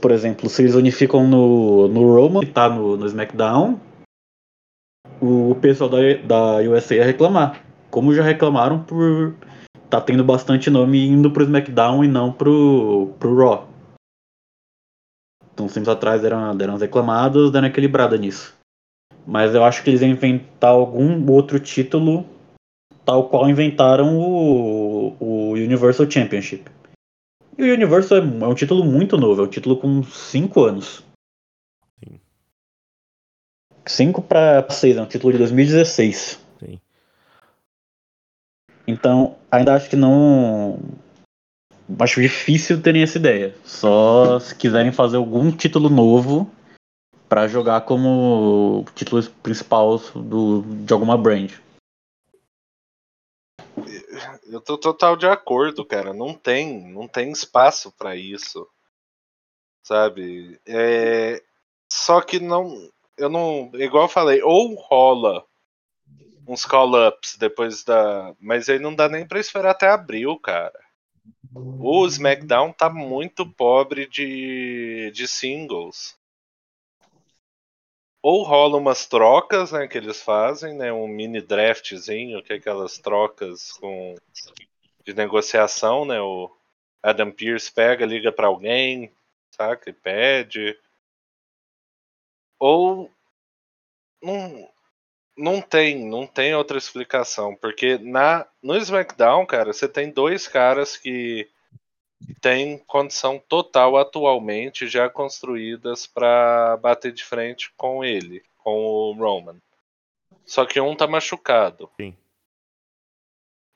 por 0.00 0.10
exemplo, 0.10 0.48
se 0.48 0.62
eles 0.62 0.74
unificam 0.74 1.26
no, 1.26 1.88
no 1.88 2.14
Roman, 2.14 2.40
que 2.40 2.52
tá 2.52 2.68
no, 2.68 2.96
no 2.96 3.06
SmackDown, 3.06 3.80
o 5.20 5.56
pessoal 5.60 5.88
da, 5.88 5.98
da 6.24 6.70
USA 6.70 6.96
ia 6.96 7.04
reclamar. 7.04 7.62
Como 7.90 8.14
já 8.14 8.22
reclamaram 8.22 8.82
por 8.82 9.34
tá 9.88 10.00
tendo 10.00 10.24
bastante 10.24 10.70
nome 10.70 11.06
indo 11.06 11.30
pro 11.30 11.44
SmackDown 11.44 12.02
e 12.02 12.08
não 12.08 12.32
pro, 12.32 13.12
pro 13.18 13.36
Raw. 13.36 13.68
Então, 15.52 15.66
tempos 15.66 15.88
atrás 15.88 16.22
deram, 16.22 16.56
deram 16.56 16.72
umas 16.72 16.80
reclamadas, 16.80 17.50
deram 17.50 17.66
equilibrada 17.66 18.16
nisso. 18.16 18.54
Mas 19.26 19.54
eu 19.54 19.62
acho 19.62 19.84
que 19.84 19.90
eles 19.90 20.00
iam 20.00 20.10
inventar 20.10 20.70
algum 20.70 21.30
outro 21.30 21.60
título, 21.60 22.24
tal 23.04 23.28
qual 23.28 23.50
inventaram 23.50 24.18
o, 24.18 25.14
o 25.20 25.50
Universal 25.52 26.10
Championship. 26.10 26.70
E 27.56 27.70
o 27.70 27.74
Universal 27.74 28.18
é, 28.18 28.20
é 28.20 28.46
um 28.46 28.54
título 28.54 28.84
muito 28.84 29.18
novo, 29.18 29.42
é 29.42 29.44
um 29.44 29.50
título 29.50 29.76
com 29.76 30.02
5 30.02 30.64
anos. 30.64 31.02
Sim. 32.02 32.20
5 33.86 34.22
para 34.22 34.68
6, 34.68 34.96
é 34.96 35.02
um 35.02 35.06
título 35.06 35.32
de 35.32 35.38
2016. 35.38 36.40
Sim. 36.58 36.80
Então, 38.86 39.36
ainda 39.50 39.74
acho 39.74 39.90
que 39.90 39.96
não. 39.96 40.78
Acho 41.98 42.22
difícil 42.22 42.80
terem 42.80 43.02
essa 43.02 43.18
ideia. 43.18 43.54
Só 43.64 44.38
se 44.40 44.54
quiserem 44.54 44.92
fazer 44.92 45.18
algum 45.18 45.50
título 45.52 45.90
novo 45.90 46.50
para 47.28 47.48
jogar 47.48 47.82
como 47.82 48.84
título 48.94 49.22
principal 49.42 49.98
do, 50.14 50.62
de 50.62 50.92
alguma 50.92 51.18
brand. 51.18 51.50
Eu 54.52 54.60
tô 54.60 54.76
total 54.76 55.16
de 55.16 55.26
acordo, 55.26 55.82
cara. 55.82 56.12
Não 56.12 56.34
tem, 56.34 56.92
não 56.92 57.08
tem 57.08 57.32
espaço 57.32 57.90
para 57.90 58.14
isso, 58.14 58.68
sabe? 59.82 60.60
É... 60.66 61.42
Só 61.90 62.20
que 62.20 62.38
não, 62.38 62.90
eu 63.16 63.30
não, 63.30 63.70
igual 63.74 64.04
eu 64.04 64.08
falei, 64.08 64.42
ou 64.42 64.74
rola 64.74 65.42
uns 66.46 66.66
call-ups 66.66 67.36
depois 67.38 67.82
da, 67.82 68.34
mas 68.38 68.68
aí 68.68 68.78
não 68.78 68.94
dá 68.94 69.08
nem 69.08 69.26
para 69.26 69.40
esperar 69.40 69.70
até 69.70 69.88
abril, 69.88 70.38
cara. 70.38 70.78
O 71.54 72.06
SmackDown 72.06 72.72
tá 72.72 72.90
muito 72.90 73.48
pobre 73.48 74.06
de, 74.06 75.10
de 75.14 75.26
singles. 75.26 76.14
Ou 78.22 78.44
rola 78.44 78.78
umas 78.78 79.06
trocas, 79.06 79.72
né, 79.72 79.88
que 79.88 79.98
eles 79.98 80.22
fazem, 80.22 80.74
né, 80.76 80.92
um 80.92 81.08
mini 81.08 81.40
draftzinho, 81.40 82.42
que 82.42 82.52
é 82.52 82.56
aquelas 82.56 82.98
trocas 82.98 83.72
com 83.72 84.14
de 85.04 85.12
negociação, 85.12 86.04
né, 86.04 86.20
o 86.20 86.48
Adam 87.02 87.32
Pearce 87.32 87.72
pega, 87.72 88.06
liga 88.06 88.30
para 88.30 88.46
alguém, 88.46 89.12
saca, 89.50 89.90
e 89.90 89.92
pede. 89.92 90.78
Ou 92.60 93.10
não, 94.22 94.70
não 95.36 95.60
tem, 95.60 96.08
não 96.08 96.24
tem 96.24 96.54
outra 96.54 96.78
explicação, 96.78 97.56
porque 97.56 97.98
na 97.98 98.46
no 98.62 98.76
SmackDown, 98.76 99.44
cara, 99.46 99.72
você 99.72 99.88
tem 99.88 100.12
dois 100.12 100.46
caras 100.46 100.96
que 100.96 101.50
têm 102.40 102.78
condição 102.78 103.38
total 103.38 103.96
atualmente 103.96 104.86
já 104.86 105.08
construídas 105.08 106.06
para 106.06 106.76
bater 106.78 107.12
de 107.12 107.24
frente 107.24 107.72
com 107.76 108.04
ele, 108.04 108.42
com 108.58 108.84
o 108.84 109.12
Roman. 109.12 109.56
Só 110.44 110.66
que 110.66 110.80
um 110.80 110.96
tá 110.96 111.06
machucado. 111.06 111.90
Sim. 111.96 112.16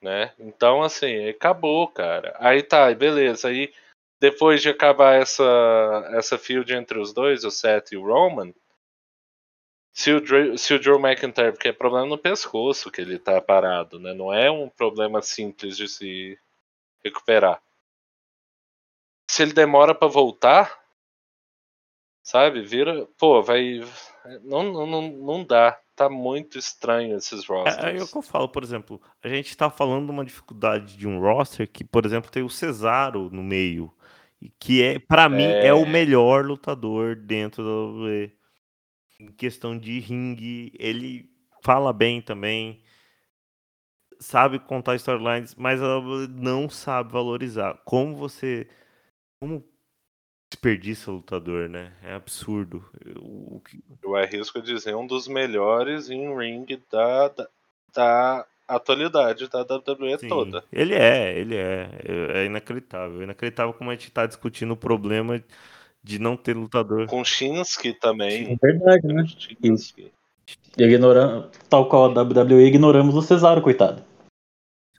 Né? 0.03 0.33
Então, 0.39 0.83
assim, 0.83 1.29
acabou, 1.29 1.89
cara. 1.89 2.37
Aí 2.39 2.63
tá, 2.63 2.93
beleza. 2.95 3.49
Aí, 3.49 3.73
depois 4.21 4.63
de 4.63 4.69
acabar 4.69 5.15
essa, 5.15 6.11
essa 6.15 6.39
field 6.39 6.73
entre 6.75 6.99
os 6.99 7.13
dois, 7.13 7.45
o 7.45 7.51
Seth 7.51 7.93
e 7.93 7.97
o 7.97 8.05
Roman, 8.05 8.53
se 9.97 10.13
o, 10.13 10.21
Drew, 10.21 10.59
se 10.59 10.75
o 10.75 10.79
Drew 10.79 11.01
McIntyre, 11.01 11.53
porque 11.53 11.69
é 11.69 11.73
problema 11.73 12.07
no 12.07 12.19
pescoço 12.19 12.91
que 12.91 13.01
ele 13.01 13.19
tá 13.19 13.41
parado, 13.41 13.99
né? 13.99 14.13
Não 14.13 14.33
é 14.33 14.51
um 14.51 14.69
problema 14.69 15.23
simples 15.23 15.75
de 15.75 15.89
se 15.89 16.39
recuperar. 17.03 17.63
Se 19.37 19.43
ele 19.43 19.53
demora 19.53 19.95
para 19.95 20.09
voltar, 20.09 20.75
sabe? 22.23 22.63
Vira. 22.63 23.07
Pô, 23.19 23.43
vai. 23.43 23.83
Não, 24.43 24.87
não, 24.87 25.03
não 25.03 25.45
dá. 25.45 25.79
Tá 25.95 26.09
muito 26.09 26.59
estranho 26.59 27.19
esses 27.19 27.45
rosters. 27.45 27.77
É, 27.85 27.99
é 27.99 28.03
o 28.03 28.07
que 28.09 28.17
eu 28.17 28.23
falo, 28.23 28.49
por 28.49 28.63
exemplo. 28.63 28.99
A 29.23 29.29
gente 29.29 29.55
tá 29.55 29.69
falando 29.69 30.07
de 30.07 30.11
uma 30.11 30.25
dificuldade 30.25 30.97
de 30.97 31.07
um 31.07 31.21
roster 31.21 31.71
que, 31.71 31.85
por 31.85 32.07
exemplo, 32.07 32.31
tem 32.31 32.43
o 32.43 32.49
Cesaro 32.49 33.29
no 33.31 33.43
meio. 33.43 33.93
Que 34.59 34.83
é, 34.83 34.99
para 34.99 35.29
mim, 35.29 35.45
é 35.45 35.75
o 35.75 35.85
melhor 35.85 36.43
lutador 36.43 37.15
dentro 37.15 37.63
do 37.63 38.09
em 39.21 39.27
questão 39.33 39.79
de 39.79 39.99
ringue, 39.99 40.73
ele 40.79 41.31
fala 41.63 41.93
bem 41.93 42.23
também, 42.23 42.83
sabe 44.19 44.59
contar 44.59 44.95
storylines, 44.97 45.55
mas 45.55 45.79
não 46.31 46.71
sabe 46.71 47.13
valorizar. 47.13 47.83
Como 47.85 48.17
você. 48.17 48.67
Como 49.41 49.65
desperdiça 50.51 51.11
o 51.11 51.17
lutador, 51.17 51.69
né? 51.69 51.93
É 52.03 52.15
absurdo. 52.15 52.85
Eu, 53.05 53.63
eu 54.03 54.17
arrisco 54.17 54.63
dizer 54.63 54.95
um 54.95 55.07
dos 55.07 55.29
melhores 55.29 56.09
em 56.09 56.35
ringue 56.37 56.83
da, 56.91 57.29
da, 57.29 57.49
da 57.95 58.47
atualidade 58.67 59.49
da 59.49 59.63
WWE 59.63 60.19
Sim, 60.19 60.29
toda. 60.29 60.65
Ele 60.73 60.95
é, 60.95 61.39
ele 61.39 61.57
é. 61.57 61.91
É 62.35 62.45
inacreditável. 62.45 63.21
É 63.21 63.25
inacreditável 63.25 63.75
como 63.75 63.91
a 63.91 63.95
gente 63.95 64.09
está 64.09 64.27
discutindo 64.27 64.73
o 64.73 64.77
problema 64.77 65.43
de 66.03 66.19
não 66.19 66.37
ter 66.37 66.57
lutador. 66.57 67.07
Com 67.07 67.25
Shinsuke 67.25 67.93
também. 67.93 68.53
É 68.53 68.57
verdade, 68.57 69.07
né? 69.07 69.25
Shinsuke. 69.27 70.13
Ignorando, 70.79 71.51
tal 71.69 71.89
qual 71.89 72.05
a 72.05 72.23
WWE, 72.23 72.67
ignoramos 72.67 73.15
o 73.17 73.23
Cesaro, 73.23 73.63
coitado. 73.63 74.05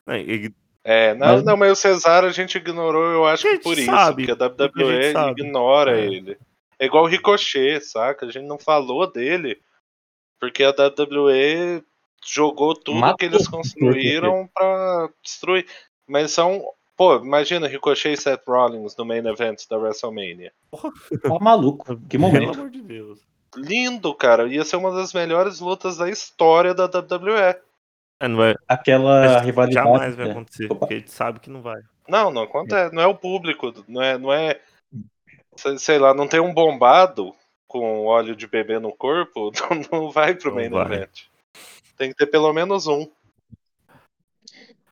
É. 0.08 0.20
é 0.90 1.14
não, 1.14 1.28
mas... 1.28 1.44
não, 1.44 1.58
mas 1.58 1.72
o 1.74 1.76
Cesaro 1.76 2.28
a 2.28 2.32
gente 2.32 2.58
ignorou, 2.58 3.04
eu 3.04 3.26
acho 3.26 3.44
que 3.44 3.60
por 3.60 3.76
sabe, 3.78 4.24
isso, 4.24 4.38
porque 4.38 4.44
a 4.44 4.66
WWE 4.66 5.14
a 5.18 5.32
ignora 5.32 6.00
é. 6.00 6.06
ele. 6.06 6.38
É 6.80 6.86
igual 6.86 7.04
o 7.04 7.08
Ricochet, 7.08 7.82
saca? 7.82 8.26
A 8.26 8.32
gente 8.32 8.46
não 8.46 8.58
falou 8.58 9.06
dele, 9.12 9.60
porque 10.40 10.64
a 10.64 10.70
WWE 10.70 11.84
jogou 12.26 12.74
tudo 12.74 13.00
Matou. 13.00 13.18
que 13.18 13.26
eles 13.26 13.50
construíram 13.50 14.50
para 14.54 15.10
destruir. 15.22 15.66
Mas 16.08 16.32
são 16.32 16.64
Pô, 16.96 17.18
imagina 17.18 17.68
Ricochet 17.68 18.14
e 18.14 18.18
Seth 18.18 18.42
Rollins 18.48 18.96
no 18.96 19.06
main 19.06 19.26
event 19.28 19.68
da 19.70 19.78
WrestleMania. 19.78 20.52
Tá 21.22 21.38
maluco, 21.40 21.96
que 22.10 22.18
momento. 22.18 22.40
Pelo 22.40 22.54
amor 22.54 22.70
de 22.72 22.82
Deus. 22.82 23.20
Lindo, 23.56 24.16
cara. 24.16 24.48
Ia 24.48 24.64
ser 24.64 24.78
uma 24.78 24.92
das 24.92 25.14
melhores 25.14 25.60
lutas 25.60 25.98
da 25.98 26.10
história 26.10 26.74
da 26.74 26.86
WWE. 26.86 27.56
É, 28.20 28.28
não 28.28 28.44
é... 28.44 28.56
Aquela 28.68 29.40
rivalidade. 29.40 29.86
Jamais 29.86 30.16
vai 30.16 30.32
acontecer, 30.32 30.66
Opa. 30.66 30.76
porque 30.76 30.94
a 30.94 30.98
gente 30.98 31.12
sabe 31.12 31.40
que 31.40 31.50
não 31.50 31.62
vai. 31.62 31.80
Não, 32.08 32.32
não 32.32 32.44
acontece. 32.44 32.94
Não 32.94 33.04
é 33.04 33.08
o 33.08 33.16
público. 33.16 33.74
Não 33.88 34.02
é. 34.02 34.18
Não 34.18 34.34
é 34.34 34.60
sei 35.78 35.98
lá, 35.98 36.14
não 36.14 36.28
tem 36.28 36.40
um 36.40 36.54
bombado 36.54 37.34
com 37.68 38.06
óleo 38.06 38.36
de 38.36 38.48
bebê 38.48 38.80
no 38.80 38.92
corpo, 38.92 39.52
não 39.92 40.10
vai 40.12 40.36
pro 40.36 40.50
não 40.50 40.58
main 40.58 40.70
vai. 40.70 40.86
event. 40.86 41.24
Tem 41.98 42.10
que 42.10 42.16
ter 42.16 42.28
pelo 42.28 42.54
menos 42.54 42.88
um. 42.88 43.08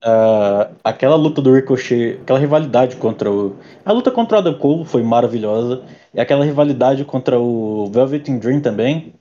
Uh, 0.04 0.76
aquela 0.84 1.16
luta 1.16 1.42
do 1.42 1.54
Ricochet, 1.54 2.20
aquela 2.22 2.40
rivalidade 2.40 2.96
contra 2.98 3.32
o. 3.32 3.58
A 3.84 3.92
luta 3.92 4.12
contra 4.12 4.38
o 4.38 4.40
Adam 4.40 4.58
Cole 4.58 4.86
foi 4.86 5.02
maravilhosa. 5.02 5.84
E 6.14 6.20
aquela 6.20 6.46
rivalidade 6.46 7.04
contra 7.06 7.40
o 7.40 7.90
Velveteen 7.92 8.38
Dream 8.38 8.62
também. 8.62 9.14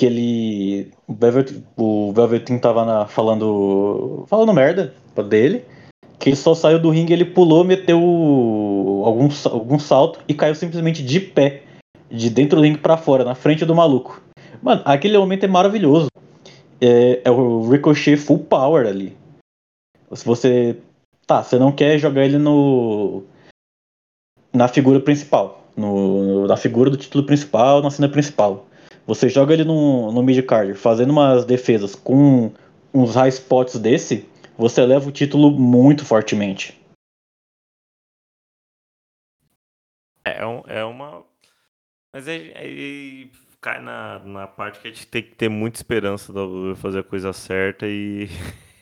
Que 0.00 0.06
ele. 0.06 0.92
O, 1.06 1.14
Velvet, 1.14 1.62
o 1.76 2.58
tava 2.58 2.86
na, 2.86 3.06
falando. 3.06 4.24
falando 4.28 4.54
merda 4.54 4.94
dele. 5.28 5.62
Que 6.18 6.30
ele 6.30 6.36
só 6.36 6.54
saiu 6.54 6.78
do 6.78 6.90
ringue, 6.90 7.12
ele 7.12 7.24
pulou, 7.24 7.64
meteu 7.64 7.98
algum, 9.04 9.28
algum 9.50 9.78
salto 9.78 10.20
e 10.26 10.32
caiu 10.32 10.54
simplesmente 10.54 11.02
de 11.02 11.20
pé. 11.20 11.64
De 12.10 12.30
dentro 12.30 12.56
do 12.56 12.62
ringue 12.62 12.78
pra 12.78 12.96
fora, 12.96 13.24
na 13.24 13.34
frente 13.34 13.64
do 13.64 13.74
maluco. 13.74 14.22
Mano, 14.62 14.82
aquele 14.84 15.18
momento 15.18 15.44
é 15.44 15.48
maravilhoso. 15.48 16.08
É, 16.80 17.20
é 17.24 17.30
o 17.30 17.68
Ricochet 17.68 18.16
full 18.16 18.38
power 18.38 18.86
ali 18.86 19.20
se 20.16 20.24
você. 20.24 20.76
Tá, 21.26 21.42
você 21.42 21.58
não 21.58 21.72
quer 21.72 21.98
jogar 21.98 22.24
ele 22.24 22.38
no. 22.38 23.22
Na 24.52 24.66
figura 24.68 25.00
principal. 25.00 25.64
No, 25.76 26.46
na 26.46 26.56
figura 26.56 26.90
do 26.90 26.96
título 26.96 27.24
principal, 27.24 27.82
na 27.82 27.90
cena 27.90 28.08
principal. 28.08 28.66
Você 29.10 29.28
joga 29.28 29.52
ele 29.52 29.64
no, 29.64 30.12
no 30.12 30.22
mid-card 30.22 30.72
fazendo 30.74 31.10
umas 31.10 31.44
defesas 31.44 31.96
com 31.96 32.52
uns 32.94 33.16
high 33.16 33.28
spots 33.28 33.76
desse, 33.76 34.24
você 34.56 34.86
leva 34.86 35.08
o 35.08 35.10
título 35.10 35.50
muito 35.50 36.06
fortemente. 36.06 36.80
É, 40.24 40.42
é 40.68 40.84
uma. 40.84 41.26
Mas 42.14 42.28
aí, 42.28 42.52
aí 42.54 43.32
cai 43.60 43.82
na, 43.82 44.20
na 44.20 44.46
parte 44.46 44.78
que 44.78 44.86
a 44.86 44.92
gente 44.92 45.08
tem 45.08 45.24
que 45.24 45.34
ter 45.34 45.48
muita 45.48 45.80
esperança 45.80 46.32
de 46.32 46.76
fazer 46.76 47.00
a 47.00 47.02
coisa 47.02 47.32
certa 47.32 47.88
e. 47.88 48.28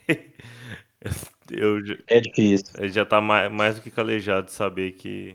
Eu, 1.50 1.78
é 2.06 2.20
difícil. 2.20 2.66
Ele 2.76 2.90
já 2.90 3.06
tá 3.06 3.18
mais, 3.18 3.50
mais 3.50 3.76
do 3.76 3.80
que 3.80 3.90
calejado 3.90 4.48
de 4.48 4.52
saber 4.52 4.92
que. 4.92 5.34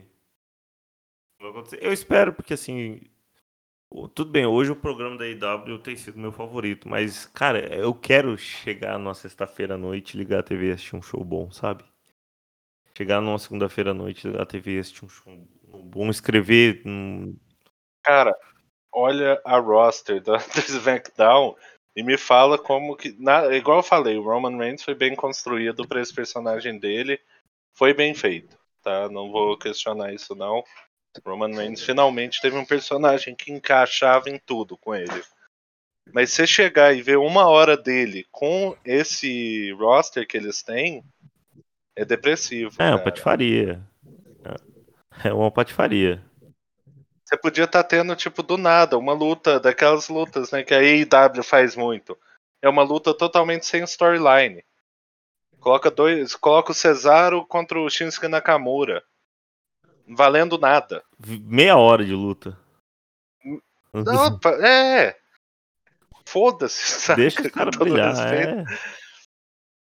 Eu 1.80 1.92
espero, 1.92 2.32
porque 2.32 2.54
assim. 2.54 3.00
Tudo 4.12 4.26
bem, 4.26 4.44
hoje 4.44 4.72
o 4.72 4.76
programa 4.76 5.16
da 5.16 5.24
IW 5.24 5.78
tem 5.78 5.94
sido 5.94 6.18
meu 6.18 6.32
favorito, 6.32 6.88
mas, 6.88 7.26
cara, 7.26 7.72
eu 7.72 7.94
quero 7.94 8.36
chegar 8.36 8.98
numa 8.98 9.14
sexta-feira 9.14 9.74
à 9.74 9.78
noite, 9.78 10.16
ligar 10.16 10.40
a 10.40 10.42
TV 10.42 10.66
e 10.66 10.72
assistir 10.72 10.96
um 10.96 11.02
show 11.02 11.22
bom, 11.22 11.48
sabe? 11.52 11.84
Chegar 12.98 13.20
numa 13.20 13.38
segunda-feira 13.38 13.92
à 13.92 13.94
noite, 13.94 14.26
ligar 14.26 14.42
a 14.42 14.46
TV 14.46 14.72
e 14.74 14.78
assistir 14.80 15.04
um 15.04 15.08
show 15.08 15.32
bom, 15.84 16.10
escrever. 16.10 16.82
Cara, 18.02 18.36
olha 18.92 19.40
a 19.44 19.58
roster 19.58 20.20
do 20.20 20.34
SmackDown 20.34 21.54
e 21.94 22.02
me 22.02 22.18
fala 22.18 22.58
como 22.58 22.96
que. 22.96 23.14
Na, 23.22 23.54
igual 23.54 23.78
eu 23.78 23.82
falei, 23.84 24.18
o 24.18 24.24
Roman 24.24 24.58
Reigns 24.58 24.82
foi 24.82 24.96
bem 24.96 25.14
construído 25.14 25.86
para 25.86 26.00
esse 26.00 26.12
personagem 26.12 26.80
dele. 26.80 27.20
Foi 27.72 27.94
bem 27.94 28.12
feito, 28.12 28.58
tá? 28.82 29.08
Não 29.08 29.30
vou 29.30 29.56
questionar 29.56 30.12
isso, 30.12 30.34
não. 30.34 30.64
Roman 31.24 31.54
Reigns 31.54 31.82
finalmente 31.82 32.40
teve 32.40 32.56
um 32.56 32.64
personagem 32.64 33.34
que 33.34 33.52
encaixava 33.52 34.30
em 34.30 34.38
tudo 34.38 34.76
com 34.76 34.94
ele. 34.94 35.22
Mas 36.12 36.30
se 36.30 36.46
chegar 36.46 36.94
e 36.94 37.02
ver 37.02 37.18
uma 37.18 37.46
hora 37.46 37.76
dele 37.76 38.26
com 38.30 38.76
esse 38.84 39.72
roster 39.72 40.26
que 40.26 40.36
eles 40.36 40.62
têm, 40.62 41.02
é 41.96 42.04
depressivo. 42.04 42.74
É, 42.78 42.84
uma 42.84 42.98
cara. 42.98 43.04
patifaria. 43.04 43.82
É 45.24 45.32
uma 45.32 45.50
patifaria. 45.50 46.20
Você 47.24 47.36
podia 47.36 47.64
estar 47.64 47.84
tendo, 47.84 48.14
tipo, 48.16 48.42
do 48.42 48.58
nada, 48.58 48.98
uma 48.98 49.12
luta, 49.12 49.58
daquelas 49.58 50.08
lutas, 50.08 50.50
né, 50.50 50.62
que 50.62 50.74
a 50.74 50.78
AEW 50.78 51.42
faz 51.42 51.74
muito. 51.76 52.18
É 52.60 52.68
uma 52.68 52.82
luta 52.82 53.14
totalmente 53.14 53.64
sem 53.64 53.82
storyline. 53.84 54.64
Coloca 55.60 55.90
dois. 55.90 56.34
Coloca 56.34 56.72
o 56.72 56.74
Cesaro 56.74 57.46
contra 57.46 57.80
o 57.80 57.88
Shinsuke 57.88 58.28
Nakamura. 58.28 59.02
Valendo 60.08 60.58
nada. 60.58 61.02
Meia 61.26 61.76
hora 61.76 62.04
de 62.04 62.12
luta. 62.12 62.58
Não, 63.92 64.38
é. 64.64 65.16
Foda-se, 66.26 67.00
saca? 67.00 67.20
Deixa 67.20 67.48
caras 67.50 67.76
todo 67.76 67.84
brilhar. 67.90 68.34
É. 68.34 68.64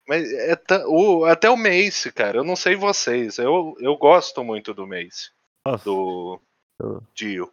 Mas 0.09 0.31
é 0.33 0.57
o, 0.87 1.25
até 1.25 1.49
o 1.49 1.57
Mace, 1.57 2.11
cara, 2.13 2.39
eu 2.39 2.45
não 2.45 2.57
sei 2.57 2.75
vocês. 2.75 3.39
Eu, 3.39 3.75
eu 3.79 3.97
gosto 3.97 4.43
muito 4.43 4.75
do 4.75 4.87
Mace. 4.87 5.31
Nossa. 5.67 5.85
Do 5.85 6.41
Eu- 6.81 7.03
Dio. 7.15 7.53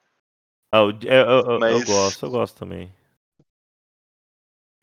Ah, 0.72 0.84
o- 0.84 0.90
é, 0.92 1.22
eu, 1.22 1.28
eu- 1.30 1.52
eu 1.52 1.60
Mas- 1.60 1.84
gosto, 1.84 2.26
eu 2.26 2.30
gosto 2.32 2.58
também. 2.58 2.94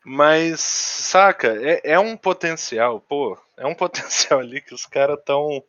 Mas, 0.05 0.61
saca, 0.61 1.47
é, 1.61 1.81
é 1.83 1.99
um 1.99 2.15
potencial, 2.15 3.01
pô. 3.01 3.37
É 3.57 3.65
um 3.67 3.75
potencial 4.31 4.39
ali 4.39 4.61
que 4.61 4.73
os 4.73 4.85
caras 4.85 5.19
tão. 5.25 5.63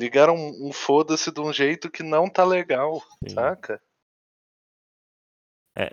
Ligaram 0.00 0.34
um, 0.34 0.72
foda-se 0.72 1.30
de 1.30 1.40
um 1.42 1.52
jeito 1.52 1.90
que 1.90 2.02
não 2.02 2.26
tá 2.26 2.42
legal, 2.42 3.02
Sim. 3.22 3.34
saca? 3.34 3.82
É. 5.76 5.90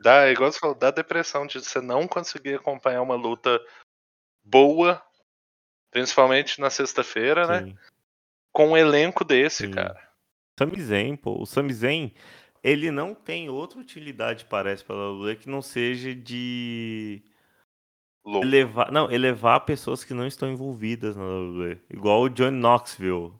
Dá, 0.00 0.30
igual 0.30 0.50
você 0.50 0.58
falou, 0.58 0.74
dá 0.74 0.90
depressão 0.90 1.46
de 1.46 1.60
você 1.60 1.78
não 1.82 2.08
conseguir 2.08 2.54
acompanhar 2.54 3.02
uma 3.02 3.14
luta 3.14 3.62
boa, 4.42 5.02
principalmente 5.90 6.62
na 6.62 6.70
sexta-feira, 6.70 7.46
né? 7.46 7.76
Com 8.54 8.68
um 8.68 8.76
elenco 8.76 9.22
desse, 9.22 9.66
Sim. 9.66 9.72
cara. 9.72 10.10
Sami 10.58 10.80
Zayn, 10.80 11.14
pô. 11.14 11.38
O 11.38 11.44
Sami 11.44 11.74
Zayn, 11.74 12.14
ele 12.64 12.90
não 12.90 13.14
tem 13.14 13.50
outra 13.50 13.78
utilidade, 13.78 14.46
parece, 14.46 14.82
pela 14.82 15.12
WWE, 15.12 15.36
que 15.36 15.50
não 15.50 15.60
seja 15.60 16.14
de 16.14 17.22
Louco. 18.26 18.44
elevar, 18.46 18.90
não, 18.90 19.10
elevar 19.10 19.60
pessoas 19.64 20.02
que 20.02 20.12
não 20.12 20.26
estão 20.26 20.50
envolvidas 20.50 21.14
na 21.16 21.22
WWE. 21.22 21.78
Igual 21.88 22.22
o 22.22 22.28
John 22.28 22.50
Knoxville 22.50 23.32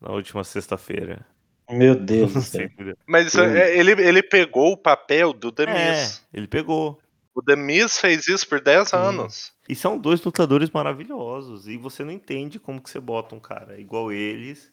na 0.00 0.10
última 0.10 0.44
sexta-feira. 0.44 1.26
Meu 1.70 1.94
Deus 1.96 2.34
do 2.34 2.42
céu. 2.42 2.68
Mas 3.06 3.34
é, 3.34 3.76
ele, 3.76 3.92
ele 3.92 4.22
pegou 4.22 4.72
o 4.72 4.76
papel 4.76 5.32
do 5.32 5.50
The 5.50 5.66
Miz. 5.66 6.22
É, 6.32 6.38
ele 6.38 6.46
pegou. 6.46 7.00
O 7.34 7.42
The 7.42 7.56
Miz 7.56 7.98
fez 7.98 8.28
isso 8.28 8.48
por 8.48 8.60
10 8.60 8.88
Sim. 8.90 8.96
anos. 8.96 9.52
E 9.68 9.74
são 9.74 9.98
dois 9.98 10.22
lutadores 10.22 10.70
maravilhosos. 10.70 11.66
E 11.66 11.76
você 11.76 12.04
não 12.04 12.12
entende 12.12 12.58
como 12.60 12.80
que 12.80 12.88
você 12.90 13.00
bota 13.00 13.34
um 13.34 13.40
cara 13.40 13.80
igual 13.80 14.12
eles 14.12 14.70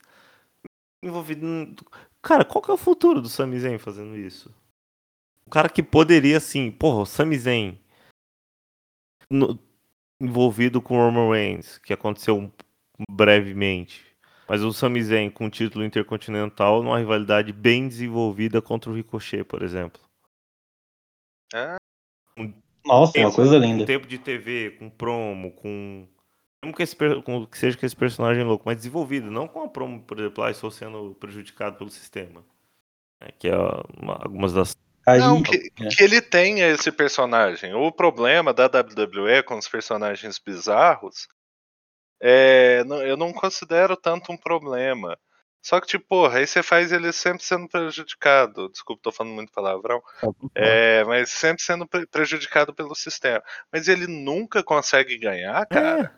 envolvido. 1.02 1.46
em- 1.46 1.76
Cara, 2.22 2.46
qual 2.46 2.62
que 2.62 2.70
é 2.72 2.74
o 2.74 2.78
futuro 2.78 3.22
do 3.22 3.28
Sami 3.30 3.60
Zayn 3.60 3.78
fazendo 3.80 4.16
isso? 4.16 4.54
O 5.46 5.50
cara 5.50 5.68
que 5.70 5.84
poderia, 5.84 6.38
assim, 6.38 6.72
porra, 6.72 7.02
o 7.02 7.06
Sami 7.06 7.38
Zayn 7.38 7.78
no- 9.34 9.60
envolvido 10.22 10.82
com 10.82 10.96
o 10.96 10.98
Roman 11.06 11.32
Reigns, 11.34 11.78
que 11.80 11.92
aconteceu 11.94 12.38
um- 12.38 12.52
brevemente. 13.12 14.06
Mas 14.48 14.62
o 14.62 14.72
Sami 14.74 15.02
Zayn 15.02 15.30
com 15.30 15.46
o 15.46 15.50
título 15.50 15.84
intercontinental 15.86 16.84
numa 16.84 17.00
rivalidade 17.00 17.52
bem 17.52 17.88
desenvolvida 17.88 18.62
contra 18.62 18.92
o 18.92 18.96
Ricochet, 18.96 19.44
por 19.44 19.64
exemplo. 19.64 20.02
Nossa, 22.86 23.12
uma 23.18 23.26
Tempo- 23.30 23.36
coisa 23.36 23.60
Com 23.60 23.66
linda. 23.66 23.86
tempo 23.86 24.08
de 24.08 24.18
TV, 24.20 24.72
com 24.72 24.90
promo, 24.90 25.52
com. 25.52 26.08
Mesmo 26.64 26.76
que, 26.76 26.84
esse 26.84 26.96
com- 27.24 27.46
que 27.46 27.58
seja 27.58 27.78
com 27.78 27.86
esse 27.86 27.96
personagem 27.96 28.44
louco, 28.44 28.64
mas 28.66 28.78
desenvolvido, 28.78 29.30
não 29.32 29.48
com 29.48 29.64
a 29.64 29.68
promo, 29.70 30.02
por 30.02 30.20
exemplo, 30.20 30.44
ah, 30.44 30.52
estou 30.52 30.70
sendo 30.72 31.16
prejudicado 31.16 31.78
pelo 31.78 31.90
sistema. 31.90 32.44
É, 33.22 33.32
que 33.32 33.48
é 33.48 33.56
uma- 34.02 34.16
algumas 34.22 34.54
das. 34.54 34.76
Aí, 35.06 35.20
Não, 35.20 35.44
que, 35.44 35.56
é. 35.82 35.88
que 35.90 36.04
ele 36.04 36.22
tenha 36.22 36.68
esse 36.68 36.92
personagem. 36.92 37.74
O 37.74 37.92
problema 37.92 38.54
da 38.54 38.66
WWE 38.68 39.44
com 39.44 39.58
os 39.58 39.68
personagens 39.68 40.40
bizarros 40.40 41.28
é. 42.22 42.84
não- 42.86 43.02
Eu 43.02 43.18
não 43.18 43.34
considero 43.34 43.98
tanto 43.98 44.32
um 44.32 44.38
problema. 44.38 45.18
Só 45.66 45.80
que, 45.80 45.88
tipo, 45.88 46.06
porra, 46.08 46.40
aí 46.40 46.48
você 46.48 46.62
faz 46.62 46.92
ele 46.92 47.12
sempre 47.14 47.44
sendo 47.44 47.70
prejudicado. 47.70 48.70
Desculpa, 48.70 49.02
tô 49.04 49.12
falando 49.14 49.34
muito 49.34 49.52
palavrão. 49.52 50.02
É, 50.54 51.04
mas 51.06 51.30
sempre 51.32 51.64
sendo 51.64 51.88
pre- 51.88 52.06
prejudicado 52.08 52.74
pelo 52.74 52.94
sistema. 52.96 53.42
Mas 53.72 53.88
ele 53.88 54.06
nunca 54.08 54.62
consegue 54.64 55.18
ganhar, 55.18 55.66
cara. 55.68 56.14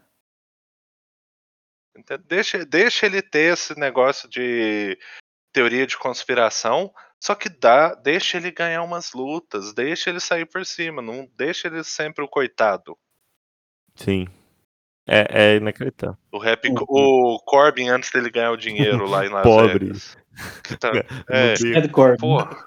É, 1.96 2.00
Então, 2.00 2.18
deixa, 2.26 2.66
deixa 2.66 3.06
ele 3.06 3.22
ter 3.22 3.54
esse 3.54 3.78
negócio 3.80 4.28
de 4.28 4.98
teoria 5.54 5.86
de 5.88 5.98
conspiração, 5.98 6.92
só 7.20 7.34
que 7.36 7.50
dá, 7.50 7.94
deixa 7.96 8.38
ele 8.38 8.52
ganhar 8.52 8.84
umas 8.84 9.14
lutas, 9.14 9.74
deixa 9.74 10.10
ele 10.10 10.20
sair 10.20 10.46
por 10.46 10.66
cima, 10.66 11.02
não 11.02 11.28
deixa 11.38 11.68
ele 11.68 11.84
sempre 11.84 12.24
o 12.24 12.28
coitado. 12.28 12.98
sim. 13.96 14.28
É, 15.08 15.28
é 15.54 15.56
inacreditável. 15.58 16.18
O 16.32 16.40
rap, 16.40 16.68
Uhum. 16.68 16.76
o 16.90 17.40
Corbin 17.46 17.90
antes 17.90 18.10
dele 18.10 18.32
ganhar 18.32 18.50
o 18.50 18.58
dinheiro 18.58 19.06
lá 19.08 19.24
em 19.24 19.30
Las 19.30 19.44
Pobre. 19.44 19.86
Vegas. 19.86 20.18
Tá- 20.80 20.92
É, 21.30 21.54
Red 21.80 21.90
Corbin. 21.90 22.18
porra. 22.18 22.66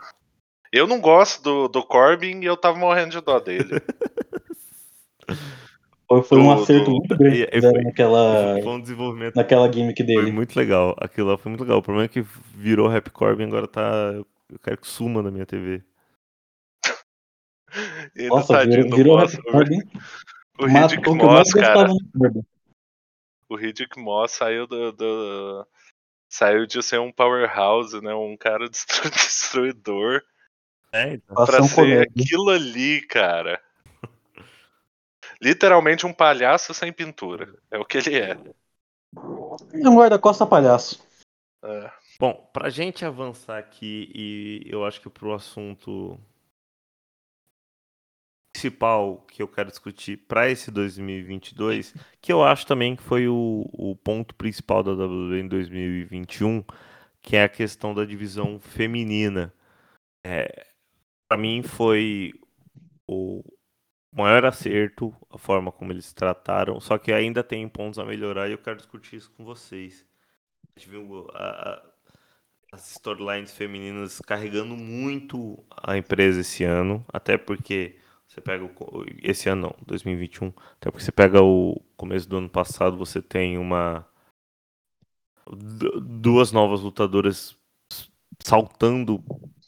Eu 0.73 0.87
não 0.87 1.01
gosto 1.01 1.43
do, 1.43 1.67
do 1.67 1.83
Corbin 1.83 2.41
e 2.41 2.45
eu 2.45 2.57
tava 2.57 2.79
morrendo 2.79 3.11
de 3.11 3.21
dó 3.21 3.41
dele. 3.41 3.81
Foi, 6.09 6.23
foi 6.23 6.39
um 6.39 6.55
do- 6.55 6.63
acerto 6.63 6.85
do- 6.85 6.91
muito 6.93 7.17
grande 7.17 7.49
E- 7.53 7.61
foi- 7.61 7.83
naquela, 7.83 8.55
Foi 8.63 8.73
um 8.73 8.81
desenvolvimento 8.81 9.35
naquela 9.35 9.71
gimmick 9.73 9.97
foi 10.03 10.07
dele. 10.07 10.31
muito 10.33 10.57
legal. 10.57 10.95
Aquilo 10.99 11.31
lá 11.31 11.37
foi 11.39 11.51
muito 11.51 11.63
legal. 11.63 11.79
O 11.79 11.83
problema 11.83 12.05
é 12.07 12.09
que 12.09 12.25
virou 12.55 12.89
Rap 12.89 13.11
Corbin 13.11 13.45
agora 13.47 13.67
tá. 13.69 14.13
Eu 14.51 14.59
quero 14.59 14.79
que 14.79 14.87
suma 14.87 15.23
na 15.23 15.31
minha 15.31 15.47
TV. 15.47 15.83
Nossa, 18.29 18.55
tadinho 18.55 18.85
virou, 18.85 18.97
virou 18.97 19.19
Moss. 19.19 19.35
O 20.59 20.67
Riddick 20.67 21.09
o 21.09 21.15
mais 21.15 21.23
Moss, 21.25 21.53
cara. 21.53 21.89
o 23.49 23.55
Riddick 23.57 23.99
Moss 24.01 24.33
saiu 24.33 24.67
do, 24.67 24.93
do- 24.93 25.67
saiu 26.31 26.67
de 26.67 26.83
ser 26.83 26.99
um 26.99 27.13
powerhouse, 27.13 28.01
né, 28.01 28.15
um 28.15 28.37
cara 28.37 28.69
destru- 28.71 29.11
destruidor, 29.11 30.23
É, 30.93 31.15
então. 31.15 31.45
pra 31.47 31.63
ser 31.63 32.09
aquilo 32.09 32.51
ali, 32.51 33.03
cara. 33.07 33.63
Literalmente 35.41 36.05
um 36.07 36.13
palhaço 36.13 36.75
sem 36.75 36.93
pintura. 36.93 37.55
É 37.71 37.79
o 37.79 37.85
que 37.85 37.99
ele 37.99 38.19
é. 38.19 38.33
É 38.33 39.89
um 39.89 39.97
guarda-costa 39.97 40.45
palhaço. 40.45 41.01
É. 41.63 41.93
Bom, 42.19 42.49
pra 42.53 42.69
gente 42.71 43.05
avançar 43.05 43.59
aqui 43.59 44.11
e 44.15 44.63
eu 44.67 44.85
acho 44.85 45.01
que 45.01 45.09
pro 45.11 45.33
assunto 45.35 46.19
principal 48.53 49.19
que 49.27 49.43
eu 49.43 49.49
quero 49.49 49.71
discutir 49.71 50.17
para 50.27 50.51
esse 50.51 50.71
2022, 50.71 51.95
que 52.21 52.33
eu 52.33 52.43
acho 52.45 52.67
também 52.67 52.97
que 52.97 53.03
foi 53.03 53.29
o, 53.29 53.69
o 53.73 53.95
ponto 53.97 54.35
principal 54.35 54.83
da 54.83 54.93
WWE 54.95 55.41
em 55.41 55.49
2021, 55.49 56.65
que 57.23 57.37
é 57.37 57.45
a 57.45 57.49
questão 57.49 57.95
da 57.95 58.05
divisão 58.05 58.59
feminina. 58.59 59.53
É, 60.25 60.67
para 61.29 61.39
mim 61.39 61.63
foi 61.63 62.35
o 63.09 63.45
maior 64.13 64.45
acerto 64.47 65.15
a 65.31 65.39
forma 65.39 65.73
como 65.73 65.93
eles 65.93 66.13
trataram, 66.13 66.81
só 66.81 66.99
que 66.99 67.13
ainda 67.13 67.45
tem 67.45 67.69
pontos 67.69 67.99
a 67.99 68.05
melhorar 68.05 68.49
e 68.49 68.53
eu 68.53 68.59
quero 68.59 68.77
discutir 68.79 69.17
isso 69.17 69.31
com 69.33 69.45
vocês. 69.45 70.07
A 70.77 70.81
gente 70.81 70.91
viu 70.91 71.29
a- 71.35 71.73
a- 71.75 71.93
as 72.73 72.93
storylines 72.93 73.53
femininas 73.53 74.21
carregando 74.21 74.77
muito 74.77 75.65
a 75.83 75.97
empresa 75.97 76.41
esse 76.41 76.65
ano, 76.65 77.05
até 77.13 77.37
porque 77.39 77.97
você 78.27 78.41
pega 78.41 78.65
o, 78.65 78.71
esse 79.23 79.49
ano 79.49 79.63
não, 79.63 79.77
2021, 79.87 80.49
até 80.77 80.91
porque 80.91 81.05
você 81.05 81.13
pega 81.13 81.43
o 81.43 81.81
começo 81.97 82.29
do 82.29 82.37
ano 82.39 82.49
passado, 82.49 82.97
você 82.97 83.23
tem 83.23 83.59
uma 83.59 84.07
du- 85.47 86.01
duas 86.01 86.53
novas 86.53 86.81
lutadoras 86.81 87.57
saltando 88.45 89.23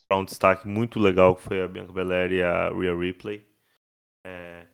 para 0.09 0.19
um 0.19 0.25
destaque 0.25 0.69
muito 0.69 0.99
legal, 1.01 1.37
que 1.37 1.43
foi 1.43 1.63
a 1.63 1.69
Bianca 1.69 1.93
Belair 1.93 2.33
e 2.33 2.43
a 2.43 2.71
Rhea 2.71 2.97
Ripley. 2.97 3.47
É, 4.25 4.67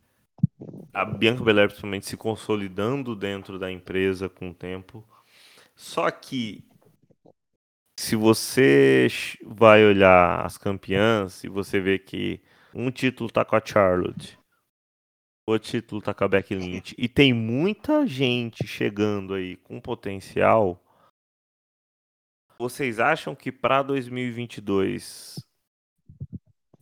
a 0.93 1.05
Bianca 1.05 1.43
Belair 1.43 1.67
principalmente 1.69 2.05
se 2.07 2.17
consolidando 2.17 3.15
dentro 3.15 3.59
da 3.59 3.71
empresa 3.71 4.29
com 4.29 4.49
o 4.49 4.53
tempo. 4.53 5.03
Só 5.75 6.11
que 6.11 6.65
se 7.97 8.15
você 8.15 9.07
vai 9.43 9.83
olhar 9.83 10.45
as 10.45 10.57
campeãs 10.57 11.43
e 11.43 11.49
você 11.49 11.79
vê 11.79 11.97
que 11.97 12.39
um 12.73 12.91
título 12.91 13.29
tá 13.29 13.43
com 13.43 13.55
a 13.55 13.61
Charlotte, 13.63 14.37
o 15.47 15.57
título 15.57 16.01
tá 16.01 16.13
com 16.13 16.23
a 16.23 16.27
Becky 16.27 16.53
Lynch 16.53 16.93
e 16.97 17.09
tem 17.09 17.33
muita 17.33 18.05
gente 18.05 18.67
chegando 18.67 19.33
aí 19.33 19.55
com 19.57 19.81
potencial, 19.81 20.83
vocês 22.59 22.99
acham 22.99 23.35
que 23.35 23.51
para 23.51 23.81
2022 23.81 25.35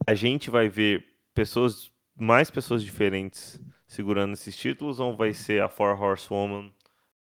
a 0.05 0.13
gente 0.13 0.49
vai 0.49 0.67
ver 0.67 1.05
pessoas, 1.33 1.91
mais 2.13 2.51
pessoas 2.51 2.83
diferentes 2.83 3.59
segurando 3.87 4.33
esses 4.33 4.55
títulos 4.55 4.99
ou 4.99 5.15
vai 5.15 5.33
ser 5.33 5.61
a 5.61 5.69
Four 5.69 6.01
Horsewoman 6.01 6.73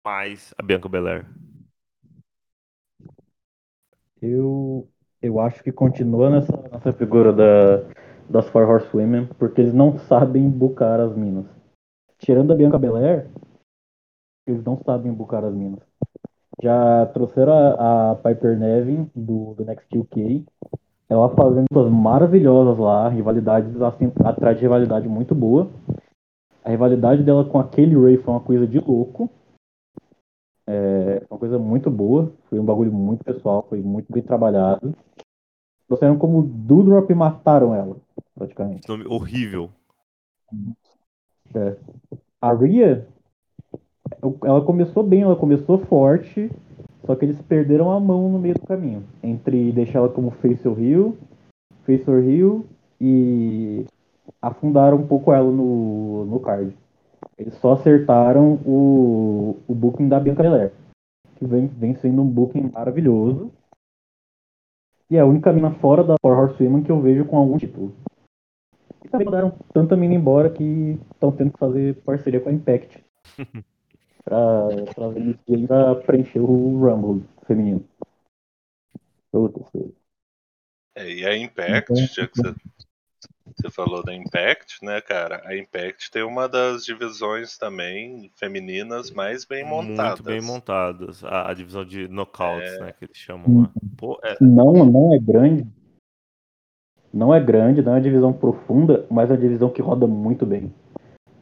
mais 0.05 0.55
a 0.57 0.63
Bianca 0.63 0.89
Belair? 0.89 1.27
Eu, 4.23 4.89
eu 5.21 5.41
acho 5.41 5.65
que 5.65 5.73
continua 5.73 6.31
nessa, 6.31 6.57
nessa 6.71 6.93
figura 6.93 7.33
da, 7.33 7.79
das 8.31 8.49
Four 8.49 8.71
Horsewomen, 8.71 9.27
porque 9.37 9.61
eles 9.61 9.75
não 9.75 9.99
sabem 9.99 10.49
bucar 10.49 11.01
as 11.01 11.17
minas. 11.17 11.45
Tirando 12.19 12.53
a 12.53 12.55
Bianca 12.55 12.79
Belair, 12.79 13.29
eles 14.47 14.63
não 14.63 14.77
sabem 14.85 15.13
bucar 15.13 15.45
as 15.45 15.53
minas. 15.53 15.81
Já 16.63 17.07
trouxeram 17.07 17.53
a, 17.53 18.13
a 18.13 18.15
Piper 18.15 18.57
Nevin 18.57 19.11
do, 19.13 19.55
do 19.55 19.65
Next 19.65 19.99
UK. 19.99 20.45
Ela 21.09 21.29
fazendo 21.31 21.67
coisas 21.73 21.93
maravilhosas 21.93 22.79
lá, 22.79 23.09
rivalidades 23.09 23.83
assim, 23.83 24.13
atrás 24.25 24.57
de 24.57 24.63
rivalidade 24.63 25.09
muito 25.09 25.35
boa. 25.35 25.69
A 26.65 26.71
rivalidade 26.71 27.25
dela 27.25 27.45
com 27.45 27.59
aquele 27.59 28.01
Ray 28.01 28.19
foi 28.19 28.33
uma 28.33 28.41
coisa 28.41 28.69
de 28.69 28.79
louco. 28.79 29.29
É 30.67 31.23
uma 31.31 31.39
coisa 31.39 31.59
muito 31.59 31.91
boa. 31.91 32.33
Foi 32.49 32.59
um 32.59 32.65
bagulho 32.65 32.93
muito 32.93 33.25
pessoal, 33.25 33.67
foi 33.69 33.81
muito 33.81 34.13
bem 34.13 34.23
trabalhado. 34.23 34.95
Trouxeram 35.87 36.17
como 36.17 36.43
Doudrop 36.43 37.11
e 37.11 37.15
mataram 37.15 37.75
ela, 37.75 37.97
praticamente. 38.35 38.89
Nome 38.89 39.05
horrível. 39.07 39.71
É. 41.55 41.77
A 42.41 42.53
Rhea, 42.55 43.07
ela 44.45 44.65
começou 44.65 45.03
bem, 45.03 45.23
ela 45.23 45.37
começou 45.37 45.79
forte, 45.79 46.51
só 47.05 47.15
que 47.15 47.25
eles 47.25 47.41
perderam 47.43 47.91
a 47.91 48.01
mão 48.01 48.29
no 48.31 48.39
meio 48.39 48.55
do 48.55 48.67
caminho. 48.67 49.05
Entre 49.23 49.73
deixar 49.73 49.99
ela 49.99 50.09
como 50.09 50.31
Face 50.31 50.67
or 50.67 50.79
Rio, 50.79 51.19
Face 51.85 52.09
or 52.09 52.23
Rio 52.23 52.67
e 53.01 53.85
afundaram 54.41 54.99
um 54.99 55.07
pouco 55.07 55.33
ela 55.33 55.51
no, 55.51 56.25
no 56.25 56.41
card. 56.41 56.77
Eles 57.43 57.55
só 57.55 57.73
acertaram 57.73 58.55
o, 58.65 59.61
o 59.67 59.75
booking 59.75 60.09
da 60.09 60.21
Bianca 60.21 60.45
Belair, 60.45 60.73
que 61.35 61.45
vem, 61.45 61.67
vem 61.67 61.97
sendo 61.97 62.23
um 62.23 62.29
booking 62.29 62.71
maravilhoso. 62.71 63.53
E 65.11 65.17
é 65.17 65.21
a 65.21 65.27
única 65.27 65.53
mina 65.53 65.73
fora 65.73 66.05
da 66.05 66.15
Four 66.23 66.39
Horsewomen 66.39 66.85
que 66.85 66.93
eu 66.93 67.01
vejo 67.01 67.25
com 67.25 67.37
algum 67.37 67.59
título. 67.59 67.93
E 69.05 69.09
também 69.09 69.25
mandaram 69.25 69.51
tanta 69.75 69.97
mina 69.97 70.15
embora 70.15 70.49
que 70.51 71.01
estão 71.13 71.33
tendo 71.33 71.53
que 71.53 71.59
fazer 71.59 71.97
parceria 72.03 72.41
com 72.41 72.49
a 72.49 72.53
Impact. 72.53 73.05
pra, 74.25 74.69
pra, 74.95 75.67
pra 75.67 75.95
preencher 75.97 76.39
o 76.39 76.79
Rumble 76.79 77.27
feminino. 77.45 77.85
É, 80.95 81.11
e 81.11 81.27
a 81.27 81.37
Impact, 81.37 81.91
Então, 81.91 81.97
já 81.97 82.29
que 82.29 82.37
você, 82.37 82.55
você 83.57 83.71
falou 83.71 84.03
da 84.03 84.15
Impact, 84.15 84.85
né, 84.85 85.01
cara? 85.01 85.43
A 85.45 85.57
Impact 85.57 86.11
tem 86.11 86.23
uma 86.23 86.49
das 86.49 86.85
divisões 86.85 87.57
também 87.59 88.31
femininas 88.37 89.11
mais 89.11 89.45
bem 89.45 89.65
montadas. 89.65 90.21
Muito 90.21 90.23
bem 90.25 90.41
montadas. 90.41 91.25
A, 91.25 91.51
a 91.51 91.55
divisão 91.55 91.85
de 91.85 92.09
knockouts, 92.09 92.73
É. 92.73 92.79
né? 92.81 92.93
Que 92.93 93.05
eles 93.07 93.17
chamam 93.17 93.63
lá. 93.63 93.71
Pô, 93.97 94.19
é, 94.23 94.37
Não, 94.41 94.73
não 94.85 95.15
é 95.15 95.19
grande. 95.19 95.67
Não 97.13 97.35
é 97.35 97.39
grande, 97.41 97.83
não 97.83 97.93
é 97.93 97.97
uma 97.97 98.01
divisão 98.01 98.33
profunda, 98.33 99.07
mas 99.11 99.29
é 99.29 99.35
uma 99.35 99.41
divisão 99.41 99.71
que 99.71 99.83
roda 99.83 100.07
muito 100.07 100.47
bem. 100.47 100.75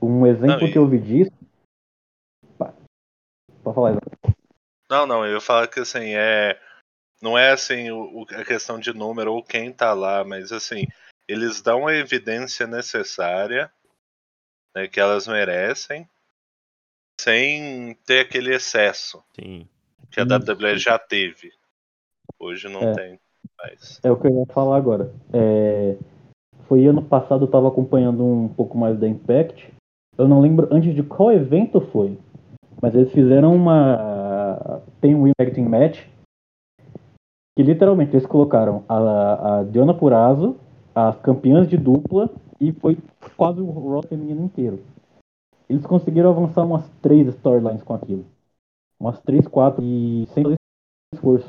Um 0.03 0.27
exemplo 0.27 0.63
Não, 0.63 0.73
que 0.73 0.79
eu 0.79 0.89
vi 0.89 0.99
disso. 0.99 1.31
Pá. 2.59 2.75
Pode 3.63 3.75
falar, 3.75 3.91
Ivan. 3.93 4.01
Não, 4.91 5.07
não, 5.07 5.25
eu 5.25 5.35
ia 5.35 5.41
falar 5.41 5.69
que 5.69 5.79
assim, 5.81 6.15
é. 6.15 6.59
Não 7.23 7.37
é 7.39 7.51
assim 7.53 7.91
o, 7.91 8.23
o- 8.23 8.27
a 8.35 8.45
questão 8.45 8.81
de 8.81 8.93
número 8.95 9.33
ou 9.35 9.45
quem 9.45 9.71
tá 9.73 9.93
lá, 9.93 10.25
mas 10.25 10.51
assim, 10.53 10.87
eles 11.31 11.63
dão 11.63 11.87
a 11.87 11.95
evidência 11.95 12.67
necessária 12.67 13.71
né, 14.75 14.89
que 14.89 14.99
elas 14.99 15.29
merecem, 15.29 16.09
sem 17.21 17.95
ter 18.07 18.21
aquele 18.21 18.55
excesso 18.55 19.23
sim. 19.39 19.69
que 20.11 20.21
a. 20.21 20.25
WWE 20.25 20.79
já 20.79 20.99
teve. 20.99 21.53
Hoje 22.39 22.69
não 22.69 22.81
É. 22.83 22.93
tem 22.95 23.21
mais. 23.59 24.01
É 24.03 24.11
o 24.11 24.17
que 24.17 24.27
eu 24.27 24.41
ia 24.41 24.47
falar 24.47 24.77
agora. 24.77 25.13
É, 25.33 25.97
Foi 26.67 26.87
ano 26.87 27.03
passado, 27.03 27.45
eu 27.45 27.51
tava 27.51 27.69
acompanhando 27.69 28.25
um 28.25 28.49
pouco 28.49 28.79
mais 28.79 28.99
da 28.99 29.07
Impact. 29.07 29.73
Eu 30.17 30.29
não 30.29 30.41
lembro 30.41 30.69
antes 30.71 30.95
de 30.95 31.03
qual 31.03 31.33
evento 31.33 31.81
foi. 31.93 32.19
Mas 32.81 32.95
eles 32.95 33.13
fizeram 33.13 33.55
uma. 33.55 34.81
Tem 35.01 35.15
um 35.15 35.27
Impact 35.27 35.61
Match. 35.61 36.07
Que 37.57 37.63
literalmente 37.65 38.13
eles 38.13 38.27
colocaram 38.27 38.85
a, 38.89 39.59
a 39.59 39.65
Diona 39.65 39.93
Purazo, 39.93 40.59
as 40.95 41.19
campeãs 41.21 41.69
de 41.69 41.77
dupla 41.77 42.31
e 42.61 42.73
foi 42.73 42.99
quase 43.37 43.61
o 43.61 43.71
Raw 43.71 44.03
feminino 44.03 44.45
inteiro. 44.45 44.81
Eles 45.69 45.87
conseguiram 45.87 46.31
avançar 46.31 46.65
umas 46.65 46.89
três 47.01 47.29
storylines 47.29 47.83
com 47.83 47.95
aquilo. 47.95 48.25
Umas 48.99 49.21
três, 49.21 49.47
quatro 49.47 49.85
e 49.85 50.27
sem 50.35 50.45
esforço. 51.15 51.49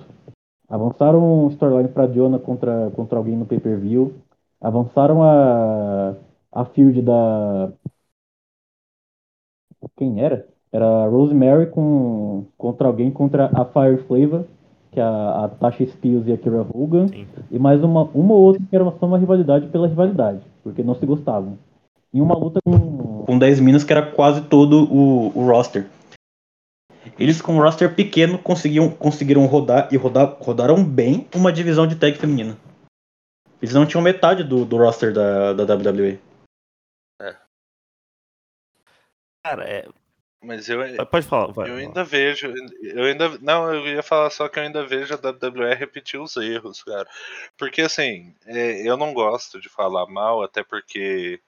Avançaram 0.69 1.47
storyline 1.49 1.89
pra 1.89 2.07
Diona 2.07 2.39
contra, 2.39 2.91
contra 2.91 3.17
alguém 3.17 3.35
no 3.35 3.45
pay-per-view. 3.45 4.13
Avançaram 4.61 5.21
a, 5.23 6.15
a 6.51 6.65
field 6.65 7.01
da. 7.01 7.73
Quem 9.97 10.21
era? 10.21 10.47
Era 10.71 11.07
Rosemary 11.07 11.69
com, 11.69 12.45
contra 12.57 12.87
alguém 12.87 13.11
contra 13.11 13.47
a 13.47 13.65
Fire 13.65 13.97
Flavor, 14.07 14.45
que 14.91 14.99
é 14.99 15.03
a, 15.03 15.45
a 15.45 15.49
Tasha 15.49 15.85
Spears 15.87 16.27
e 16.27 16.33
a 16.33 16.37
Kira 16.37 16.61
Hogan. 16.61 17.07
Sim. 17.07 17.27
E 17.49 17.57
mais 17.57 17.83
uma, 17.83 18.03
uma 18.13 18.33
ou 18.33 18.41
outra 18.41 18.61
que 18.69 18.75
era 18.75 18.83
só 18.99 19.05
uma 19.05 19.17
rivalidade 19.17 19.67
pela 19.67 19.87
rivalidade, 19.87 20.41
porque 20.63 20.83
não 20.83 20.95
se 20.95 21.05
gostavam. 21.05 21.57
E 22.13 22.19
uma 22.19 22.37
luta 22.37 22.59
com, 22.63 23.23
com 23.23 23.39
10 23.39 23.61
minas 23.61 23.83
que 23.83 23.93
era 23.93 24.11
quase 24.11 24.41
todo 24.41 24.83
o, 24.93 25.27
o 25.37 25.45
roster. 25.47 25.87
Eles 27.17 27.41
com 27.41 27.53
um 27.53 27.61
roster 27.61 27.95
pequeno 27.95 28.37
conseguiam, 28.37 28.89
conseguiram 28.89 29.45
rodar 29.45 29.87
e 29.91 29.97
rodar, 29.97 30.37
rodaram 30.39 30.83
bem 30.83 31.27
uma 31.33 31.51
divisão 31.51 31.87
de 31.87 31.95
tag 31.95 32.17
feminina. 32.17 32.57
Eles 33.61 33.73
não 33.73 33.85
tinham 33.85 34.03
metade 34.03 34.43
do, 34.43 34.65
do 34.65 34.77
roster 34.77 35.13
da, 35.13 35.53
da 35.53 35.75
WWE. 35.75 36.19
Cara, 39.43 39.63
é, 39.63 39.87
Mas 40.43 40.67
eu, 40.67 40.79
pode 41.05 41.27
falar. 41.27 41.51
Vai, 41.53 41.69
eu 41.69 41.75
vai. 41.75 41.83
ainda 41.83 42.03
vejo. 42.03 42.51
Eu 42.81 43.03
ainda. 43.05 43.37
Não, 43.39 43.71
eu 43.71 43.87
ia 43.87 44.01
falar 44.01 44.29
só 44.31 44.49
que 44.49 44.57
eu 44.57 44.63
ainda 44.63 44.85
vejo 44.85 45.13
a 45.13 45.17
WWE 45.17 45.75
repetir 45.75 46.19
os 46.19 46.35
erros, 46.35 46.83
cara. 46.83 47.07
Porque 47.55 47.81
assim, 47.81 48.35
é, 48.47 48.81
eu 48.81 48.97
não 48.97 49.13
gosto 49.13 49.61
de 49.61 49.69
falar 49.69 50.07
mal, 50.07 50.41
até 50.41 50.63
porque 50.63 51.39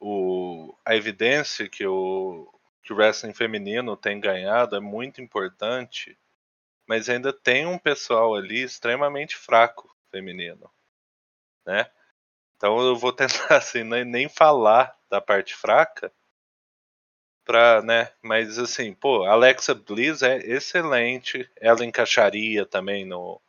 o, 0.00 0.72
a 0.84 0.94
evidência 0.94 1.68
que 1.68 1.84
o, 1.84 2.48
que 2.82 2.92
o 2.92 2.96
wrestling 2.96 3.34
feminino 3.34 3.96
tem 3.96 4.20
ganhado 4.20 4.76
é 4.76 4.80
muito 4.80 5.20
importante, 5.20 6.16
mas 6.86 7.08
ainda 7.08 7.32
tem 7.32 7.66
um 7.66 7.78
pessoal 7.78 8.36
ali 8.36 8.62
extremamente 8.62 9.36
fraco 9.36 9.92
feminino, 10.12 10.70
né? 11.66 11.90
Então 12.56 12.78
eu 12.78 12.94
vou 12.96 13.10
tentar 13.12 13.56
assim 13.56 13.82
nem, 13.82 14.04
nem 14.04 14.28
falar 14.28 14.96
da 15.10 15.20
parte 15.20 15.56
fraca 15.56 16.12
pra, 17.46 17.80
né? 17.82 18.10
Mas 18.22 18.58
assim, 18.58 18.92
pô, 18.92 19.24
Alexa 19.24 19.74
Bliss 19.74 20.22
é 20.22 20.38
excelente, 20.38 21.48
ela 21.56 21.84
encaixaria 21.84 22.66
também 22.66 23.06
no 23.06 23.40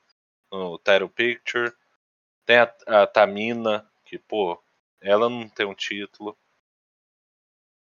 no 0.51 0.77
Title 0.77 1.09
Picture. 1.09 1.73
Tem 2.45 2.57
a, 2.57 2.73
a 2.87 3.07
Tamina, 3.07 3.85
que 4.05 4.17
pô, 4.17 4.61
ela 5.01 5.29
não 5.29 5.49
tem 5.49 5.65
um 5.65 5.73
título. 5.73 6.37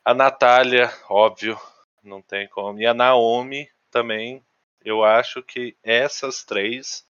A 0.04 0.14
Natália, 0.14 0.92
óbvio, 1.10 1.60
não 2.04 2.22
tem 2.22 2.48
como. 2.48 2.80
E 2.80 2.88
a 2.88 2.94
Naomi 2.94 3.70
também, 3.92 4.44
eu 4.84 5.04
acho 5.04 5.44
que 5.44 5.76
essas 5.84 6.44
três 6.44 7.06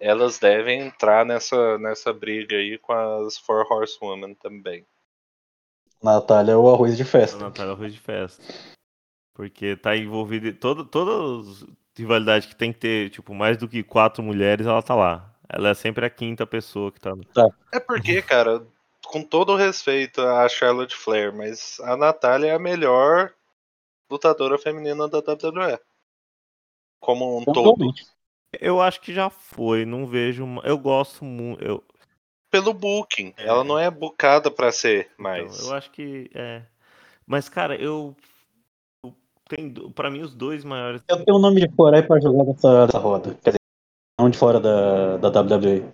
elas 0.00 0.38
devem 0.38 0.80
entrar 0.80 1.24
nessa, 1.26 1.78
nessa 1.78 2.12
briga 2.12 2.56
aí 2.56 2.78
com 2.78 2.92
as 2.92 3.36
Four 3.36 3.66
Horsewomen 3.70 4.34
também. 4.34 4.86
Natália 6.02 6.52
é 6.52 6.56
o 6.56 6.68
arroz 6.72 6.96
de 6.96 7.04
festa. 7.04 7.38
Natália 7.38 7.72
Arroz 7.72 7.92
de 7.92 8.00
Festa. 8.00 8.42
Porque 9.34 9.76
tá 9.76 9.96
envolvida 9.96 10.52
todo, 10.52 10.84
todas 10.84 11.62
as 11.62 11.66
rivalidades 11.96 12.48
que 12.48 12.56
tem 12.56 12.72
que 12.72 12.78
ter, 12.78 13.10
tipo, 13.10 13.34
mais 13.34 13.56
do 13.56 13.68
que 13.68 13.82
quatro 13.82 14.22
mulheres, 14.22 14.66
ela 14.66 14.82
tá 14.82 14.94
lá. 14.94 15.34
Ela 15.48 15.70
é 15.70 15.74
sempre 15.74 16.04
a 16.04 16.10
quinta 16.10 16.46
pessoa 16.46 16.92
que 16.92 17.00
tá. 17.00 17.14
no- 17.14 17.24
É 17.72 17.80
porque, 17.80 18.20
cara, 18.22 18.66
com 19.06 19.22
todo 19.22 19.52
o 19.52 19.56
respeito 19.56 20.20
a 20.20 20.48
Charlotte 20.48 20.94
Flair, 20.94 21.34
mas 21.34 21.78
a 21.80 21.96
Natália 21.96 22.48
é 22.48 22.54
a 22.54 22.58
melhor 22.58 23.32
lutadora 24.10 24.58
feminina 24.58 25.08
da 25.08 25.18
WWE. 25.18 25.78
Como 27.00 27.38
um 27.38 27.44
todo. 27.44 27.92
Eu 28.60 28.80
acho 28.80 29.00
que 29.00 29.12
já 29.14 29.30
foi, 29.30 29.84
não 29.84 30.06
vejo. 30.06 30.44
Eu 30.64 30.78
gosto 30.78 31.24
muito. 31.24 31.62
Eu, 31.62 31.84
Pelo 32.50 32.72
booking. 32.72 33.34
É. 33.36 33.46
Ela 33.46 33.62
não 33.64 33.78
é 33.78 33.90
bucada 33.90 34.50
pra 34.50 34.72
ser 34.72 35.10
então, 35.12 35.22
mais. 35.24 35.60
eu 35.60 35.74
acho 35.74 35.90
que. 35.90 36.30
É. 36.34 36.62
Mas, 37.26 37.48
cara, 37.48 37.76
eu. 37.76 38.16
eu 39.04 39.14
tem, 39.48 39.70
pra 39.94 40.10
mim, 40.10 40.20
os 40.22 40.34
dois 40.34 40.64
maiores. 40.64 41.02
Eu 41.08 41.24
tenho 41.24 41.36
o 41.36 41.40
nome 41.40 41.60
de 41.66 41.74
fora 41.74 41.96
aí 41.98 42.02
pra 42.02 42.20
jogar 42.20 42.44
nessa, 42.44 42.86
nessa 42.86 42.98
roda. 42.98 43.34
Quer 43.42 43.50
dizer, 43.50 43.58
não 44.18 44.30
de 44.30 44.38
fora 44.38 44.58
da, 44.58 45.16
da 45.18 45.28
WWE. 45.42 45.84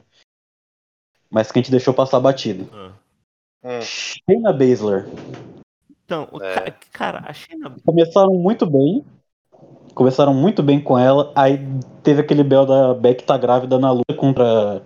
Mas 1.30 1.50
que 1.50 1.58
a 1.58 1.62
gente 1.62 1.70
deixou 1.70 1.92
passar 1.94 2.20
batido. 2.20 2.68
Ah, 2.72 2.92
Hum. 3.66 3.80
Shayna 3.80 4.52
Baszler. 4.52 5.06
Então, 6.04 6.28
o 6.30 6.42
É. 6.42 6.54
ca- 6.54 6.76
cara, 6.92 7.24
a 7.26 7.32
Shayna 7.32 7.74
Começaram 7.84 8.34
muito 8.34 8.66
bem. 8.66 9.02
Começaram 9.94 10.34
muito 10.34 10.62
bem 10.62 10.78
com 10.82 10.98
ela. 10.98 11.32
Aí 11.34 11.58
teve 12.02 12.20
aquele 12.20 12.44
bel 12.44 12.66
da 12.66 12.92
Beck 12.92 13.24
tá 13.24 13.38
grávida 13.38 13.78
na 13.78 13.90
luta 13.90 14.14
contra, 14.14 14.82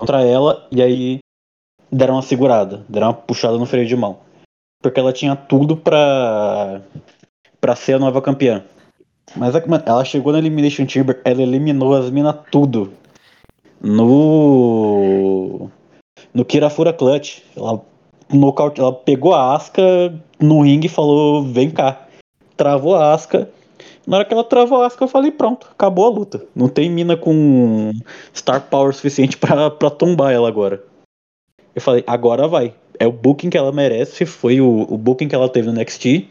contra 0.00 0.24
ela. 0.24 0.66
E 0.72 0.82
aí 0.82 1.18
deram 1.92 2.14
uma 2.14 2.22
segurada. 2.22 2.84
Deram 2.88 3.08
uma 3.08 3.14
puxada 3.14 3.58
no 3.58 3.66
freio 3.66 3.86
de 3.86 3.94
mão. 3.94 4.18
Porque 4.82 4.98
ela 4.98 5.12
tinha 5.12 5.36
tudo 5.36 5.76
pra, 5.76 6.80
pra 7.60 7.76
ser 7.76 7.94
a 7.94 7.98
nova 7.98 8.22
campeã. 8.22 8.64
Mas 9.36 9.54
é 9.54 9.62
ela 9.86 10.04
chegou 10.04 10.32
na 10.32 10.38
Elimination 10.38 10.88
Chamber, 10.88 11.20
ela 11.24 11.42
eliminou 11.42 11.94
as 11.94 12.10
minas 12.10 12.34
tudo. 12.50 12.92
No. 13.80 15.70
No 16.34 16.44
Kirafura 16.44 16.92
Clutch. 16.92 17.42
Ela, 17.56 17.80
nocaute, 18.32 18.80
ela 18.80 18.92
pegou 18.92 19.34
a 19.34 19.54
Asuka 19.54 19.82
no 20.40 20.62
ringue 20.62 20.86
e 20.86 20.90
falou: 20.90 21.44
vem 21.44 21.70
cá. 21.70 22.06
Travou 22.56 22.96
a 22.96 23.12
Asuka. 23.12 23.48
Na 24.06 24.16
hora 24.16 24.24
que 24.24 24.32
ela 24.32 24.42
travou 24.44 24.82
a 24.82 24.86
Asuka, 24.86 25.04
eu 25.04 25.08
falei: 25.08 25.30
pronto, 25.30 25.68
acabou 25.70 26.06
a 26.06 26.10
luta. 26.10 26.44
Não 26.54 26.68
tem 26.68 26.90
mina 26.90 27.16
com 27.16 27.92
Star 28.34 28.62
Power 28.68 28.92
suficiente 28.94 29.36
pra, 29.36 29.70
pra 29.70 29.90
tombar 29.90 30.32
ela 30.32 30.48
agora. 30.48 30.82
Eu 31.74 31.80
falei: 31.82 32.02
agora 32.06 32.48
vai. 32.48 32.74
É 32.98 33.06
o 33.06 33.12
booking 33.12 33.50
que 33.50 33.56
ela 33.58 33.72
merece. 33.72 34.26
Foi 34.26 34.60
o, 34.60 34.82
o 34.92 34.98
booking 34.98 35.28
que 35.28 35.34
ela 35.34 35.48
teve 35.48 35.68
no 35.70 35.74
NXT. 35.80 36.28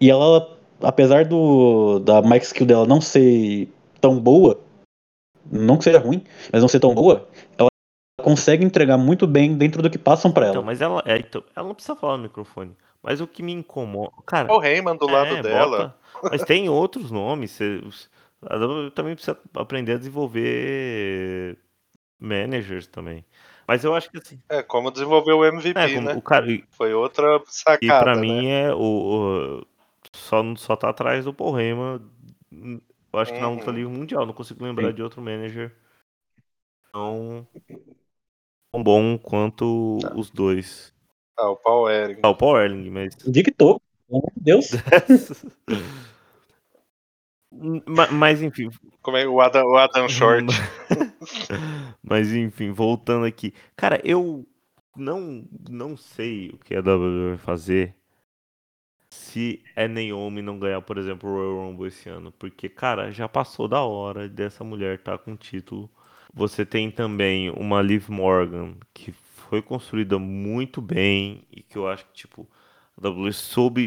E 0.00 0.10
ela, 0.10 0.56
apesar 0.82 1.24
do 1.24 1.98
da 2.00 2.20
Mike 2.22 2.44
Skill 2.46 2.66
dela 2.66 2.86
não 2.86 3.00
ser 3.00 3.68
tão 4.00 4.18
boa, 4.20 4.60
não 5.50 5.76
que 5.78 5.84
seja 5.84 5.98
ruim, 5.98 6.22
mas 6.52 6.60
não 6.60 6.68
ser 6.68 6.80
tão 6.80 6.94
boa, 6.94 7.26
ela 7.56 7.68
consegue 8.20 8.64
entregar 8.64 8.98
muito 8.98 9.26
bem 9.26 9.56
dentro 9.56 9.80
do 9.82 9.88
que 9.88 9.96
passam 9.98 10.30
pra 10.30 10.48
Então, 10.48 10.56
ela. 10.60 10.66
mas 10.66 10.80
ela, 10.82 11.02
é, 11.06 11.16
então, 11.18 11.42
ela 11.54 11.66
não 11.66 11.74
precisa 11.74 11.96
falar 11.96 12.16
no 12.18 12.24
microfone. 12.24 12.72
Mas 13.02 13.20
o 13.20 13.26
que 13.26 13.42
me 13.42 13.52
incomoda. 13.52 14.10
Cara, 14.26 14.52
O 14.52 14.62
Heyman 14.62 14.96
do 14.96 15.06
lado 15.06 15.36
é, 15.36 15.42
dela. 15.42 15.78
bota- 15.78 15.94
mas 16.30 16.42
tem 16.44 16.68
outros 16.68 17.10
nomes. 17.10 17.52
Você, 17.52 17.80
WWE 18.42 18.90
também 18.92 19.14
precisa 19.14 19.38
aprender 19.54 19.92
a 19.94 19.98
desenvolver 19.98 21.58
managers 22.20 22.86
também. 22.88 23.24
Mas 23.66 23.84
eu 23.84 23.94
acho 23.94 24.10
que 24.10 24.18
assim. 24.18 24.40
É, 24.48 24.62
como 24.62 24.90
desenvolver 24.90 25.32
o 25.32 25.44
MVP, 25.44 25.80
É, 25.80 25.88
como 25.88 26.06
né? 26.06 26.18
o 26.18 26.22
cara, 26.22 26.50
e, 26.50 26.64
Foi 26.70 26.92
outra 26.94 27.40
e 27.80 27.92
sacada, 27.92 27.92
pra 27.92 28.16
né? 28.22 28.22
mim 28.22 28.46
é 28.48 28.72
o, 28.74 29.60
o- 29.62 29.66
só, 30.14 30.42
só 30.56 30.76
tá 30.76 30.90
atrás 30.90 31.24
do 31.24 31.34
Paul 31.34 31.58
Heyman. 31.58 32.00
Eu 33.12 33.20
acho 33.20 33.32
que 33.32 33.40
na 33.40 33.48
luta 33.48 33.70
livre 33.70 33.92
mundial. 33.92 34.26
Não 34.26 34.34
consigo 34.34 34.64
lembrar 34.64 34.92
Sim. 34.92 34.94
de 34.94 35.02
outro 35.02 35.20
manager 35.22 35.74
tão, 36.92 37.46
tão 38.70 38.80
bom 38.80 39.18
quanto 39.18 39.64
Tá. 39.98 40.16
os 40.16 40.30
dois. 40.30 40.94
Ah, 41.38 41.50
o 41.50 41.56
Paul 41.56 41.88
Ering. 41.90 42.22
Ah, 42.22 42.28
o 42.30 42.36
Paul 42.36 42.58
Erling, 42.60 42.90
mas. 42.90 43.16
Dictou. 43.26 43.80
Meu 44.08 44.22
Deus. 44.36 44.70
Ma- 47.86 48.08
Mas 48.10 48.42
enfim, 48.42 48.68
Como 49.02 49.16
é 49.16 49.26
o 49.26 49.40
Adam, 49.40 49.64
o 49.66 49.76
Adam 49.76 50.08
Short? 50.08 50.46
Mas 52.02 52.32
enfim, 52.32 52.72
voltando 52.72 53.24
aqui. 53.26 53.52
Cara, 53.76 54.00
eu 54.04 54.46
não, 54.96 55.46
não 55.68 55.96
sei 55.96 56.50
o 56.50 56.58
que 56.58 56.74
a 56.74 56.80
WWE 56.80 57.28
vai 57.30 57.38
fazer 57.38 57.94
se 59.10 59.62
a 59.76 59.86
Naomi 59.88 60.42
não 60.42 60.58
ganhar, 60.58 60.80
por 60.82 60.98
exemplo, 60.98 61.28
o 61.28 61.34
Royal 61.34 61.68
Rumble 61.70 61.88
esse 61.88 62.08
ano. 62.08 62.32
Porque, 62.32 62.68
cara, 62.68 63.10
já 63.12 63.28
passou 63.28 63.68
da 63.68 63.82
hora 63.82 64.28
dessa 64.28 64.64
mulher 64.64 64.98
estar 64.98 65.18
com 65.18 65.36
título. 65.36 65.90
Você 66.34 66.66
tem 66.66 66.90
também 66.90 67.50
uma 67.50 67.80
Liv 67.80 68.08
Morgan, 68.10 68.76
que 68.92 69.12
foi 69.12 69.62
construída 69.62 70.18
muito 70.18 70.82
bem 70.82 71.44
e 71.50 71.62
que 71.62 71.76
eu 71.78 71.88
acho 71.88 72.04
que, 72.06 72.12
tipo, 72.12 72.46
a 72.96 73.08
WWE 73.08 73.32
soube 73.32 73.86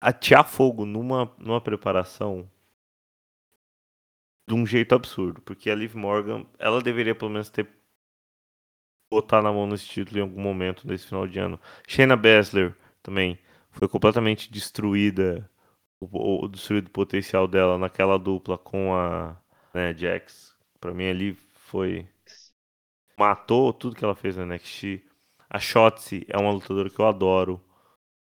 atear 0.00 0.46
fogo 0.48 0.86
numa, 0.86 1.30
numa 1.38 1.60
preparação 1.60 2.50
de 4.48 4.54
um 4.54 4.66
jeito 4.66 4.94
absurdo, 4.94 5.40
porque 5.42 5.70
a 5.70 5.74
Liv 5.74 5.94
Morgan, 5.94 6.44
ela 6.58 6.82
deveria 6.82 7.14
pelo 7.14 7.30
menos 7.30 7.48
ter 7.50 7.68
botar 9.10 9.42
na 9.42 9.52
mão 9.52 9.66
nesse 9.66 9.86
título 9.86 10.18
em 10.18 10.22
algum 10.22 10.40
momento 10.40 10.86
nesse 10.86 11.06
final 11.06 11.26
de 11.26 11.38
ano. 11.38 11.60
Shayna 11.86 12.16
Baszler 12.16 12.74
também 13.02 13.38
foi 13.70 13.88
completamente 13.88 14.50
destruída, 14.50 15.48
o, 16.00 16.44
o 16.44 16.48
destruído 16.48 16.88
o 16.88 16.90
potencial 16.90 17.46
dela 17.48 17.78
naquela 17.78 18.18
dupla 18.18 18.56
com 18.58 18.94
a 18.94 19.36
né, 19.74 19.94
Jax. 19.94 20.56
Pra 20.80 20.94
mim 20.94 21.06
ali 21.06 21.34
foi 21.54 22.08
matou 23.18 23.72
tudo 23.72 23.94
que 23.96 24.04
ela 24.04 24.14
fez 24.16 24.36
no 24.36 24.46
NXT. 24.46 25.02
A 25.48 25.58
Shotzi 25.58 26.24
é 26.28 26.38
uma 26.38 26.52
lutadora 26.52 26.88
que 26.90 26.98
eu 27.00 27.06
adoro. 27.06 27.60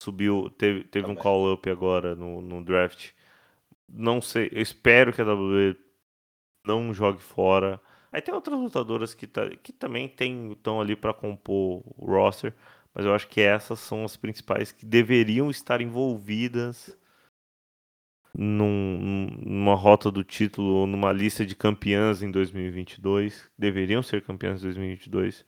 Subiu, 0.01 0.49
teve, 0.51 0.83
teve 0.85 1.09
um 1.11 1.15
Também. 1.15 1.23
call-up 1.23 1.69
agora 1.69 2.15
no, 2.15 2.41
no 2.41 2.63
draft. 2.63 3.11
Não 3.87 4.21
sei, 4.21 4.49
eu 4.53 4.61
espero 4.61 5.13
que 5.13 5.21
a 5.21 5.25
WWE 5.25 5.77
não 6.65 6.93
jogue 6.93 7.21
fora. 7.21 7.81
Aí 8.11 8.21
tem 8.21 8.33
outras 8.33 8.59
lutadoras 8.59 9.13
que, 9.13 9.27
tá, 9.27 9.49
que 9.57 9.73
também 9.73 10.05
estão 10.51 10.81
ali 10.81 10.95
para 10.95 11.13
compor 11.13 11.83
o 11.97 12.05
roster, 12.05 12.53
mas 12.93 13.05
eu 13.05 13.13
acho 13.13 13.27
que 13.27 13.41
essas 13.41 13.79
são 13.79 14.05
as 14.05 14.17
principais 14.17 14.71
que 14.71 14.85
deveriam 14.85 15.49
estar 15.51 15.81
envolvidas 15.81 16.97
num- 18.33 19.27
numa 19.45 19.75
rota 19.75 20.11
do 20.11 20.23
título 20.23 20.73
ou 20.75 20.87
numa 20.87 21.11
lista 21.11 21.45
de 21.45 21.55
campeãs 21.55 22.21
em 22.21 22.31
2022. 22.31 23.49
Deveriam 23.57 24.01
ser 24.03 24.23
campeãs 24.23 24.61
em 24.61 24.65
2022. 24.65 25.45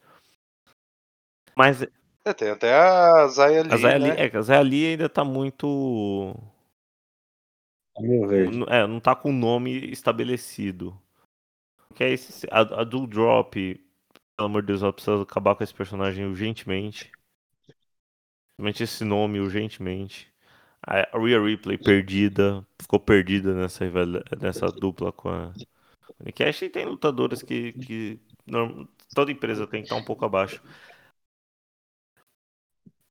Mas 1.55 1.85
É, 2.23 2.33
tem 2.33 2.49
até 2.49 2.73
a 2.73 3.27
Zaya 3.27 3.63
Lee, 3.63 3.73
a 3.73 3.77
Zaya 3.77 3.99
né? 3.99 4.11
Lee, 4.11 4.21
é, 4.21 4.29
que 4.29 4.37
a 4.37 4.41
Zaya 4.41 4.61
Lee 4.61 4.87
ainda 4.87 5.09
tá 5.09 5.23
muito. 5.23 6.35
É, 8.69 8.87
não 8.87 8.99
tá 8.99 9.15
com 9.15 9.29
o 9.29 9.33
nome 9.33 9.91
estabelecido. 9.91 10.97
Que 11.95 12.03
é 12.03 12.11
esse, 12.11 12.47
a, 12.51 12.59
a 12.59 12.83
do 12.83 13.05
Drop, 13.07 13.51
pelo 14.37 14.49
amor 14.49 14.61
de 14.61 14.67
Deus, 14.67 14.81
ela 14.81 14.93
precisa 14.93 15.21
acabar 15.21 15.55
com 15.55 15.63
esse 15.63 15.73
personagem 15.73 16.25
urgentemente. 16.25 17.11
Principalmente 18.55 18.83
esse 18.83 19.03
nome 19.03 19.39
urgentemente. 19.39 20.31
A 20.83 21.17
Rhea 21.17 21.39
Ripley 21.39 21.77
perdida, 21.77 22.65
ficou 22.79 22.99
perdida 22.99 23.53
nessa, 23.53 23.85
nessa 24.39 24.67
dupla 24.67 25.11
com 25.11 25.29
a 25.29 25.53
Nick. 26.23 26.43
E 26.43 26.69
tem 26.69 26.85
lutadoras 26.85 27.41
que, 27.43 27.73
que 27.73 28.19
toda 29.13 29.31
empresa 29.31 29.67
tem 29.67 29.81
que 29.81 29.87
estar 29.87 29.95
um 29.95 30.03
pouco 30.03 30.25
abaixo. 30.25 30.61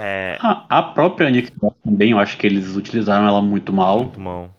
É, 0.02 0.38
A, 0.40 0.78
a 0.78 0.82
própria 0.82 1.28
Nick 1.28 1.52
também, 1.84 2.12
eu 2.12 2.18
acho 2.18 2.38
que 2.38 2.46
eles 2.46 2.74
utilizaram 2.74 3.28
ela 3.28 3.42
muito 3.42 3.70
mal. 3.70 3.98
muito 3.98 4.20
mal. 4.20 4.50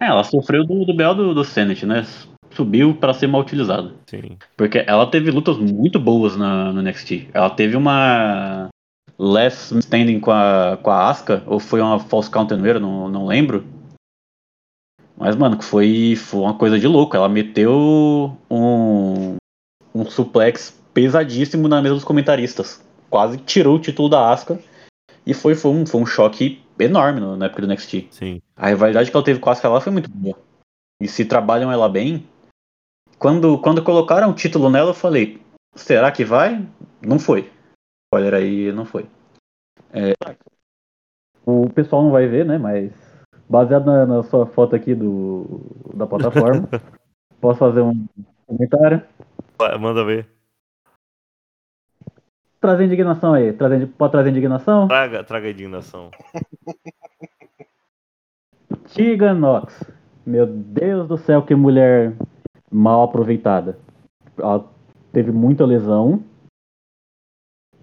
É, 0.00 0.06
ela 0.06 0.24
sofreu 0.24 0.64
do, 0.64 0.84
do 0.84 0.92
BO 0.92 1.14
do, 1.14 1.34
do 1.34 1.44
Senate, 1.44 1.86
né? 1.86 2.04
Subiu 2.50 2.94
pra 2.94 3.14
ser 3.14 3.28
mal 3.28 3.40
utilizada. 3.40 3.92
Sim. 4.06 4.36
Porque 4.56 4.82
ela 4.84 5.06
teve 5.06 5.30
lutas 5.30 5.56
muito 5.58 6.00
boas 6.00 6.36
na, 6.36 6.72
no 6.72 6.82
NXT. 6.82 7.28
Ela 7.32 7.50
teve 7.50 7.76
uma 7.76 8.68
last 9.16 9.78
standing 9.78 10.18
com 10.18 10.32
a, 10.32 10.76
com 10.82 10.90
a 10.90 11.08
Asuka, 11.08 11.44
ou 11.46 11.60
foi 11.60 11.80
uma 11.80 12.00
false 12.00 12.28
count 12.28 12.52
anywhere, 12.52 12.80
não, 12.80 13.08
não 13.08 13.26
lembro. 13.26 13.64
Mas, 15.16 15.36
mano, 15.36 15.56
que 15.56 15.64
foi, 15.64 16.16
foi 16.16 16.40
uma 16.40 16.54
coisa 16.54 16.80
de 16.80 16.88
louco. 16.88 17.14
Ela 17.14 17.28
meteu 17.28 18.36
um, 18.50 19.36
um 19.94 20.04
suplex 20.06 20.76
pesadíssimo 20.92 21.68
na 21.68 21.80
mesa 21.80 21.94
dos 21.94 22.04
comentaristas. 22.04 22.82
Quase 23.08 23.36
tirou 23.36 23.76
o 23.76 23.78
título 23.78 24.08
da 24.08 24.32
Asuka. 24.32 24.58
E 25.26 25.34
foi, 25.34 25.54
foi, 25.54 25.70
um, 25.70 25.86
foi 25.86 26.00
um 26.00 26.06
choque 26.06 26.62
enorme 26.78 27.20
no- 27.20 27.36
na 27.36 27.46
época 27.46 27.62
do 27.62 27.66
NXT. 27.66 28.08
Sim. 28.10 28.42
A 28.56 28.68
rivalidade 28.68 29.10
que 29.10 29.16
ela 29.16 29.24
teve 29.24 29.38
com 29.40 29.48
a 29.48 29.52
Asuka 29.52 29.68
lá 29.68 29.80
foi 29.80 29.92
muito 29.92 30.10
boa. 30.10 30.36
E 31.00 31.08
se 31.08 31.24
trabalham 31.24 31.70
ela 31.70 31.88
bem. 31.88 32.26
Quando, 33.18 33.58
quando 33.58 33.84
colocaram 33.84 34.30
o 34.30 34.34
título 34.34 34.70
nela, 34.70 34.90
eu 34.90 34.94
falei: 34.94 35.40
será 35.74 36.10
que 36.10 36.24
vai? 36.24 36.66
Não 37.02 37.18
foi. 37.18 37.50
Spoiler 38.06 38.34
aí, 38.34 38.72
não 38.72 38.84
foi. 38.84 39.06
É, 39.92 40.14
o 41.44 41.68
pessoal 41.70 42.02
não 42.02 42.10
vai 42.10 42.26
ver, 42.26 42.44
né? 42.44 42.58
Mas 42.58 42.92
baseado 43.48 43.86
na, 43.86 44.06
na 44.06 44.22
sua 44.22 44.46
foto 44.46 44.76
aqui 44.76 44.94
do, 44.94 45.60
da 45.94 46.06
plataforma, 46.06 46.68
posso 47.40 47.58
fazer 47.58 47.80
um 47.80 48.06
comentário? 48.46 49.02
Manda 49.80 50.04
ver. 50.04 50.28
Trazer 52.60 52.84
indignação 52.84 53.32
aí. 53.32 53.52
Trazer, 53.52 53.86
pode 53.86 54.12
trazer 54.12 54.30
indignação? 54.30 54.88
Traga, 54.88 55.24
traga 55.24 55.50
indignação. 55.50 56.10
Tegan 58.94 59.34
Nox. 59.34 59.82
Meu 60.26 60.46
Deus 60.46 61.08
do 61.08 61.16
céu, 61.16 61.42
que 61.42 61.54
mulher 61.54 62.14
mal 62.70 63.02
aproveitada. 63.02 63.78
Ela 64.38 64.64
teve 65.12 65.32
muita 65.32 65.64
lesão. 65.64 66.22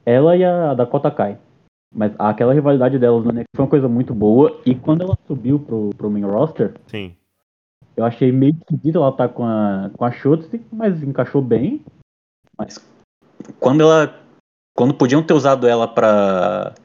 Ela 0.05 0.37
e 0.37 0.45
a 0.45 0.73
Dakota 0.73 1.11
Kai. 1.11 1.37
Mas 1.93 2.13
aquela 2.19 2.53
rivalidade 2.53 2.99
delas 2.99 3.23
no 3.23 3.31
NXT 3.31 3.47
foi 3.55 3.65
uma 3.65 3.69
coisa 3.69 3.87
muito 3.87 4.13
boa. 4.13 4.61
E 4.65 4.75
quando 4.75 5.01
ela 5.01 5.17
subiu 5.25 5.59
pro, 5.59 5.89
pro 5.97 6.11
main 6.11 6.23
roster, 6.23 6.73
Sim. 6.87 7.15
eu 7.95 8.05
achei 8.05 8.31
meio 8.31 8.55
esquisito 8.55 8.97
ela 8.97 9.09
estar 9.09 9.29
com 9.29 9.45
a, 9.45 9.89
com 9.97 10.05
a 10.05 10.11
Shotzi, 10.11 10.61
mas 10.71 11.01
encaixou 11.01 11.41
bem. 11.41 11.83
Mas 12.57 12.77
quando 13.59 13.81
ela. 13.81 14.26
Quando 14.77 14.93
podiam 14.93 15.23
ter 15.23 15.33
usado 15.33 15.67
ela 15.67 15.87
pra, 15.87 16.75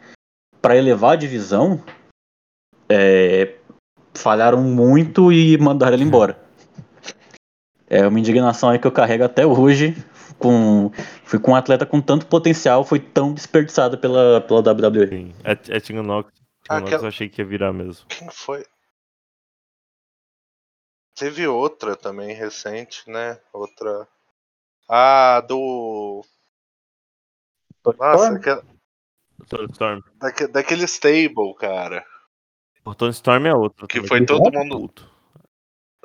pra 0.63 0.75
elevar 0.77 1.13
a 1.13 1.17
divisão, 1.17 1.85
é, 2.89 3.55
falharam 4.15 4.63
muito 4.63 5.31
e 5.31 5.59
mandaram 5.59 5.93
ela 5.93 6.03
embora. 6.03 6.43
É 7.87 8.07
uma 8.07 8.19
indignação 8.19 8.71
aí 8.71 8.79
que 8.79 8.87
eu 8.87 8.93
carrego 8.93 9.25
até 9.25 9.45
hoje. 9.47 9.95
Com, 10.39 10.91
fui 11.25 11.39
com 11.39 11.51
um 11.51 11.55
atleta 11.55 11.85
com 11.85 12.01
tanto 12.01 12.27
potencial, 12.27 12.83
foi 12.83 12.99
tão 12.99 13.35
desperdiçado 13.35 13.99
pela, 13.99 14.41
pela 14.41 14.61
WWE. 14.63 15.09
Sim. 15.09 15.35
É, 15.45 15.53
é 15.53 15.79
Tegan 15.79 16.03
Nox. 16.03 16.33
Tegan 16.65 16.81
Nox 16.81 16.87
Aquela- 16.87 17.03
eu 17.03 17.09
achei 17.09 17.29
que 17.29 17.43
ia 17.43 17.47
virar 17.47 17.75
mesmo. 17.75 18.07
Quem 18.09 18.29
foi? 18.31 18.65
Teve 21.15 21.47
outra 21.47 21.95
também 21.95 22.35
recente, 22.35 23.09
né? 23.09 23.39
Outra. 23.53 24.09
Ah, 24.89 25.41
do. 25.47 26.25
Nossa, 27.85 28.35
aquela- 28.37 28.65
Tony 29.49 29.67
Storm. 29.73 30.01
daque- 30.17 30.47
daquele 30.47 30.85
stable, 30.85 31.55
cara. 31.59 32.05
O 32.85 32.95
Tony 32.95 33.11
Storm 33.13 33.47
é 33.47 33.55
outro. 33.55 33.87
Que 33.89 34.07
foi 34.07 34.25
todo 34.25 34.55
é 34.55 34.59
mundo- 34.59 34.79
puto. 34.81 35.11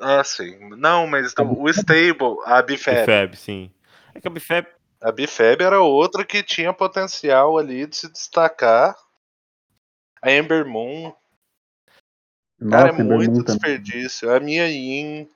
Ah, 0.00 0.22
sim. 0.22 0.56
Não, 0.76 1.06
mas 1.06 1.34
do- 1.34 1.60
o 1.60 1.68
stable, 1.70 2.36
a 2.44 2.62
Bifab. 2.62 3.00
Bifab, 3.00 3.36
sim. 3.36 3.70
É 4.14 4.20
que 4.20 4.28
a 4.28 4.30
Bifab 4.30 4.66
A 5.00 5.12
Bifab 5.12 5.62
era 5.62 5.80
outra 5.80 6.24
que 6.24 6.42
tinha 6.42 6.72
potencial 6.72 7.56
ali 7.56 7.86
de 7.86 7.94
se 7.96 8.10
destacar. 8.12 8.96
A 10.20 10.32
Ember 10.32 10.66
Moon, 10.66 11.14
cara, 12.68 12.88
é 12.88 12.92
Ember 12.92 13.04
muito 13.16 13.30
Moon 13.30 13.42
também. 13.44 13.58
desperdício. 13.80 14.32
A 14.34 14.40
Mia 14.40 14.66
Yin. 14.68 15.28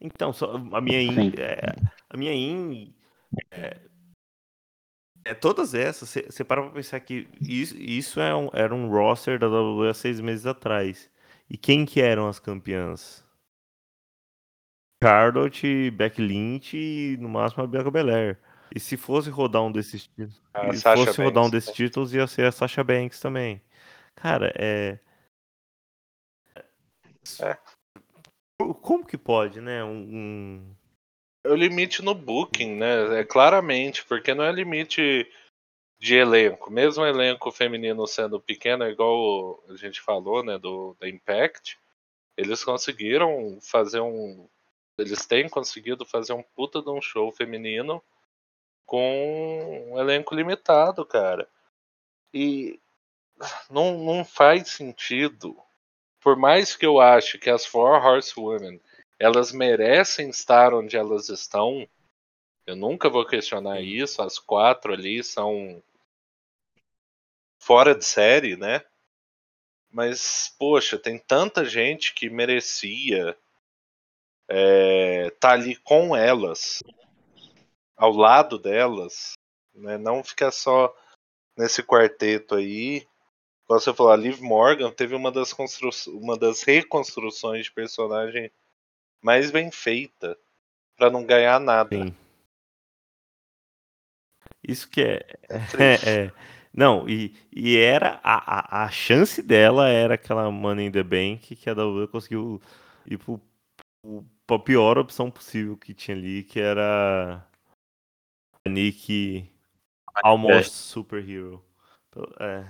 Então, 0.00 0.32
só- 0.32 0.54
a 0.54 0.80
minha 0.80 1.00
Sim. 1.00 1.20
in, 1.20 1.32
é, 1.36 1.74
a 2.08 2.16
minha 2.16 2.32
in 2.32 2.94
é, 3.50 3.76
é 5.24 5.34
todas 5.34 5.74
essas. 5.74 6.08
Você 6.08 6.44
para 6.44 6.62
pra 6.62 6.70
pensar 6.70 7.00
que 7.00 7.28
isso, 7.40 7.76
isso 7.76 8.20
é 8.20 8.34
um- 8.34 8.50
era 8.52 8.74
um 8.74 8.88
roster 8.90 9.38
da 9.38 9.48
WWE 9.48 9.88
há 9.90 9.94
seis 9.94 10.20
meses 10.20 10.46
atrás. 10.46 11.10
E 11.50 11.56
quem 11.56 11.84
que 11.86 12.00
eram 12.00 12.28
as 12.28 12.38
campeãs? 12.38 13.24
Charlotte, 15.02 15.90
Becky 15.92 16.20
Lynch 16.20 16.76
e 16.76 17.16
no 17.18 17.28
máximo 17.28 17.62
a 17.62 17.66
Bianca 17.66 17.90
Belair. 17.90 18.38
E 18.74 18.80
se 18.80 18.96
fosse 18.96 19.30
rodar 19.30 19.62
um 19.62 19.72
desses 19.72 20.06
títulos, 20.08 20.42
A 20.52 20.72
se 20.72 20.80
Sasha 20.80 21.06
fosse 21.06 21.22
rodar 21.22 21.44
um 21.44 21.46
Banks, 21.46 21.50
desses 21.52 21.68
né? 21.70 21.74
títulos 21.74 22.12
ia 22.14 22.26
ser 22.26 22.46
a 22.46 22.52
Sasha 22.52 22.82
Banks 22.84 23.20
também. 23.20 23.62
Cara, 24.16 24.52
é 24.56 24.98
É. 27.40 27.56
Como 28.82 29.06
que 29.06 29.16
pode, 29.16 29.60
né? 29.60 29.84
Um, 29.84 30.74
o 31.50 31.54
limite 31.54 32.02
no 32.02 32.14
booking, 32.14 32.76
né? 32.76 33.20
É 33.20 33.24
claramente, 33.24 34.04
porque 34.04 34.34
não 34.34 34.44
é 34.44 34.52
limite 34.52 35.30
de 35.98 36.14
elenco. 36.14 36.70
Mesmo 36.70 37.04
elenco 37.04 37.50
feminino 37.50 38.06
sendo 38.06 38.40
pequeno, 38.40 38.84
é 38.84 38.90
igual 38.90 39.62
a 39.68 39.76
gente 39.76 40.00
falou, 40.00 40.44
né, 40.44 40.58
do 40.58 40.96
da 41.00 41.08
Impact, 41.08 41.78
eles 42.36 42.64
conseguiram 42.64 43.58
fazer 43.60 44.00
um 44.00 44.48
eles 44.98 45.24
têm 45.26 45.48
conseguido 45.48 46.04
fazer 46.04 46.32
um 46.32 46.42
puta 46.42 46.82
de 46.82 46.90
um 46.90 47.00
show 47.00 47.30
feminino 47.30 48.02
com 48.84 49.92
um 49.92 49.98
elenco 49.98 50.34
limitado, 50.34 51.06
cara. 51.06 51.48
E 52.34 52.80
não, 53.70 53.96
não 53.98 54.24
faz 54.24 54.68
sentido. 54.70 55.56
Por 56.20 56.36
mais 56.36 56.74
que 56.74 56.84
eu 56.84 57.00
ache 57.00 57.38
que 57.38 57.48
as 57.48 57.64
Four 57.64 58.04
Horsewomen 58.04 58.80
elas 59.18 59.52
merecem 59.52 60.30
estar 60.30 60.72
onde 60.72 60.96
elas 60.96 61.28
estão. 61.28 61.88
Eu 62.66 62.76
nunca 62.76 63.08
vou 63.08 63.26
questionar 63.26 63.80
isso. 63.80 64.22
As 64.22 64.38
quatro 64.38 64.92
ali 64.92 65.24
são 65.24 65.82
fora 67.58 67.94
de 67.94 68.04
série, 68.04 68.56
né? 68.56 68.84
Mas, 69.90 70.54
poxa, 70.58 70.98
tem 70.98 71.18
tanta 71.18 71.64
gente 71.64 72.14
que 72.14 72.30
merecia 72.30 73.36
estar 74.48 75.48
tá 75.48 75.52
ali 75.52 75.76
com 75.76 76.14
elas, 76.14 76.82
ao 77.96 78.12
lado 78.12 78.58
delas, 78.58 79.32
né? 79.74 79.98
Não 79.98 80.22
ficar 80.22 80.50
só 80.52 80.94
nesse 81.56 81.82
quarteto 81.82 82.54
aí. 82.54 83.06
Como 83.66 83.80
você 83.80 83.92
falou, 83.92 84.12
a 84.12 84.16
Liv 84.16 84.40
Morgan 84.40 84.92
teve 84.92 85.14
uma 85.14 85.32
das, 85.32 85.52
constru... 85.52 85.90
uma 86.08 86.38
das 86.38 86.62
reconstruções 86.62 87.64
de 87.64 87.72
personagem 87.72 88.50
mais 89.22 89.50
bem 89.50 89.70
feita 89.70 90.36
para 90.96 91.10
não 91.10 91.24
ganhar 91.24 91.60
nada. 91.60 91.96
Sim. 91.96 92.14
Isso 94.62 94.88
que 94.90 95.02
é. 95.02 95.18
triste. 95.70 96.08
é, 96.08 96.24
é. 96.26 96.32
Não, 96.72 97.08
e, 97.08 97.34
e 97.50 97.76
era 97.76 98.20
a, 98.22 98.82
a, 98.82 98.84
a 98.84 98.90
chance 98.90 99.42
dela 99.42 99.88
era 99.88 100.14
aquela 100.14 100.50
Money 100.50 100.86
in 100.86 100.92
the 100.92 101.02
Bank 101.02 101.56
que 101.56 101.68
a 101.68 101.72
WWE 101.72 102.06
conseguiu 102.06 102.60
ir 103.06 103.18
pro, 103.18 103.40
pro, 104.02 104.24
pra 104.46 104.58
pior 104.58 104.98
opção 104.98 105.30
possível 105.30 105.76
que 105.76 105.94
tinha 105.94 106.16
ali, 106.16 106.44
que 106.44 106.60
era 106.60 107.44
a 108.64 108.68
Nick 108.68 109.50
Almost 110.22 110.72
Superhero. 110.72 111.64
Então, 112.08 112.24
É, 112.38 112.66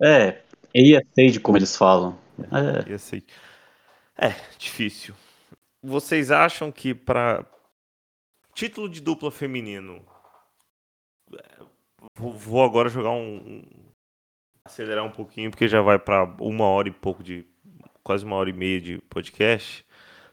É, 0.00 0.44
ESA, 0.74 1.40
como 1.40 1.56
eles 1.56 1.76
falam. 1.76 2.18
É, 2.38 2.90
ia 2.90 2.98
ser. 2.98 3.24
É, 4.16 4.30
difícil. 4.58 5.14
Vocês 5.84 6.30
acham 6.30 6.72
que 6.72 6.94
para 6.94 7.44
título 8.54 8.88
de 8.88 9.02
dupla 9.02 9.30
feminino 9.30 10.02
é, 11.30 11.62
Vou, 12.14 12.64
agora 12.64 12.88
jogar 12.88 13.10
um, 13.10 13.62
acelerar 14.64 15.04
um 15.04 15.10
pouquinho 15.10 15.50
porque 15.50 15.68
já 15.68 15.82
vai 15.82 15.98
para 15.98 16.24
uma 16.40 16.64
hora 16.64 16.88
e 16.88 16.90
pouco 16.90 17.22
de 17.22 17.46
quase 18.02 18.24
uma 18.24 18.36
hora 18.36 18.48
e 18.48 18.52
meia 18.54 18.80
de 18.80 18.98
podcast. 19.10 19.84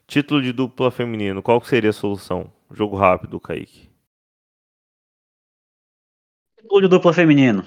Título 0.07 0.41
de 0.41 0.53
dupla 0.53 0.89
feminino, 0.89 1.43
qual 1.43 1.61
seria 1.61 1.89
a 1.89 1.93
solução? 1.93 2.49
Jogo 2.71 2.95
rápido, 2.95 3.37
Kaique. 3.37 3.89
título 6.61 6.81
de 6.81 6.87
dupla 6.87 7.11
feminino. 7.11 7.65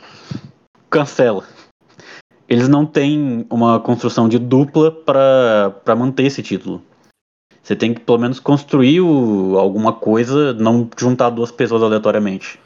Cancela. 0.88 1.46
Eles 2.48 2.66
não 2.66 2.86
têm 2.86 3.46
uma 3.50 3.78
construção 3.78 4.26
de 4.26 4.38
dupla 4.38 4.90
pra 4.90 5.94
manter 5.94 6.24
esse 6.24 6.42
título. 6.42 6.82
Você 7.64 7.74
tem 7.74 7.94
que 7.94 8.00
pelo 8.00 8.18
menos 8.18 8.38
construir 8.38 9.00
o- 9.00 9.58
alguma 9.58 9.90
coisa, 9.98 10.52
não 10.52 10.88
juntar 10.98 11.30
duas 11.30 11.50
pessoas 11.50 11.82
aleatoriamente. 11.82 12.60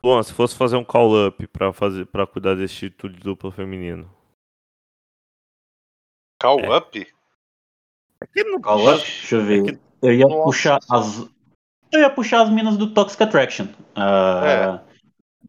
Bom, 0.00 0.22
se 0.22 0.32
fosse 0.32 0.54
fazer 0.54 0.76
um 0.76 0.84
call 0.84 1.26
up 1.26 1.44
para 1.48 1.72
fazer 1.72 2.06
para 2.06 2.24
cuidar 2.24 2.54
desse 2.54 2.76
título 2.76 3.12
de 3.12 3.18
dupla 3.18 3.50
feminino. 3.50 4.08
Call 6.40 6.60
É. 6.60 6.76
up? 6.78 7.12
Call 8.62 8.88
up? 8.88 8.98
Deixa 9.00 9.34
eu 9.34 9.44
ver. 9.44 9.60
É 9.68 9.72
que- 9.72 9.78
Eu 10.00 10.14
ia 10.14 10.26
Nossa. 10.28 10.44
puxar 10.44 10.78
as. 10.88 11.28
Eu 11.90 12.00
ia 12.00 12.10
puxar 12.10 12.42
as 12.42 12.50
minas 12.50 12.76
do 12.76 12.94
Toxic 12.94 13.20
Attraction. 13.20 13.66
A 13.96 14.80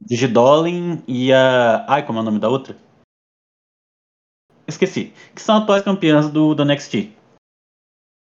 Digidolin 0.01 1.03
e 1.07 1.31
a. 1.31 1.85
Ai, 1.87 2.03
como 2.03 2.17
é 2.17 2.21
o 2.23 2.25
nome 2.25 2.39
da 2.39 2.49
outra? 2.49 2.75
Esqueci. 4.67 5.13
Que 5.35 5.41
são 5.41 5.57
atuais 5.57 5.83
campeãs 5.83 6.31
do, 6.31 6.55
do 6.55 6.63
NXT. 6.65 7.11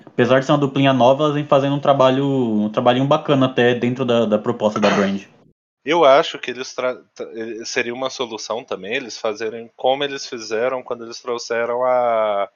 Apesar 0.06 0.40
de 0.40 0.46
ser 0.46 0.52
uma 0.52 0.58
duplinha 0.58 0.94
nova, 0.94 1.24
elas 1.24 1.36
vêm 1.36 1.46
fazendo 1.46 1.76
um 1.76 1.80
trabalho. 1.80 2.26
um 2.26 2.70
trabalhinho 2.70 3.06
bacana 3.06 3.46
até 3.46 3.74
dentro 3.74 4.06
da, 4.06 4.26
da 4.26 4.38
proposta 4.40 4.80
da 4.80 4.90
brand. 4.90 5.24
Eu 5.84 6.06
acho 6.06 6.38
que 6.38 6.52
eles 6.52 6.76
eh, 6.78 7.66
seria 7.66 7.94
uma 7.94 8.10
solução 8.10 8.64
também 8.64 8.94
eles 8.94 9.18
fazerem 9.18 9.72
como 9.76 10.04
eles 10.04 10.28
fizeram 10.28 10.84
quando 10.84 11.04
eles 11.04 11.20
trouxeram 11.20 11.84
a 11.84 12.48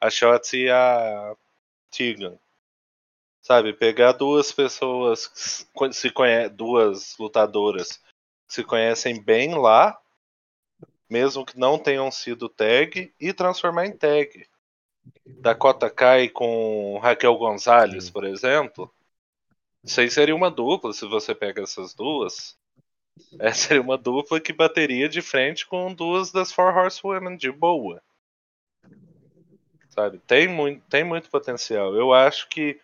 a 0.00 0.10
Shotzi 0.10 0.64
e 0.64 0.70
a 0.70 1.36
Tegan. 1.90 2.36
Sabe, 3.40 3.72
pegar 3.72 4.12
duas 4.12 4.50
pessoas 4.50 5.28
que 5.28 5.92
se 5.92 6.10
conhe 6.10 6.48
duas 6.48 7.16
lutadoras 7.18 7.98
que 8.48 8.54
se 8.54 8.64
conhecem 8.64 9.22
bem 9.22 9.54
lá, 9.54 9.96
mesmo 11.08 11.44
que 11.46 11.58
não 11.58 11.78
tenham 11.78 12.10
sido 12.10 12.48
tag 12.48 13.14
e 13.20 13.32
transformar 13.32 13.86
em 13.86 13.96
tag. 13.96 14.46
Dakota 15.26 15.90
Kai 15.90 16.28
com 16.28 16.98
Raquel 16.98 17.36
Gonzalez, 17.36 18.04
Sim. 18.04 18.12
por 18.12 18.24
exemplo. 18.24 18.92
Isso 19.84 20.00
aí 20.00 20.10
seria 20.10 20.34
uma 20.34 20.50
dupla 20.50 20.92
se 20.92 21.06
você 21.06 21.34
pega 21.34 21.62
essas 21.62 21.94
duas. 21.94 22.56
É, 23.38 23.52
seria 23.52 23.82
uma 23.82 23.98
dupla 23.98 24.40
que 24.40 24.52
bateria 24.52 25.08
de 25.08 25.20
frente 25.20 25.66
com 25.66 25.92
duas 25.92 26.30
das 26.32 26.52
Four 26.52 26.76
Horsewomen 26.76 27.36
de 27.36 27.50
boa. 27.50 28.02
Sabe? 29.90 30.18
Tem 30.20 30.48
muito, 30.48 30.82
tem 30.88 31.04
muito 31.04 31.28
potencial. 31.28 31.94
Eu 31.94 32.12
acho 32.12 32.48
que 32.48 32.80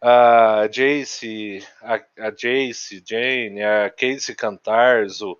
a 0.00 0.68
Jace, 0.68 1.66
a, 1.82 1.94
a 2.26 2.30
Jace, 2.30 3.02
Jane, 3.04 3.62
a 3.62 3.90
Casey 3.90 4.34
Cantarzo, 4.36 5.36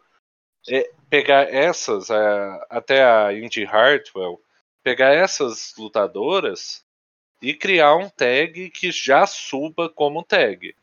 é, 0.69 0.91
pegar 1.09 1.53
essas, 1.55 2.11
a- 2.11 2.67
até 2.69 3.05
a 3.05 3.33
Indy 3.33 3.65
Hartwell, 3.65 4.41
pegar 4.89 5.13
essas 5.13 5.75
lutadoras 5.77 6.83
e 7.43 7.53
criar 7.53 7.95
um 7.97 8.09
tag 8.09 8.71
que 8.71 8.91
já 8.91 9.27
suba 9.27 9.89
como 9.91 10.25
tag. 10.25 10.75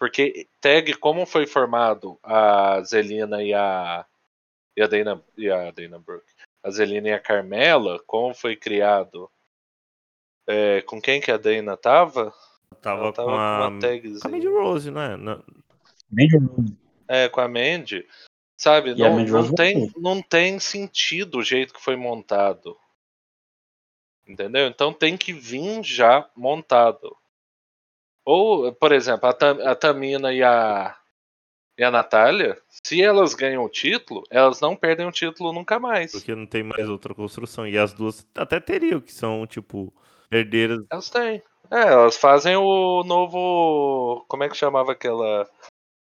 Porque 0.00 0.48
tag, 0.60 0.94
como 0.94 1.24
foi 1.24 1.46
formado 1.46 2.18
a 2.24 2.80
Zelina 2.82 3.40
e 3.42 3.54
a. 3.54 4.04
E 4.76 4.82
a 4.82 4.86
Dana, 4.86 5.22
e 5.36 5.50
a 5.50 5.70
Dana 5.70 5.98
Brooke. 5.98 6.26
A 6.64 6.70
Zelina 6.70 7.08
e 7.08 7.12
a 7.12 7.20
Carmela, 7.20 8.00
como 8.06 8.34
foi 8.34 8.56
criado. 8.56 9.30
é, 10.46 10.82
com 10.82 11.00
quem 11.00 11.20
que 11.20 11.30
a 11.30 11.36
Dana 11.36 11.76
tava? 11.76 12.34
Tava, 12.80 13.02
Ela 13.04 13.12
tava 13.12 13.28
com 13.28 13.34
a. 13.36 13.36
uma 13.36 13.58
Com 13.58 13.64
a 13.64 13.70
Mandy 13.70 13.86
tagzinha. 14.20 14.50
Rose, 14.50 14.90
né? 14.90 15.16
Não- 15.16 15.44
É, 17.06 17.28
com 17.28 17.40
a 17.40 17.46
Mandy. 17.48 18.04
Sabe, 18.56 18.90
E 18.94 19.04
a 19.04 19.08
não, 19.08 19.16
Mandy 19.18 19.30
não, 19.30 19.40
Rose 19.40 19.54
tem, 19.54 19.92
não 19.96 20.20
tem 20.22 20.58
sentido 20.58 21.38
o 21.38 21.42
jeito 21.44 21.72
que 21.74 21.80
foi 21.80 21.94
montado. 21.96 22.76
Entendeu? 24.26 24.66
Então 24.68 24.92
tem 24.92 25.16
que 25.16 25.32
vir 25.32 25.82
já 25.82 26.28
montado. 26.36 27.16
Ou, 28.24 28.72
por 28.72 28.92
exemplo, 28.92 29.28
a, 29.28 29.32
Tam- 29.32 29.60
a 29.66 29.74
Tamina 29.74 30.32
e 30.32 30.42
a, 30.42 30.96
e 31.76 31.82
a 31.82 31.90
Natália, 31.90 32.56
se 32.68 33.02
elas 33.02 33.34
ganham 33.34 33.64
o 33.64 33.68
título, 33.68 34.22
elas 34.30 34.60
não 34.60 34.76
perdem 34.76 35.06
o 35.06 35.12
título 35.12 35.52
nunca 35.52 35.80
mais. 35.80 36.12
Porque 36.12 36.34
não 36.34 36.46
tem 36.46 36.62
mais 36.62 36.88
outra 36.88 37.14
construção. 37.14 37.66
E 37.66 37.76
as 37.76 37.92
duas 37.92 38.26
até 38.36 38.60
teriam, 38.60 39.00
que 39.00 39.12
são, 39.12 39.44
tipo, 39.46 39.92
herdeiras. 40.30 40.78
Elas 40.90 41.10
têm. 41.10 41.42
É, 41.70 41.80
elas 41.88 42.16
fazem 42.16 42.54
o 42.56 43.02
novo. 43.02 44.24
Como 44.28 44.44
é 44.44 44.48
que 44.48 44.56
chamava 44.56 44.92
aquela 44.92 45.48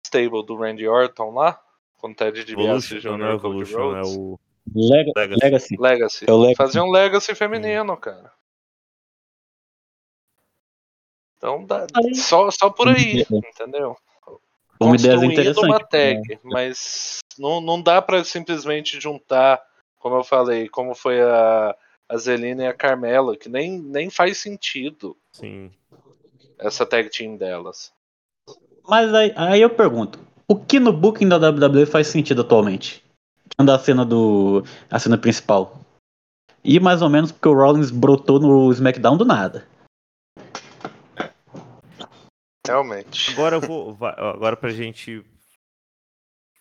stable 0.07 0.45
do 0.47 0.55
Randy 0.57 0.87
Orton 0.87 1.33
lá? 1.33 1.61
Com 1.97 2.11
o 2.11 2.15
Ted 2.15 2.45
DiBiase 2.45 3.01
Jr. 3.01 3.09
Cody 3.41 3.63
Evolution, 3.63 3.97
é 3.97 4.03
o. 4.03 4.39
Lega- 4.75 5.13
Legacy. 5.17 5.41
Legacy. 5.45 5.77
Legacy. 5.79 6.25
É 6.29 6.33
o 6.33 6.37
Legacy. 6.39 6.57
Fazer 6.57 6.81
um 6.81 6.91
Legacy 6.91 7.35
feminino, 7.35 7.97
cara. 7.97 8.33
Então 11.37 11.65
dá, 11.67 11.87
só, 12.15 12.51
só 12.51 12.71
por 12.71 12.89
aí, 12.89 13.25
Uma 13.31 13.39
entendeu? 13.49 13.97
Uma 14.81 14.97
ideia 14.97 15.15
interessante. 15.25 15.67
uma 15.67 15.79
tag, 15.79 16.41
mas 16.43 17.19
não, 17.39 17.61
não 17.61 17.81
dá 17.81 18.01
pra 18.01 18.25
simplesmente 18.25 18.99
juntar, 19.01 19.63
como 19.99 20.17
eu 20.17 20.25
falei, 20.25 20.69
como 20.69 20.95
foi 20.95 21.21
a, 21.21 21.77
a 22.09 22.17
Zelina 22.17 22.65
e 22.65 22.67
a 22.67 22.73
Carmela, 22.75 23.37
que 23.37 23.49
nem, 23.49 23.79
nem 23.79 24.09
faz 24.11 24.39
sentido 24.39 25.17
Sim. 25.33 25.71
essa 26.59 26.87
tag 26.87 27.11
team 27.11 27.37
delas. 27.37 27.93
Mas 28.89 29.13
aí, 29.15 29.33
aí 29.37 29.61
eu 29.61 29.71
pergunto, 29.71 30.19
o 30.49 30.57
que 30.57 30.81
no 30.81 30.93
booking 30.93 31.29
da 31.29 31.37
WWE 31.37 31.87
faz 31.87 32.07
sentido 32.09 32.41
atualmente? 32.41 33.04
Tirando 33.57 33.71
a 33.71 33.79
cena 33.79 34.05
do. 34.05 34.65
a 34.91 34.99
cena 34.99 35.17
principal. 35.17 35.81
E 36.63 36.81
mais 36.81 37.03
ou 37.03 37.09
menos 37.09 37.31
porque 37.31 37.49
o 37.49 37.55
Rollins 37.55 37.91
brotou 37.91 38.41
no 38.41 38.73
SmackDown 38.73 39.17
do 39.17 39.25
nada. 39.25 39.67
Realmente. 42.67 43.31
Agora 43.33 43.57
eu 43.57 43.61
vou. 43.61 43.97
Agora 44.01 44.57
pra 44.57 44.71
gente 44.71 45.25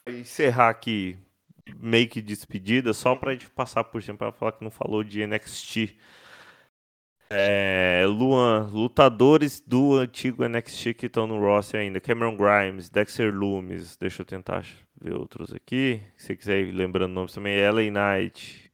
encerrar 0.08 0.70
aqui, 0.70 1.18
meio 1.78 2.10
que 2.10 2.22
despedida, 2.22 2.94
só 2.94 3.16
pra 3.16 3.32
gente 3.32 3.50
passar 3.50 3.86
por 3.86 4.04
cima 4.04 4.18
pra 4.18 4.32
falar 4.32 4.52
que 4.52 4.64
não 4.64 4.72
falou 4.72 5.04
de 5.04 5.26
NXT. 5.26 5.98
É, 7.36 8.06
Luan, 8.08 8.70
lutadores 8.72 9.60
do 9.60 9.96
antigo 9.98 10.48
NXT 10.48 10.94
que 10.94 11.06
estão 11.08 11.26
no 11.26 11.40
roster 11.40 11.80
ainda. 11.82 12.00
Cameron 12.00 12.38
Grimes, 12.38 12.90
Dexter 12.90 13.34
Loomis, 13.34 13.98
deixa 13.98 14.22
eu 14.22 14.26
tentar 14.26 14.64
ver 15.02 15.14
outros 15.14 15.54
aqui. 15.54 16.02
Se 16.16 16.28
você 16.28 16.36
quiser 16.36 16.60
ir 16.62 16.72
lembrando 16.72 17.12
nomes 17.12 17.34
também, 17.34 17.60
LA 17.60 17.90
Knight, 17.92 18.72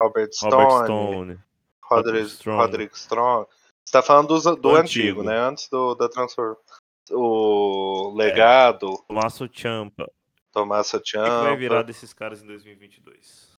Robert 0.00 0.30
Stone, 0.32 0.54
Robert 0.54 0.84
Stone, 0.84 1.38
Roderick, 1.82 2.26
Strong. 2.26 2.58
Roderick 2.60 2.96
Strong. 2.96 3.46
Você 3.84 3.92
tá 3.92 4.02
falando 4.02 4.28
dos- 4.28 4.44
do, 4.44 4.56
Do 4.56 4.76
antigo, 4.76 5.20
antigo. 5.20 5.22
né? 5.22 5.38
Antes 5.38 5.68
do, 5.68 5.94
da 5.94 6.08
transformação. 6.08 6.62
O 7.10 8.12
legado, 8.16 8.96
Tommaso 9.06 9.48
Ciampa. 9.52 10.10
Tomassa 10.52 10.98
O 10.98 11.00
que, 11.02 11.16
vai 11.18 11.56
virar 11.56 11.82
desses 11.82 12.12
caras 12.12 12.42
em 12.42 12.46
2022? 12.46 13.51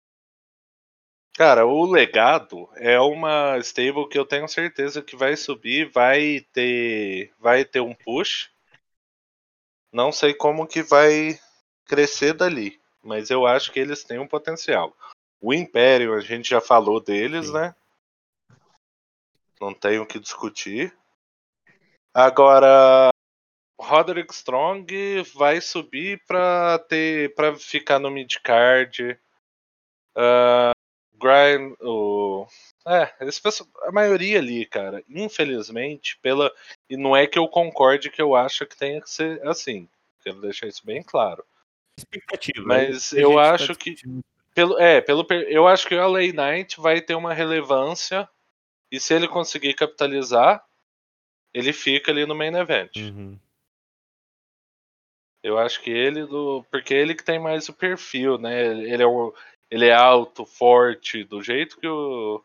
Cara, 1.34 1.64
o 1.64 1.90
legado 1.90 2.68
é 2.76 3.00
uma 3.00 3.56
stable 3.58 4.08
que 4.08 4.18
eu 4.18 4.26
tenho 4.26 4.46
certeza 4.46 5.02
que 5.02 5.16
vai 5.16 5.34
subir, 5.34 5.90
vai 5.90 6.40
ter, 6.52 7.32
vai 7.38 7.64
ter 7.64 7.80
um 7.80 7.94
push. 7.94 8.50
Não 9.90 10.12
sei 10.12 10.34
como 10.34 10.66
que 10.66 10.82
vai 10.82 11.38
crescer 11.86 12.34
dali, 12.34 12.80
mas 13.02 13.30
eu 13.30 13.46
acho 13.46 13.72
que 13.72 13.80
eles 13.80 14.04
têm 14.04 14.18
um 14.18 14.28
potencial. 14.28 14.94
O 15.40 15.54
Império, 15.54 16.14
a 16.14 16.20
gente 16.20 16.50
já 16.50 16.60
falou 16.60 17.00
deles, 17.00 17.46
Sim. 17.46 17.54
né? 17.54 17.74
Não 19.60 19.72
tem 19.72 19.98
o 19.98 20.06
que 20.06 20.18
discutir. 20.18 20.96
Agora, 22.12 23.10
Roderick 23.80 24.32
Strong 24.34 25.22
vai 25.34 25.60
subir 25.60 26.22
pra 26.26 26.78
ter, 26.78 27.34
para 27.34 27.56
ficar 27.56 27.98
no 27.98 28.10
mid 28.10 28.34
card. 28.42 29.18
Grind, 31.22 31.74
o 31.80 32.46
é, 32.86 33.12
a 33.82 33.92
maioria 33.92 34.38
ali, 34.38 34.66
cara, 34.66 35.04
infelizmente, 35.08 36.18
pela 36.20 36.52
e 36.90 36.96
não 36.96 37.16
é 37.16 37.26
que 37.26 37.38
eu 37.38 37.46
concorde 37.46 38.10
que 38.10 38.20
eu 38.20 38.34
acho 38.34 38.66
que 38.66 38.76
tenha 38.76 39.00
que 39.00 39.08
ser 39.08 39.40
assim. 39.46 39.88
Quero 40.22 40.40
deixar 40.40 40.66
isso 40.66 40.84
bem 40.84 41.02
claro. 41.02 41.44
Expectativa. 41.98 42.66
Mas 42.66 43.12
A 43.12 43.20
eu 43.20 43.34
tá 43.34 43.54
acho 43.54 43.74
que- 43.76 43.90
discutindo. 43.92 44.20
Pelo, 44.54 44.78
é, 44.78 45.00
pelo 45.00 45.26
eu 45.48 45.66
acho 45.66 45.86
que 45.88 45.94
o 45.94 45.98
LA 46.00 46.32
Knight 46.32 46.78
vai 46.78 47.00
ter 47.00 47.14
uma 47.14 47.32
relevância 47.32 48.28
e 48.90 49.00
se 49.00 49.14
ele 49.14 49.26
conseguir 49.26 49.72
capitalizar, 49.72 50.62
ele 51.54 51.72
fica 51.72 52.10
ali 52.12 52.26
no 52.26 52.34
main 52.34 52.54
event. 52.54 52.94
Uhum. 52.96 53.38
Eu 55.42 55.58
acho 55.58 55.80
que 55.82 55.90
ele 55.90 56.24
do. 56.26 56.64
Porque 56.70 56.92
ele 56.94 57.14
que 57.14 57.24
tem 57.24 57.38
mais 57.38 57.68
o 57.68 57.72
perfil, 57.72 58.38
né? 58.38 58.64
Ele 58.66 59.02
é, 59.02 59.06
o, 59.06 59.34
ele 59.72 59.86
é 59.86 59.94
alto, 59.94 60.44
forte, 60.44 61.24
do 61.24 61.42
jeito 61.42 61.80
que 61.80 61.88
o. 61.88 62.44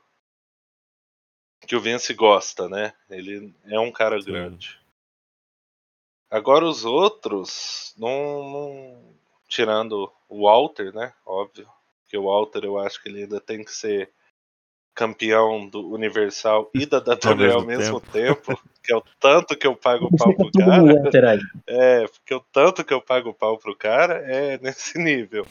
Que 1.67 1.75
o 1.75 1.81
Vince 1.81 2.13
gosta, 2.13 2.69
né? 2.69 2.93
Ele 3.09 3.53
é 3.65 3.77
um 3.77 3.91
cara 3.91 4.21
Sim. 4.21 4.31
grande. 4.31 4.79
Agora 6.31 6.63
os 6.63 6.85
outros, 6.85 7.93
não, 7.97 8.49
não- 8.49 9.17
Tirando 9.49 10.09
o 10.29 10.45
Walter, 10.45 10.93
né? 10.93 11.13
Óbvio. 11.25 11.67
Que 12.07 12.17
o 12.17 12.23
Walter 12.23 12.63
eu 12.63 12.77
acho 12.77 13.01
que 13.03 13.09
ele 13.09 13.23
ainda 13.23 13.41
tem 13.41 13.61
que 13.63 13.71
ser 13.71 14.09
campeão 14.93 15.67
do 15.67 15.89
Universal 15.89 16.69
e 16.73 16.85
da 16.85 16.99
WWE 16.99 17.51
ao 17.51 17.65
mesmo 17.65 17.99
tempo. 17.99 18.57
Que 18.81 18.93
é 18.93 18.95
o 18.95 19.03
tanto 19.19 19.57
que 19.57 19.67
eu 19.67 19.75
pago 19.75 20.05
o 20.05 20.17
pau 20.17 20.29
tá 20.29 20.35
pro 20.35 20.51
cara. 20.51 21.09
É, 21.65 22.07
porque 22.07 22.33
o 22.33 22.39
tanto 22.39 22.85
que 22.85 22.93
eu 22.93 23.01
pago 23.01 23.29
o 23.29 23.33
pau 23.33 23.57
pro 23.57 23.75
cara 23.75 24.15
é 24.25 24.57
nesse 24.59 24.97
nível. 24.97 25.45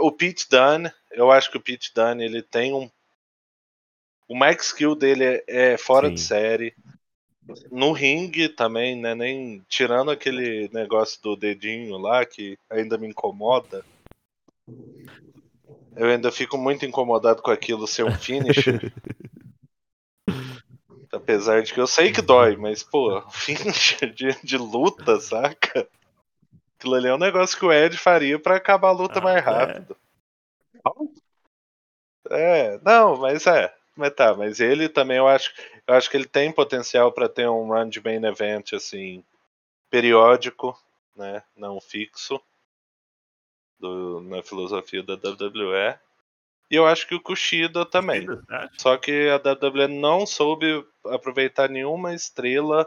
O 0.00 0.10
Pete 0.10 0.48
Dunne, 0.48 0.90
eu 1.12 1.30
acho 1.30 1.50
que 1.50 1.58
o 1.58 1.60
Pete 1.60 1.92
Dunne 1.94 2.24
ele 2.24 2.42
tem 2.42 2.72
um. 2.72 2.90
O 4.26 4.34
max 4.34 4.68
skill 4.68 4.94
dele 4.94 5.24
é, 5.24 5.44
é 5.46 5.78
fora 5.78 6.10
de 6.10 6.18
Sim. 6.20 6.26
série. 6.26 6.74
No 7.70 7.92
ringue 7.92 8.48
também, 8.48 8.96
né? 8.96 9.14
Nem 9.14 9.62
tirando 9.68 10.10
aquele 10.10 10.70
negócio 10.72 11.20
do 11.22 11.36
dedinho 11.36 11.98
lá 11.98 12.24
que 12.24 12.56
ainda 12.70 12.96
me 12.96 13.06
incomoda. 13.06 13.84
Eu 15.94 16.08
ainda 16.08 16.32
fico 16.32 16.56
muito 16.56 16.86
incomodado 16.86 17.42
com 17.42 17.50
aquilo 17.50 17.86
ser 17.86 18.04
um 18.04 18.12
finisher. 18.18 18.92
Apesar 21.12 21.62
de 21.62 21.72
que 21.72 21.78
eu 21.78 21.86
sei 21.86 22.10
que 22.10 22.22
dói, 22.22 22.56
mas, 22.56 22.82
pô, 22.82 23.20
finisher 23.30 24.12
de, 24.12 24.34
de 24.42 24.56
luta, 24.56 25.20
saca? 25.20 25.86
Aquilo 26.84 26.96
ali 26.96 27.08
é 27.08 27.14
um 27.14 27.18
negócio 27.18 27.58
que 27.58 27.64
o 27.64 27.72
Ed 27.72 27.96
faria 27.96 28.38
pra 28.38 28.56
acabar 28.56 28.88
a 28.88 28.92
luta 28.92 29.18
Ah, 29.18 29.22
mais 29.22 29.36
é. 29.36 29.40
rápido. 29.40 29.96
É, 32.30 32.78
não, 32.84 33.16
mas 33.16 33.46
é. 33.46 33.74
Mas 33.96 34.12
tá, 34.12 34.34
mas 34.34 34.60
ele 34.60 34.86
também 34.86 35.16
eu 35.16 35.26
acho, 35.26 35.50
eu 35.86 35.94
acho 35.94 36.10
que 36.10 36.16
ele 36.18 36.26
tem 36.26 36.52
potencial 36.52 37.10
pra 37.10 37.26
ter 37.26 37.48
um 37.48 37.68
run 37.68 37.88
de 37.88 38.04
main 38.04 38.22
event 38.26 38.74
assim 38.74 39.24
periódico, 39.88 40.78
né, 41.16 41.42
não 41.56 41.80
fixo 41.80 42.38
do, 43.78 44.20
na 44.20 44.42
filosofia 44.42 45.02
da 45.02 45.14
WWE. 45.14 45.98
E 46.70 46.74
eu 46.74 46.86
acho 46.86 47.06
que 47.06 47.14
o 47.14 47.20
Kushida 47.20 47.86
também. 47.86 48.26
Só 48.76 48.98
que 48.98 49.28
a 49.30 49.36
WWE 49.36 49.86
não 49.86 50.26
soube 50.26 50.84
aproveitar 51.06 51.70
nenhuma 51.70 52.12
estrela 52.12 52.86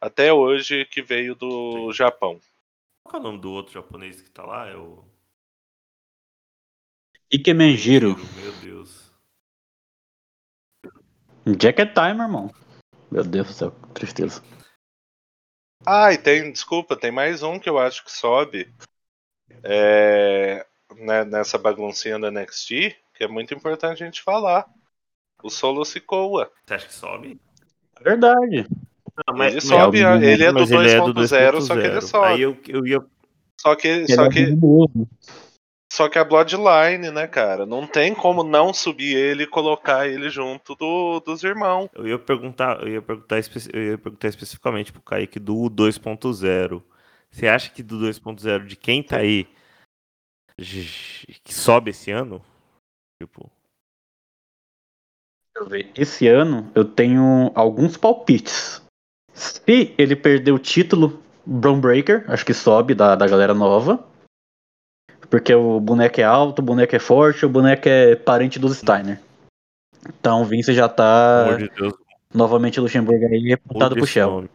até 0.00 0.32
hoje 0.32 0.84
que 0.86 1.02
veio 1.02 1.34
do 1.34 1.90
Sim. 1.90 1.92
Japão. 1.92 2.40
Qual 3.10 3.20
é 3.20 3.26
o 3.26 3.28
nome 3.28 3.40
do 3.40 3.50
outro 3.50 3.74
japonês 3.74 4.22
que 4.22 4.30
tá 4.30 4.46
lá? 4.46 4.68
É 4.68 4.76
o. 4.76 5.04
Ikemenjiro. 7.28 8.14
Meu 8.36 8.52
Deus. 8.60 9.12
Jack 11.58 11.82
é 11.82 11.86
Timer, 11.86 12.20
irmão. 12.20 12.54
Meu 13.10 13.24
Deus 13.24 13.48
do 13.48 13.52
céu, 13.52 13.72
que 13.72 13.88
tristeza. 13.94 14.40
Ah, 15.84 16.12
e 16.12 16.18
tem, 16.18 16.52
desculpa, 16.52 16.96
tem 16.96 17.10
mais 17.10 17.42
um 17.42 17.58
que 17.58 17.68
eu 17.68 17.80
acho 17.80 18.04
que 18.04 18.12
sobe 18.12 18.72
é, 19.64 20.64
né, 20.94 21.24
nessa 21.24 21.58
baguncinha 21.58 22.16
da 22.16 22.30
NXT, 22.30 22.96
que 23.12 23.24
é 23.24 23.26
muito 23.26 23.52
importante 23.52 24.04
a 24.04 24.06
gente 24.06 24.22
falar. 24.22 24.72
O 25.42 25.50
Solo 25.50 25.84
Sikoa. 25.84 26.52
Você 26.64 26.74
acha 26.74 26.86
que 26.86 26.94
sobe? 26.94 27.40
É 27.96 28.04
verdade. 28.04 28.68
Não, 29.28 29.42
Ele 29.44 29.60
sobe, 29.60 30.02
é 30.02 30.32
ele 30.32 30.44
é 30.44 30.52
do 30.52 30.60
mas 30.60 30.70
ele 30.70 30.88
é 30.88 30.96
do 31.00 31.14
2.0, 31.14 31.60
só 31.60 31.74
que 31.74 31.80
ele 31.80 31.96
2.0. 31.96 32.00
sobe. 32.02 32.26
Aí 32.26 32.40
eu, 32.40 32.58
eu 32.68 32.86
ia. 32.86 33.04
Só 33.60 33.76
que, 33.76 33.88
Ele 33.88 34.14
só 34.14 34.24
é 34.24 34.28
que, 34.30 34.46
só 35.92 36.08
que 36.08 36.18
a 36.18 36.24
Bloodline, 36.24 37.10
né, 37.10 37.26
cara? 37.26 37.66
Não 37.66 37.86
tem 37.86 38.14
como 38.14 38.42
não 38.42 38.72
subir 38.72 39.14
ele 39.16 39.42
e 39.42 39.46
colocar 39.46 40.06
ele 40.08 40.30
junto 40.30 40.74
do, 40.76 41.20
dos 41.20 41.42
irmãos. 41.42 41.90
Eu 41.94 42.06
ia 42.06 42.18
perguntar, 42.18 42.80
eu 42.82 42.88
ia 42.88 43.02
perguntar, 43.02 43.38
espe- 43.38 43.70
eu 43.72 43.82
ia 43.82 43.98
perguntar 43.98 44.28
especificamente 44.28 44.92
pro 44.92 45.02
Kaique 45.02 45.38
do 45.38 45.68
2.0. 45.68 46.82
Você 47.30 47.46
acha 47.48 47.70
que 47.70 47.82
do 47.82 47.98
2.0 47.98 48.66
de 48.66 48.76
quem 48.76 49.02
tá 49.02 49.18
aí 49.18 49.46
que 50.56 51.52
sobe 51.54 51.90
esse 51.90 52.10
ano? 52.10 52.42
Tipo. 53.22 53.50
Esse 55.94 56.26
ano 56.26 56.70
eu 56.74 56.84
tenho 56.84 57.52
alguns 57.54 57.96
palpites. 57.96 58.82
Se 59.32 59.94
ele 59.96 60.16
perder 60.16 60.52
o 60.52 60.58
título, 60.58 61.22
Brown 61.46 61.80
Breaker, 61.80 62.24
acho 62.28 62.44
que 62.44 62.54
sobe 62.54 62.94
da, 62.94 63.14
da 63.14 63.26
galera 63.26 63.54
nova. 63.54 64.04
Porque 65.28 65.54
o 65.54 65.78
boneco 65.78 66.20
é 66.20 66.24
alto, 66.24 66.58
o 66.58 66.64
boneco 66.64 66.94
é 66.94 66.98
forte, 66.98 67.46
o 67.46 67.48
boneco 67.48 67.88
é 67.88 68.16
parente 68.16 68.58
dos 68.58 68.76
Steiner. 68.76 69.20
Então 70.08 70.42
o 70.42 70.44
Vince 70.44 70.72
já 70.72 70.88
tá 70.88 71.46
amor 71.46 71.58
de 71.58 71.70
Deus, 71.70 71.94
novamente 72.34 72.80
Luxemburgo 72.80 73.26
aí 73.26 73.40
reputado 73.40 73.94
pro 73.94 74.06
Shell. 74.06 74.48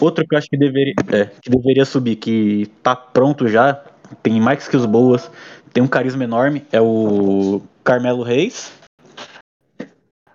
Outro 0.00 0.26
que 0.26 0.34
eu 0.34 0.38
acho 0.38 0.48
que 0.48 0.56
deveria, 0.56 0.94
é, 1.12 1.24
que 1.26 1.50
deveria 1.50 1.84
subir, 1.84 2.16
que 2.16 2.70
tá 2.82 2.94
pronto 2.94 3.48
já, 3.48 3.74
tem 4.22 4.40
mais 4.40 4.62
skills 4.62 4.86
boas, 4.86 5.30
tem 5.72 5.82
um 5.82 5.88
carisma 5.88 6.24
enorme, 6.24 6.64
é 6.70 6.80
o 6.80 7.60
Carmelo 7.82 8.22
Reis. 8.22 8.72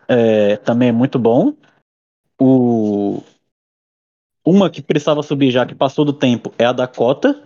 É, 0.07 0.57
também 0.57 0.89
é 0.89 0.91
muito 0.91 1.17
bom. 1.17 1.55
O 2.37 3.23
uma 4.45 4.69
que 4.69 4.81
precisava 4.81 5.23
subir 5.23 5.51
já, 5.51 5.65
que 5.65 5.75
passou 5.75 6.03
do 6.03 6.13
tempo, 6.13 6.53
é 6.57 6.65
a 6.65 6.73
Dakota. 6.73 7.43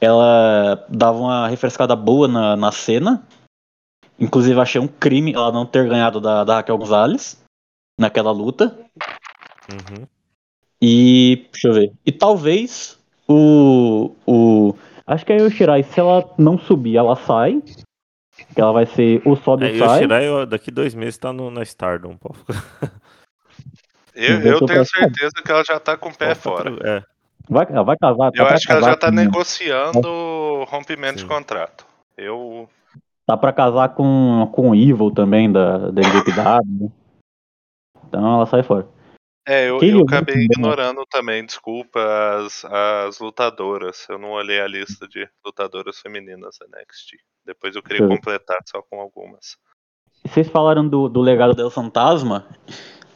Ela 0.00 0.86
dava 0.88 1.18
uma 1.18 1.48
refrescada 1.48 1.96
boa 1.96 2.28
na, 2.28 2.56
na 2.56 2.72
cena. 2.72 3.26
Inclusive 4.18 4.60
achei 4.60 4.80
um 4.80 4.86
crime 4.86 5.32
ela 5.32 5.50
não 5.50 5.66
ter 5.66 5.88
ganhado 5.88 6.20
da, 6.20 6.44
da 6.44 6.56
Raquel 6.56 6.78
Gonzalez 6.78 7.42
naquela 7.98 8.30
luta. 8.30 8.78
Uhum. 9.70 10.06
E. 10.80 11.46
Deixa 11.52 11.68
eu 11.68 11.74
ver. 11.74 11.92
E 12.04 12.12
talvez 12.12 12.98
o. 13.28 14.14
o 14.26 14.74
acho 15.06 15.26
que 15.26 15.32
a 15.32 15.36
Yoshirai, 15.36 15.82
se 15.82 15.98
ela 15.98 16.28
não 16.38 16.58
subir, 16.58 16.96
ela 16.96 17.16
sai. 17.16 17.62
Que 18.54 18.60
ela 18.60 18.72
vai 18.72 18.86
ser 18.86 19.20
ou 19.24 19.36
sobe 19.36 19.66
ou 19.66 19.72
o 19.72 19.78
sai. 19.78 20.00
Shirai, 20.00 20.28
ó, 20.28 20.46
daqui 20.46 20.70
dois 20.70 20.94
meses 20.94 21.18
tá 21.18 21.32
no, 21.32 21.50
na 21.50 21.62
Stardom. 21.62 22.16
Pô. 22.16 22.34
Eu, 24.20 24.40
eu 24.42 24.66
tenho 24.66 24.84
certeza 24.84 25.32
que 25.44 25.50
ela 25.50 25.64
já 25.64 25.80
tá 25.80 25.96
com 25.96 26.10
o 26.10 26.16
pé 26.16 26.34
fora. 26.34 26.76
É, 26.84 27.02
Vai, 27.48 27.66
ela 27.68 27.82
vai 27.82 27.96
casar. 27.96 28.30
Eu 28.34 28.46
tá 28.46 28.54
acho 28.54 28.66
que 28.66 28.72
ela 28.72 28.82
já 28.82 28.96
tá 28.96 29.08
com- 29.08 29.14
negociando 29.14 30.64
rompimento 30.68 31.16
de 31.16 31.22
Sim. 31.22 31.28
contrato. 31.28 31.84
Eu. 32.16 32.68
Tá 33.26 33.36
pra 33.36 33.52
casar 33.52 33.88
com, 33.90 34.48
com 34.52 34.70
o 34.70 34.74
Evil 34.74 35.10
também, 35.10 35.50
da, 35.50 35.90
da 35.90 36.00
MVPW. 36.00 36.84
né? 36.84 36.90
Então 38.06 38.34
ela 38.34 38.46
sai 38.46 38.62
fora. 38.62 38.86
É, 39.48 39.68
eu, 39.68 39.80
eu 39.80 40.02
acabei 40.02 40.36
né? 40.36 40.42
ignorando 40.44 41.04
também, 41.10 41.44
desculpa, 41.44 41.98
as, 42.38 42.64
as 42.64 43.18
lutadoras. 43.18 44.06
Eu 44.08 44.18
não 44.18 44.30
olhei 44.30 44.60
a 44.60 44.66
lista 44.68 45.08
de 45.08 45.28
lutadoras 45.44 45.98
femininas 45.98 46.56
da 46.58 46.66
NXT. 46.66 47.16
Depois 47.44 47.74
eu 47.74 47.82
queria 47.82 48.06
ver. 48.06 48.14
completar 48.14 48.58
só 48.66 48.82
com 48.82 49.00
algumas. 49.00 49.56
Vocês 50.24 50.48
falaram 50.48 50.86
do, 50.86 51.08
do 51.08 51.20
legado 51.20 51.54
del 51.54 51.70
Fantasma. 51.70 52.46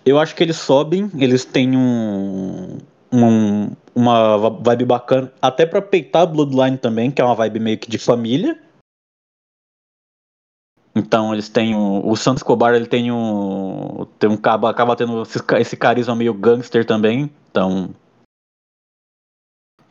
Eu 0.05 0.19
acho 0.19 0.35
que 0.35 0.43
eles 0.43 0.57
sobem, 0.57 1.11
eles 1.19 1.45
têm 1.45 1.77
um, 1.77 2.79
um- 3.13 3.71
uma 3.95 4.37
vibe 4.51 4.85
bacana, 4.85 5.33
até 5.41 5.65
pra 5.65 5.81
peitar 5.81 6.27
Bloodline 6.27 6.77
também, 6.77 7.11
que 7.11 7.21
é 7.21 7.25
uma 7.25 7.35
vibe 7.35 7.61
meio 7.61 7.79
que 7.79 7.89
de 7.91 7.99
família. 7.99 8.59
Então 10.97 11.33
eles 11.33 11.49
têm 11.49 11.75
o, 11.75 12.07
o 12.09 12.17
Santos 12.17 12.41
Escobar, 12.41 12.75
ele 12.75 12.87
tem 12.87 13.11
um 13.11 14.07
tem 14.19 14.31
um 14.31 14.35
acaba, 14.35 14.71
acaba 14.71 14.95
tendo 14.97 15.23
esse, 15.23 15.43
ca- 15.43 15.61
esse 15.61 15.77
carisma 15.77 16.15
meio 16.15 16.33
gangster 16.35 16.85
também, 16.85 17.31
então 17.51 17.91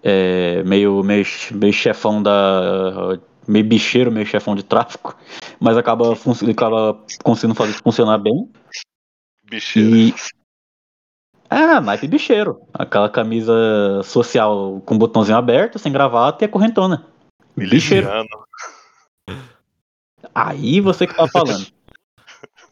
é 0.02 0.64
meio 0.64 1.04
meio, 1.04 1.26
meio 1.52 1.74
chefão 1.74 2.22
da 2.22 3.18
meio 3.48 3.66
bicheiro, 3.66 4.12
meio 4.12 4.26
chefão 4.26 4.56
de 4.56 4.64
tráfico, 4.64 5.18
mas 5.60 5.76
acaba, 5.78 6.14
acaba 6.14 6.98
conseguindo 7.24 7.56
fazer 7.56 7.74
funcionar 7.84 8.18
bem. 8.18 8.50
Bicheiro. 9.54 9.96
E. 9.96 10.16
Ah, 11.48 11.80
naipe 11.80 12.08
bicheiro. 12.08 12.60
Aquela 12.74 13.08
camisa 13.08 14.02
social 14.04 14.82
com 14.84 14.98
botãozinho 14.98 15.38
aberto, 15.38 15.78
sem 15.78 15.92
gravata 15.92 16.44
e 16.44 16.48
a 16.48 16.50
correntona. 16.50 17.06
Bicheiro. 17.56 18.08
Aí 20.34 20.82
você 20.82 21.06
que 21.06 21.16
tá 21.16 21.28
falando. 21.28 21.68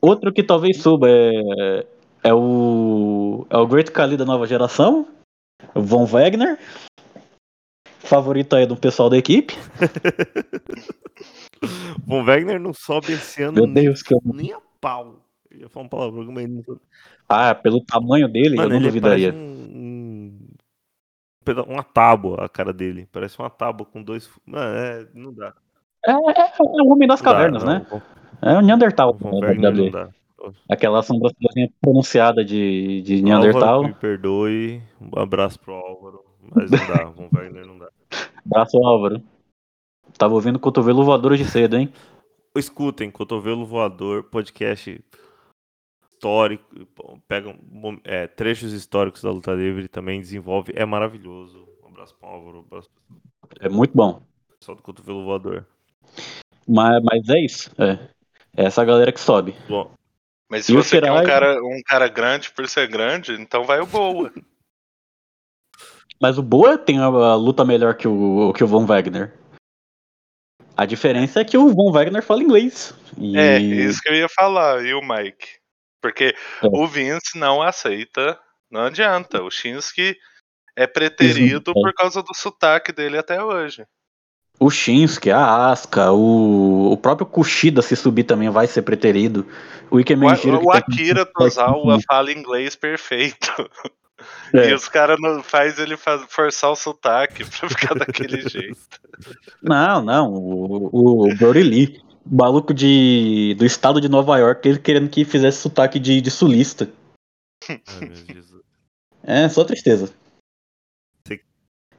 Outro 0.02 0.34
que 0.34 0.42
talvez 0.42 0.82
suba 0.82 1.08
é, 1.08 1.86
é 2.24 2.34
o. 2.34 3.46
É 3.52 3.58
o 3.58 3.68
Great 3.68 3.92
Kali 3.92 4.18
da 4.18 4.26
nova 4.26 4.48
geração. 4.48 5.08
O 5.76 5.84
Von 5.84 6.06
Wagner. 6.06 6.58
Favorito 8.00 8.56
aí 8.56 8.66
do 8.66 8.76
pessoal 8.76 9.08
da 9.08 9.18
equipe. 9.18 9.56
Von 12.08 12.26
Wagner 12.26 12.60
não 12.60 12.74
sobe 12.74 13.14
esse 13.14 13.44
ano 13.44 13.54
Meu 13.54 13.68
nem, 13.68 13.84
Deus, 13.84 14.02
que 14.02 14.16
eu... 14.16 14.22
nem 14.26 14.52
a 14.52 14.60
pau. 14.82 15.22
Eu 15.52 15.60
ia 15.62 15.70
falar 15.70 15.86
um 15.86 15.90
palavrão, 15.90 16.32
mas 16.32 16.50
não. 16.50 16.64
Ah, 17.28 17.54
pelo 17.56 17.84
tamanho 17.84 18.28
dele, 18.28 18.56
Mano, 18.56 18.70
eu 18.76 18.80
não 18.80 18.88
duvidaria. 18.88 19.34
um, 19.34 19.38
um 19.38 20.40
uma 21.68 21.84
tábua 21.84 22.46
a 22.46 22.50
cara 22.50 22.72
dele. 22.72 23.08
Parece 23.12 23.38
uma 23.40 23.50
tábua 23.50 23.86
com 23.86 24.02
dois. 24.04 24.30
Mano, 24.46 24.76
é, 24.78 25.08
não 25.14 25.34
dá. 25.34 25.54
É, 26.06 26.12
é, 26.12 26.16
é 26.16 26.84
o 26.84 26.88
homem 26.92 27.08
das 27.08 27.22
Não 27.22 27.26
dá, 27.32 27.38
cavernas, 27.38 27.64
não. 27.64 27.74
né? 27.74 27.86
O 27.90 27.96
Von- 27.96 28.02
É 28.42 28.58
o 28.58 28.62
Neandertal. 28.62 29.18
o 29.22 29.40
né, 29.42 29.54
não 29.72 29.90
dá. 29.92 30.10
Aquela 30.68 31.04
sobrancelha 31.04 31.72
pronunciada 31.80 32.44
de, 32.44 33.02
de 33.04 33.16
Álvaro, 33.18 33.42
Neandertal. 33.44 33.84
me 33.84 33.94
perdoe. 33.94 34.82
Um 35.00 35.20
abraço 35.20 35.60
pro 35.60 35.74
Álvaro. 35.74 36.24
Mas 36.56 36.72
não 36.72 36.80
dá. 36.88 37.04
Von 37.06 37.30
Wagner 37.32 37.66
não 37.66 37.78
dá. 37.78 37.90
Braço 38.44 38.78
Álvaro. 38.84 39.22
Tava 40.18 40.34
ouvindo 40.34 40.60
cotovelo 40.60 41.04
voador 41.04 41.38
de 41.38 41.46
cedo, 41.46 41.78
hein? 41.78 41.92
Escutem, 42.56 43.10
Cotovelo 43.10 43.66
Voador, 43.66 44.24
podcast 44.24 45.02
histórico, 46.22 46.64
pegam 47.28 47.58
mom- 47.72 48.00
é, 48.04 48.28
trechos 48.28 48.72
históricos 48.74 49.24
da 49.24 49.32
luta 49.32 49.52
livre 49.54 49.88
também 49.88 50.22
desenvolve, 50.22 50.72
é 50.76 50.86
maravilhoso. 50.86 51.68
Um 51.84 51.88
abraço 51.88 52.16
pro 52.16 52.30
Álvaro, 52.30 52.58
um 52.60 52.62
abraço 52.62 52.90
É 53.60 53.68
muito 53.68 53.92
bom. 53.96 54.22
pessoal 54.60 54.76
do 54.76 54.84
Cotovelo 54.84 55.26
Voador. 55.26 55.66
Mas, 56.68 57.04
mas 57.04 57.28
é 57.28 57.40
isso. 57.40 57.72
É. 57.82 57.94
É 58.56 58.66
essa 58.66 58.86
galera 58.86 59.12
que 59.12 59.20
sobe. 59.20 59.56
Bom, 59.68 59.92
Mas 60.48 60.66
se 60.66 60.74
E 60.74 60.76
você 60.76 61.02
quer 61.02 61.12
um 61.12 61.24
cara, 61.24 61.58
um 61.64 61.82
cara 61.84 62.08
grande 62.08 62.52
por 62.52 62.68
ser 62.68 62.88
grande, 62.88 63.34
então 63.34 63.64
vai 63.64 63.80
o 63.80 63.88
Boa. 63.88 64.32
Mas 66.22 66.38
o 66.38 66.44
Boa 66.44 66.78
tem 66.78 67.00
a, 67.00 67.06
a 67.06 67.36
luta 67.36 67.66
melhor 67.66 67.96
que 67.96 68.08
o, 68.08 68.54
que 68.54 68.64
o 68.64 68.68
Von 68.68 68.86
Wagner. 68.86 69.34
A 70.78 70.86
diferença 70.86 71.42
é 71.42 71.46
que 71.46 71.58
o 71.58 71.74
Von 71.74 71.92
Wagner 71.92 72.22
fala 72.22 72.44
inglês. 72.44 72.94
E... 73.18 73.36
É, 73.38 73.58
isso 73.60 74.02
que 74.02 74.10
eu 74.10 74.16
ia 74.16 74.30
falar, 74.30 74.86
e 74.86 74.94
o 74.94 75.02
Mike? 75.02 75.61
Porque 76.02 76.36
É. 76.64 76.68
o 76.68 76.88
Vince 76.88 77.38
não 77.38 77.62
aceita, 77.62 78.38
não 78.70 78.82
adianta. 78.82 79.44
O 79.44 79.52
Shinsuke 79.52 80.16
é 80.76 80.88
preterido 80.88 81.72
Exato. 81.72 81.74
por 81.74 81.94
causa 81.94 82.22
do 82.24 82.34
sotaque 82.36 82.92
dele 82.92 83.18
até 83.18 83.44
hoje. 83.44 83.86
O 84.60 84.70
Shinsuke, 84.70 85.32
a 85.32 85.72
Asuka, 85.72 86.12
o, 86.12 86.92
o 86.92 86.98
próprio 86.98 87.26
Kushida 87.26 87.82
se 87.82 87.96
subir 87.96 88.24
também 88.26 88.50
vai 88.50 88.68
ser 88.68 88.82
preterido. 88.84 89.48
O 89.90 90.00
Ike 90.00 90.14
O, 90.14 90.18
Menjiro 90.18 90.60
que 90.60 90.66
o 90.66 90.72
tá- 90.72 90.78
Akira 90.78 91.26
Tozawa 91.26 92.00
fala 92.08 92.32
inglês 92.32 92.76
perfeito. 92.76 93.52
É. 94.54 94.70
E 94.70 94.74
os 94.76 94.88
caras 94.88 95.18
faz 95.46 95.80
ele 95.80 95.98
forçar 95.98 96.70
o 96.70 96.76
sotaque 96.76 97.44
pra 97.44 97.68
ficar 97.68 97.96
daquele 97.98 98.48
jeito. 98.48 98.78
Não, 99.64 100.00
não. 100.04 100.32
O, 100.32 101.26
o 101.32 101.36
Brody 101.36 101.64
Lee, 101.64 102.00
maluco 102.26 102.74
de, 102.74 103.56
do 103.58 103.66
estado 103.66 104.00
de 104.02 104.08
Nova 104.10 104.38
York, 104.38 104.68
ele 104.68 104.80
querendo 104.80 105.10
que 105.10 105.26
fizesse 105.26 105.60
sotaque 105.60 106.00
de, 106.00 106.22
de 106.22 106.32
sulista. 106.32 106.90
Jesus. 108.28 108.62
É, 109.24 109.48
só 109.50 109.64
tristeza. 109.64 110.14
Sim. 111.28 111.40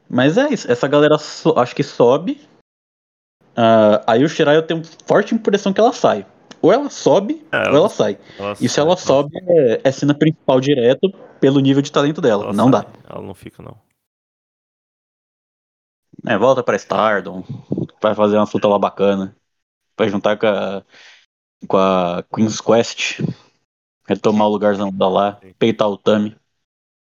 Mas 0.09 0.37
é 0.37 0.49
isso. 0.49 0.71
Essa 0.71 0.89
galera 0.89 1.19
so- 1.19 1.55
acho 1.59 1.75
que 1.75 1.83
sobe. 1.83 2.41
Ah, 3.57 4.03
aí 4.07 4.25
o 4.25 4.29
Shirai 4.29 4.57
eu 4.57 4.67
tenho 4.67 4.83
forte 5.07 5.35
impressão 5.35 5.73
que 5.73 5.81
ela 5.81 5.93
sai. 5.93 6.27
Ou 6.61 6.73
ela 6.73 6.89
sobe, 6.91 7.45
É, 7.53 7.57
ou 7.59 7.63
ela- 7.65 7.77
ela 7.79 7.89
sai. 7.89 8.19
Ela 8.39 8.53
E 8.61 8.69
se 8.69 8.79
ela 8.81 8.97
sai, 8.97 9.07
sobe, 9.07 9.37
é, 9.49 9.81
é 9.85 9.93
cena 9.93 10.15
principal 10.15 10.61
direto 10.61 11.11
pelo 11.41 11.59
nível 11.61 11.83
de 11.83 11.91
talento 11.93 12.21
dela. 12.21 12.45
ela 12.45 12.53
não 12.53 12.71
sai. 12.71 12.83
dá. 12.83 12.89
Ela 13.09 13.23
não 13.23 13.35
fica, 13.35 13.63
não. 13.63 13.77
É, 16.27 16.39
volta 16.39 16.63
pra 16.63 16.77
Stardom. 16.77 17.43
Vai 18.01 18.15
fazer 18.15 18.37
uma 18.37 18.49
luta 18.53 18.69
lá 18.69 18.79
bacana. 18.79 19.37
Vai 19.97 20.09
juntar 20.09 20.37
com 20.37 20.47
a, 20.47 20.85
com 21.67 21.77
a 21.77 22.25
Queen's 22.35 22.61
Quest. 22.61 23.21
Retomar 24.07 24.49
o 24.49 24.51
lugarzão 24.51 24.91
da 24.93 25.09
lá. 25.09 25.41
Peitar 25.59 25.89
o 25.89 25.97
Tami. 25.97 26.37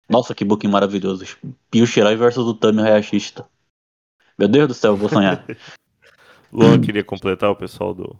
Nossa, 0.09 0.33
que 0.33 0.43
booking 0.43 0.67
maravilhoso. 0.67 1.25
Pio 1.69 1.85
Shirai 1.85 2.15
versus 2.15 2.45
o 2.45 2.53
Tami 2.53 2.81
Hayashishita. 2.81 3.47
Meu 4.37 4.47
Deus 4.47 4.67
do 4.67 4.73
céu, 4.73 4.91
eu 4.91 4.97
vou 4.97 5.09
sonhar. 5.09 5.45
Luan 6.51 6.81
queria 6.81 7.03
completar 7.03 7.49
o 7.49 7.55
pessoal 7.55 7.93
do. 7.93 8.19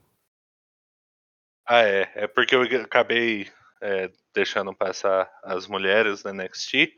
Ah, 1.66 1.82
é. 1.82 2.12
É 2.16 2.28
porque 2.28 2.56
eu 2.56 2.62
acabei 2.82 3.52
é, 3.82 4.12
deixando 4.34 4.74
passar 4.74 5.30
as 5.44 5.68
mulheres 5.68 6.22
da 6.22 6.32
NXT. 6.32 6.96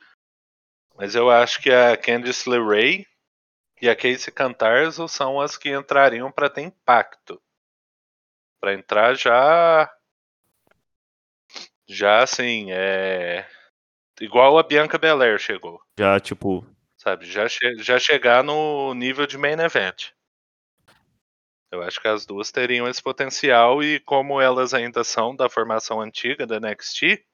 Mas 0.96 1.16
eu 1.16 1.30
acho 1.30 1.62
que 1.62 1.72
a 1.72 1.96
Candice 1.96 2.50
LeRae 2.50 3.06
e 3.82 3.90
a 3.90 3.96
Casey 3.96 4.32
Cantarzo 4.32 5.08
são 5.08 5.40
as 5.40 5.58
que 5.58 5.70
entrariam 5.70 6.32
para 6.32 6.50
ter 6.50 6.62
impacto. 6.62 7.42
Para 8.62 8.74
entrar 8.74 9.16
já. 9.16 9.92
Já 11.88 12.24
assim, 12.24 12.68
é. 12.72 13.46
Igual 14.22 14.58
a 14.58 14.64
Bianca 14.64 14.98
Belair 14.98 15.40
chegou. 15.40 15.82
Já, 16.00 16.20
tipo. 16.20 16.66
Sabe? 16.96 17.26
Já, 17.26 17.50
che 17.50 17.76
já 17.80 17.98
chegar 18.00 18.44
no 18.44 18.94
nível 18.94 19.26
de 19.26 19.38
main 19.38 19.60
event. 19.60 20.12
Eu 21.72 21.82
acho 21.82 22.00
que 22.02 22.08
as 22.08 22.26
duas 22.26 22.52
teriam 22.52 22.88
esse 22.88 23.02
potencial 23.02 23.82
e 23.82 24.00
como 24.02 24.42
elas 24.42 24.74
ainda 24.74 25.04
são 25.04 25.36
da 25.36 25.50
formação 25.50 26.02
antiga 26.02 26.46
da 26.46 26.60
NXT, 26.60 27.26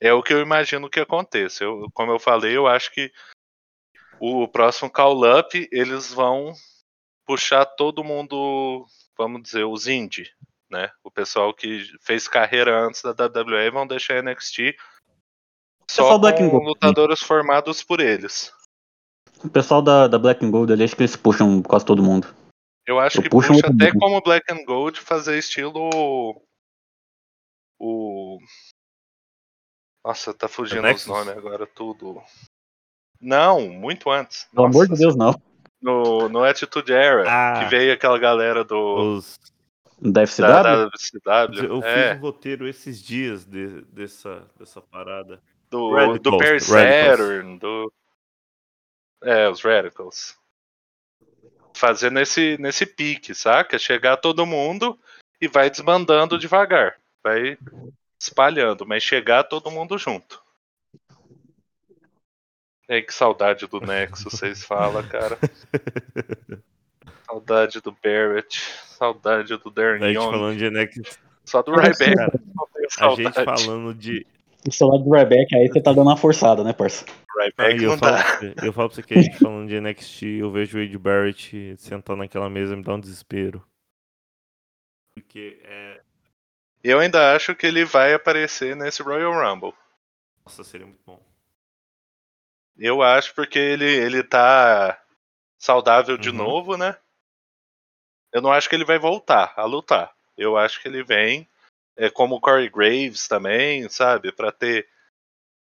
é 0.00 0.12
o 0.12 0.22
que 0.22 0.32
eu 0.32 0.40
imagino 0.40 0.88
que 0.88 1.00
aconteça. 1.00 1.64
Eu, 1.64 1.90
como 1.92 2.12
eu 2.12 2.18
falei, 2.18 2.56
eu 2.56 2.66
acho 2.66 2.92
que 2.92 3.12
o 4.20 4.46
próximo 4.46 4.90
call 4.90 5.38
up 5.38 5.68
eles 5.72 6.12
vão 6.12 6.52
puxar 7.26 7.64
todo 7.66 8.04
mundo, 8.04 8.86
vamos 9.18 9.42
dizer, 9.42 9.64
os 9.64 9.88
indie, 9.88 10.30
né? 10.70 10.90
O 11.02 11.10
pessoal 11.10 11.52
que 11.52 11.82
fez 12.00 12.28
carreira 12.28 12.86
antes 12.86 13.02
da 13.02 13.10
WWE 13.10 13.70
vão 13.70 13.86
deixar 13.86 14.18
a 14.18 14.22
NXT 14.22 14.76
só 15.90 16.18
Black 16.18 16.42
and 16.42 16.50
com 16.50 16.58
Gold, 16.58 16.68
lutadores 16.68 17.20
formados 17.20 17.82
por 17.82 18.00
eles. 18.00 18.52
O 19.42 19.48
pessoal 19.48 19.82
da, 19.82 20.06
da 20.06 20.18
Black 20.18 20.44
and 20.44 20.50
Gold 20.50 20.72
ali, 20.72 20.84
acho 20.84 20.94
que 20.94 21.02
eles 21.02 21.16
puxam 21.16 21.62
quase 21.62 21.84
todo 21.84 22.02
mundo. 22.02 22.28
Eu 22.86 22.98
acho 22.98 23.18
Eu 23.18 23.22
que 23.22 23.30
puxa 23.30 23.52
até 23.66 23.92
como 23.92 24.20
Black 24.22 24.52
and 24.52 24.64
Gold 24.64 25.00
fazer 25.00 25.38
estilo 25.38 25.90
o 27.78 28.38
Nossa, 30.04 30.34
tá 30.34 30.48
fugindo 30.48 30.86
os 30.88 31.06
nomes 31.06 31.28
agora 31.36 31.66
tudo. 31.66 32.20
Não, 33.20 33.68
muito 33.68 34.10
antes. 34.10 34.44
Pelo 34.52 34.66
Nossa, 34.66 34.78
amor 34.78 34.88
de 34.88 34.98
Deus, 34.98 35.16
não. 35.16 35.40
No, 35.80 36.28
no 36.28 36.42
Attitude 36.44 36.92
Era, 36.92 37.24
Ah. 37.26 37.60
que 37.60 37.70
veio 37.70 37.92
aquela 37.92 38.18
galera 38.18 38.64
do 38.64 39.16
Os... 39.16 39.38
Da 40.00 40.22
FCW? 40.22 40.52
da, 40.52 40.62
da 40.62 40.86
WCW, 40.86 41.64
Eu 41.64 41.82
é, 41.84 42.10
fiz 42.12 42.18
um 42.18 42.22
roteiro 42.22 42.68
esses 42.68 43.02
dias 43.02 43.44
de- 43.44 43.82
dessa, 43.86 44.46
dessa 44.58 44.80
parada. 44.80 45.40
do, 45.70 45.92
Radicals, 45.94 46.20
do 46.22 46.38
Perry. 46.38 46.60
Saturn, 46.60 47.58
do 47.58 47.92
É, 49.22 49.48
os 49.48 49.60
Radicals. 49.62 50.36
Fazer 51.74 52.10
nesse, 52.10 52.56
nesse 52.58 52.84
pique, 52.86 53.34
saca? 53.34 53.78
Chegar 53.78 54.16
todo 54.16 54.46
mundo 54.46 54.98
e 55.40 55.46
vai 55.46 55.70
desbandando 55.70 56.38
devagar. 56.38 56.96
Vai 57.22 57.56
espalhando, 58.20 58.84
mas 58.86 59.02
chegar 59.02 59.44
todo 59.44 59.70
mundo 59.70 59.96
junto. 59.98 60.42
Ei, 62.88 63.02
que 63.02 63.12
saudade 63.12 63.66
do 63.66 63.80
Nexus, 63.80 64.32
vocês 64.32 64.64
falam, 64.64 65.06
cara. 65.06 65.38
Saudade 67.26 67.82
do 67.82 67.92
Barrett, 67.92 68.58
saudade 68.86 69.54
do 69.58 69.70
Darren 69.70 70.02
A 70.02 70.06
gente 70.06 70.16
Young, 70.16 70.30
falando 70.30 70.56
de 70.56 70.70
NXT, 70.70 71.20
só 71.44 71.62
do 71.62 71.72
Ryback. 71.72 72.14
a 72.18 72.88
saudade. 72.88 73.22
gente 73.22 73.44
falando 73.44 73.94
de. 73.94 74.26
O 74.66 74.72
celular 74.72 75.04
do 75.04 75.10
Rebecca 75.10 75.56
aí 75.56 75.68
você 75.68 75.78
tá 75.78 75.92
dando 75.92 76.08
uma 76.08 76.16
forçada, 76.16 76.64
né, 76.64 76.72
parça? 76.72 77.04
Ryback 77.38 77.82
eu 77.82 77.98
falo, 77.98 78.12
dá. 78.12 78.24
pra 78.24 78.38
você, 78.38 78.54
eu 78.62 78.72
falo 78.72 78.88
pra 78.88 78.96
você 78.96 79.02
que 79.02 79.14
a 79.14 79.20
gente 79.20 79.38
falando 79.38 79.68
de 79.68 79.78
NXT, 79.78 80.22
eu 80.40 80.50
vejo 80.50 80.78
o 80.78 80.80
Wade 80.80 80.98
Barrett 80.98 81.74
sentando 81.76 82.20
naquela 82.20 82.48
mesa 82.48 82.74
me 82.74 82.82
dá 82.82 82.94
um 82.94 83.00
desespero. 83.00 83.62
Porque 85.14 85.60
é. 85.64 86.00
Eu 86.82 86.98
ainda 86.98 87.34
acho 87.36 87.54
que 87.54 87.66
ele 87.66 87.84
vai 87.84 88.14
aparecer 88.14 88.74
nesse 88.74 89.02
Royal 89.02 89.34
Rumble. 89.34 89.74
Nossa, 90.46 90.64
seria 90.64 90.86
muito 90.86 91.02
bom. 91.04 91.27
Eu 92.78 93.02
acho 93.02 93.34
porque 93.34 93.58
ele, 93.58 93.84
ele 93.84 94.22
tá 94.22 95.00
saudável 95.58 96.16
de 96.16 96.30
Uhum. 96.30 96.36
novo, 96.36 96.76
né? 96.76 96.96
Eu 98.32 98.40
não 98.42 98.52
acho 98.52 98.68
que 98.68 98.74
ele 98.74 98.84
vai 98.84 98.98
voltar 98.98 99.52
a 99.56 99.64
lutar. 99.64 100.12
Eu 100.36 100.56
acho 100.56 100.80
que 100.80 100.86
ele 100.88 101.02
vem, 101.02 101.48
é 101.96 102.08
como 102.08 102.36
o 102.36 102.40
Corey 102.40 102.68
Graves 102.68 103.26
também, 103.26 103.88
sabe? 103.88 104.30
Pra 104.30 104.52
ter 104.52 104.86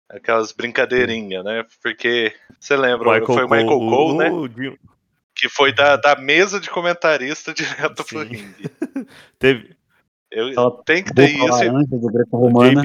aquelas 0.10 0.52
brincadeirinhas, 0.52 1.44
né? 1.44 1.66
Porque, 1.82 2.34
você 2.60 2.78
lembra, 2.78 3.26
foi 3.26 3.44
o 3.44 3.50
Michael 3.50 3.68
Cole, 3.68 4.18
né? 4.18 4.30
o 4.30 4.48
Jim- 4.48 4.78
Que 5.36 5.50
foi 5.50 5.74
da, 5.74 5.98
da 5.98 6.16
mesa 6.16 6.60
de 6.60 6.70
comentarista 6.70 7.54
direto 7.54 8.04
pro 8.06 8.20
Sim. 8.22 8.28
ringue. 8.28 8.70
Teve. 9.40 9.76
Eu, 10.32 10.72
tem 10.86 11.04
que 11.04 11.14
ter 11.14 11.30
isso. 11.30 11.44
e 11.44 11.50
laranja 11.50 11.88
do 11.90 12.08
O 12.08 12.12
Greco-Romana. 12.12 12.82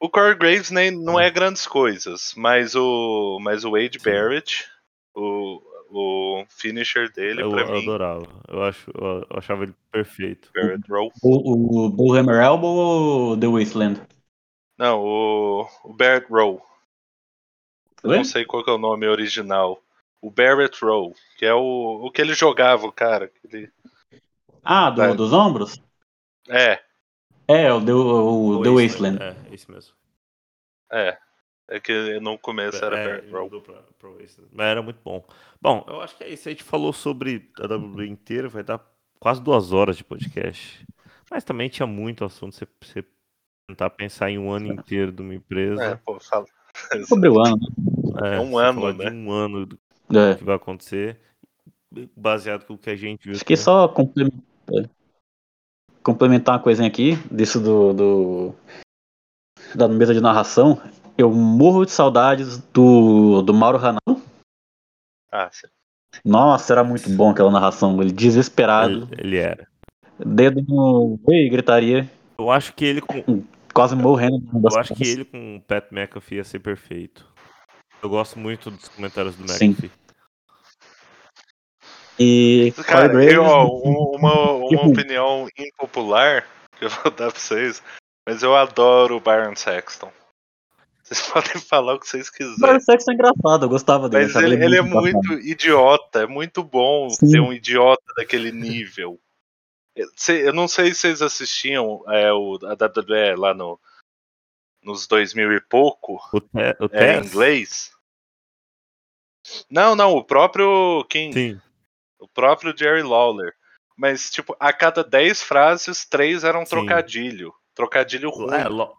O 0.00 0.08
Corey 0.08 0.36
Graves 0.36 0.70
nem, 0.70 0.90
não 0.90 1.18
é 1.18 1.30
grandes 1.30 1.66
coisas, 1.66 2.32
mas 2.36 2.74
o, 2.76 3.38
mas 3.40 3.64
o 3.64 3.70
Wade 3.72 3.98
Sim. 3.98 4.10
Barrett, 4.10 4.68
o, 5.14 5.60
o 5.90 6.44
finisher 6.48 7.10
dele, 7.12 7.42
eu, 7.42 7.50
pra 7.50 7.64
eu 7.64 7.72
mim, 7.72 7.78
adorava. 7.78 8.26
Eu, 8.48 8.62
acho, 8.62 8.90
eu, 8.90 9.26
achava 9.38 9.64
ele 9.64 9.74
perfeito. 9.90 10.52
Barrett 10.54 10.88
Roll. 10.88 11.12
O, 11.22 11.86
o 11.86 11.90
Bullhammer 11.90 12.40
Elbow 12.42 12.76
ou 12.76 13.36
The 13.38 13.46
Wasteland? 13.46 14.00
Não, 14.78 15.00
o, 15.02 15.68
o 15.82 15.92
Barrett 15.92 16.28
Roll. 16.30 16.62
Eu 18.04 18.10
Oi? 18.10 18.16
não 18.18 18.24
sei 18.24 18.44
qual 18.44 18.62
que 18.62 18.70
é 18.70 18.72
o 18.72 18.78
nome 18.78 19.06
original. 19.08 19.82
O 20.20 20.30
Barrett 20.30 20.78
Roll, 20.84 21.14
que 21.36 21.44
é 21.44 21.52
o, 21.54 22.06
o 22.06 22.10
que 22.10 22.20
ele 22.20 22.34
jogava, 22.34 22.86
o 22.86 22.92
cara. 22.92 23.28
que 23.28 23.38
ele- 23.48 23.72
Ah, 24.62 24.90
do- 24.90 25.14
dos 25.14 25.32
ombros? 25.32 25.80
É, 26.48 26.82
É, 27.48 27.72
o 27.72 27.84
The, 27.84 27.92
o, 27.92 28.62
The 28.62 28.70
Wasteland. 28.70 29.22
É, 29.22 29.36
esse 29.52 29.70
mesmo. 29.70 29.94
é. 30.92 31.18
É 31.66 31.80
que 31.80 32.20
no 32.20 32.36
começo 32.38 32.84
era 32.84 32.98
É, 32.98 33.22
mudou 33.22 33.58
pra, 33.62 33.80
pra 33.98 34.10
Wasteland. 34.10 34.50
Mas 34.52 34.66
era 34.66 34.82
muito 34.82 34.98
bom. 35.02 35.24
Bom, 35.62 35.82
eu 35.88 36.02
acho 36.02 36.14
que 36.14 36.22
é 36.22 36.28
isso. 36.28 36.46
A 36.46 36.52
gente 36.52 36.62
falou 36.62 36.92
sobre 36.92 37.50
a 37.58 37.66
WWE 37.66 38.06
inteira, 38.06 38.50
vai 38.50 38.62
dar 38.62 38.84
quase 39.18 39.42
duas 39.42 39.72
horas 39.72 39.96
de 39.96 40.04
podcast. 40.04 40.86
Mas 41.30 41.42
também 41.42 41.70
tinha 41.70 41.86
muito 41.86 42.22
assunto. 42.22 42.54
Você, 42.54 42.68
você 42.82 43.02
tentar 43.66 43.88
pensar 43.88 44.30
em 44.30 44.38
um 44.38 44.50
ano 44.52 44.74
inteiro 44.74 45.10
de 45.10 45.22
uma 45.22 45.32
É, 45.32 45.36
empresa. 45.36 46.02
pô, 46.04 46.20
fala. 46.20 46.44
Sobre 47.08 47.30
o 47.30 47.40
ano, 47.42 47.56
né? 48.20 48.36
É, 48.36 48.40
um 48.40 48.58
ano, 48.58 48.92
né? 48.92 49.08
De 49.10 49.16
um 49.16 49.30
ano 49.32 49.64
do 49.64 49.78
É. 50.14 50.34
que 50.34 50.44
vai 50.44 50.56
acontecer. 50.56 51.18
Baseado 52.14 52.66
no 52.68 52.76
que 52.76 52.90
a 52.90 52.96
gente 52.96 53.24
viu. 53.24 53.32
Acho 53.36 53.44
que 53.44 53.54
até. 53.54 53.62
só 53.62 53.88
complementar, 53.88 54.42
complementar 56.04 56.56
uma 56.56 56.62
coisinha 56.62 56.86
aqui, 56.86 57.16
disso 57.32 57.58
do, 57.58 57.92
do- 57.94 58.54
da 59.74 59.88
mesa 59.88 60.12
de 60.14 60.20
narração. 60.20 60.80
Eu 61.16 61.32
morro 61.32 61.84
de 61.84 61.90
saudades 61.90 62.58
do, 62.72 63.40
do 63.42 63.54
Mauro 63.54 63.78
Ranaldo. 63.78 64.22
Ah, 65.32 65.48
sim. 65.50 65.66
Nossa, 66.24 66.72
era 66.72 66.84
muito 66.84 67.08
bom 67.10 67.30
aquela 67.30 67.50
narração. 67.50 68.00
Ele 68.00 68.12
desesperado, 68.12 69.08
Ele, 69.10 69.20
ele 69.20 69.36
era. 69.38 69.66
dedo 70.24 70.62
no. 70.62 71.18
Oi, 71.24 71.48
gritaria, 71.48 72.08
Eu 72.38 72.50
acho 72.50 72.72
que 72.74 72.84
ele 72.84 73.00
com, 73.00 73.42
quase 73.72 73.96
morrendo. 73.96 74.44
eu 74.52 74.78
acho 74.78 74.94
que 74.94 75.04
ele 75.04 75.24
com 75.24 75.56
o 75.56 75.60
Pat 75.60 75.90
McAfee 75.90 76.36
ia 76.36 76.44
ser 76.44 76.60
perfeito. 76.60 77.26
Eu 78.02 78.08
gosto 78.10 78.38
muito 78.38 78.70
dos 78.70 78.88
comentários 78.88 79.34
do 79.34 79.50
Sim. 79.50 79.74
E 82.18 82.72
Cara, 82.86 83.08
Graves, 83.08 83.32
eu, 83.32 83.42
ó, 83.42 83.64
um- 83.66 84.16
uma, 84.16 84.52
uma 84.70 84.82
opinião 84.86 85.48
impopular 85.58 86.46
que 86.78 86.84
eu 86.84 86.90
vou 86.90 87.10
dar 87.12 87.30
pra 87.30 87.40
vocês, 87.40 87.82
mas 88.26 88.42
eu 88.42 88.54
adoro 88.54 89.16
o 89.16 89.20
Byron 89.20 89.56
Sexton. 89.56 90.12
Vocês 91.02 91.20
podem 91.28 91.60
falar 91.60 91.94
o 91.94 92.00
que 92.00 92.08
vocês 92.08 92.28
o 92.28 92.32
quiserem. 92.32 92.58
Byron 92.60 92.80
Sexton 92.80 93.10
é 93.10 93.14
engraçado, 93.14 93.64
eu 93.64 93.68
gostava 93.68 94.08
dele. 94.08 94.32
Mas 94.32 94.36
ele, 94.42 94.54
ele 94.54 94.76
é 94.76 94.80
engraçado. 94.80 95.00
muito 95.02 95.32
idiota, 95.34 96.22
é 96.22 96.26
muito 96.26 96.62
bom 96.62 97.10
Sim. 97.10 97.30
ter 97.30 97.40
um 97.40 97.52
idiota 97.52 98.02
daquele 98.16 98.52
nível. 98.52 99.20
Eu 100.28 100.52
não 100.52 100.66
sei 100.66 100.92
se 100.92 101.02
vocês 101.02 101.22
assistiam 101.22 102.02
é, 102.08 102.32
o, 102.32 102.58
a 102.64 102.72
WWE 102.72 103.36
lá 103.36 103.54
no, 103.54 103.78
nos 104.82 105.06
2000 105.06 105.52
e 105.52 105.60
pouco, 105.60 106.20
O, 106.32 106.40
te, 106.40 106.76
o 106.80 106.88
é, 106.90 107.16
em 107.18 107.24
inglês. 107.24 107.92
Não, 109.70 109.94
não, 109.94 110.12
o 110.16 110.24
próprio 110.24 111.04
King, 111.08 111.32
Sim. 111.32 111.60
O 112.24 112.28
próprio 112.28 112.74
Jerry 112.76 113.02
Lawler. 113.02 113.52
Mas, 113.96 114.30
tipo, 114.30 114.56
a 114.58 114.72
cada 114.72 115.04
10 115.04 115.42
frases, 115.42 116.04
três 116.04 116.42
eram 116.42 116.64
Sim. 116.64 116.70
trocadilho. 116.70 117.52
Trocadilho 117.74 118.30
ruim. 118.30 118.54
É, 118.54 118.68
lo- 118.68 118.96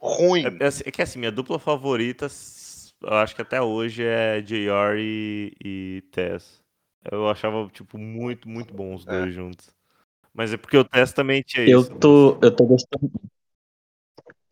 ruim. 0.00 0.44
é- 0.46 0.64
é 0.64 0.66
assim- 0.66 0.82
é 0.86 0.90
que 0.90 1.02
assim, 1.02 1.18
minha 1.18 1.30
dupla 1.30 1.58
favorita, 1.58 2.26
eu 3.02 3.14
acho 3.14 3.34
que 3.34 3.42
até 3.42 3.60
hoje 3.60 4.02
é 4.02 4.40
JR 4.40 4.98
e, 5.00 5.52
e 5.64 6.02
Tess. 6.10 6.60
Eu 7.10 7.28
achava, 7.28 7.68
tipo, 7.72 7.98
muito, 7.98 8.48
muito 8.48 8.72
bom 8.74 8.94
os 8.94 9.06
É. 9.06 9.10
dois 9.10 9.34
juntos. 9.34 9.70
Mas 10.32 10.52
é 10.52 10.56
porque 10.56 10.76
o 10.76 10.84
Tess 10.84 11.12
também 11.12 11.42
tinha 11.42 11.64
Eu 11.66 11.80
isso. 11.80 11.94
tô, 11.96 12.38
eu 12.42 12.50
tô 12.50 12.64
gostando. 12.64 13.10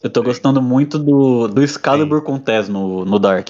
Eu 0.02 0.10
tô 0.10 0.22
gostando 0.22 0.60
muito 0.60 0.98
do, 0.98 1.48
do 1.48 1.62
Excalibur 1.62 2.22
com 2.22 2.34
o 2.34 2.40
Tess 2.40 2.68
no, 2.68 3.04
no 3.04 3.18
Dark. 3.18 3.48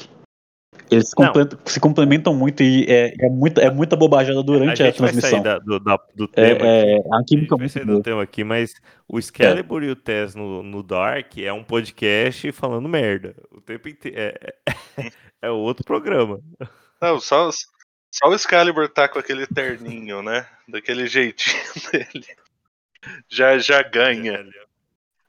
Eles 0.90 1.08
se, 1.08 1.14
complementam, 1.14 1.58
se 1.66 1.80
complementam 1.80 2.34
muito 2.34 2.62
e 2.62 2.84
é, 2.86 3.14
é, 3.20 3.28
muita, 3.28 3.60
é 3.62 3.70
muita 3.70 3.96
bobajada 3.96 4.42
durante 4.42 4.82
a, 4.82 4.86
gente 4.86 5.00
vai 5.00 5.12
sair 5.12 5.20
transmissão. 5.20 5.42
da- 5.42 5.58
do, 5.58 5.78
da- 5.80 5.98
do 6.14 6.28
tema 6.28 6.54
aqui. 6.54 6.64
É, 6.66 6.92
é, 6.92 6.96
a 7.10 7.16
A 7.16 7.18
gente 7.18 7.28
química 7.28 7.54
é 7.54 7.56
vai 7.56 7.58
muito 7.58 7.72
sair 7.72 7.84
boa. 7.86 7.98
do 7.98 8.02
tema 8.02 8.22
aqui, 8.22 8.44
mas 8.44 8.74
o 9.08 9.18
Excalibur 9.18 9.82
e 9.82 9.90
o 9.90 9.96
Tess 9.96 10.34
no, 10.34 10.62
no 10.62 10.82
Dark 10.82 11.36
é 11.38 11.52
um 11.52 11.62
podcast 11.64 12.50
falando 12.52 12.88
merda. 12.88 13.34
O 13.50 13.60
tempo 13.60 13.88
inteiro. 13.88 14.18
É, 14.18 14.54
é, 14.98 15.10
é 15.42 15.50
outro 15.50 15.84
programa. 15.84 16.40
Não, 17.00 17.18
só, 17.20 17.50
só 18.10 18.28
o 18.28 18.34
Excalibur 18.34 18.88
tá 18.88 19.08
com 19.08 19.18
aquele 19.18 19.46
terninho, 19.46 20.22
né? 20.22 20.46
Daquele 20.68 21.06
jeitinho 21.06 21.56
dele. 21.92 22.26
Já, 23.28 23.58
já 23.58 23.82
ganha. 23.82 24.44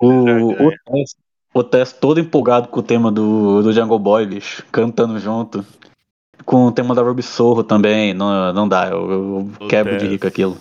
O, 0.02 0.10
Já 0.28 0.38
o, 0.38 0.56
ganha. 0.56 0.80
Tess, 0.86 1.15
o 1.54 1.64
Tess 1.64 1.94
todo 1.94 2.20
empolgado 2.20 2.68
com 2.68 2.80
o 2.80 2.84
tema 2.84 3.12
do, 3.12 3.62
do 3.62 3.72
Jungle 3.74 4.00
Boy, 4.00 4.26
bicho, 4.26 4.66
cantando 4.72 5.20
junto. 5.20 5.66
Com 6.46 6.66
o 6.66 6.72
tema 6.72 6.94
da 6.94 7.02
Ruby 7.02 7.24
Sorro 7.24 7.64
também, 7.64 8.14
não, 8.14 8.52
não 8.52 8.68
dá, 8.68 8.90
eu, 8.90 9.12
eu 9.60 9.68
quebro 9.70 9.98
de 9.98 10.06
rir 10.08 10.18
com 10.18 10.24
Tess, 10.24 10.32
aquilo. 10.34 10.58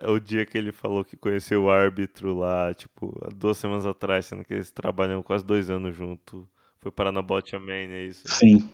é 0.00 0.10
O 0.10 0.18
dia 0.18 0.44
que 0.44 0.58
ele 0.58 0.72
falou 0.72 1.04
que 1.04 1.16
conheceu 1.16 1.64
o 1.64 1.70
árbitro 1.70 2.36
lá, 2.36 2.74
tipo, 2.74 3.16
há 3.24 3.28
duas 3.32 3.56
semanas 3.58 3.86
atrás, 3.86 4.26
sendo 4.26 4.44
que 4.44 4.54
eles 4.54 4.70
trabalham 4.72 5.22
quase 5.22 5.44
dois 5.44 5.70
anos 5.70 5.94
junto. 5.94 6.48
Foi 6.80 6.90
parar 6.90 7.12
na 7.12 7.20
Bottom 7.22 7.60
Man, 7.60 7.72
é 7.92 8.06
isso. 8.06 8.22
Sim, 8.26 8.68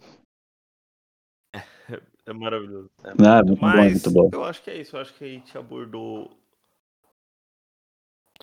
É 2.27 2.33
maravilhoso. 2.33 2.91
ah, 3.05 3.43
muito 3.45 3.61
bom, 3.61 3.67
Mas 3.67 3.93
muito 3.93 4.11
bom. 4.11 4.31
eu 4.33 4.45
acho 4.45 4.63
que 4.63 4.71
é 4.71 4.81
isso. 4.81 4.97
Eu 4.97 5.01
acho 5.01 5.15
que 5.15 5.25
a 5.25 5.29
gente 5.29 5.57
abordou 5.57 6.31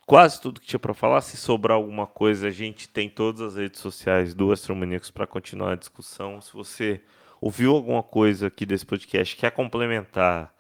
quase 0.05 0.41
tudo 0.41 0.59
que 0.59 0.67
tinha 0.67 0.79
pra 0.79 0.93
falar. 0.93 1.21
Se 1.21 1.37
sobrar 1.37 1.77
alguma 1.77 2.07
coisa, 2.07 2.47
a 2.47 2.51
gente 2.51 2.87
tem 2.89 3.09
todas 3.09 3.41
as 3.41 3.55
redes 3.55 3.79
sociais 3.79 4.33
do 4.33 4.51
Astromaníacos 4.51 5.11
para 5.11 5.27
continuar 5.27 5.73
a 5.73 5.75
discussão. 5.75 6.41
Se 6.41 6.53
você 6.53 7.01
ouviu 7.41 7.75
alguma 7.75 8.03
coisa 8.03 8.47
aqui 8.47 8.65
desse 8.65 8.85
podcast, 8.85 9.35
quer 9.35 9.51
complementar, 9.51 10.53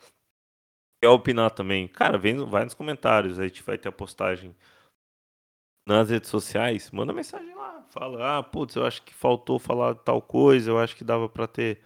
quer 1.01 1.09
opinar 1.09 1.51
também, 1.51 1.87
cara, 1.87 2.17
vem, 2.17 2.37
vai 2.45 2.63
nos 2.63 2.73
comentários. 2.73 3.39
A 3.39 3.43
gente 3.43 3.63
vai 3.63 3.77
ter 3.77 3.89
a 3.89 3.91
postagem 3.91 4.55
nas 5.87 6.09
redes 6.09 6.29
sociais. 6.29 6.91
Manda 6.91 7.13
mensagem 7.13 7.53
lá. 7.55 7.85
Fala, 7.89 8.39
ah, 8.39 8.43
putz, 8.43 8.75
eu 8.75 8.85
acho 8.85 9.01
que 9.03 9.13
faltou 9.13 9.59
falar 9.59 9.95
tal 9.95 10.21
coisa. 10.21 10.71
Eu 10.71 10.79
acho 10.79 10.95
que 10.95 11.03
dava 11.03 11.29
pra 11.29 11.47
ter 11.47 11.81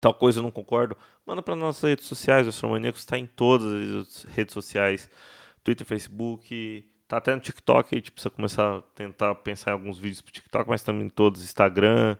tal 0.00 0.14
coisa, 0.14 0.38
eu 0.38 0.42
não 0.42 0.50
concordo. 0.50 0.96
Manda 1.26 1.42
para 1.42 1.54
nossas 1.56 1.82
redes 1.82 2.06
sociais, 2.06 2.46
o 2.46 2.50
Astromaníacos 2.50 3.02
está 3.02 3.18
em 3.18 3.26
todas 3.26 3.70
as 3.72 4.22
redes 4.24 4.54
sociais, 4.54 5.10
Twitter, 5.68 5.86
Facebook, 5.86 6.90
tá 7.06 7.18
até 7.18 7.34
no 7.34 7.40
TikTok, 7.40 7.94
a 7.94 7.98
gente 7.98 8.12
precisa 8.12 8.30
começar 8.30 8.78
a 8.78 8.82
tentar 8.94 9.34
pensar 9.36 9.70
em 9.70 9.74
alguns 9.74 9.98
vídeos 9.98 10.22
pro 10.22 10.32
TikTok, 10.32 10.68
mas 10.68 10.82
também 10.82 11.06
em 11.06 11.10
todos, 11.10 11.42
Instagram, 11.42 12.16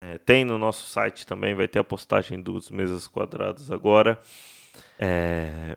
é, 0.00 0.18
tem 0.18 0.44
no 0.44 0.58
nosso 0.58 0.88
site 0.88 1.26
também, 1.26 1.54
vai 1.54 1.66
ter 1.66 1.78
a 1.78 1.84
postagem 1.84 2.40
dos 2.40 2.70
mesas 2.70 3.08
quadradas 3.08 3.70
agora. 3.70 4.20
É, 4.98 5.76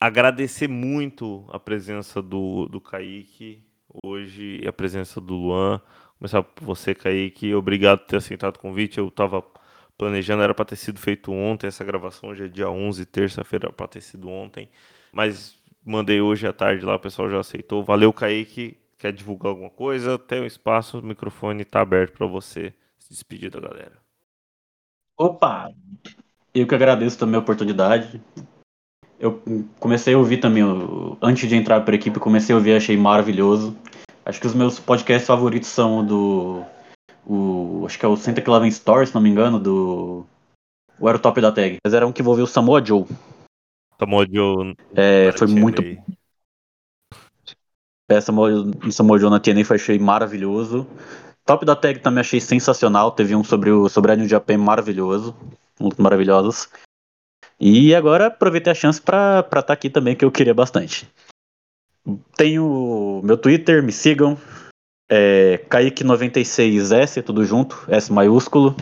Agradecer 0.00 0.68
muito 0.68 1.46
a 1.48 1.58
presença 1.58 2.20
do, 2.20 2.66
do 2.68 2.78
Kaique 2.78 3.64
hoje 4.04 4.60
e 4.62 4.68
a 4.68 4.72
presença 4.72 5.18
do 5.18 5.34
Luan. 5.34 5.80
Começar 6.18 6.42
por 6.42 6.62
você, 6.62 6.94
Kaique. 6.94 7.54
Obrigado 7.54 8.00
por 8.00 8.08
ter 8.08 8.16
aceitado 8.16 8.56
o 8.56 8.58
convite. 8.58 8.98
Eu 8.98 9.08
estava 9.08 9.42
planejando, 9.96 10.42
era 10.42 10.52
para 10.54 10.66
ter 10.66 10.76
sido 10.76 11.00
feito 11.00 11.32
ontem. 11.32 11.68
Essa 11.68 11.84
gravação 11.84 12.28
hoje 12.28 12.44
é 12.44 12.48
dia 12.48 12.68
11, 12.68 13.06
terça-feira, 13.06 13.72
para 13.72 13.88
ter 13.88 14.02
sido 14.02 14.28
ontem. 14.28 14.68
Mas 15.14 15.56
mandei 15.84 16.20
hoje 16.20 16.46
à 16.46 16.52
tarde 16.52 16.84
lá, 16.84 16.96
o 16.96 16.98
pessoal 16.98 17.30
já 17.30 17.38
aceitou. 17.38 17.84
Valeu, 17.84 18.12
Kaique. 18.12 18.76
Quer 18.98 19.12
divulgar 19.12 19.50
alguma 19.50 19.70
coisa? 19.70 20.18
Tem 20.18 20.40
um 20.40 20.46
espaço, 20.46 20.98
o 20.98 21.02
microfone 21.02 21.62
está 21.62 21.80
aberto 21.80 22.16
para 22.16 22.26
você 22.26 22.74
se 22.98 23.10
despedir 23.10 23.50
da 23.50 23.60
galera. 23.60 23.98
Opa! 25.16 25.70
Eu 26.52 26.66
que 26.66 26.74
agradeço 26.74 27.18
também 27.18 27.36
a 27.36 27.40
oportunidade. 27.40 28.20
Eu 29.20 29.40
comecei 29.78 30.14
a 30.14 30.18
ouvir 30.18 30.38
também, 30.38 30.64
antes 31.22 31.48
de 31.48 31.54
entrar 31.54 31.80
para 31.82 31.94
a 31.94 31.96
equipe, 31.96 32.18
comecei 32.18 32.52
a 32.52 32.58
ouvir, 32.58 32.74
achei 32.74 32.96
maravilhoso. 32.96 33.76
Acho 34.24 34.40
que 34.40 34.46
os 34.46 34.54
meus 34.54 34.80
podcasts 34.80 35.26
favoritos 35.26 35.68
são 35.68 36.00
o 36.00 36.02
do. 36.02 36.64
O, 37.26 37.84
acho 37.86 37.98
que 37.98 38.04
é 38.04 38.08
o 38.08 38.16
Santa 38.16 38.42
Claven 38.42 38.68
Story, 38.68 39.06
se 39.06 39.14
não 39.14 39.20
me 39.20 39.30
engano, 39.30 39.60
do. 39.60 40.26
O 40.98 41.08
era 41.08 41.18
o 41.18 41.20
top 41.20 41.40
da 41.40 41.52
tag. 41.52 41.76
Mas 41.84 41.94
era 41.94 42.06
um 42.06 42.12
que 42.12 42.22
envolveu 42.22 42.44
o 42.44 42.48
Samoa 42.48 42.84
Joe. 42.84 43.06
Samuel 44.04 44.26
Joe. 44.30 44.76
É, 44.94 45.32
foi 45.32 45.46
muito. 45.46 45.82
Samoa, 48.20 48.50
Samoa 48.90 49.18
Joe 49.18 49.30
na 49.30 49.40
TNA 49.40 49.64
foi, 49.64 49.76
achei 49.76 49.98
maravilhoso. 49.98 50.86
Top 51.44 51.64
da 51.64 51.74
tag 51.74 52.00
também 52.00 52.20
achei 52.20 52.40
sensacional. 52.40 53.10
Teve 53.12 53.34
um 53.34 53.42
sobre, 53.42 53.70
o, 53.70 53.88
sobre 53.88 54.12
a 54.12 54.16
New 54.16 54.28
Japan 54.28 54.58
maravilhoso. 54.58 55.34
Muito 55.80 56.00
maravilhosos. 56.00 56.68
E 57.58 57.94
agora 57.94 58.26
aproveitei 58.26 58.70
a 58.70 58.74
chance 58.74 59.00
pra 59.00 59.46
estar 59.52 59.72
aqui 59.72 59.88
também, 59.88 60.16
que 60.16 60.24
eu 60.24 60.30
queria 60.30 60.54
bastante. 60.54 61.08
Tenho 62.36 63.20
meu 63.24 63.36
Twitter, 63.36 63.82
me 63.82 63.92
sigam. 63.92 64.36
É 65.08 65.58
Kaique96S, 65.68 67.22
tudo 67.22 67.44
junto, 67.44 67.84
S 67.88 68.12
maiúsculo. 68.12 68.74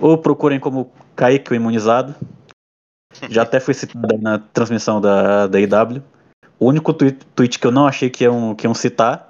Ou 0.00 0.16
procurem 0.18 0.58
como 0.58 0.92
Kaique 1.14 1.52
o 1.52 1.54
Imunizado. 1.54 2.14
Já 3.30 3.42
até 3.42 3.58
foi 3.60 3.74
citado 3.74 4.06
aí 4.12 4.20
na 4.20 4.38
transmissão 4.38 5.00
da, 5.00 5.46
da 5.46 5.58
IW. 5.60 6.02
O 6.58 6.66
único 6.66 6.92
tweet, 6.92 7.24
tweet 7.34 7.58
que 7.58 7.66
eu 7.66 7.72
não 7.72 7.86
achei 7.86 8.10
que 8.10 8.24
iam, 8.24 8.54
que 8.54 8.66
iam 8.66 8.74
citar, 8.74 9.28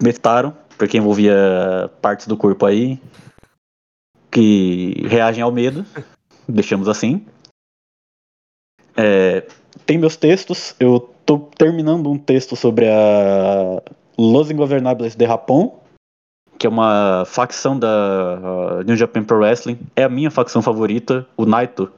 metaram, 0.00 0.56
porque 0.76 0.96
envolvia 0.96 1.90
partes 2.00 2.26
do 2.26 2.36
corpo 2.36 2.64
aí 2.64 3.00
que 4.30 5.06
reagem 5.08 5.42
ao 5.42 5.52
medo. 5.52 5.84
Deixamos 6.48 6.88
assim. 6.88 7.26
É, 8.96 9.46
tem 9.84 9.98
meus 9.98 10.16
textos. 10.16 10.74
Eu 10.78 11.00
tô 11.24 11.38
terminando 11.38 12.10
um 12.10 12.18
texto 12.18 12.56
sobre 12.56 12.86
a 12.88 13.82
Los 14.16 14.50
Ingovernables 14.50 15.14
de 15.14 15.26
Japão, 15.26 15.80
que 16.58 16.66
é 16.66 16.70
uma 16.70 17.24
facção 17.26 17.78
da 17.78 17.88
uh, 18.78 18.82
New 18.82 18.96
Japan 18.96 19.24
Pro 19.24 19.38
Wrestling. 19.38 19.78
É 19.94 20.04
a 20.04 20.08
minha 20.08 20.30
facção 20.30 20.62
favorita. 20.62 21.26
O 21.36 21.44
Naito, 21.44 21.92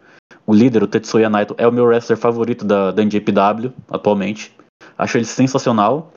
o 0.47 0.55
líder, 0.55 0.83
o 0.83 0.87
Tetsuya 0.87 1.31
Naito, 1.31 1.55
é 1.59 1.67
o 1.67 1.73
meu 1.73 1.85
wrestler 1.85 2.19
favorito 2.19 2.65
da, 2.65 2.91
da 2.91 3.05
NJPW 3.05 3.73
atualmente. 3.89 4.55
Acho 4.97 5.19
ele 5.19 5.25
sensacional. 5.25 6.13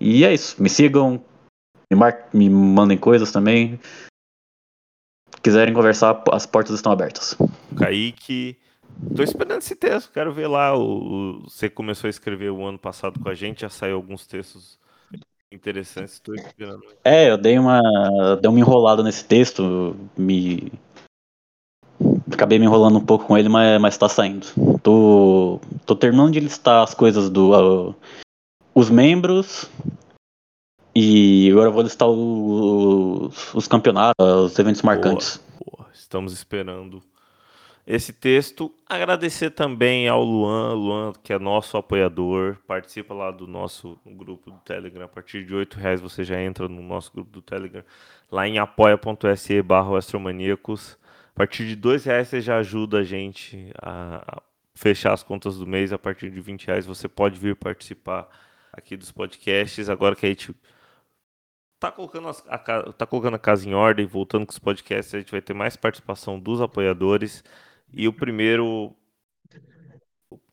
E 0.00 0.24
é 0.24 0.32
isso. 0.32 0.60
Me 0.62 0.68
sigam, 0.68 1.22
me, 1.90 1.96
mar... 1.96 2.28
me 2.32 2.48
mandem 2.48 2.98
coisas 2.98 3.30
também. 3.32 3.78
Quiserem 5.42 5.74
conversar, 5.74 6.22
as 6.32 6.46
portas 6.46 6.74
estão 6.74 6.92
abertas. 6.92 7.36
Kaique. 7.76 8.56
Tô 9.14 9.22
esperando 9.22 9.58
esse 9.58 9.74
texto, 9.74 10.12
quero 10.12 10.32
ver 10.32 10.46
lá. 10.46 10.76
O, 10.76 11.42
você 11.42 11.68
começou 11.68 12.06
a 12.08 12.10
escrever 12.10 12.50
o 12.50 12.64
ano 12.64 12.78
passado 12.78 13.18
com 13.18 13.28
a 13.28 13.34
gente, 13.34 13.62
já 13.62 13.68
saiu 13.68 13.96
alguns 13.96 14.26
textos 14.26 14.78
interessantes. 15.50 16.14
Estou 16.14 16.34
esperando. 16.34 16.82
É, 17.04 17.30
eu 17.30 17.36
dei 17.36 17.58
uma, 17.58 17.80
dei 18.40 18.48
uma 18.48 18.58
enrolada 18.58 19.02
nesse 19.02 19.24
texto, 19.24 19.96
me 20.16 20.72
acabei 22.34 22.58
me 22.58 22.64
enrolando 22.64 22.98
um 22.98 23.04
pouco 23.04 23.24
com 23.24 23.36
ele, 23.36 23.48
mas, 23.48 23.80
mas 23.80 23.96
tá 23.96 24.08
saindo. 24.08 24.46
Tô, 24.82 25.60
tô 25.86 25.96
terminando 25.96 26.32
de 26.32 26.40
listar 26.40 26.82
as 26.82 26.94
coisas 26.94 27.30
do 27.30 27.52
uh, 27.52 27.94
os 28.74 28.90
membros 28.90 29.70
e 30.94 31.48
agora 31.50 31.68
eu 31.68 31.72
vou 31.72 31.82
listar 31.82 32.08
os, 32.08 33.54
os 33.54 33.66
campeonatos, 33.66 34.14
os 34.20 34.58
eventos 34.58 34.82
marcantes. 34.82 35.40
Boa, 35.64 35.88
estamos 35.92 36.32
esperando 36.32 37.02
esse 37.86 38.12
texto. 38.12 38.72
Agradecer 38.86 39.50
também 39.50 40.08
ao 40.08 40.22
Luan, 40.22 40.74
Luan 40.74 41.12
que 41.22 41.32
é 41.32 41.38
nosso 41.38 41.76
apoiador, 41.76 42.56
participa 42.66 43.12
lá 43.12 43.30
do 43.30 43.46
nosso 43.46 43.98
grupo 44.06 44.50
do 44.50 44.58
Telegram. 44.58 45.04
A 45.04 45.08
partir 45.08 45.44
de 45.44 45.54
R$ 45.54 45.66
reais 45.76 46.00
você 46.00 46.24
já 46.24 46.40
entra 46.40 46.68
no 46.68 46.82
nosso 46.82 47.12
grupo 47.12 47.30
do 47.30 47.42
Telegram, 47.42 47.82
lá 48.30 48.46
em 48.46 48.58
apoia.se 48.58 49.62
barra 49.62 49.98
astromaníacos. 49.98 50.96
A 51.34 51.38
partir 51.38 51.74
de 51.74 51.88
R$ 51.88 51.98
reais 51.98 52.28
você 52.28 52.40
já 52.40 52.58
ajuda 52.58 52.98
a 52.98 53.02
gente 53.02 53.72
a, 53.82 54.40
fechar 54.74 55.12
as 55.12 55.22
contas 55.22 55.58
do 55.58 55.66
mês. 55.66 55.92
A 55.92 55.98
partir 55.98 56.30
de 56.30 56.40
R$ 56.40 56.56
reais 56.64 56.86
você 56.86 57.08
pode 57.08 57.38
vir 57.40 57.56
participar 57.56 58.28
aqui 58.72 58.96
dos 58.96 59.10
podcasts. 59.10 59.88
Agora 59.88 60.14
que 60.14 60.26
a 60.26 60.28
gente 60.28 60.54
tá 61.80 61.90
colocando, 61.90 62.28
a, 62.28 62.58
tá 62.92 63.06
colocando 63.06 63.34
a 63.34 63.38
casa 63.38 63.68
em 63.68 63.74
ordem, 63.74 64.06
voltando 64.06 64.46
com 64.46 64.52
os 64.52 64.58
podcasts, 64.58 65.12
a 65.14 65.18
gente 65.18 65.32
vai 65.32 65.42
ter 65.42 65.54
mais 65.54 65.76
participação 65.76 66.38
dos 66.38 66.60
apoiadores. 66.60 67.42
E 67.92 68.06
o 68.06 68.12
primeiro 68.12 68.94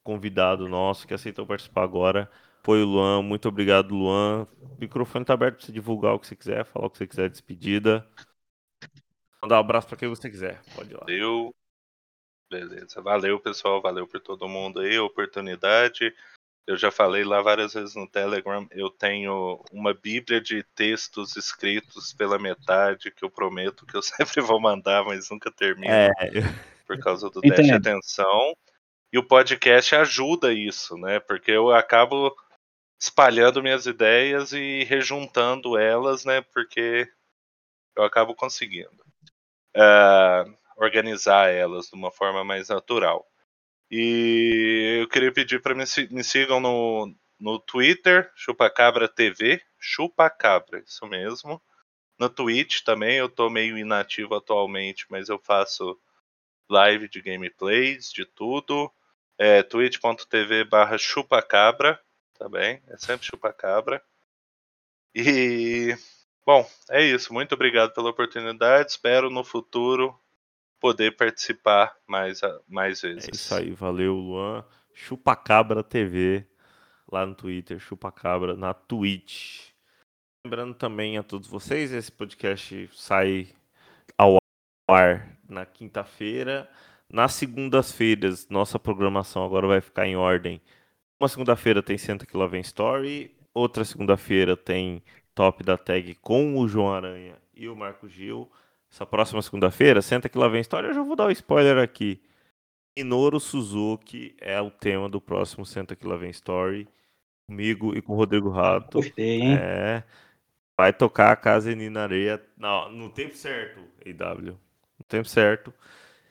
convidado 0.04 0.68
nosso 0.68 1.08
que 1.08 1.14
aceitou 1.14 1.46
participar 1.46 1.84
agora 1.84 2.30
foi 2.64 2.82
o 2.82 2.86
Luan. 2.86 3.22
Muito 3.22 3.48
obrigado, 3.48 3.94
Luan. 3.94 4.48
O 4.62 4.78
microfone 4.80 5.26
tá 5.26 5.34
aberto 5.34 5.58
para 5.58 5.66
você 5.66 5.72
divulgar 5.72 6.14
o 6.16 6.20
que 6.20 6.28
você 6.28 6.36
quiser, 6.36 6.66
falar 6.66 6.88
o 6.88 6.90
que 6.90 6.98
você 6.98 7.08
quiser, 7.08 7.30
despedida. 7.30 8.08
Mandar 9.44 9.58
um 9.58 9.60
abraço 9.60 9.88
para 9.88 9.98
quem 9.98 10.08
você 10.08 10.30
quiser. 10.30 10.62
Pode 10.76 10.92
ir 10.92 10.94
lá. 10.94 11.00
Valeu. 11.02 11.56
Beleza. 12.50 13.02
Valeu, 13.02 13.40
pessoal. 13.40 13.82
Valeu 13.82 14.08
por 14.08 14.20
todo 14.20 14.48
mundo 14.48 14.82
aí, 14.82 15.00
oportunidade. 15.00 16.14
Eu 16.68 16.78
já 16.78 16.92
falei 16.92 17.24
lá 17.24 17.42
várias 17.42 17.74
vezes 17.74 17.96
no 17.96 18.08
Telegram, 18.08 18.68
eu 18.72 18.90
tenho 18.90 19.64
uma 19.72 19.94
bíblia 19.94 20.40
de 20.40 20.64
textos 20.76 21.36
escritos 21.36 22.14
pela 22.14 22.38
metade 22.38 23.10
que 23.10 23.26
eu 23.26 23.32
prometo 23.32 23.86
que 23.86 23.98
eu 23.98 24.02
sempre 24.04 24.42
vou 24.42 24.60
mandar, 24.60 25.04
mas 25.04 25.30
nunca 25.30 25.52
termino 25.52 25.92
É, 25.92 26.10
por 26.86 27.00
causa 27.00 27.30
do 27.30 27.42
déficit 27.42 27.64
de 27.64 27.70
Entendo. 27.72 27.88
atenção. 27.96 28.56
E 29.12 29.18
o 29.18 29.28
podcast 29.28 29.96
ajuda 29.96 30.54
isso, 30.54 30.96
né? 30.98 31.20
Porque 31.20 31.52
eu 31.52 31.72
acabo 31.72 32.34
espalhando 33.02 33.64
minhas 33.64 33.88
ideias 33.88 34.54
e 34.54 34.84
rejuntando 34.84 35.78
elas, 35.78 36.24
né? 36.24 36.42
Porque 36.54 37.12
eu 37.98 38.04
acabo 38.04 38.36
conseguindo 38.36 39.04
ah, 39.76 40.46
organizar 40.78 41.50
elas 41.50 41.88
de 41.88 41.96
uma 41.96 42.12
forma 42.12 42.44
mais 42.44 42.70
natural. 42.70 43.26
E 43.90 45.00
eu 45.02 45.08
queria 45.10 45.32
pedir 45.34 45.62
para 45.62 45.76
me, 45.76 45.84
me 46.12 46.24
sigam 46.24 46.60
no, 46.60 47.14
no 47.40 47.60
Twitter, 47.60 48.32
Chupacabra 48.36 49.08
TV, 49.08 49.62
Chupacabra, 49.80 50.80
isso 50.80 51.06
mesmo. 51.08 51.62
No 52.18 52.30
Twitch 52.30 52.84
também, 52.84 53.18
eu 53.18 53.28
tô 53.28 53.50
meio 53.50 53.78
inativo 53.78 54.36
atualmente, 54.36 55.06
mas 55.10 55.28
eu 55.28 55.40
faço 55.40 56.00
live 56.70 57.10
de 57.10 57.22
gameplays, 57.22 58.12
de 58.12 58.26
tudo. 58.26 58.92
É 59.38 59.64
twitch.tv 59.64 60.66
barra 60.66 60.98
chupacabra, 60.98 62.00
tá 62.38 62.48
bem? 62.48 62.82
É 62.88 62.98
sempre 62.98 63.26
chupacabra. 63.26 64.02
E, 65.16 65.96
bom, 66.46 66.68
é 66.90 67.04
isso. 67.04 67.34
Muito 67.34 67.54
obrigado 67.54 67.94
pela 67.94 68.10
oportunidade. 68.10 68.92
Espero 68.92 69.30
no 69.30 69.44
futuro 69.44 70.18
poder 70.80 71.16
participar 71.16 71.96
mais, 72.08 72.42
mais 72.68 73.02
vezes. 73.02 73.28
É 73.28 73.32
isso 73.32 73.56
aí, 73.56 73.72
valeu, 73.72 74.16
Luan. 74.16 74.66
Chupacabra 74.94 75.84
TV, 75.84 76.46
lá 77.10 77.26
no 77.26 77.36
Twitter, 77.36 77.80
Chupacabra 77.80 78.56
na 78.56 78.74
Twitch. 78.74 79.70
Lembrando 80.46 80.74
também 80.74 81.18
a 81.18 81.24
todos 81.24 81.48
vocês, 81.48 81.92
esse 81.92 82.12
podcast 82.12 82.90
sai 82.94 83.50
ao 84.18 84.38
ar 84.90 85.38
na 85.48 85.66
quinta-feira. 85.66 86.70
Nas 87.08 87.34
segundas-feiras, 87.34 88.48
nossa 88.50 88.80
programação 88.80 89.46
agora 89.46 89.68
vai 89.68 89.82
ficar 89.82 90.08
em 90.08 90.16
ordem. 90.16 90.62
Uma 91.20 91.28
segunda-feira 91.28 91.84
tem 91.84 91.98
Senta 91.98 92.26
Que 92.26 92.36
Lá 92.36 92.48
Vem 92.48 92.62
Story, 92.62 93.36
outra 93.54 93.86
segunda-feira 93.86 94.58
tem 94.58 95.04
Top 95.42 95.64
da 95.64 95.76
Tag 95.76 96.14
com 96.22 96.56
o 96.56 96.68
João 96.68 96.94
Aranha 96.94 97.34
e 97.56 97.68
o 97.68 97.76
Marco 97.76 98.08
Gil. 98.08 98.48
Essa 98.92 99.08
próxima 99.08 99.42
segunda-feira, 99.42 100.00
Senta 100.00 100.30
Que 100.30 100.38
Lá 100.38 100.48
Vem 100.48 100.62
Story, 100.62 100.90
eu 100.90 100.94
já 100.94 101.02
vou 101.02 101.16
dar 101.16 101.26
o 101.26 101.32
spoiler 101.32 101.80
aqui. 101.80 102.22
Minoru 102.96 103.40
Suzuki 103.40 104.36
é 104.40 104.62
o 104.62 104.70
tema 104.70 105.10
do 105.10 105.20
próximo 105.20 105.66
Senta 105.66 105.96
Que 105.96 106.06
Lá 106.06 106.16
Vem 106.16 106.30
Story. 106.30 106.88
Comigo 107.48 107.98
e 107.98 108.04
com 108.04 108.14
o 108.14 108.16
Rodrigo 108.16 108.52
Rato. 108.52 109.00
Gostei, 109.00 109.42
hein? 109.42 109.58
É. 109.60 110.04
Vai 110.78 110.94
tocar 110.94 111.32
a 111.32 111.36
Casa 111.36 111.74
Nina 111.74 112.04
Areia. 112.04 112.40
Não, 112.56 112.92
no 112.92 113.10
tempo 113.10 113.36
certo, 113.36 113.82
EW. 114.06 114.60
No 115.00 115.06
tempo 115.08 115.28
certo. 115.28 115.74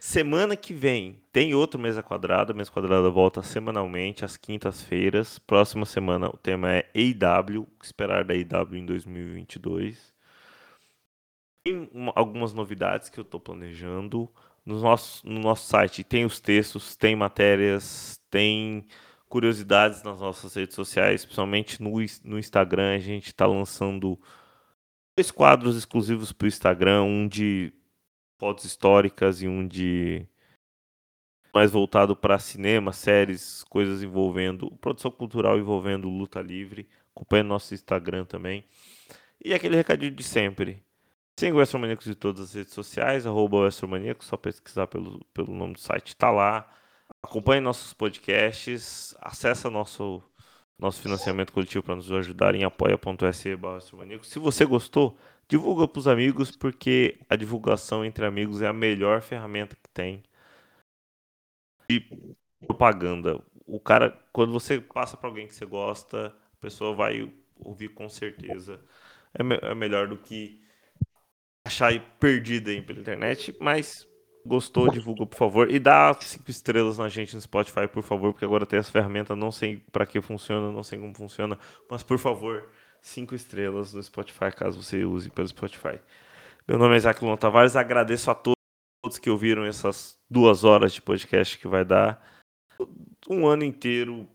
Semana 0.03 0.57
que 0.57 0.73
vem 0.73 1.21
tem 1.31 1.55
outro 1.55 1.79
Mesa 1.79 2.03
Quadrada. 2.03 2.55
Mesa 2.55 2.71
Quadrada 2.73 3.11
volta 3.11 3.43
semanalmente, 3.43 4.25
às 4.25 4.35
quintas-feiras. 4.35 5.39
Próxima 5.39 5.85
semana 5.85 6.29
o 6.31 6.39
tema 6.39 6.73
é 6.73 6.91
que 7.79 7.85
esperar 7.85 8.25
da 8.25 8.35
EW 8.35 8.77
em 8.79 8.87
2022. 8.87 10.15
Tem 11.63 11.87
uma- 11.93 12.15
algumas 12.17 12.55
novidades 12.55 13.11
que 13.11 13.21
eu 13.21 13.23
estou 13.23 13.39
planejando. 13.39 14.27
No 14.65 14.81
nosso, 14.81 15.27
no 15.29 15.39
nosso 15.39 15.69
site 15.69 16.03
tem 16.03 16.25
os 16.25 16.41
textos, 16.41 16.97
tem 16.97 17.15
matérias, 17.15 18.19
tem 18.31 18.87
curiosidades 19.29 20.03
nas 20.03 20.19
nossas 20.19 20.55
redes 20.55 20.75
sociais, 20.75 21.27
principalmente 21.27 21.83
no, 21.83 21.91
no 22.25 22.39
Instagram. 22.39 22.95
A 22.95 22.99
gente 22.99 23.27
está 23.27 23.47
lançando 23.47 24.19
dois 25.15 25.31
quadros 25.31 25.77
exclusivos 25.77 26.33
para 26.33 26.47
o 26.47 26.49
Instagram, 26.49 27.03
um 27.03 27.29
de 27.29 27.71
fotos 28.41 28.65
históricas 28.65 29.43
e 29.43 29.47
um 29.47 29.69
de 29.69 30.27
mais 31.55 31.71
voltado 31.71 32.17
para 32.17 32.39
cinema, 32.39 32.93
séries, 32.93 33.63
coisas 33.65 34.03
envolvendo 34.03 34.71
produção 34.81 35.11
cultural 35.11 35.59
envolvendo 35.59 36.09
luta 36.09 36.41
livre. 36.41 36.89
Acompanhe 37.15 37.43
nosso 37.43 37.75
Instagram 37.75 38.25
também. 38.25 38.65
E 39.45 39.53
aquele 39.53 39.77
recadinho 39.77 40.13
de 40.13 40.23
sempre. 40.23 40.83
Siga 41.39 41.57
o 41.57 41.61
Astromaníacos 41.61 42.07
em 42.07 42.15
todas 42.15 42.41
as 42.41 42.55
redes 42.55 42.73
sociais, 42.73 43.27
arroba 43.27 43.59
o 43.59 43.65
Astromaníacos, 43.65 44.27
só 44.27 44.37
pesquisar 44.37 44.87
pelo, 44.87 45.25
pelo 45.35 45.55
nome 45.55 45.75
do 45.75 45.81
site, 45.81 46.17
tá 46.17 46.31
lá. 46.31 46.71
Acompanhe 47.23 47.61
nossos 47.61 47.93
podcasts, 47.93 49.15
acessa 49.21 49.71
nosso, 49.71 50.23
nosso 50.79 51.01
financiamento 51.03 51.53
coletivo 51.53 51.83
para 51.83 51.97
nos 51.97 52.11
ajudar 52.13 52.55
em 52.55 52.65
apoia.se. 52.65 53.59
Se 54.23 54.39
você 54.39 54.65
gostou, 54.65 55.19
divulga 55.51 55.87
para 55.89 55.99
os 56.01 56.09
amigos, 56.09 56.51
porque 56.57 57.19
a 57.29 57.37
divulgação 57.37 58.05
entre 58.05 58.25
amigos 58.27 58.63
é 58.63 58.69
a 58.69 58.73
melhor 58.73 59.21
ferramenta 59.23 59.77
que 59.77 59.89
tem 59.91 60.23
de 61.89 62.05
propaganda. 62.67 63.43
O 63.67 63.81
cara, 63.81 64.19
quando 64.33 64.53
você 64.53 64.81
passa 64.81 65.17
para 65.17 65.29
alguém 65.29 65.47
que 65.47 65.55
você 65.55 65.65
gosta, 65.67 66.29
a 66.29 66.57
pessoa 66.61 66.95
vai 66.95 67.33
ouvir 67.57 67.91
com 67.91 68.09
certeza. 68.09 68.81
É, 69.35 69.43
me- 69.43 69.59
é 69.63 69.75
melhor 69.75 70.09
do 70.09 70.17
que 70.19 70.61
achar 71.65 71.93
perdida 72.19 72.71
pela 72.83 72.99
internet, 73.01 73.55
mas 73.61 74.07
gostou, 74.45 74.89
divulga, 74.89 75.27
por 75.27 75.37
favor. 75.37 75.71
E 75.71 75.79
dá 75.79 76.15
cinco 76.21 76.51
estrelas 76.51 76.99
na 76.99 77.09
gente 77.09 77.35
no 77.35 77.41
Spotify, 77.41 77.87
por 77.89 78.03
favor, 78.03 78.33
porque 78.33 78.45
agora 78.45 78.67
tem 78.67 78.79
essa 78.79 78.91
ferramenta, 78.91 79.37
não 79.37 79.53
sei 79.53 79.79
para 79.93 80.07
que 80.07 80.21
funciona, 80.21 80.73
não 80.73 80.83
sei 80.83 80.99
como 80.99 81.15
funciona, 81.15 81.59
mas 81.91 82.03
por 82.03 82.19
favor, 82.19 82.69
cinco 83.03 83.35
estrelas 83.35 83.93
no 83.95 84.03
Spotify, 84.03 84.51
caso 84.55 84.83
você 84.83 85.05
use 85.05 85.31
pelo 85.31 85.49
Spotify. 85.49 85.99
Meu 86.69 86.79
nome 86.79 86.95
é 86.95 86.99
Isaac 86.99 87.25
Luan 87.25 87.37
Tavares, 87.37 87.77
agradeço 87.77 88.31
a 88.31 88.35
to- 88.35 88.53
todos 89.03 89.19
que 89.19 89.31
ouviram 89.31 89.65
essas 89.65 90.17
duas 90.29 90.63
horas 90.65 90.93
de 90.93 91.01
podcast 91.03 91.59
que 91.59 91.67
vai 91.67 91.85
dar. 91.85 92.23
Um 93.29 93.47
ano 93.47 93.65
inteiro 93.65 94.29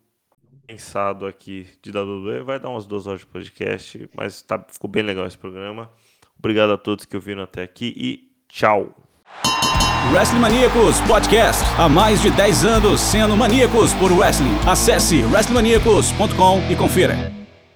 pensado 0.68 1.26
aqui 1.28 1.68
de 1.82 1.92
WWE, 1.96 2.42
vai 2.44 2.60
dar 2.60 2.70
umas 2.70 2.86
duas 2.86 3.06
horas 3.08 3.20
de 3.22 3.28
podcast, 3.28 4.10
mas 4.16 4.42
tá, 4.42 4.64
ficou 4.68 4.90
bem 4.90 5.04
legal 5.04 5.26
esse 5.28 5.38
programa. 5.38 5.90
Obrigado 6.38 6.74
a 6.74 6.78
todos 6.78 7.06
que 7.06 7.16
ouviram 7.16 7.44
até 7.44 7.64
aqui 7.64 7.94
e 7.96 8.32
tchau. 8.50 8.94
Wrestling 10.12 10.40
Maníacos 10.40 11.00
Podcast. 11.08 11.64
Há 11.80 11.90
mais 11.90 12.22
de 12.22 12.30
10 12.32 12.66
anos 12.66 13.00
sendo 13.02 13.36
maníacos 13.36 13.94
por 13.94 14.12
wrestling. 14.12 14.56
Acesse 14.68 15.24
wrestlingmaníacos.com 15.24 16.72
e 16.72 16.76
confira. 16.76 17.44